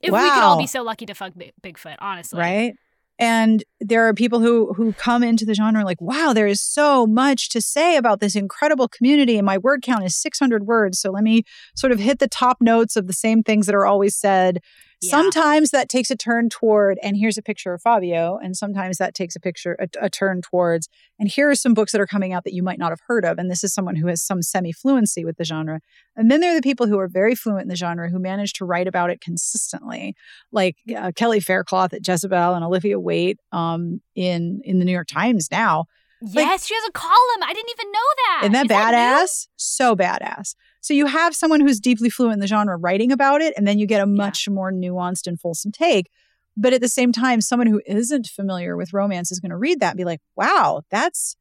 if 0.00 0.12
we 0.12 0.18
could 0.18 0.42
all 0.44 0.56
be 0.58 0.68
so 0.68 0.82
lucky 0.84 1.06
to 1.06 1.14
fuck 1.14 1.32
Bi- 1.34 1.50
bigfoot 1.60 1.96
honestly 1.98 2.38
right? 2.38 2.74
And 3.18 3.64
there 3.80 4.06
are 4.06 4.14
people 4.14 4.40
who 4.40 4.72
who 4.74 4.92
come 4.92 5.22
into 5.22 5.44
the 5.44 5.54
genre 5.54 5.84
like, 5.84 6.00
"Wow, 6.00 6.32
there 6.32 6.46
is 6.46 6.62
so 6.62 7.06
much 7.06 7.48
to 7.50 7.60
say 7.60 7.96
about 7.96 8.20
this 8.20 8.36
incredible 8.36 8.88
community, 8.88 9.36
and 9.38 9.46
my 9.46 9.58
word 9.58 9.82
count 9.82 10.04
is 10.04 10.16
600 10.16 10.66
words. 10.66 11.00
So 11.00 11.10
let 11.10 11.24
me 11.24 11.42
sort 11.74 11.92
of 11.92 11.98
hit 11.98 12.18
the 12.20 12.28
top 12.28 12.58
notes 12.60 12.96
of 12.96 13.06
the 13.06 13.12
same 13.12 13.42
things 13.42 13.66
that 13.66 13.74
are 13.74 13.86
always 13.86 14.16
said." 14.16 14.60
Yeah. 15.00 15.10
Sometimes 15.10 15.70
that 15.70 15.88
takes 15.88 16.10
a 16.10 16.16
turn 16.16 16.48
toward, 16.48 16.98
and 17.04 17.16
here's 17.16 17.38
a 17.38 17.42
picture 17.42 17.72
of 17.72 17.80
Fabio, 17.80 18.36
and 18.42 18.56
sometimes 18.56 18.98
that 18.98 19.14
takes 19.14 19.36
a 19.36 19.40
picture, 19.40 19.76
a, 19.78 19.86
a 20.00 20.10
turn 20.10 20.42
towards, 20.42 20.88
and 21.20 21.28
here 21.28 21.48
are 21.48 21.54
some 21.54 21.72
books 21.72 21.92
that 21.92 22.00
are 22.00 22.06
coming 22.06 22.32
out 22.32 22.42
that 22.44 22.52
you 22.52 22.64
might 22.64 22.80
not 22.80 22.90
have 22.90 23.00
heard 23.06 23.24
of. 23.24 23.38
And 23.38 23.48
this 23.48 23.62
is 23.62 23.72
someone 23.72 23.94
who 23.94 24.08
has 24.08 24.22
some 24.22 24.42
semi 24.42 24.72
fluency 24.72 25.24
with 25.24 25.36
the 25.36 25.44
genre. 25.44 25.80
And 26.16 26.30
then 26.30 26.40
there 26.40 26.50
are 26.52 26.56
the 26.56 26.62
people 26.62 26.86
who 26.88 26.98
are 26.98 27.06
very 27.06 27.34
fluent 27.36 27.62
in 27.62 27.68
the 27.68 27.76
genre 27.76 28.10
who 28.10 28.18
manage 28.18 28.54
to 28.54 28.64
write 28.64 28.88
about 28.88 29.10
it 29.10 29.20
consistently, 29.20 30.16
like 30.50 30.76
uh, 30.96 31.12
Kelly 31.14 31.38
Faircloth 31.40 31.92
at 31.92 32.06
Jezebel 32.06 32.54
and 32.54 32.64
Olivia 32.64 32.98
Waite 32.98 33.38
um, 33.52 34.00
in 34.16 34.60
in 34.64 34.78
the 34.80 34.84
New 34.84 34.92
York 34.92 35.06
Times 35.08 35.48
now. 35.52 35.84
yes 36.20 36.66
she 36.66 36.74
has 36.74 36.82
a 36.88 36.92
column 36.92 37.42
i 37.44 37.52
didn't 37.54 37.70
even 37.70 37.92
know 37.92 38.08
that 38.16 38.40
Isn't 38.42 38.68
that 38.68 38.94
Is 39.22 39.30
badass? 39.30 39.48
so 39.54 39.94
badass. 39.94 40.54
So 40.80 40.94
you 40.94 41.06
have 41.06 41.34
someone 41.34 41.60
who's 41.60 41.80
deeply 41.80 42.10
fluent 42.10 42.34
in 42.34 42.40
the 42.40 42.46
genre 42.46 42.76
writing 42.76 43.12
about 43.12 43.40
it, 43.40 43.54
and 43.56 43.66
then 43.66 43.78
you 43.78 43.86
get 43.86 44.00
a 44.00 44.06
much 44.06 44.48
more 44.48 44.72
nuanced 44.72 45.26
and 45.26 45.40
fulsome 45.40 45.72
take. 45.72 46.10
But 46.56 46.72
at 46.72 46.80
the 46.80 46.88
same 46.88 47.12
time, 47.12 47.40
someone 47.40 47.68
who 47.68 47.80
isn't 47.86 48.26
familiar 48.26 48.76
with 48.76 48.92
romance 48.92 49.30
is 49.30 49.38
going 49.38 49.50
to 49.50 49.56
read 49.56 49.80
that 49.80 49.90
and 49.90 49.96
be 49.96 50.04
like, 50.04 50.20
wow, 50.36 50.82
that's 50.90 51.36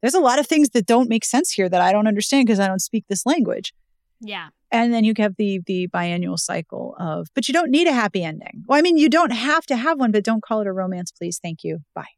there's 0.00 0.14
a 0.14 0.20
lot 0.20 0.38
of 0.38 0.46
things 0.46 0.70
that 0.70 0.86
don't 0.86 1.08
make 1.08 1.24
sense 1.24 1.50
here 1.50 1.68
that 1.68 1.80
I 1.80 1.92
don't 1.92 2.06
understand 2.06 2.46
because 2.46 2.60
I 2.60 2.68
don't 2.68 2.82
speak 2.82 3.04
this 3.08 3.26
language. 3.26 3.72
yeah 4.20 4.48
And 4.70 4.92
then 4.92 5.04
you 5.04 5.14
have 5.18 5.36
the 5.36 5.60
the 5.66 5.88
biannual 5.88 6.38
cycle 6.38 6.96
of, 6.98 7.28
but 7.34 7.48
you 7.48 7.54
don't 7.54 7.70
need 7.70 7.86
a 7.86 7.92
happy 7.92 8.22
ending. 8.22 8.64
Well, 8.66 8.78
I 8.78 8.82
mean, 8.82 8.96
you 8.96 9.08
don't 9.08 9.32
have 9.32 9.66
to 9.66 9.76
have 9.76 9.98
one, 9.98 10.12
but 10.12 10.24
don't 10.24 10.42
call 10.42 10.60
it 10.60 10.66
a 10.66 10.72
romance, 10.72 11.10
please. 11.12 11.38
Thank 11.42 11.64
you. 11.64 11.80
Bye. 11.94 12.14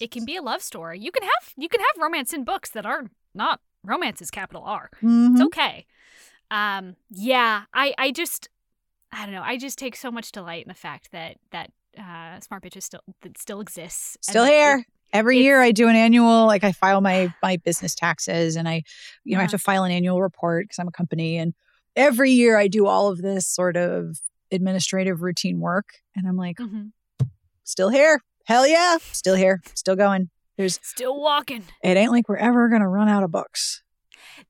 it 0.00 0.10
can 0.10 0.24
be 0.24 0.36
a 0.36 0.42
love 0.42 0.62
story 0.62 0.98
you 0.98 1.12
can 1.12 1.22
have 1.22 1.52
you 1.56 1.68
can 1.68 1.80
have 1.80 2.02
romance 2.02 2.32
in 2.32 2.42
books 2.42 2.70
that 2.70 2.86
are 2.86 3.10
not 3.34 3.60
romance 3.84 4.20
is 4.22 4.30
capital 4.30 4.62
r 4.64 4.90
Mhm. 5.02 5.32
it's 5.32 5.40
okay 5.42 5.86
um 6.50 6.96
yeah 7.10 7.62
i 7.74 7.94
i 7.98 8.10
just 8.12 8.48
i 9.12 9.24
don't 9.24 9.34
know 9.34 9.42
i 9.42 9.56
just 9.56 9.78
take 9.78 9.96
so 9.96 10.10
much 10.10 10.32
delight 10.32 10.64
in 10.64 10.68
the 10.68 10.74
fact 10.74 11.10
that 11.12 11.36
that 11.50 11.70
uh 11.98 12.40
smart 12.40 12.62
bitches 12.62 12.82
still 12.84 13.00
that 13.22 13.36
still 13.38 13.60
exists 13.60 14.16
Still 14.22 14.44
that 14.44 14.50
it- 14.52 14.54
here. 14.54 14.86
Every 15.14 15.40
year 15.40 15.60
I 15.60 15.72
do 15.72 15.88
an 15.88 15.94
annual, 15.94 16.46
like 16.46 16.64
I 16.64 16.72
file 16.72 17.02
my 17.02 17.34
my 17.42 17.58
business 17.58 17.94
taxes 17.94 18.56
and 18.56 18.66
I, 18.66 18.82
you 19.24 19.34
know, 19.34 19.40
I 19.40 19.42
have 19.42 19.50
Uh-huh. 19.50 19.58
to 19.58 19.62
file 19.62 19.84
an 19.84 19.92
annual 19.92 20.22
report 20.22 20.64
because 20.64 20.78
I'm 20.78 20.88
a 20.88 20.90
company. 20.90 21.36
And 21.36 21.52
every 21.94 22.30
year 22.30 22.56
I 22.56 22.66
do 22.66 22.86
all 22.86 23.08
of 23.08 23.20
this 23.20 23.46
sort 23.46 23.76
of 23.76 24.16
administrative 24.50 25.20
routine 25.20 25.60
work. 25.60 25.96
And 26.16 26.26
I'm 26.26 26.38
like, 26.38 26.56
Mhm. 26.56 26.92
still 27.62 27.90
here. 27.90 28.22
Hell 28.46 28.66
yeah. 28.66 28.96
Still 29.12 29.34
here. 29.34 29.60
Still 29.74 29.96
going. 29.96 30.30
There's 30.56 30.78
still 30.82 31.18
walking 31.20 31.64
it 31.82 31.96
ain't 31.96 32.12
like 32.12 32.28
we're 32.28 32.36
ever 32.36 32.68
gonna 32.68 32.88
run 32.88 33.08
out 33.08 33.22
of 33.22 33.30
books. 33.30 33.82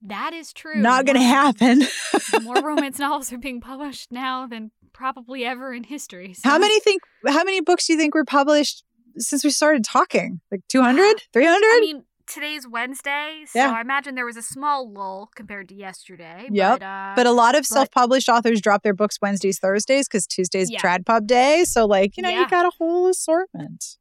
that 0.03 0.33
is 0.33 0.53
true 0.53 0.77
Not 0.81 1.07
gonna 1.07 1.23
happen. 1.23 1.83
more 2.43 2.57
romance 2.63 2.99
novels 2.99 3.33
are 3.33 3.39
being 3.39 3.61
published 3.61 4.11
now 4.13 4.47
than 4.47 4.71
probably 4.93 5.45
ever 5.45 5.73
in 5.73 5.85
history 5.85 6.35
how 6.45 6.59
many 6.59 6.79
think 6.81 7.03
how 7.27 7.45
many 7.45 7.61
books 7.61 7.87
do 7.87 7.93
you 7.95 7.99
think 7.99 8.15
were 8.15 8.25
published 8.25 8.85
since 9.19 9.45
we 9.45 9.51
started 9.51 9.85
talking? 9.85 10.41
Like 10.51 10.61
200? 10.69 11.23
300? 11.33 11.63
I 11.65 11.79
mean, 11.81 12.05
today's 12.27 12.67
Wednesday, 12.67 13.45
so 13.47 13.59
Yeah. 13.59 13.73
I 13.73 13.81
imagine 13.83 14.15
there 14.15 14.25
was 14.27 14.37
a 14.39 14.43
small 14.43 14.91
lull 14.91 15.29
compared 15.35 15.69
to 15.69 15.75
yesterday. 15.75 16.49
Yep, 16.51 16.81
But, 16.81 16.85
uh, 16.87 17.13
But 17.17 17.27
a 17.27 17.31
lot 17.33 17.55
of 17.55 17.61
but- 17.63 17.67
self-published 17.67 18.29
authors 18.31 18.61
drop 18.63 18.83
their 18.83 18.95
books 18.95 19.19
Wednesdays, 19.21 19.59
Thursdays 19.59 20.09
because 20.09 20.27
Tuesday's 20.27 20.71
Yeah. 20.71 20.81
Trad 20.81 21.05
Pub 21.05 21.27
Day. 21.27 21.65
So, 21.65 21.85
like, 21.87 22.17
you 22.17 22.23
know, 22.23 22.31
Yeah. 22.31 22.41
you 22.41 22.49
got 22.49 22.65
a 22.65 22.71
whole 22.79 23.07
assortment. 23.09 23.99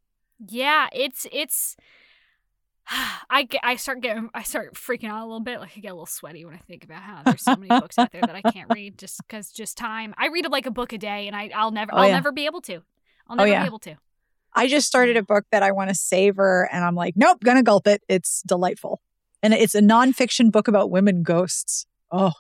Yeah, 0.48 0.88
it's 0.94 1.28
it's. 1.32 1.76
I 3.30 3.44
get, 3.44 3.62
I 3.64 3.76
start 3.78 4.02
getting, 4.02 4.30
I 4.34 4.44
start 4.44 4.74
freaking 4.74 5.10
out 5.10 5.22
a 5.22 5.26
little 5.26 5.40
bit. 5.40 5.60
Like 5.60 5.72
I 5.78 5.80
get 5.80 5.90
a 5.90 5.94
little 5.94 6.06
sweaty 6.06 6.44
when 6.46 6.54
I 6.54 6.58
think 6.58 6.84
about 6.84 7.02
how 7.02 7.22
there's 7.24 7.42
so 7.44 7.56
many 7.56 7.68
books 7.70 7.98
out 7.98 8.12
there 8.12 8.22
that 8.22 8.36
I 8.36 8.42
can't 8.52 8.70
read 8.74 8.98
just 8.98 9.22
because 9.26 9.52
just 9.52 9.78
time. 9.78 10.14
I 10.18 10.28
read 10.28 10.50
like 10.52 10.66
a 10.66 10.72
book 10.72 10.92
a 10.94 10.98
day, 10.98 11.28
and 11.28 11.36
I 11.36 11.52
I'll 11.56 11.72
never, 11.72 11.94
Oh, 11.94 11.98
I'll 11.98 12.08
yeah. 12.08 12.16
never 12.16 12.32
be 12.32 12.46
able 12.48 12.62
to. 12.62 12.76
I'll 12.76 12.82
Oh, 13.30 13.36
never 13.36 13.50
yeah. 13.50 13.62
be 13.62 13.68
able 13.68 13.80
to. 13.80 13.96
I 14.54 14.68
just 14.68 14.88
started 14.88 15.16
a 15.16 15.24
book 15.24 15.46
that 15.52 15.64
I 15.64 15.72
want 15.72 15.90
to 15.90 15.96
savor, 15.96 16.68
and 16.74 16.84
I'm 16.84 16.96
like, 16.96 17.14
nope, 17.16 17.40
gonna 17.44 17.64
gulp 17.64 17.88
it. 17.88 18.02
It's 18.10 18.42
delightful, 18.46 19.02
and 19.42 19.54
it's 19.54 19.76
a 19.76 19.82
nonfiction 19.82 20.52
book 20.52 20.68
about 20.68 20.92
women 20.92 21.24
ghosts. 21.24 21.86
Oh, 22.12 22.34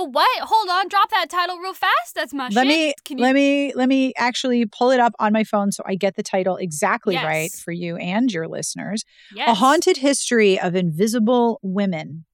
Oh, 0.00 0.04
what? 0.04 0.28
Hold 0.42 0.68
on, 0.68 0.86
drop 0.86 1.10
that 1.10 1.28
title 1.28 1.58
real 1.58 1.74
fast. 1.74 2.14
That's 2.14 2.32
my 2.32 2.44
let 2.52 2.52
shit. 2.52 2.66
me 2.68 2.94
Can 3.04 3.18
you? 3.18 3.24
let 3.24 3.34
me 3.34 3.72
let 3.74 3.88
me 3.88 4.12
actually 4.16 4.64
pull 4.64 4.92
it 4.92 5.00
up 5.00 5.12
on 5.18 5.32
my 5.32 5.42
phone 5.42 5.72
so 5.72 5.82
I 5.84 5.96
get 5.96 6.14
the 6.14 6.22
title 6.22 6.56
exactly 6.56 7.16
right 7.16 7.50
for 7.50 7.72
you 7.72 7.96
and 7.96 8.32
your 8.32 8.46
listeners. 8.46 9.04
yes. 9.34 9.48
A 9.48 9.54
haunted 9.54 9.96
history 9.96 10.58
of 10.60 10.76
invisible 10.76 11.58
women, 11.62 12.26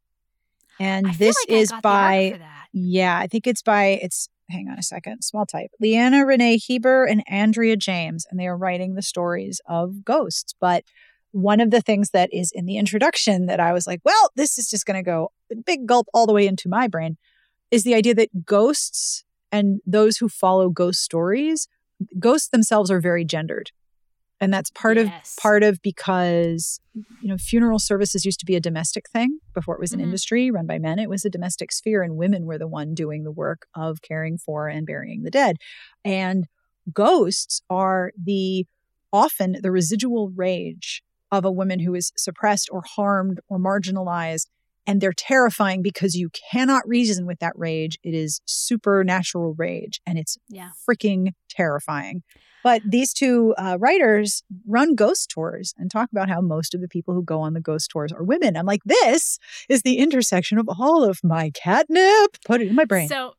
and 0.79 1.07
I 1.07 1.15
this 1.15 1.37
like 1.49 1.59
is 1.59 1.73
by. 1.83 2.39
Yeah, 2.75 3.19
I 3.19 3.29
think 3.29 3.47
it's 3.47 3.63
by 3.63 3.99
it's 4.03 4.29
hang 4.51 4.69
on 4.69 4.79
a 4.79 4.83
second, 4.83 5.23
small 5.23 5.47
type. 5.47 5.71
Leanna 5.81 6.27
Renee 6.27 6.59
Hieber 6.59 7.11
and 7.11 7.23
Andrea 7.29 7.79
Janes, 7.79 8.27
and 8.31 8.39
they 8.39 8.47
are 8.47 8.59
writing 8.59 8.95
the 8.95 9.01
stories 9.01 9.63
of 9.67 10.05
ghosts. 10.05 10.55
But 10.61 10.85
one 11.33 11.61
of 11.61 11.71
the 11.71 11.81
things 11.81 12.11
that 12.11 12.29
is 12.31 12.53
in 12.55 12.67
the 12.67 12.77
introduction 12.77 13.47
that 13.47 13.59
I 13.59 13.73
was 13.73 13.87
like, 13.87 14.01
well, 14.05 14.31
this 14.37 14.59
is 14.59 14.69
just 14.69 14.85
gonna 14.85 15.03
go 15.03 15.31
big 15.65 15.87
gulp 15.87 16.09
all 16.13 16.27
the 16.27 16.35
way 16.35 16.47
into 16.47 16.69
my 16.69 16.89
brain, 16.89 17.17
is 17.75 17.83
the 17.85 17.95
idea 17.95 18.15
that 18.15 18.45
ghosts 18.47 19.25
and 19.51 19.81
those 19.85 20.17
who 20.19 20.29
follow 20.29 20.69
ghost 20.71 21.01
stories, 21.03 21.67
ghosts 22.19 22.49
themselves 22.49 22.91
are 22.91 23.01
very 23.01 23.25
gendered. 23.25 23.71
And 24.41 24.53
that's 24.53 24.71
part 24.71 24.97
Yes. 24.97 25.35
of 25.37 25.43
part 25.43 25.63
of 25.63 25.81
because 25.83 26.81
you 27.21 27.29
know 27.29 27.37
funeral 27.39 27.79
services 27.79 28.25
used 28.25 28.39
to 28.41 28.47
be 28.47 28.55
a 28.57 28.61
domestic 28.61 29.09
thing 29.11 29.39
before 29.55 29.75
it 29.75 29.81
was 29.81 29.93
an 29.93 29.99
Mhm. 30.01 30.05
industry 30.05 30.51
run 30.51 30.67
by 30.67 30.79
men 30.79 30.99
it 30.99 31.09
was 31.09 31.25
a 31.25 31.31
domestic 31.31 31.73
sphere 31.73 32.03
and 32.03 32.17
women 32.17 32.45
were 32.47 32.59
the 32.59 32.69
one 32.69 32.95
doing 32.95 33.25
the 33.25 33.33
work 33.33 33.67
of 33.75 34.03
caring 34.03 34.37
for 34.39 34.69
and 34.69 34.87
burying 34.87 35.23
the 35.23 35.31
dead 35.31 35.57
and 36.05 36.47
ghosts 36.93 37.63
are 37.71 38.13
the 38.23 38.67
often 39.13 39.57
the 39.63 39.71
residual 39.73 40.31
rage 40.31 41.03
of 41.33 41.45
a 41.45 41.51
woman 41.61 41.79
who 41.81 41.95
is 41.95 42.13
suppressed 42.17 42.69
or 42.71 42.83
harmed 42.97 43.41
or 43.49 43.59
marginalized 43.59 44.47
and 44.87 45.01
they're 45.01 45.13
terrifying 45.17 45.83
because 45.83 46.15
you 46.15 46.31
cannot 46.53 46.87
reason 46.87 47.27
with 47.27 47.39
that 47.41 47.53
rage 47.57 47.99
it 48.03 48.15
is 48.15 48.41
supernatural 48.47 49.55
rage 49.57 50.01
and 50.07 50.19
it's 50.19 50.37
Yeah. 50.49 50.71
freaking 50.89 51.33
terrifying 51.49 52.23
but 52.63 52.81
these 52.89 53.13
two 53.13 53.55
uh, 53.59 53.77
writers 53.79 54.43
run 54.67 54.95
ghost 54.95 55.29
tours 55.31 55.75
and 55.77 55.91
talk 55.91 56.09
about 56.11 56.31
how 56.31 56.41
most 56.41 56.75
of 56.75 56.81
the 56.81 56.89
people 56.89 57.13
who 57.13 57.23
go 57.23 57.43
on 57.43 57.53
the 57.53 57.61
ghost 57.61 57.91
tours 57.91 58.11
are 58.11 58.25
women. 58.25 58.57
I'm 58.57 58.65
like, 58.65 58.81
this 58.87 59.39
is 59.69 59.83
the 59.83 59.99
intersection 59.99 60.57
of 60.57 60.67
all 60.81 61.05
of 61.05 61.19
my 61.23 61.51
catnip. 61.51 62.39
Put 62.47 62.63
it 62.63 62.69
in 62.69 62.75
my 62.75 62.87
brain. 62.87 63.07
So, 63.09 63.35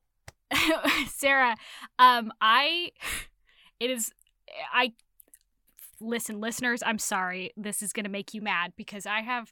Sarah, 1.07 1.55
um, 1.97 2.31
I, 2.39 2.91
it 3.79 3.89
is, 3.89 4.11
I, 4.71 4.93
listen, 5.99 6.39
listeners, 6.39 6.83
I'm 6.85 6.99
sorry. 6.99 7.51
This 7.57 7.81
is 7.81 7.93
going 7.93 8.03
to 8.05 8.11
make 8.11 8.35
you 8.35 8.41
mad 8.41 8.73
because 8.75 9.07
I 9.07 9.21
have, 9.21 9.51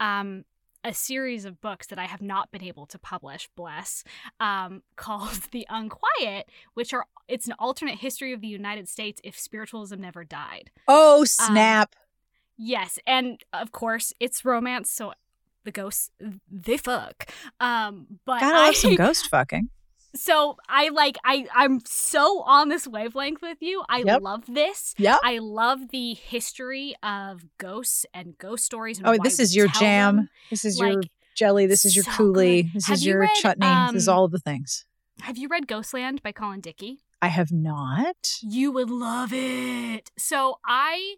um, 0.00 0.44
a 0.84 0.92
series 0.92 1.44
of 1.44 1.60
books 1.60 1.86
that 1.88 1.98
I 1.98 2.04
have 2.04 2.22
not 2.22 2.52
been 2.52 2.62
able 2.62 2.86
to 2.86 2.98
publish, 2.98 3.48
bless, 3.56 4.04
um, 4.38 4.82
called 4.96 5.40
The 5.50 5.66
Unquiet, 5.68 6.48
which 6.74 6.92
are, 6.92 7.06
it's 7.26 7.46
an 7.46 7.54
alternate 7.58 7.98
history 7.98 8.32
of 8.32 8.40
the 8.40 8.48
United 8.48 8.88
States 8.88 9.20
if 9.24 9.38
spiritualism 9.38 10.00
never 10.00 10.24
died. 10.24 10.70
oh, 10.86 11.24
snap. 11.24 11.96
Yes, 12.56 12.98
and 13.06 13.40
of 13.52 13.72
course 13.72 14.12
it's 14.20 14.44
romance, 14.44 14.88
so 14.88 15.12
the 15.64 15.72
ghosts 15.72 16.10
they 16.48 16.76
fuck. 16.76 17.28
Um, 17.58 18.06
but 18.24 18.40
Gotta 18.40 18.56
I, 18.56 18.66
love 18.66 18.76
some 18.76 18.94
ghost 18.94 19.28
fucking. 19.28 19.70
So 20.14 20.56
I 20.68 20.88
like 20.90 21.16
I 21.24 21.46
I'm 21.54 21.80
so 21.86 22.42
on 22.42 22.68
this 22.68 22.86
wavelength 22.86 23.42
with 23.42 23.58
you. 23.60 23.82
I 23.88 24.02
Yep. 24.06 24.22
love 24.22 24.44
this. 24.48 24.94
Yeah. 24.98 25.18
I 25.22 25.38
love 25.38 25.90
the 25.90 26.14
history 26.14 26.94
of 27.02 27.44
ghosts 27.58 28.06
and 28.14 28.36
ghost 28.38 28.64
stories. 28.64 28.98
And 28.98 29.06
Oh, 29.08 29.16
this 29.22 29.38
is 29.38 29.54
your 29.56 29.68
jam. 29.68 30.16
them. 30.16 30.28
This 30.50 30.64
is 30.64 30.78
your 30.78 31.02
jelly. 31.36 31.66
This 31.66 31.84
is 31.84 31.96
your 31.96 32.04
so 32.04 32.10
coulis. 32.12 32.72
This 32.72 32.86
Have 32.86 32.94
is 32.96 33.04
you 33.06 33.12
your 33.12 33.20
read, 33.20 33.30
chutney. 33.36 33.66
this 33.92 34.02
is 34.02 34.08
um, 34.08 34.14
all 34.14 34.24
of 34.24 34.30
the 34.30 34.38
things. 34.38 34.84
Have 35.22 35.36
you 35.38 35.48
read 35.48 35.66
Ghostland 35.68 36.22
by 36.22 36.32
Colin 36.32 36.60
Dickey? 36.60 37.00
I 37.22 37.28
have 37.28 37.50
not. 37.52 38.34
You 38.42 38.70
would 38.72 38.90
love 38.90 39.32
it. 39.32 40.10
So 40.18 40.58
I 40.66 41.14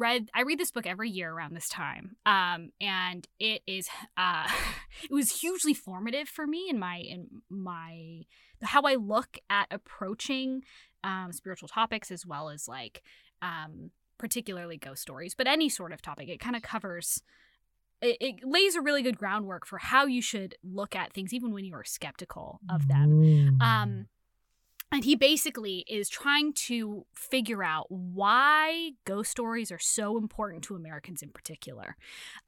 read 0.00 0.30
I 0.34 0.42
read 0.42 0.58
this 0.58 0.70
book 0.70 0.86
every 0.86 1.10
year 1.10 1.30
around 1.30 1.54
this 1.54 1.68
time. 1.68 2.16
Um 2.26 2.70
and 2.80 3.28
it 3.38 3.62
is 3.66 3.88
uh 4.16 4.48
it 5.04 5.12
was 5.12 5.40
hugely 5.40 5.74
formative 5.74 6.28
for 6.28 6.46
me 6.46 6.68
in 6.68 6.78
my 6.78 6.96
in 6.96 7.28
my 7.48 8.22
how 8.62 8.82
I 8.82 8.94
look 8.94 9.38
at 9.48 9.68
approaching 9.70 10.62
um 11.04 11.32
spiritual 11.32 11.68
topics 11.68 12.10
as 12.10 12.26
well 12.26 12.48
as 12.48 12.66
like 12.66 13.02
um 13.42 13.90
particularly 14.18 14.76
ghost 14.76 15.02
stories, 15.02 15.34
but 15.34 15.46
any 15.46 15.68
sort 15.68 15.92
of 15.92 16.02
topic. 16.02 16.28
It 16.28 16.40
kind 16.40 16.56
of 16.56 16.62
covers 16.62 17.22
it, 18.02 18.16
it 18.20 18.34
lays 18.44 18.76
a 18.76 18.80
really 18.80 19.02
good 19.02 19.18
groundwork 19.18 19.66
for 19.66 19.78
how 19.78 20.06
you 20.06 20.22
should 20.22 20.54
look 20.64 20.96
at 20.96 21.12
things 21.12 21.34
even 21.34 21.52
when 21.52 21.64
you 21.64 21.74
are 21.74 21.84
skeptical 21.84 22.60
of 22.70 22.88
them. 22.88 23.22
Ooh. 23.22 23.64
Um, 23.64 24.06
and 24.92 25.04
he 25.04 25.14
basically 25.14 25.84
is 25.88 26.08
trying 26.08 26.52
to 26.52 27.06
figure 27.14 27.62
out 27.62 27.86
why 27.90 28.92
ghost 29.04 29.30
stories 29.30 29.70
are 29.70 29.78
so 29.78 30.18
important 30.18 30.64
to 30.64 30.74
Americans 30.74 31.22
in 31.22 31.30
particular, 31.30 31.96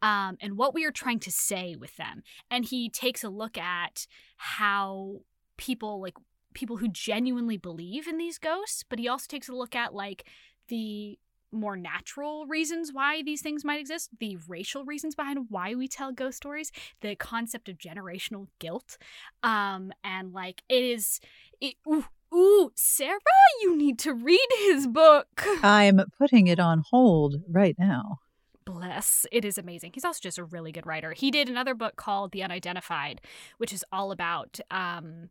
um, 0.01 0.37
and 0.41 0.57
what 0.57 0.75
we 0.75 0.85
are 0.85 0.91
trying 0.91 1.21
to 1.21 1.31
say 1.31 1.77
with 1.77 1.97
them. 1.97 2.23
And 2.51 2.65
he 2.65 2.89
takes 2.89 3.23
a 3.23 3.29
look 3.29 3.57
at 3.57 4.07
how 4.37 5.21
people 5.57 6.01
like 6.01 6.15
people 6.55 6.77
who 6.77 6.89
genuinely 6.89 7.57
believe 7.57 8.07
in 8.07 8.19
these 8.19 8.39
ghosts, 8.39 8.85
but 8.89 8.99
he 8.99 9.09
also 9.09 9.27
takes 9.29 9.49
a 9.49 9.55
look 9.55 9.75
at 9.75 9.95
like 9.95 10.29
the 10.69 11.19
more 11.53 11.77
natural 11.77 12.47
reasons 12.47 12.91
why 12.93 13.23
these 13.23 13.43
things 13.43 13.65
might 13.65 13.79
exist, 13.81 14.11
the 14.19 14.39
racial 14.49 14.85
reasons 14.85 15.15
behind 15.15 15.47
why 15.51 15.75
we 15.75 15.87
tell 15.87 16.11
ghost 16.11 16.39
stories, 16.39 16.73
the 17.03 17.15
concept 17.15 17.69
of 17.69 17.77
generational 17.79 18.47
guilt. 18.59 18.97
Um, 19.43 19.93
and 20.03 20.33
like 20.33 20.63
it 20.69 20.83
is 20.83 21.21
it, 21.61 21.75
ooh, 21.87 22.07
ooh, 22.33 22.71
Sarah, 22.75 23.19
you 23.61 23.77
need 23.77 23.99
to 24.01 24.15
read 24.15 24.47
his 24.67 24.87
book. 24.87 25.27
I'm 25.63 26.01
putting 26.19 26.47
it 26.47 26.59
on 26.59 26.83
hold 26.91 27.37
right 27.49 27.77
now. 27.79 28.19
Bless. 28.65 29.27
It 29.33 29.45
is 29.45 29.59
amazing. 29.59 29.93
He's 29.95 30.05
also 30.05 30.21
just 30.23 30.39
a 30.39 30.45
really 30.45 30.73
good 30.73 30.87
writer. 30.87 31.13
He 31.13 31.31
did 31.31 31.49
another 31.49 31.75
book 31.75 31.97
called 31.97 32.33
The 32.33 32.43
Unidentified, 32.43 33.21
which 33.59 33.73
is 33.73 33.85
all 33.91 34.13
about 34.13 34.61
um 34.71 35.31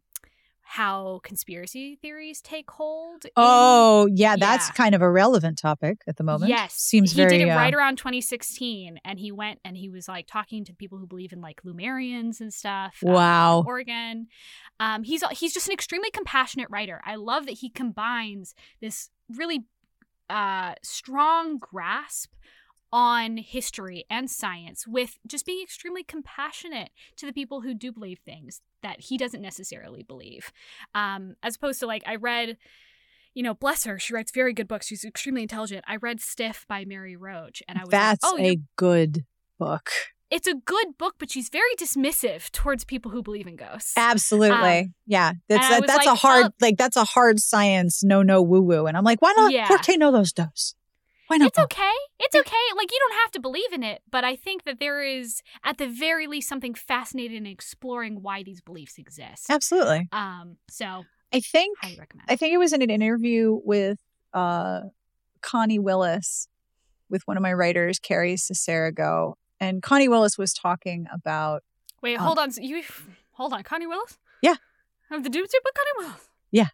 how 0.76 1.20
conspiracy 1.24 1.98
theories 2.02 2.40
take 2.42 2.72
hold. 2.72 3.26
in- 3.26 3.32
Oh, 3.36 4.08
yeah, 4.14 4.38
that's 4.38 4.70
Yeah. 4.70 4.74
kind 4.74 4.96
of 4.96 5.02
a 5.02 5.12
relevant 5.12 5.58
topic 5.58 5.98
at 6.08 6.16
the 6.16 6.24
moment. 6.24 6.48
Yes, 6.50 6.74
seems 6.76 7.12
he 7.12 7.18
very. 7.18 7.40
did 7.40 7.48
it 7.48 7.50
uh, 7.52 7.56
right 7.58 7.74
around 7.74 7.98
2016, 7.98 8.98
and 9.04 9.20
he 9.20 9.34
went 9.34 9.60
and 9.66 9.76
he 9.76 9.90
was 9.90 10.08
like 10.08 10.28
talking 10.28 10.64
to 10.66 10.74
people 10.74 10.98
who 10.98 11.08
believe 11.08 11.34
in 11.34 11.42
like 11.42 11.62
Lemurians 11.64 12.40
and 12.40 12.54
stuff. 12.54 12.96
um, 13.06 13.12
Wow. 13.14 13.64
Oregon. 13.68 14.28
Um, 14.80 15.04
he's 15.04 15.24
he's 15.32 15.54
just 15.54 15.68
an 15.68 15.74
extremely 15.74 16.10
compassionate 16.10 16.70
writer. 16.70 17.02
I 17.06 17.16
love 17.16 17.46
that 17.48 17.58
he 17.60 17.70
combines 17.70 18.56
this 18.80 19.10
really 19.30 19.66
uh, 20.30 20.76
strong 20.84 21.58
grasp 21.58 22.32
on 22.94 23.38
history 23.38 24.06
and 24.10 24.30
science 24.30 24.86
with 24.86 25.18
just 25.26 25.46
being 25.46 25.64
extremely 25.64 26.04
compassionate 26.04 26.90
to 27.16 27.26
the 27.26 27.34
people 27.34 27.62
who 27.62 27.74
do 27.74 27.92
believe 27.92 28.20
things 28.20 28.62
that 28.84 29.00
he 29.00 29.18
doesn't 29.18 29.42
necessarily 29.42 30.04
believe. 30.04 30.52
Um, 30.94 31.36
as 31.42 31.56
opposed 31.56 31.80
to 31.80 31.88
like 31.88 32.04
I 32.06 32.16
read 32.16 32.58
you 33.34 33.44
know, 33.44 33.54
bless 33.54 33.86
her. 33.86 33.98
She 33.98 34.14
writes 34.14 34.32
very 34.32 34.54
good 34.54 34.68
books. 34.68 34.88
She's 34.88 35.06
extremely 35.06 35.42
intelligent. 35.42 35.86
I 35.88 35.96
read 35.98 36.20
Stiff 36.20 36.66
by 36.68 36.86
Mary 36.86 37.16
Roach, 37.16 37.64
and 37.68 37.78
I 37.78 37.82
was 37.84 37.90
That's 37.90 38.24
like, 38.24 38.34
"Oh, 38.34 38.46
a 38.46 38.58
good 38.76 39.26
book. 39.58 39.90
it's 40.30 40.48
a 40.48 40.56
good 40.56 40.98
book, 40.98 41.16
but 41.18 41.32
she's 41.32 41.50
very 41.50 41.74
dismissive 41.78 42.52
towards 42.52 42.84
people 42.84 43.12
who 43.12 43.24
believe 43.24 43.48
in 43.48 43.56
ghosts." 43.56 43.94
Absolutely. 43.96 44.80
Um, 44.80 44.94
yeah. 45.06 45.34
That's 45.48 45.70
that, 45.70 45.88
that's 45.88 46.08
a 46.08 46.16
hard 46.16 46.52
like 46.60 46.78
that's 46.78 46.98
a 46.98 47.06
hard 47.06 47.40
science 47.40 48.04
no 48.04 48.22
no 48.22 48.42
woo 48.42 48.62
woo. 48.62 48.86
And 48.86 48.98
I'm 48.98 49.06
like, 49.06 49.22
why 49.22 49.34
not? 49.38 49.54
Yeah. 49.54 49.68
Qué 49.68 49.98
no 49.98 50.12
those 50.12 50.34
dos? 50.34 50.76
Why 51.32 51.38
not? 51.38 51.48
It's 51.48 51.60
okay. 51.60 51.94
It's 52.20 52.36
okay. 52.36 52.58
Like 52.76 52.92
you 52.92 53.00
don't 53.00 53.20
have 53.22 53.32
to 53.32 53.40
believe 53.40 53.72
in 53.72 53.84
it, 53.84 54.02
but 54.12 54.26
I 54.26 54.36
think 54.36 54.66
that 54.66 54.82
there 54.82 55.02
is 55.02 55.42
at 55.64 55.78
the 55.78 55.88
very 55.88 56.28
least 56.28 56.50
something 56.50 56.74
fascinating 56.74 57.38
in 57.38 57.46
exploring 57.46 58.22
why 58.22 58.44
these 58.44 58.60
beliefs 58.60 58.98
exist. 58.98 59.46
Absolutely. 59.50 60.10
Um, 60.12 60.58
so 60.70 61.06
I 61.32 61.40
think 61.40 61.78
highly 61.80 61.98
recommend. 61.98 62.28
I 62.30 62.36
think 62.36 62.54
it 62.54 62.58
was 62.58 62.74
in 62.74 62.82
an 62.82 62.90
interview 62.90 63.62
with 63.64 63.98
uh, 64.34 64.82
Connie 65.40 65.80
Willis 65.80 66.50
with 67.10 67.22
one 67.30 67.38
of 67.38 67.44
my 67.44 67.54
writers, 67.54 67.98
Carrie 67.98 68.36
Sessarego. 68.36 69.36
And 69.58 69.82
Connie 69.82 70.10
Willis 70.10 70.38
was 70.38 70.54
talking 70.54 71.08
about 71.14 71.64
Wait, 72.02 72.18
um, 72.18 72.26
hold 72.26 72.40
on. 72.40 72.52
You 72.60 72.84
hold 73.32 73.54
on, 73.54 73.64
Connie 73.64 73.88
Willis? 73.88 74.18
Yeah. 74.42 74.56
Of 75.10 75.24
the 75.24 75.30
Doomsday 75.30 75.60
Book, 75.64 75.76
Connie 75.76 76.08
Willis. 76.08 76.28
Yeah. 76.52 76.68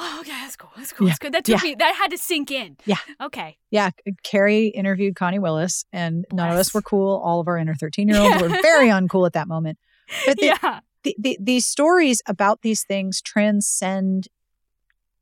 Oh, 0.00 0.18
okay, 0.20 0.30
that's 0.30 0.54
cool. 0.56 0.70
That's 0.76 0.92
cool. 0.92 1.06
Yeah. 1.06 1.10
That's 1.10 1.18
good. 1.18 1.32
That 1.34 1.44
took 1.44 1.62
Yeah. 1.62 1.68
me. 1.70 1.74
That 1.78 1.94
had 1.96 2.10
to 2.12 2.18
sink 2.18 2.50
in. 2.50 2.76
Yeah. 2.86 2.96
Okay. 3.20 3.56
Yeah, 3.70 3.90
Carrie 4.22 4.68
interviewed 4.68 5.16
Connie 5.16 5.38
Willis, 5.40 5.84
and 5.92 6.24
none 6.32 6.50
of 6.52 6.56
us 6.56 6.72
were 6.72 6.82
cool. 6.82 7.20
All 7.24 7.40
of 7.40 7.48
our 7.48 7.58
inner 7.58 7.74
13 7.74 8.08
year 8.08 8.18
olds 8.20 8.40
were 8.40 8.48
very 8.62 8.88
uncool 8.88 9.26
at 9.26 9.32
that 9.32 9.48
moment. 9.48 9.78
But 10.26 10.38
the, 10.38 10.46
yeah. 10.46 10.80
the, 11.02 11.16
the, 11.18 11.38
these 11.40 11.66
stories 11.66 12.22
about 12.26 12.62
these 12.62 12.84
things 12.84 13.20
transcend 13.20 14.28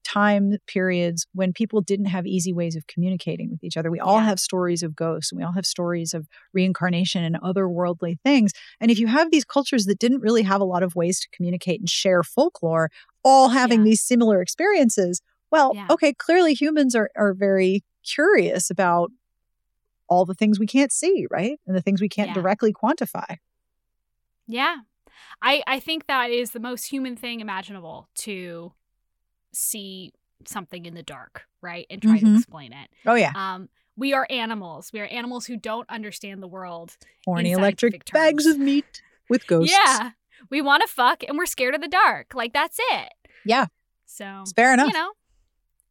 time 0.05 0.53
periods 0.69 1.27
when 1.33 1.53
people 1.53 1.81
didn't 1.81 2.07
have 2.07 2.27
easy 2.29 2.53
ways 2.53 2.77
of 2.77 2.87
communicating 2.87 3.51
with 3.51 3.65
each 3.65 3.77
other. 3.77 3.91
We 3.91 3.99
all 3.99 4.19
Yeah. 4.19 4.27
have 4.27 4.39
stories 4.39 4.85
of 4.85 4.95
ghosts, 4.95 5.33
and 5.33 5.39
we 5.39 5.45
all 5.45 5.55
have 5.55 5.67
stories 5.67 6.15
of 6.15 6.29
reincarnation 6.53 7.25
and 7.25 7.37
otherworldly 7.43 8.21
things. 8.25 8.53
And 8.81 8.91
if 8.93 9.01
you 9.01 9.09
have 9.09 9.33
these 9.33 9.45
cultures 9.45 9.87
that 9.87 9.99
didn't 9.99 10.21
really 10.21 10.43
have 10.45 10.61
a 10.61 10.65
lot 10.65 10.85
of 10.85 10.95
ways 10.95 11.19
to 11.21 11.29
communicate 11.33 11.81
and 11.81 11.89
share 11.91 12.23
folklore, 12.23 12.89
all 13.27 13.49
having 13.51 13.81
Yeah. 13.81 13.85
these 13.87 14.01
similar 14.01 14.41
experiences, 14.41 15.21
well, 15.51 15.73
Yeah. 15.75 15.89
okay, 15.91 16.13
clearly 16.15 16.55
humans 16.55 16.95
are, 16.95 17.11
are 17.17 17.35
very 17.35 17.83
curious 18.05 18.71
about 18.71 19.11
all 20.09 20.25
the 20.25 20.35
things 20.35 20.61
we 20.61 20.67
can't 20.67 20.93
see, 20.93 21.27
right? 21.31 21.59
And 21.67 21.77
the 21.77 21.83
things 21.83 22.01
we 22.01 22.09
can't 22.09 22.29
Yeah. 22.29 22.35
directly 22.35 22.73
quantify. 22.73 23.39
Yeah. 24.47 24.77
I 25.43 25.63
I 25.67 25.81
think 25.81 26.07
that 26.07 26.31
is 26.31 26.53
the 26.53 26.61
most 26.61 26.85
human 26.85 27.17
thing 27.17 27.41
imaginable 27.41 28.09
to 28.19 28.73
see 29.53 30.13
something 30.45 30.87
in 30.87 30.95
the 30.95 31.03
dark, 31.03 31.47
right? 31.61 31.87
And 31.91 32.01
try 32.01 32.19
to 32.19 32.25
Mhm. 32.27 32.37
explain 32.37 32.73
it. 32.73 32.89
Oh, 33.07 33.15
yeah. 33.15 33.33
Um 33.35 33.69
we 33.99 34.13
are 34.13 34.27
animals. 34.31 34.93
We 34.93 35.01
are 35.01 35.07
animals 35.07 35.47
who 35.47 35.57
don't 35.57 35.89
understand 35.89 36.43
the 36.43 36.47
world. 36.49 36.97
Horny 37.25 37.53
electric 37.53 38.05
bags 38.13 38.45
of 38.47 38.59
meat 38.59 39.03
with 39.29 39.47
ghosts. 39.47 39.73
Yeah. 39.75 40.11
We 40.51 40.61
want 40.61 40.83
to 40.83 40.89
fuck 40.89 41.25
and 41.27 41.39
we're 41.39 41.47
scared 41.47 41.75
of 41.75 41.81
the 41.81 41.89
dark. 41.89 42.35
Like 42.35 42.53
that's 42.53 42.79
it. 42.79 43.13
Yeah. 43.47 43.67
So, 44.07 44.41
It's 44.43 44.53
fair 44.53 44.73
enough. 44.73 44.89
you 44.89 44.93
know. 44.95 45.13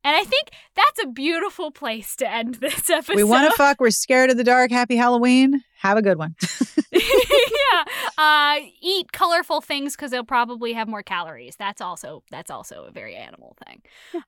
And 0.04 0.16
I 0.16 0.24
think 0.24 0.50
that's 0.76 1.04
a 1.04 1.08
beautiful 1.08 1.72
place 1.72 2.16
to 2.18 2.32
end 2.32 2.56
this 2.62 2.90
episode. 2.92 3.16
we 3.16 3.24
want 3.24 3.50
to 3.50 3.58
fuck. 3.58 3.80
We're 3.80 3.90
scared 3.90 4.30
of 4.30 4.38
the 4.38 4.44
dark. 4.44 4.70
Happy 4.70 4.96
Halloween. 4.96 5.64
Have 5.80 5.98
a 5.98 6.02
good 6.04 6.18
one. 6.20 6.36
yeah. 6.92 7.84
Uh, 8.18 8.60
eat 8.82 9.12
colorful 9.12 9.62
things 9.62 9.96
because 9.96 10.12
they'll 10.12 10.24
probably 10.24 10.74
have 10.74 10.88
more 10.88 11.02
calories. 11.04 11.56
That's 11.56 11.82
also 11.82 12.22
that's 12.30 12.52
also 12.52 12.84
a 12.88 12.92
very 12.92 13.16
animal 13.16 13.56
thing. 13.66 13.82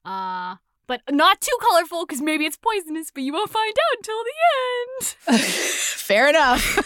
Uh, 0.04 0.56
but 0.88 1.02
not 1.12 1.41
too 1.41 1.56
colorful 1.62 2.06
because 2.06 2.22
maybe 2.22 2.45
it's 2.45 2.58
poisonous. 2.58 3.12
But 3.12 3.24
you 3.24 3.34
won't 3.34 3.49
find 3.52 3.72
out 3.72 3.98
until 3.98 4.24
the 4.24 5.38
end. 5.38 5.44
fair 5.44 6.28
enough. 6.30 6.80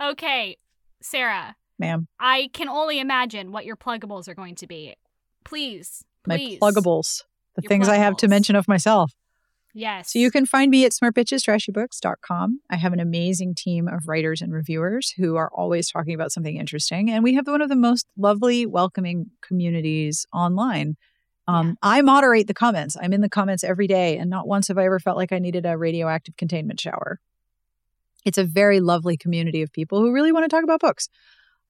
okay, 0.00 0.56
Sarah. 1.00 1.56
Ma'am, 1.78 2.06
I 2.20 2.50
can 2.52 2.68
only 2.68 3.00
imagine 3.00 3.52
what 3.52 3.64
your 3.64 3.76
pluggables 3.76 4.28
are 4.28 4.34
going 4.34 4.54
to 4.56 4.66
be. 4.66 4.94
Please, 5.44 6.04
my 6.26 6.36
please. 6.36 6.58
pluggables, 6.60 7.22
the 7.54 7.62
Your 7.62 7.68
things 7.68 7.88
I 7.88 7.96
have 7.96 8.16
to 8.18 8.28
mention 8.28 8.56
of 8.56 8.68
myself. 8.68 9.12
Yes. 9.76 10.12
So 10.12 10.20
you 10.20 10.30
can 10.30 10.46
find 10.46 10.70
me 10.70 10.84
at 10.84 10.92
smartbitchestrashybooks.com. 10.92 12.60
I 12.70 12.76
have 12.76 12.92
an 12.92 13.00
amazing 13.00 13.56
team 13.56 13.88
of 13.88 14.06
writers 14.06 14.40
and 14.40 14.52
reviewers 14.52 15.12
who 15.18 15.34
are 15.34 15.50
always 15.52 15.90
talking 15.90 16.14
about 16.14 16.30
something 16.30 16.56
interesting. 16.56 17.10
And 17.10 17.24
we 17.24 17.34
have 17.34 17.48
one 17.48 17.60
of 17.60 17.68
the 17.68 17.76
most 17.76 18.06
lovely, 18.16 18.66
welcoming 18.66 19.30
communities 19.42 20.26
online. 20.32 20.96
Um, 21.48 21.70
Yeah. 21.70 21.74
I 21.82 22.02
moderate 22.02 22.46
the 22.46 22.54
comments. 22.54 22.96
I'm 23.00 23.12
in 23.12 23.20
the 23.20 23.28
comments 23.28 23.64
every 23.64 23.88
day, 23.88 24.16
and 24.16 24.30
not 24.30 24.46
once 24.46 24.68
have 24.68 24.78
I 24.78 24.86
ever 24.86 25.00
felt 25.00 25.16
like 25.16 25.32
I 25.32 25.40
needed 25.40 25.66
a 25.66 25.76
radioactive 25.76 26.36
containment 26.36 26.78
shower. 26.78 27.18
It's 28.24 28.38
a 28.38 28.44
very 28.44 28.80
lovely 28.80 29.16
community 29.16 29.60
of 29.60 29.72
people 29.72 30.00
who 30.00 30.12
really 30.12 30.32
want 30.32 30.44
to 30.44 30.48
talk 30.48 30.64
about 30.64 30.80
books. 30.80 31.08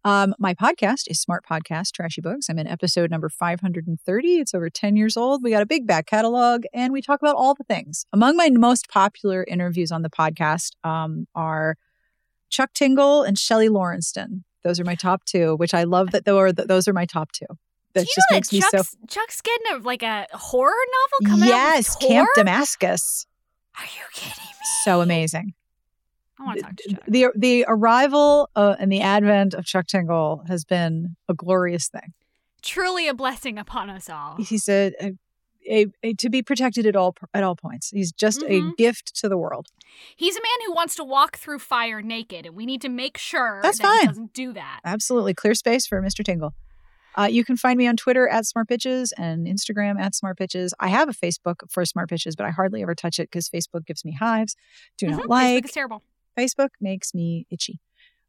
Um, 0.05 0.35
my 0.39 0.53
podcast 0.53 1.05
is 1.07 1.19
Smart 1.19 1.45
Podcast 1.51 1.93
Trashy 1.93 2.21
Books. 2.21 2.51
I'm 2.51 2.59
in 2.59 2.67
episode 2.67 3.11
number 3.11 3.31
530. 3.31 4.37
It's 4.39 4.53
over 4.55 4.69
10 4.69 4.97
years 4.97 5.17
old. 5.17 5.43
We 5.43 5.51
got 5.51 5.63
a 5.63 5.67
big 5.67 5.87
back 5.87 6.07
catalog 6.07 6.65
and 6.75 6.93
we 6.93 7.01
talk 7.01 7.23
about 7.23 7.37
all 7.37 7.55
the 7.55 7.65
things. 7.65 8.05
Among 8.13 8.37
my 8.37 8.51
most 8.51 8.91
popular 8.91 9.45
interviews 9.49 9.91
on 9.91 10.03
the 10.03 10.11
podcast 10.11 10.73
um, 10.85 11.27
are 11.35 11.77
Chuck 12.51 12.75
Tingle 12.75 13.23
and 13.23 13.39
Shelly 13.39 13.71
Laurenston. 13.71 14.43
Those 14.63 14.79
are 14.79 14.85
my 14.85 14.95
top 14.95 15.25
two, 15.25 15.57
which 15.57 15.73
I 15.73 15.85
love 15.85 16.11
that 16.11 16.27
those 16.27 16.39
are, 16.39 16.53
those 16.53 16.87
are 16.87 16.93
my 16.93 17.07
top 17.07 17.33
two. 17.33 17.47
That 17.95 18.01
Do 18.01 18.07
you 18.07 18.15
just 18.15 18.27
know 18.31 18.37
makes 18.37 18.49
that 18.49 18.57
me 18.57 18.61
so. 18.61 18.71
Chuck's, 18.79 18.97
Chuck's 19.09 19.41
getting 19.41 19.67
a, 19.73 19.79
like 19.85 20.03
a 20.03 20.27
horror 20.33 20.73
novel 21.23 21.31
coming 21.35 21.49
Yes, 21.49 21.97
out 21.97 22.03
with 22.03 22.09
Camp? 22.11 22.29
Damascus. 22.37 23.27
Are 23.79 23.85
you 23.85 24.03
kidding 24.13 24.45
me? 24.45 24.51
So 24.85 25.01
amazing. 25.01 25.55
I 26.39 26.45
want 26.45 26.59
to 26.59 26.63
talk 26.65 26.77
to 26.77 26.91
Chuck. 26.91 27.05
The 27.07 27.27
the 27.37 27.65
arrival 27.69 28.51
uh, 28.57 28.77
and 28.79 28.91
the 28.91 29.01
advent 29.01 29.55
of 29.55 29.65
Chuck 29.65 29.87
Tingle 29.87 30.43
has 30.49 30.65
been 30.65 31.17
a 31.29 31.35
glorious 31.35 31.89
thing. 31.89 32.13
Truly 32.63 33.09
a 33.09 33.15
blessing 33.15 33.59
upon 33.59 33.91
us 33.91 34.09
all. 34.09 34.37
He's 34.39 34.69
a, 34.69 34.93
a, 35.01 35.13
a, 35.71 35.87
a 36.03 36.15
to 36.15 36.31
be 36.31 36.43
protected 36.43 36.87
at 36.87 36.97
all 36.97 37.15
at 37.35 37.43
all 37.45 37.55
points. 37.57 37.91
He's 37.91 38.11
just 38.13 38.43
a 38.43 38.47
Mhm. 38.47 38.77
gift 38.77 39.15
to 39.17 39.29
the 39.29 39.37
world. 39.39 39.69
He's 40.17 40.35
a 40.37 40.41
man 40.41 40.67
who 40.67 40.73
wants 40.75 40.95
to 40.97 41.05
walk 41.05 41.37
through 41.37 41.59
fire 41.61 42.03
naked, 42.03 42.47
and 42.47 42.55
we 42.57 42.67
need 42.67 42.81
to 42.83 42.89
make 42.89 43.17
sure 43.19 43.61
That's 43.63 43.79
that 43.79 43.93
he 43.93 43.99
fine. 43.99 44.07
doesn't 44.09 44.33
do 44.33 44.53
that. 44.55 44.81
Absolutely 44.85 45.35
clear 45.35 45.55
space 45.55 45.87
for 45.87 46.01
Mr. 46.03 46.25
Tingle. 46.25 46.55
Uh, 47.17 47.29
you 47.31 47.45
can 47.45 47.57
find 47.57 47.79
me 47.79 47.87
on 47.87 47.97
Twitter 47.97 48.27
at 48.29 48.45
Smart 48.45 48.67
Bitches 48.69 49.13
and 49.17 49.47
Instagram 49.47 50.01
at 50.01 50.17
Smart 50.17 50.37
Bitches. 50.37 50.73
I 50.81 50.89
have 50.89 51.09
a 51.09 51.13
Facebook 51.13 51.57
for 51.71 51.85
Smart 51.85 52.11
Bitches, 52.11 52.33
but 52.37 52.45
I 52.45 52.51
hardly 52.51 52.83
ever 52.83 52.95
touch 52.97 53.21
it 53.21 53.31
because 53.31 53.49
Facebook 53.49 53.87
gives 53.87 54.05
me 54.05 54.13
hives. 54.19 54.57
Do 54.99 55.07
Mhm. 55.07 55.11
not 55.11 55.21
Facebook 55.21 55.29
like. 55.29 55.65
is 55.67 55.71
terrible. 55.71 56.03
Facebook 56.39 56.71
makes 56.81 57.15
me 57.15 57.47
itchy. 57.51 57.81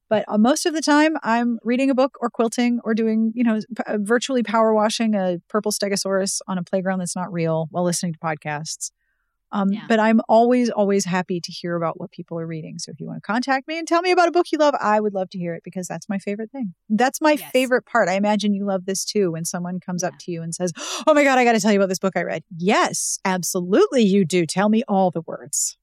But 0.07 0.23
uh, 0.27 0.38
most 0.38 0.65
of 0.68 0.73
the 0.73 0.82
time, 0.82 1.18
I'm 1.23 1.57
reading 1.64 1.90
a 1.90 1.95
book 1.95 2.18
or 2.22 2.30
quilting 2.30 2.80
or 2.84 2.94
doing, 2.94 3.32
you 3.36 3.44
know, 3.44 3.60
p- 3.60 3.84
uh, 3.88 3.98
virtually 3.99 4.44
power 4.44 4.73
washing 4.73 5.15
a 5.15 5.38
purple 5.49 5.72
stegosaurus 5.72 6.41
on 6.48 6.57
a 6.60 6.64
playground 6.64 6.99
that's 6.99 7.15
not 7.15 7.34
real 7.34 7.68
while 7.72 7.84
listening 7.84 8.14
to 8.14 8.19
podcasts. 8.19 8.91
Um, 9.52 9.72
Yeah. 9.72 9.86
But 9.88 9.99
I'm 9.99 10.22
always, 10.27 10.69
always 10.69 11.06
happy 11.06 11.40
to 11.40 11.52
hear 11.52 11.76
about 11.76 11.99
what 11.99 12.11
people 12.11 12.38
are 12.40 12.45
reading. 12.48 12.77
So 12.77 12.91
if 12.91 12.99
you 12.99 13.07
want 13.07 13.18
to 13.23 13.26
contact 13.26 13.68
me 13.68 13.80
and 13.80 13.88
tell 13.88 14.02
me 14.02 14.11
about 14.11 14.27
a 14.27 14.32
book 14.32 14.48
you 14.52 14.57
love, 14.57 14.76
I 14.82 14.99
would 14.99 15.14
love 15.14 15.30
to 15.32 15.38
hear 15.38 15.56
it 15.56 15.64
because 15.64 15.88
that's 15.88 16.10
my 16.10 16.18
favorite 16.19 16.52
thing. 16.52 16.73
That's 16.90 17.22
my 17.22 17.34
Yes. 17.34 17.52
favorite 17.52 17.86
part. 17.86 18.10
I 18.10 18.14
imagine 18.14 18.53
you 18.53 18.65
love 18.65 18.86
this 18.86 19.06
too 19.06 19.32
when 19.32 19.45
someone 19.45 19.80
comes 19.80 20.03
up 20.03 20.15
to 20.22 20.32
you 20.32 20.41
and 20.41 20.53
says, 20.53 20.72
Oh 21.07 21.14
my 21.14 21.23
God, 21.23 21.38
I 21.38 21.44
got 21.45 21.53
to 21.53 21.60
tell 21.61 21.72
you 21.72 21.80
about 21.80 21.90
this 21.90 21.99
book 21.99 22.14
I 22.18 22.23
read. 22.23 22.44
Yes, 22.56 23.18
absolutely, 23.23 24.03
you 24.03 24.26
do. 24.26 24.45
Tell 24.45 24.68
me 24.69 24.84
all 24.88 25.10
the 25.10 25.22
words. 25.22 25.77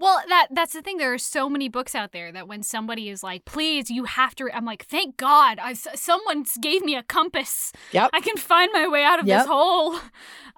Well, 0.00 0.22
that 0.28 0.46
that's 0.52 0.74
the 0.74 0.82
thing. 0.82 0.98
There 0.98 1.12
are 1.12 1.18
so 1.18 1.48
many 1.50 1.68
books 1.68 1.94
out 1.94 2.12
there 2.12 2.30
that 2.30 2.46
when 2.46 2.62
somebody 2.62 3.08
is 3.08 3.22
like, 3.24 3.44
"Please, 3.44 3.90
you 3.90 4.04
have 4.04 4.34
to," 4.36 4.48
I'm 4.54 4.64
like, 4.64 4.86
"Thank 4.86 5.16
God, 5.16 5.58
I 5.58 5.72
someone 5.72 6.44
gave 6.60 6.82
me 6.84 6.94
a 6.94 7.02
compass. 7.02 7.72
Yep. 7.90 8.10
I 8.12 8.20
can 8.20 8.36
find 8.36 8.70
my 8.72 8.86
way 8.86 9.02
out 9.02 9.18
of 9.18 9.26
Yep. 9.26 9.38
this 9.40 9.46
hole." 9.48 9.98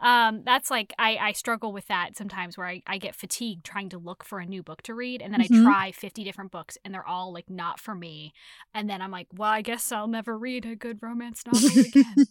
Um, 0.00 0.42
that's 0.44 0.70
like 0.70 0.92
I 0.98 1.16
I 1.16 1.32
struggle 1.32 1.72
with 1.72 1.86
that 1.88 2.16
sometimes, 2.16 2.56
where 2.56 2.66
I 2.66 2.82
I 2.86 2.98
get 2.98 3.14
fatigued 3.14 3.64
trying 3.64 3.90
to 3.90 3.98
look 3.98 4.24
for 4.24 4.38
a 4.38 4.46
new 4.46 4.62
book 4.62 4.82
to 4.82 4.94
read, 4.94 5.20
and 5.22 5.32
then 5.32 5.40
Mhm. 5.40 5.60
I 5.60 5.64
try 5.64 5.92
50 5.92 6.24
different 6.24 6.50
books, 6.50 6.78
and 6.84 6.92
they're 6.94 7.06
all 7.06 7.32
like 7.32 7.50
not 7.50 7.78
for 7.78 7.94
me, 7.94 8.32
and 8.74 8.88
then 8.88 9.02
I'm 9.02 9.10
like, 9.10 9.28
"Well, 9.34 9.50
I 9.50 9.62
guess 9.62 9.92
I'll 9.92 10.08
never 10.08 10.38
read 10.38 10.64
a 10.66 10.74
good 10.74 11.02
romance 11.02 11.44
novel 11.46 11.78
again." 11.80 12.26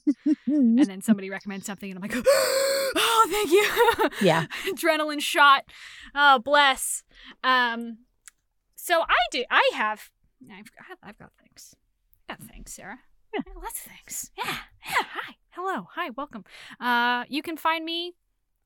and 0.48 0.86
then 0.86 1.02
somebody 1.02 1.30
recommends 1.30 1.66
something, 1.66 1.92
and 1.92 1.98
I'm 1.98 2.02
like, 2.02 2.16
"Oh, 2.96 3.28
thank 3.30 3.52
you." 3.52 4.10
yeah. 4.28 4.46
adrenaline 4.66 5.22
shot. 5.22 5.64
Oh, 6.16 6.40
bless. 6.40 7.04
Um, 7.44 8.00
so 8.76 9.02
I 9.02 9.16
do. 9.32 9.44
I 9.52 9.70
have. 9.76 10.10
I've, 10.52 10.72
I've, 11.04 11.18
got 11.20 11.32
things. 11.40 11.76
I 12.28 12.34
got 12.34 12.44
things, 12.44 12.74
Sarah. 12.74 13.00
Yeah. 13.34 13.42
Lots 13.62 13.86
of 13.86 13.92
things. 13.92 14.32
Yeah. 14.38 14.56
Yeah. 14.90 15.04
Hi. 15.14 15.34
Hello. 15.62 15.88
Hi. 15.96 16.10
Welcome. 16.12 16.46
Uh, 16.80 17.26
you 17.28 17.42
can 17.42 17.58
find 17.58 17.84
me 17.84 18.16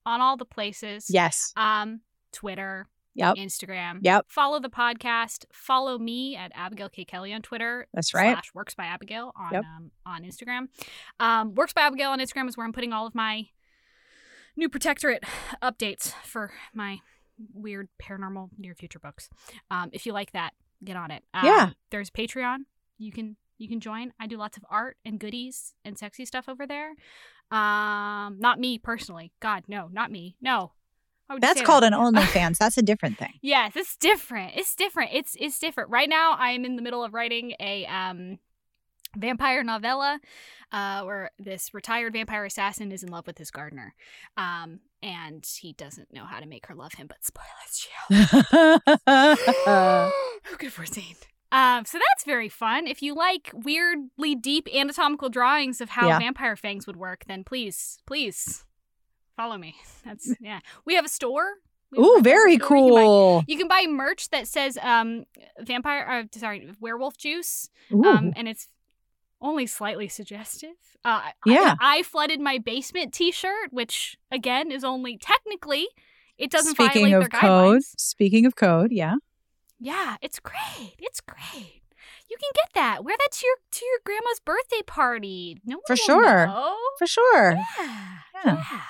on 0.06 0.22
all 0.22 0.38
the 0.38 0.45
places. 0.45 1.07
Yes. 1.10 1.52
Um, 1.57 2.02
Twitter. 2.32 2.88
Yep. 3.15 3.36
Instagram. 3.38 3.98
Yep. 4.02 4.26
Follow 4.28 4.60
the 4.60 4.70
podcast. 4.70 5.45
Follow 5.52 5.98
me 5.98 6.36
at 6.36 6.52
Abigail 6.53 6.90
K 6.90 7.03
Kelly 7.03 7.34
on 7.34 7.41
Twitter. 7.41 7.88
That's 7.95 8.14
right. 8.14 8.34
Slash 8.36 8.53
Works 8.53 8.76
by 8.76 8.86
Abigail 8.86 9.34
on 9.36 9.53
Yep. 9.53 9.64
um, 9.64 9.91
on 10.06 10.24
Instagram. 10.24 10.68
Um, 11.20 11.56
Works 11.56 11.74
by 11.74 11.82
Abigail 11.82 12.11
on 12.11 12.20
Instagram 12.20 12.48
is 12.48 12.57
where 12.57 12.65
I'm 12.65 12.74
putting 12.74 12.94
all 12.94 13.07
of 13.07 13.15
my 13.15 13.48
new 14.56 14.70
protectorate 14.70 15.24
updates 15.64 16.14
for 16.24 16.52
my 16.76 16.99
weird 17.56 17.90
paranormal 17.99 18.49
near 18.60 18.76
future 18.76 18.99
books. 18.99 19.30
Um, 19.72 19.90
if 19.94 20.06
you 20.06 20.14
like 20.14 20.32
that, 20.34 20.53
get 20.84 20.95
on 20.95 21.10
it. 21.10 21.24
Um, 21.34 21.45
Yeah. 21.45 21.70
There's 21.90 22.11
Patreon. 22.11 22.65
You 22.99 23.11
can 23.11 23.36
you 23.57 23.67
can 23.67 23.80
join. 23.80 24.13
I 24.19 24.27
do 24.27 24.38
lots 24.38 24.57
of 24.57 24.65
art 24.69 24.97
and 25.05 25.19
goodies 25.19 25.73
and 25.85 25.97
sexy 25.97 26.25
stuff 26.25 26.49
over 26.49 26.65
there. 26.67 26.91
Um, 27.51 28.38
not 28.39 28.59
me 28.59 28.77
personally. 28.77 29.31
God, 29.39 29.63
no, 29.67 29.89
not 29.91 30.11
me. 30.11 30.35
No. 30.41 30.71
That's 31.39 31.61
called 31.61 31.84
that? 31.84 31.93
an 31.93 31.99
OnlyFans. 32.13 32.57
That's 32.57 32.77
a 32.77 32.81
different 32.81 33.17
thing. 33.17 33.34
Yes, 33.41 33.73
it's 33.75 33.95
different. 33.95 34.53
It's 34.55 34.75
different. 34.75 35.11
It's 35.13 35.35
it's 35.39 35.57
different. 35.59 35.89
Right 35.89 36.09
now, 36.09 36.35
I 36.38 36.51
am 36.51 36.65
in 36.65 36.75
the 36.75 36.81
middle 36.81 37.03
of 37.03 37.13
writing 37.13 37.53
a 37.59 37.85
um, 37.85 38.39
vampire 39.15 39.63
novella, 39.63 40.19
uh, 40.71 41.03
where 41.03 41.31
this 41.39 41.73
retired 41.73 42.13
vampire 42.13 42.45
assassin 42.45 42.91
is 42.91 43.03
in 43.03 43.09
love 43.09 43.25
with 43.25 43.38
his 43.38 43.51
gardener, 43.51 43.95
um, 44.38 44.80
and 45.01 45.45
he 45.59 45.73
doesn't 45.73 46.13
know 46.13 46.25
how 46.25 46.39
to 46.39 46.45
make 46.45 46.67
her 46.67 46.75
love 46.75 46.93
him. 46.93 47.07
But 47.07 47.23
spoilers, 47.23 47.88
chill. 48.07 48.81
Who 50.45 50.57
could 50.57 50.65
have 50.65 50.73
foreseen? 50.73 51.15
Um, 51.53 51.85
so 51.85 51.97
that's 51.99 52.25
very 52.25 52.49
fun. 52.49 52.88
If 52.88 53.01
you 53.01 53.13
like 53.13 53.51
weirdly 53.53 54.35
deep 54.35 54.67
anatomical 54.73 55.30
drawings 55.30 55.80
of 55.81 55.89
how 55.91 56.07
Yeah. 56.07 56.19
vampire 56.19 56.55
fangs 56.55 56.88
would 56.88 56.95
work, 56.97 57.25
then 57.27 57.43
please, 57.43 57.99
please 58.07 58.65
follow 59.38 59.57
me. 59.57 59.75
That's 60.05 60.35
yeah. 60.41 60.59
We 60.85 60.95
have 60.95 61.05
a 61.05 61.09
store. 61.09 61.45
Ooh, 61.97 62.19
very 62.23 62.55
store. 62.57 62.77
You 62.77 62.84
can 62.85 62.95
buy- 62.95 63.01
cool. 63.03 63.43
you 63.47 63.57
can 63.57 63.67
buy 63.67 63.85
merch 63.88 64.30
that 64.31 64.47
says 64.47 64.77
um 64.81 65.25
vampire 65.61 66.25
uh, 66.34 66.39
sorry 66.39 66.71
werewolf 66.80 67.17
juice 67.17 67.69
Ooh. 67.91 68.03
um 68.03 68.34
and 68.35 68.47
it's 68.47 68.67
only 69.41 69.67
slightly 69.67 70.07
suggestive 70.07 70.75
uh 71.05 71.21
I- 71.25 71.34
Yeah. 71.45 71.75
I, 71.80 72.01
flooded 72.01 72.39
my 72.39 72.57
basement 72.57 73.13
t-shirt 73.13 73.71
which 73.71 74.17
again 74.31 74.71
is 74.71 74.84
only 74.84 75.17
technically 75.19 75.88
it 76.39 76.49
doesn't 76.49 76.73
Speaking 76.75 77.03
violate 77.05 77.13
of 77.25 77.31
their 77.31 77.39
code, 77.41 77.49
guidelines 77.81 77.93
speaking 77.97 78.45
of 78.47 78.55
code, 78.55 78.91
yeah. 78.91 79.15
Yeah 79.84 80.15
it's 80.22 80.39
great 80.39 80.95
it's 80.99 81.19
great 81.22 81.81
you 82.30 82.38
can 82.38 82.49
get 82.55 82.69
that 82.73 83.03
wear 83.03 83.15
that 83.18 83.31
to 83.31 83.45
your 83.45 83.55
to 83.72 83.85
your 83.85 83.99
grandma's 84.05 84.39
birthday 84.43 84.81
party 84.85 85.57
no 85.65 85.76
one 85.77 85.84
For 85.85 85.95
sure. 85.95 86.47
know. 86.47 86.76
For 86.97 87.07
sure. 87.07 87.51
Yeah. 87.53 88.18
Yeah. 88.45 88.64
Yeah. 88.72 88.81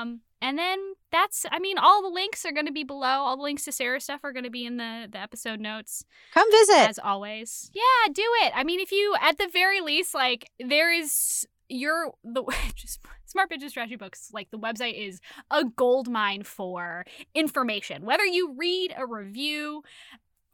Um, 0.00 0.20
and 0.40 0.58
then 0.58 0.94
that's 1.12 1.46
I 1.52 1.58
mean, 1.60 1.78
all 1.78 2.02
the 2.02 2.08
links 2.08 2.44
are 2.44 2.50
gonna 2.52 2.72
be 2.72 2.82
below. 2.84 3.06
All 3.06 3.36
the 3.36 3.42
links 3.44 3.64
to 3.66 3.72
Sarah's 3.72 4.02
stuff 4.04 4.24
are 4.24 4.32
gonna 4.32 4.50
be 4.50 4.66
in 4.66 4.76
the, 4.76 5.08
the 5.10 5.18
episode 5.18 5.60
notes. 5.60 6.04
Come 6.34 6.50
visit. 6.50 6.88
As 6.88 6.98
always. 6.98 7.70
Yeah, 7.72 8.12
do 8.12 8.24
it. 8.42 8.52
I 8.56 8.64
mean, 8.64 8.80
if 8.80 8.90
you 8.90 9.14
at 9.20 9.38
the 9.38 9.46
very 9.46 9.80
least, 9.80 10.14
like 10.14 10.50
there 10.58 10.92
is 10.92 11.46
your 11.68 12.12
the 12.24 12.42
just 12.74 13.02
smart 13.32 13.50
bitches 13.50 13.72
trashy 13.72 13.96
books 13.96 14.30
like 14.32 14.50
the 14.50 14.58
website 14.58 14.94
is 14.94 15.20
a 15.50 15.64
gold 15.64 16.08
mine 16.08 16.42
for 16.42 17.04
information. 17.34 18.04
Whether 18.04 18.26
you 18.26 18.54
read 18.56 18.94
a 18.96 19.06
review 19.06 19.82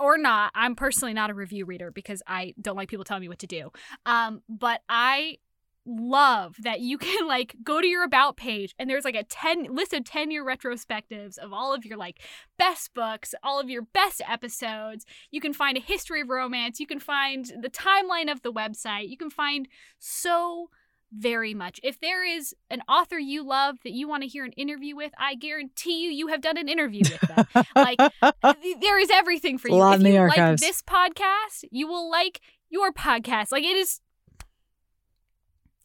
or 0.00 0.16
not 0.16 0.52
i'm 0.54 0.76
personally 0.76 1.12
not 1.12 1.28
a 1.28 1.34
review 1.34 1.64
reader 1.64 1.90
because 1.90 2.22
i 2.28 2.54
don't 2.60 2.76
like 2.76 2.88
people 2.88 3.04
telling 3.04 3.20
me 3.20 3.28
what 3.28 3.40
to 3.40 3.46
do. 3.46 3.70
Um 4.06 4.42
but 4.48 4.80
i 4.88 5.38
love 5.84 6.54
that 6.62 6.80
you 6.80 6.98
can 7.06 7.26
like 7.26 7.56
go 7.64 7.80
to 7.80 7.86
your 7.86 8.04
about 8.04 8.36
page 8.36 8.74
and 8.78 8.88
there's 8.88 9.04
like 9.04 9.16
a 9.16 9.24
10 9.24 9.74
list 9.74 9.92
of 9.92 10.04
10 10.04 10.30
year 10.30 10.44
retrospectives 10.44 11.38
of 11.38 11.52
all 11.52 11.74
of 11.74 11.84
your 11.84 11.96
like 11.96 12.20
best 12.58 12.92
books 12.94 13.34
all 13.42 13.58
of 13.58 13.68
your 13.68 13.82
best 13.82 14.22
episodes. 14.28 15.04
You 15.30 15.40
can 15.40 15.52
find 15.52 15.76
a 15.76 15.80
history 15.80 16.20
of 16.20 16.28
romance. 16.28 16.78
You 16.78 16.86
can 16.86 17.00
find 17.00 17.44
the 17.60 17.70
timeline 17.70 18.30
of 18.30 18.42
the 18.42 18.52
website. 18.52 19.08
You 19.08 19.16
can 19.16 19.30
find 19.30 19.66
so 19.98 20.70
very 21.12 21.54
much 21.54 21.80
if 21.82 22.00
there 22.00 22.24
is 22.24 22.54
an 22.70 22.82
author 22.88 23.18
you 23.18 23.42
love 23.42 23.76
that 23.82 23.92
you 23.92 24.06
want 24.06 24.22
to 24.22 24.28
hear 24.28 24.44
an 24.44 24.52
interview 24.52 24.94
with 24.94 25.12
i 25.18 25.34
guarantee 25.34 26.04
you 26.04 26.10
you 26.10 26.26
have 26.26 26.40
done 26.42 26.58
an 26.58 26.68
interview 26.68 27.00
with 27.00 27.20
them 27.20 27.64
like 27.74 27.98
there 28.80 28.98
is 28.98 29.08
everything 29.10 29.56
for 29.56 29.68
you 29.68 29.74
if 29.92 30.02
you 30.02 30.20
like 30.20 30.58
this 30.58 30.82
podcast 30.82 31.64
you 31.70 31.86
will 31.86 32.10
like 32.10 32.40
your 32.68 32.92
podcast 32.92 33.50
like 33.52 33.64
it 33.64 33.76
is 33.76 34.00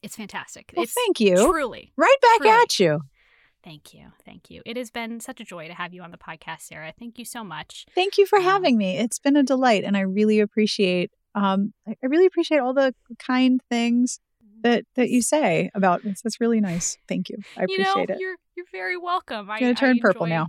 it's 0.01 0.17
fantastic 0.17 0.73
well, 0.75 0.83
it's 0.83 0.93
thank 0.93 1.19
you. 1.21 1.35
truly 1.35 1.93
right 1.95 2.17
back 2.21 2.39
truly. 2.39 2.61
at 2.61 2.79
you. 2.79 3.01
Thank 3.63 3.93
you. 3.93 4.07
Thank 4.25 4.49
you. 4.49 4.61
It 4.65 4.75
has 4.75 4.91
been 4.91 5.21
such 5.21 5.39
a 5.39 5.45
joy 5.45 5.67
to 5.67 5.73
have 5.73 5.93
you 5.93 6.01
on 6.01 6.11
the 6.11 6.17
podcast, 6.17 6.63
Sarah. 6.63 6.93
Thank 6.99 7.17
you 7.17 7.23
so 7.23 7.45
much. 7.45 7.85
Thank 7.95 8.17
you 8.17 8.25
for 8.25 8.39
Um, 8.39 8.43
having 8.43 8.77
me. 8.77 8.97
It's 8.97 9.19
been 9.19 9.37
a 9.37 9.43
delight, 9.43 9.85
and 9.85 9.95
I 9.95 10.01
really 10.01 10.41
appreciate. 10.41 11.11
Um, 11.33 11.73
I 11.87 11.95
really 12.01 12.25
appreciate 12.25 12.59
all 12.59 12.73
the 12.73 12.93
kind 13.17 13.61
things 13.69 14.19
that 14.63 14.85
that 14.95 15.09
you 15.09 15.21
say 15.21 15.69
about 15.75 16.03
this. 16.03 16.21
That's 16.21 16.41
really 16.41 16.59
nice. 16.59 16.97
Thank 17.07 17.29
you. 17.29 17.37
I 17.57 17.65
you 17.69 17.77
know, 17.77 17.83
appreciate 17.91 18.09
it. 18.09 18.19
you're 18.19 18.35
you're 18.55 18.65
very 18.71 18.97
welcome. 18.97 19.49
I'm 19.49 19.59
gonna 19.59 19.71
I 19.71 19.73
turn 19.75 19.99
purple 19.99 20.25
enjoy- 20.25 20.35
now. 20.35 20.47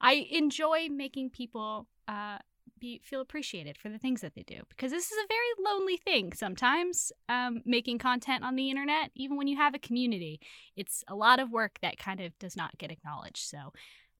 I 0.00 0.26
enjoy 0.30 0.88
making 0.88 1.30
people 1.30 1.86
uh 2.06 2.38
be 2.80 3.00
feel 3.02 3.20
appreciated 3.20 3.76
for 3.76 3.88
the 3.88 3.98
things 3.98 4.20
that 4.20 4.34
they 4.36 4.44
do 4.44 4.60
because 4.68 4.92
this 4.92 5.10
is 5.10 5.18
a 5.18 5.26
very 5.26 5.72
lonely 5.72 5.96
thing 5.96 6.32
sometimes 6.32 7.10
um, 7.28 7.60
making 7.64 7.98
content 7.98 8.44
on 8.44 8.54
the 8.54 8.70
internet 8.70 9.10
even 9.16 9.36
when 9.36 9.48
you 9.48 9.56
have 9.56 9.74
a 9.74 9.80
community 9.80 10.38
it's 10.76 11.02
a 11.08 11.14
lot 11.16 11.40
of 11.40 11.50
work 11.50 11.78
that 11.82 11.98
kind 11.98 12.20
of 12.20 12.38
does 12.38 12.56
not 12.56 12.78
get 12.78 12.92
acknowledged 12.92 13.38
so 13.38 13.72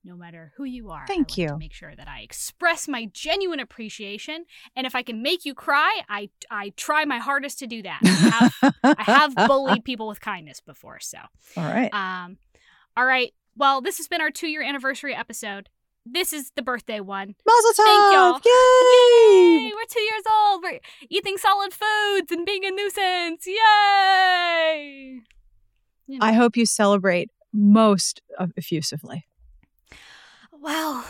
no 0.04 0.16
matter 0.16 0.52
who 0.56 0.64
you 0.64 0.90
are. 0.90 1.04
Thank 1.06 1.18
I 1.18 1.32
like 1.32 1.38
you. 1.38 1.48
To 1.48 1.58
make 1.58 1.72
sure 1.72 1.94
that 1.94 2.08
I 2.08 2.20
express 2.20 2.88
my 2.88 3.08
genuine 3.12 3.60
appreciation, 3.60 4.44
and 4.76 4.86
if 4.86 4.94
I 4.94 5.02
can 5.02 5.22
make 5.22 5.44
you 5.44 5.54
cry, 5.54 6.00
I 6.08 6.30
I 6.50 6.70
try 6.76 7.04
my 7.04 7.18
hardest 7.18 7.58
to 7.60 7.66
do 7.66 7.82
that. 7.82 8.00
I 8.02 8.08
have, 8.62 8.74
I 8.84 9.02
have 9.02 9.34
bullied 9.48 9.84
people 9.84 10.08
with 10.08 10.20
kindness 10.20 10.60
before, 10.60 11.00
so 11.00 11.18
All 11.56 11.64
right. 11.64 11.92
um, 11.92 12.38
all 12.96 13.04
right. 13.04 13.32
Well, 13.56 13.80
this 13.80 13.98
has 13.98 14.08
been 14.08 14.20
our 14.20 14.30
two 14.30 14.48
year 14.48 14.62
anniversary 14.62 15.14
episode. 15.14 15.68
This 16.10 16.32
is 16.32 16.52
the 16.54 16.62
birthday 16.62 17.00
one. 17.00 17.34
Mazel 17.46 17.70
tov! 17.72 17.84
Thank 17.84 18.14
y'all. 18.14 18.40
Yay! 18.44 19.64
Yay! 19.66 19.72
We're 19.74 19.84
two 19.90 20.00
years 20.00 20.22
old. 20.32 20.62
We're 20.62 20.80
eating 21.10 21.36
solid 21.36 21.74
foods 21.74 22.32
and 22.32 22.46
being 22.46 22.64
a 22.64 22.70
nuisance. 22.70 23.46
Yay! 23.46 25.20
I 26.20 26.32
hope 26.32 26.56
you 26.56 26.64
celebrate 26.64 27.30
most 27.52 28.22
effusively. 28.56 29.27
Well, 30.62 31.04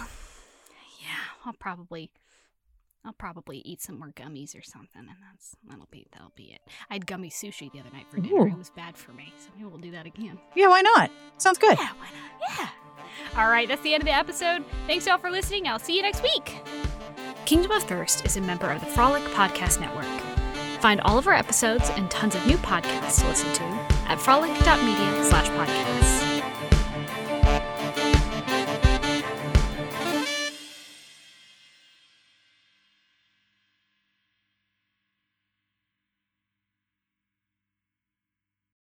yeah, 1.01 1.25
I'll 1.45 1.53
probably, 1.55 2.11
I'll 3.05 3.13
probably 3.13 3.59
eat 3.59 3.81
some 3.81 3.99
more 3.99 4.13
gummies 4.15 4.59
or 4.59 4.63
something, 4.63 5.01
and 5.01 5.17
that's 5.31 5.57
that'll 5.67 5.89
be 5.91 6.07
that'll 6.13 6.33
be 6.37 6.53
it. 6.53 6.61
I 6.91 6.95
had 6.95 7.07
gummy 7.07 7.31
sushi 7.31 7.73
the 7.73 7.81
other 7.81 7.91
night 7.93 8.07
for 8.11 8.21
dinner. 8.21 8.43
Ooh. 8.43 8.47
It 8.47 8.59
was 8.59 8.71
bad 8.71 8.97
for 8.97 9.13
me, 9.13 9.33
so 9.39 9.49
maybe 9.57 9.69
we'll 9.69 9.79
do 9.79 9.91
that 9.93 10.07
again. 10.07 10.39
Yeah, 10.55 10.69
why 10.69 10.83
not? 10.83 11.11
Sounds 11.39 11.59
good. 11.59 11.79
Yeah, 11.79 11.93
why 11.99 12.09
not? 12.11 12.59
Yeah. 12.59 12.69
All 13.37 13.49
right, 13.49 13.67
that's 13.67 13.83
the 13.83 13.95
end 13.95 14.03
of 14.03 14.07
the 14.07 14.15
episode. 14.15 14.65
Thanks 14.87 15.07
y'all 15.07 15.19
for 15.19 15.31
listening. 15.31 15.67
I'll 15.67 15.79
see 15.79 15.97
you 15.97 16.03
next 16.03 16.23
week. 16.23 16.57
Kingdom 17.47 17.71
of 17.71 17.83
Thirst 17.85 18.27
is 18.27 18.37
a 18.37 18.41
member 18.41 18.71
of 18.71 18.81
the 18.81 18.87
Frolic 18.87 19.23
Podcast 19.33 19.81
Network. 19.81 20.05
Find 20.81 21.01
all 21.01 21.19
of 21.19 21.27
our 21.27 21.35
episodes 21.35 21.89
and 21.91 22.11
tons 22.11 22.35
of 22.35 22.47
new 22.47 22.57
podcasts 22.59 23.21
to 23.21 23.29
listen 23.29 23.53
to 23.55 23.65
at 24.09 24.21
frolic.media 24.21 25.25
slash 25.25 25.49
podcasts. 25.49 26.18